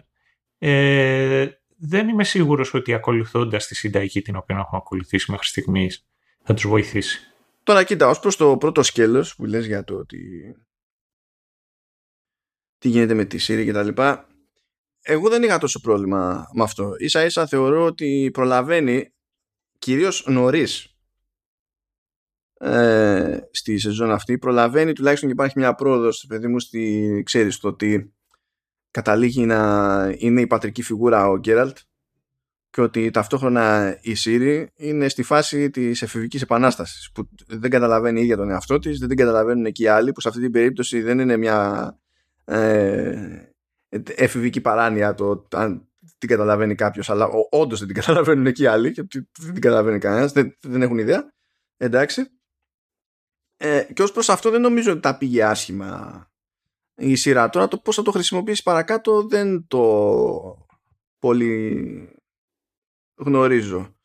[0.57, 6.07] ε, δεν είμαι σίγουρος ότι ακολουθώντας τη συνταγή την οποία έχουμε ακολουθήσει μέχρι στιγμής
[6.43, 7.19] θα τους βοηθήσει.
[7.63, 10.55] Τώρα κοίτα, ως προς το πρώτο σκέλος που λες για το ότι
[12.77, 14.27] τι γίνεται με τη Siri και τα λοιπά
[15.07, 16.95] εγώ δεν είχα τόσο πρόβλημα με αυτό.
[16.97, 19.13] Ίσα ίσα θεωρώ ότι προλαβαίνει
[19.77, 20.95] κυρίως νωρίς
[22.59, 24.37] ε, στη σεζόν αυτή.
[24.37, 28.13] Προλαβαίνει τουλάχιστον και υπάρχει μια πρόοδος, παιδί μου, στη, ξέρεις το ότι
[28.95, 31.77] καταλήγει να είναι η πατρική φιγούρα ο Γκέραλτ
[32.69, 38.23] και ότι ταυτόχρονα η Σύρη είναι στη φάση της εφηβικής επανάστασης που δεν καταλαβαίνει η
[38.23, 41.01] ίδια τον εαυτό της, δεν την καταλαβαίνουν εκεί οι άλλοι που σε αυτή την περίπτωση
[41.01, 41.99] δεν είναι μια
[42.45, 43.51] ε,
[44.15, 48.91] εφηβική παράνοια το αν την καταλαβαίνει κάποιος, αλλά όντως δεν την καταλαβαίνουν εκεί οι άλλοι
[48.91, 49.03] και
[49.39, 51.33] δεν την καταλαβαίνει κανένας, δεν, δεν έχουν ιδέα.
[51.77, 52.27] Εντάξει.
[53.57, 56.29] Ε, και ως προς αυτό δεν νομίζω ότι τα πήγε άσχημα
[56.95, 57.49] η σειρά.
[57.49, 59.87] Τώρα το πώς θα το χρησιμοποιήσεις παρακάτω δεν το
[61.19, 62.09] πολύ
[63.15, 63.95] γνωρίζω.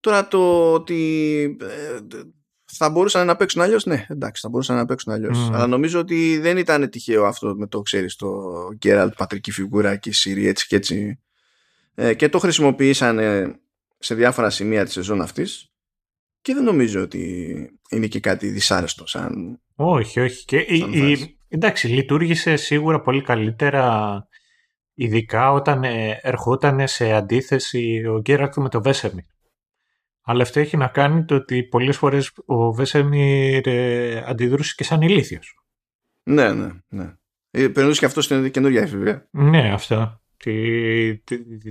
[0.00, 1.98] Τώρα το ότι ε,
[2.64, 5.48] θα μπορούσαν να παίξουν αλλιώς, ναι, εντάξει, θα μπορούσαν να παίξουν αλλιώς.
[5.48, 5.54] Mm.
[5.54, 8.28] Αλλά νομίζω ότι δεν ήταν τυχαίο αυτό με το ξέρεις το
[8.74, 11.20] Γκέραλτ, πατρική φιγούρα και η Σύρι έτσι και έτσι.
[11.94, 13.18] Ε, και το χρησιμοποίησαν
[13.98, 15.70] σε διάφορα σημεία της σεζόν αυτής.
[16.40, 17.54] Και δεν νομίζω ότι
[17.90, 19.60] είναι και κάτι δυσάρεστο σαν.
[19.74, 20.44] Όχι, όχι.
[20.44, 24.28] Και η, εντάξει, λειτουργήσε σίγουρα πολύ καλύτερα
[24.94, 29.26] ειδικά όταν ε, ερχόταν σε αντίθεση ο Γκέραλτ με το Βέσεμι.
[30.22, 35.00] Αλλά αυτό έχει να κάνει το ότι πολλές φορές ο Βέσεμιρ ε, αντιδρούσε και σαν
[35.00, 35.54] ηλίθιος.
[36.22, 37.14] Ναι, ναι, ναι.
[37.50, 39.28] Ε, περνούσε και αυτό στην καινούργια εφηβεία.
[39.30, 40.20] Ναι, αυτό.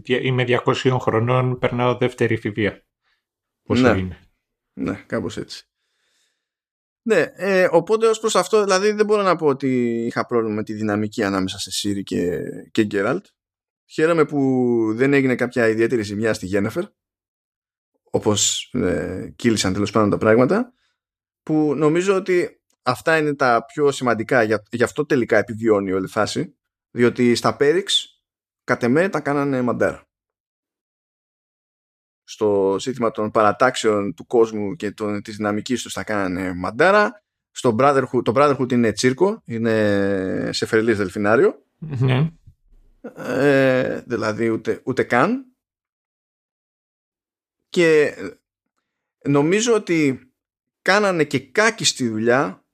[0.05, 2.85] είμαι 200 χρονών, περνάω δεύτερη εφηβεία.
[3.63, 3.99] Πόσο ναι.
[3.99, 4.19] είναι.
[4.73, 5.69] Ναι, κάπως έτσι.
[7.07, 10.63] Ναι, ε, οπότε ως προς αυτό, δηλαδή δεν μπορώ να πω ότι είχα πρόβλημα με
[10.63, 12.39] τη δυναμική ανάμεσα σε Σύρι και,
[12.71, 13.25] και Γκέραλτ.
[13.85, 14.39] Χαίρομαι που
[14.93, 16.83] δεν έγινε κάποια ιδιαίτερη ζημιά στη Γένεφερ
[18.15, 20.73] όπως ε, κύλησαν τέλος πάντων τα πράγματα
[21.43, 26.55] που νομίζω ότι αυτά είναι τα πιο σημαντικά γι' αυτό τελικά επιβιώνει όλη η φάση
[26.91, 28.07] διότι στα Πέριξ
[28.63, 30.04] κατ' εμέ τα κάνανε μαντέρα
[32.27, 37.75] στο σύστημα των παρατάξεων του κόσμου και των, της δυναμικής τους τα κάνανε μαντέρα στο
[37.79, 42.31] Brotherhood, το Brotherhood είναι τσίρκο είναι σε φερλής δελφινάριο ναι.
[43.15, 45.45] ε, δηλαδή ούτε, ούτε καν
[47.69, 48.15] και
[49.27, 50.31] νομίζω ότι
[50.81, 52.65] κάνανε και κάκι στη δουλειά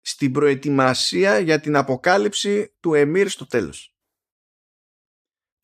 [0.00, 3.93] στην προετοιμασία για την αποκάλυψη του Εμμύρ στο τέλος.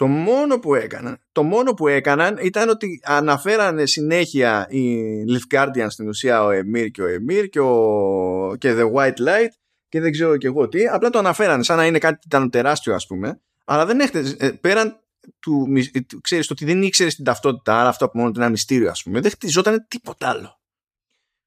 [0.00, 4.96] Το μόνο που έκαναν, το μόνο που έκαναν ήταν ότι αναφέρανε συνέχεια οι
[5.28, 9.52] Leaf Guardian στην ουσία ο Εμμύρ και ο Εμμύρ και, ο, και The White Light
[9.88, 12.94] και δεν ξέρω και εγώ τι, απλά το αναφέρανε σαν να είναι κάτι ήταν τεράστιο
[12.94, 15.00] ας πούμε, αλλά δεν έχετε, ε, πέραν
[15.38, 15.66] του,
[16.08, 18.52] του ξέρεις το ότι δεν ήξερες την ταυτότητα, άρα αυτό από μόνο του είναι ένα
[18.52, 20.60] μυστήριο ας πούμε, δεν χτιζόταν τίποτα άλλο.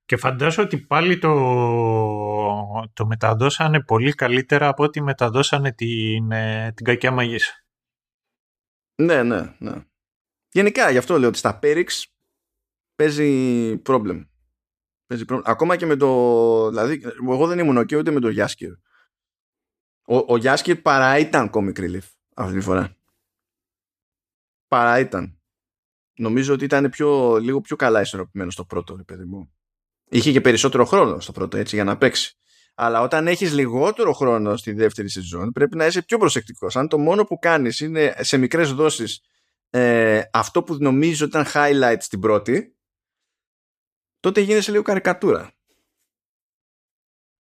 [0.05, 1.33] Και φαντάζομαι ότι πάλι το,
[2.93, 7.62] το μεταδώσανε πολύ καλύτερα από ότι μεταδώσανε την, ε, την κακιά μαγίσσα.
[8.95, 9.85] Ναι, ναι, ναι.
[10.51, 12.15] Γενικά, γι' αυτό λέω ότι στα Πέριξ
[12.95, 14.29] παίζει πρόβλημα.
[15.05, 15.51] Παίζει πρόβλημα.
[15.51, 16.69] Ακόμα και με το...
[16.69, 18.71] Δηλαδή, εγώ δεν ήμουν ok ούτε με το Γιάσκυρ.
[20.05, 22.97] Ο, ο Γιάσκυρ παρά ήταν comic relief αυτή τη φορά
[24.73, 25.41] παρά ήταν.
[26.15, 29.53] Νομίζω ότι ήταν πιο, λίγο πιο καλά ισορροπημένο στο πρώτο, ρε παιδί μου.
[30.09, 32.37] Είχε και περισσότερο χρόνο στο πρώτο, έτσι, για να παίξει.
[32.75, 36.75] Αλλά όταν έχεις λιγότερο χρόνο στη δεύτερη σεζόν, πρέπει να είσαι πιο προσεκτικός.
[36.75, 39.21] Αν το μόνο που κάνεις είναι σε μικρές δόσεις
[39.69, 42.75] ε, αυτό που νομίζω ήταν highlight στην πρώτη,
[44.19, 45.51] τότε γίνεσαι λίγο καρικατούρα.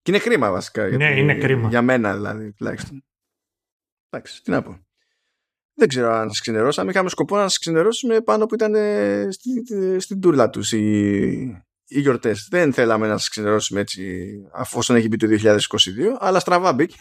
[0.01, 0.87] Και είναι κρίμα βασικά.
[0.87, 1.69] Ναι, είναι κρίμα.
[1.69, 3.03] Για μένα δηλαδή, τουλάχιστον.
[4.09, 4.85] Εντάξει, τι να πω.
[5.73, 6.91] Δεν ξέρω αν σας ξενερώσαμε.
[6.91, 8.73] Είχαμε σκοπό να σας ξενερώσουμε πάνω που ήταν
[9.31, 12.47] στην στη τούρλα τους οι, οι γιορτές.
[12.49, 15.57] Δεν θέλαμε να σας ξενερώσουμε έτσι, αφού έχει μπει το 2022,
[16.19, 16.95] αλλά στραβά μπήκε.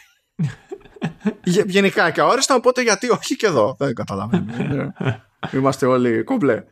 [1.66, 3.76] Γενικά και αόριστα, οπότε γιατί όχι και εδώ.
[3.78, 4.92] Δεν καταλαβαίνω.
[5.54, 6.64] Είμαστε όλοι κομπλέ.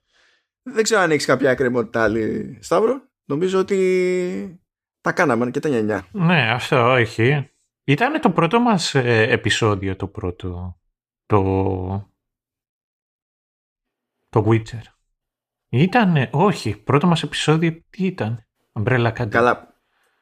[0.63, 3.09] Δεν ξέρω αν έχεις κάποια εκκρεμότητα άλλη, Σταύρο.
[3.25, 4.61] Νομίζω ότι
[5.01, 6.07] τα κάναμε και τα νιανιά.
[6.13, 7.51] Ναι, αυτό όχι.
[7.85, 10.81] Ήταν το πρώτο μας ε, επεισόδιο το πρώτο
[11.27, 11.43] το,
[14.29, 14.83] το Witcher.
[15.73, 19.29] Ήτανε, όχι, πρώτο μας επεισόδιο τι ήταν, Umbrella Academy.
[19.29, 19.75] Καλά,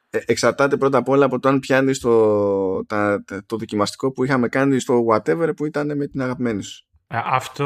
[0.09, 2.85] ε, εξαρτάται πρώτα απ' όλα από το αν πιάνει το,
[3.45, 6.87] το δοκιμαστικό που είχαμε κάνει στο whatever που ήταν με την αγαπημένη σου.
[7.07, 7.65] Αυτό,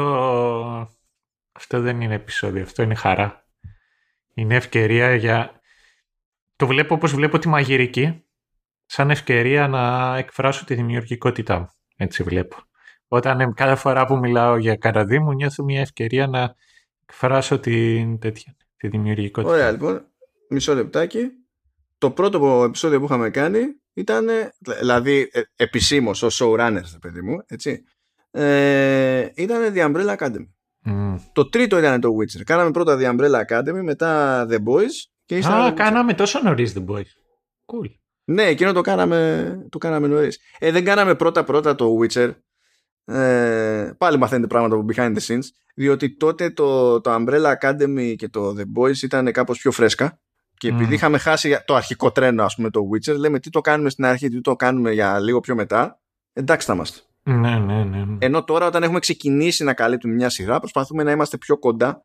[1.52, 3.44] αυτό δεν είναι επεισόδιο, αυτό είναι χαρά.
[4.34, 5.60] Είναι ευκαιρία για...
[6.56, 8.24] Το βλέπω όπως βλέπω τη μαγειρική,
[8.86, 11.68] σαν ευκαιρία να εκφράσω τη δημιουργικότητά μου.
[11.96, 12.56] Έτσι βλέπω.
[13.08, 16.54] Όταν κάθε φορά που μιλάω για καραδί μου νιώθω μια ευκαιρία να
[17.06, 19.52] εκφράσω την τέτοια, τη δημιουργικότητα.
[19.52, 20.06] Ωραία λοιπόν,
[20.48, 21.28] μισό λεπτάκι.
[21.98, 23.60] Το πρώτο επεισόδιο που είχαμε κάνει
[23.94, 24.26] ήταν,
[24.80, 27.84] δηλαδή ε, επισήμως ως showrunner, παιδί μου, έτσι,
[28.30, 30.48] ε, ήταν The Umbrella Academy.
[31.32, 32.42] Το τρίτο ήταν το Witcher.
[32.44, 34.92] Κάναμε πρώτα The Umbrella Academy, μετά The Boys
[35.24, 37.10] Και ύστερα Α, το κάναμε τόσο νωρίς The Boys.
[37.66, 37.90] Cool.
[38.24, 40.38] Ναι, εκείνο το κάναμε, το κάναμε νωρίς.
[40.58, 42.34] Ε, δεν κάναμε πρώτα-πρώτα το Witcher.
[43.04, 45.44] Ε, πάλι μαθαίνετε πράγματα από behind the scenes.
[45.74, 50.18] Διότι τότε το, το Umbrella Academy και το The Boys ήταν κάπως πιο φρέσκα.
[50.56, 50.94] Και επειδή Mm.
[50.94, 54.28] είχαμε χάσει το αρχικό τρένο, ας πούμε, το Witcher, λέμε τι το κάνουμε στην αρχή,
[54.28, 56.00] τι το κάνουμε για λίγο πιο μετά.
[56.32, 57.00] Εντάξει θα είμαστε.
[57.22, 58.04] Ναι, ναι, ναι.
[58.18, 62.04] Ενώ τώρα όταν έχουμε ξεκινήσει να καλύπτουμε μια σειρά, προσπαθούμε να είμαστε πιο κοντά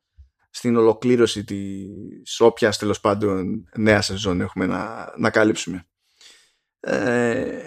[0.50, 5.88] στην ολοκλήρωση της όποιας τέλος πάντων νέα σεζόν έχουμε να, να καλύψουμε.
[6.80, 7.64] Ε,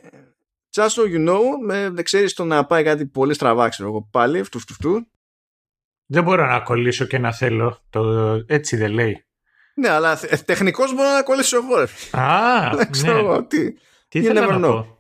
[0.75, 4.09] just so you know, με, δεν ξέρεις το να πάει κάτι πολύ στραβά, ξέρω εγώ
[4.11, 5.07] πάλι, αυτού αυτού αυτού.
[6.07, 7.79] Δεν μπορώ να κολλήσω και να θέλω.
[7.91, 8.03] Το...
[8.47, 9.25] Έτσι δεν λέει.
[9.75, 11.87] Ναι, αλλά θε- τεχνικώς μπορώ να κολλήσω εγώ, ρε.
[12.21, 13.21] Α, Δεν ξέρω ναι.
[13.21, 13.73] εγώ τι.
[14.09, 14.71] Τι You θέλω never να know.
[14.73, 14.99] πω.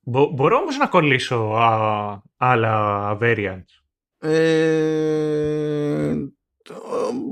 [0.00, 3.82] Μπο- μπορώ όμως να κολλήσω α, άλλα variants.
[4.18, 6.14] Ε,
[6.62, 6.82] το-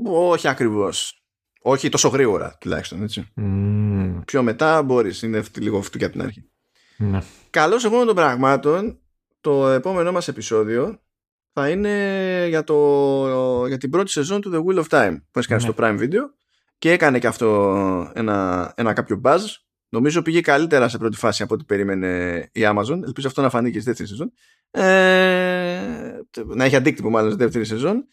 [0.03, 1.19] όχι ακριβώς.
[1.61, 3.27] Όχι τόσο γρήγορα, τουλάχιστον, έτσι.
[3.35, 6.49] Μμμ, Πιο μετά μπορείς, είναι αυτή- λίγο αυτού και από την αρχή.
[6.97, 7.21] Ναι.
[7.49, 8.99] Καλώς εγώ των πραγμάτων,
[9.41, 10.99] το επόμενό μας επεισόδιο
[11.53, 15.61] θα είναι για, το, για την πρώτη σεζόν του The Wheel of Time που έκανε
[15.65, 15.71] Ναι.
[15.71, 16.21] στο Prime Video
[16.77, 19.39] και έκανε και αυτό ένα, ένα κάποιο buzz.
[19.89, 22.99] Νομίζω πήγε καλύτερα σε πρώτη φάση από ό,τι περίμενε η Amazon.
[23.05, 24.31] Ελπίζω αυτό να φανεί και στη δεύτερη σεζόν.
[24.71, 25.79] Ε,
[26.45, 28.07] να έχει αντίκτυπο μάλλον στη δεύτερη σεζόν.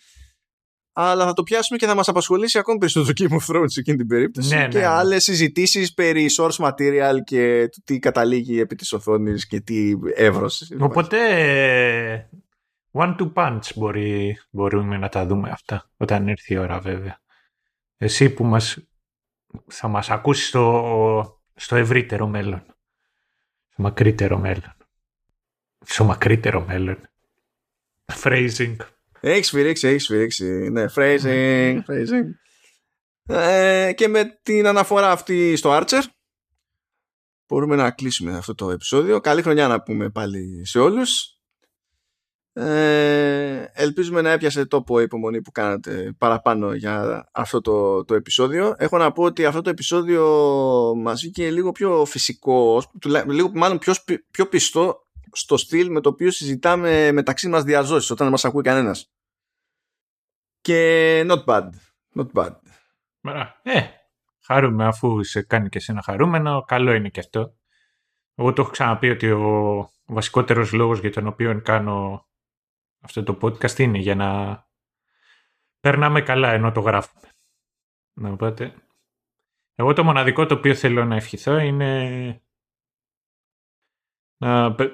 [0.92, 3.80] Αλλά θα το πιάσουμε και θα μας απασχολήσει ακόμη περισσότερο το Game of Thrones σε
[3.80, 4.86] εκείνη την περίπτωση Ναι, ναι, και ναι.
[4.86, 10.72] άλλες συζητήσεις περί source material και του τι καταλήγει επί της οθόνης και τι εύρος.
[10.80, 11.18] Οπότε
[12.12, 12.28] ε,
[12.92, 17.20] one two punch μπορεί, μπορούμε να τα δούμε αυτά όταν έρθει η ώρα βέβαια.
[17.96, 18.78] Εσύ που μας,
[19.66, 22.62] θα μας ακούσεις στο, στο ευρύτερο μέλλον.
[23.68, 24.74] Στο μακρύτερο μέλλον.
[25.84, 26.98] Στο μακρύτερο μέλλον.
[28.22, 28.76] Phrasing.
[29.24, 30.44] Έχεις σφυρίξει, έχεις σφυρίξει.
[30.70, 32.26] Ναι, phrasing, phrasing.
[33.26, 36.00] Ε, και με την αναφορά αυτή στο Archer
[37.48, 39.20] μπορούμε να κλείσουμε αυτό το επεισόδιο.
[39.20, 41.36] Καλή χρονιά να πούμε πάλι σε όλους.
[42.54, 48.74] Ε, ελπίζουμε να έπιασε τόπο η υπομονή που κάνατε παραπάνω για αυτό το, το επεισόδιο.
[48.78, 50.24] Έχω να πω ότι αυτό το επεισόδιο
[50.96, 55.01] μας βγήκε λίγο πιο φυσικό, τουλά- λίγο μάλλον πιο, σπι- πιο πιστό
[55.32, 59.12] στο στυλ με το οποίο συζητάμε μεταξύ μας διαζώσεις όταν δεν μας ακούει κανένας.
[60.60, 61.68] Και not bad.
[62.14, 62.56] Not bad.
[63.20, 63.60] Μπρά.
[63.62, 63.80] Ε,
[64.44, 67.56] χαρούμε αφού σε κάνει και εσένα χαρούμενο, καλό είναι και αυτό.
[68.34, 72.26] Εγώ το έχω ξαναπεί ότι ο βασικότερος λόγος για τον οποίο κάνω
[73.00, 74.60] αυτό το podcast είναι για να
[75.80, 77.30] περνάμε καλά ενώ το γράφουμε.
[78.22, 78.74] Οπότε,
[79.74, 82.42] εγώ το μοναδικό το οποίο θέλω να ευχηθώ είναι να,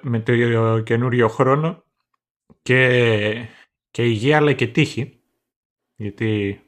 [0.02, 1.85] με το καινούριο χρόνο
[2.62, 3.49] και,
[3.91, 5.23] και υγεία αλλά και τύχη.
[5.94, 6.60] Γιατί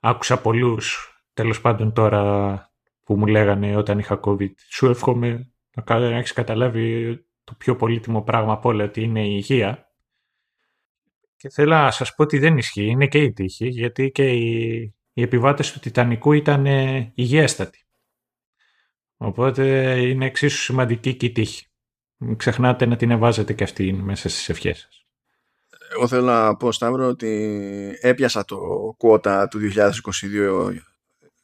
[0.00, 2.72] άκουσα πολλούς τέλος πάντων τώρα
[3.04, 7.76] που μου λέγανε όταν είχα COVID σου εύχομαι να κα- να έχεις καταλάβει το πιο
[7.76, 9.94] πολύτιμο πράγμα από όλα ότι είναι η υγεία
[11.36, 14.94] και θέλω να σας πω ότι δεν ισχύει, είναι και η τύχη γιατί και οι,
[15.12, 17.86] οι επιβάτες του Τιτανικού ήταν ε, υγιέστατοι.
[19.16, 21.66] Οπότε είναι εξίσου σημαντική και η τύχη
[22.24, 25.06] μην ξεχνάτε να την εβάζετε και αυτή μέσα στις ευχές σας
[25.94, 28.58] Εγώ θέλω να πω, Σταύρο, ότι έπιασα το
[28.98, 30.74] quota του 2022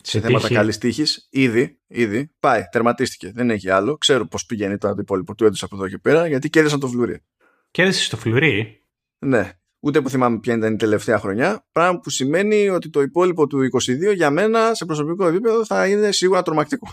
[0.03, 0.55] σε θέματα τύχη.
[0.55, 1.29] καλής τύχης.
[1.31, 2.31] Ήδη, ήδη.
[2.41, 3.33] Πάει, τερματίστηκε.
[3.35, 3.97] Δεν έχει άλλο.
[3.97, 6.89] Ξέρω πώς πηγαίνει τώρα το υπόλοιπο του έτους από εδώ και πέρα, γιατί κέρδισαν το
[6.89, 7.23] φλουρί.
[7.71, 8.85] Κέρδισες το φλουρί;
[9.19, 9.53] Ναι.
[9.81, 11.67] Ούτε που θυμάμαι ποια ήταν η τελευταία χρονιά.
[11.73, 13.69] Πράγμα που σημαίνει ότι το υπόλοιπο του
[14.11, 16.89] 22 για μένα σε προσωπικό επίπεδο θα είναι σίγουρα τρομακτικό.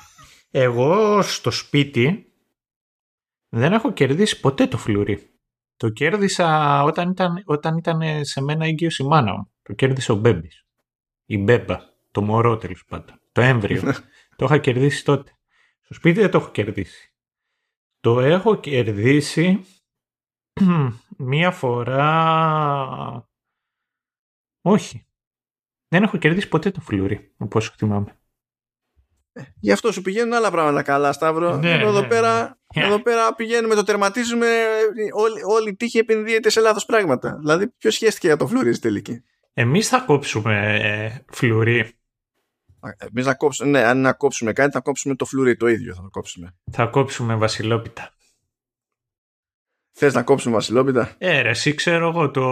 [0.51, 2.26] Εγώ στο σπίτι
[3.49, 5.31] δεν έχω κερδίσει ποτέ το φλουρί.
[5.75, 9.51] Το κέρδισα όταν ήταν, όταν ήταν σε μένα έγκυος η μάνα μου.
[9.61, 10.65] Το κέρδισε ο Μπέμπης.
[11.25, 11.79] Η Μπέμπα.
[12.11, 13.21] Το μωρό τέλος πάντων.
[13.31, 13.81] Το έμβριο.
[14.35, 15.31] το είχα κερδίσει τότε.
[15.81, 17.13] Στο σπίτι δεν το έχω κερδίσει.
[17.99, 19.65] Το έχω κερδίσει
[21.17, 23.29] μία φορά...
[24.61, 25.07] Όχι.
[25.87, 28.19] Δεν έχω κερδίσει ποτέ το φλουρί, όπως θυμάμαι.
[29.59, 31.57] Γι' αυτό σου πηγαίνουν άλλα πράγματα καλά, Σταύρο.
[31.57, 32.53] Ναι, Ενώ εδώ, ναι, πέρα, ναι.
[32.73, 34.47] Εδώ πέρα πηγαίνουμε, το τερματίζουμε.
[35.13, 37.37] Όλη, όλη η τύχη επενδύεται σε λάθος πράγματα.
[37.39, 39.23] Δηλαδή, ποιος σχέστηκε για το φλουρί στη τελική;
[39.53, 41.91] Εμείς θα κόψουμε ε, φλουρί.
[42.97, 45.93] Εμείς να κόψουμε, ναι, αν να κόψουμε κάτι, θα κόψουμε το φλουρί το ίδιο.
[45.95, 46.55] Θα το κόψουμε.
[46.71, 48.11] Θα κόψουμε βασιλόπιτα.
[49.99, 52.43] Θες να κόψουμε βασιλόπιτα; Ε, ρε, εσύ ξέρω εγώ το,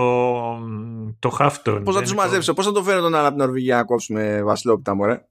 [1.19, 1.83] το χάφτον.
[1.83, 3.75] Πώς θα Δεν τους είναι μαζέψω, πώς θα το φέρω τον άλλο από την Νορβηγία
[3.75, 5.25] να κόψουμε βασιλόπιτα, μωρέ; το-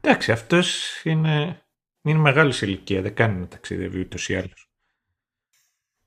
[0.00, 1.65] Εντάξει, αυτός είναι,
[2.10, 3.02] είναι μεγάλης ηλικία.
[3.02, 4.70] Δεν κάνει να ταξιδεύει ούτως ή άλλως.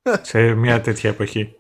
[0.21, 1.53] Σε μια τέτοια εποχή.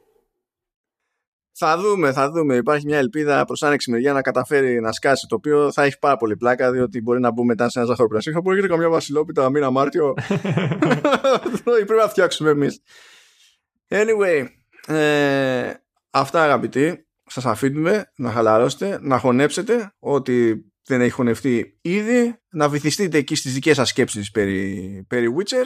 [1.51, 2.55] Θα δούμε, θα δούμε.
[2.55, 5.27] Υπάρχει μια ελπίδα προς άνοιξη μεριά να καταφέρει να σκάσει.
[5.27, 8.31] Το οποίο θα έχει πάρα πολύ πλάκα, διότι μπορεί να μπούμε μετά σε ένα ζαχαροπλαστή.
[8.31, 10.13] Θα μπορεί να καμιά βασιλόπιτα μήνα Μάρτιο.
[11.63, 12.81] Πρέπει να φτιάξουμε εμείς.
[13.87, 14.45] Anyway,
[14.87, 15.73] ε,
[16.09, 17.03] αυτά αγαπητοί.
[17.25, 23.53] Σας αφήνουμε να χαλαρώσετε, να χωνέψετε ότι δεν έχει χωνευτεί ήδη, να βυθιστείτε εκεί στις
[23.53, 25.65] δικές σας σκέψεις περί, περί Witcher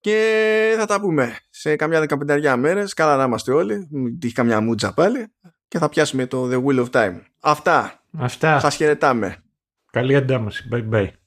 [0.00, 4.60] και θα τα πούμε σε καμιά δεκαπενταριά μέρες, καλά να είμαστε όλοι, μην τύχει καμιά
[4.60, 5.32] μούτσα πάλι
[5.68, 7.20] και θα πιάσουμε το The Wheel of Time.
[7.40, 8.04] Αυτά.
[8.18, 8.60] Αυτά.
[8.60, 9.42] Σας χαιρετάμε.
[9.90, 10.68] Καλή αντάμωση.
[10.72, 11.23] Bye bye.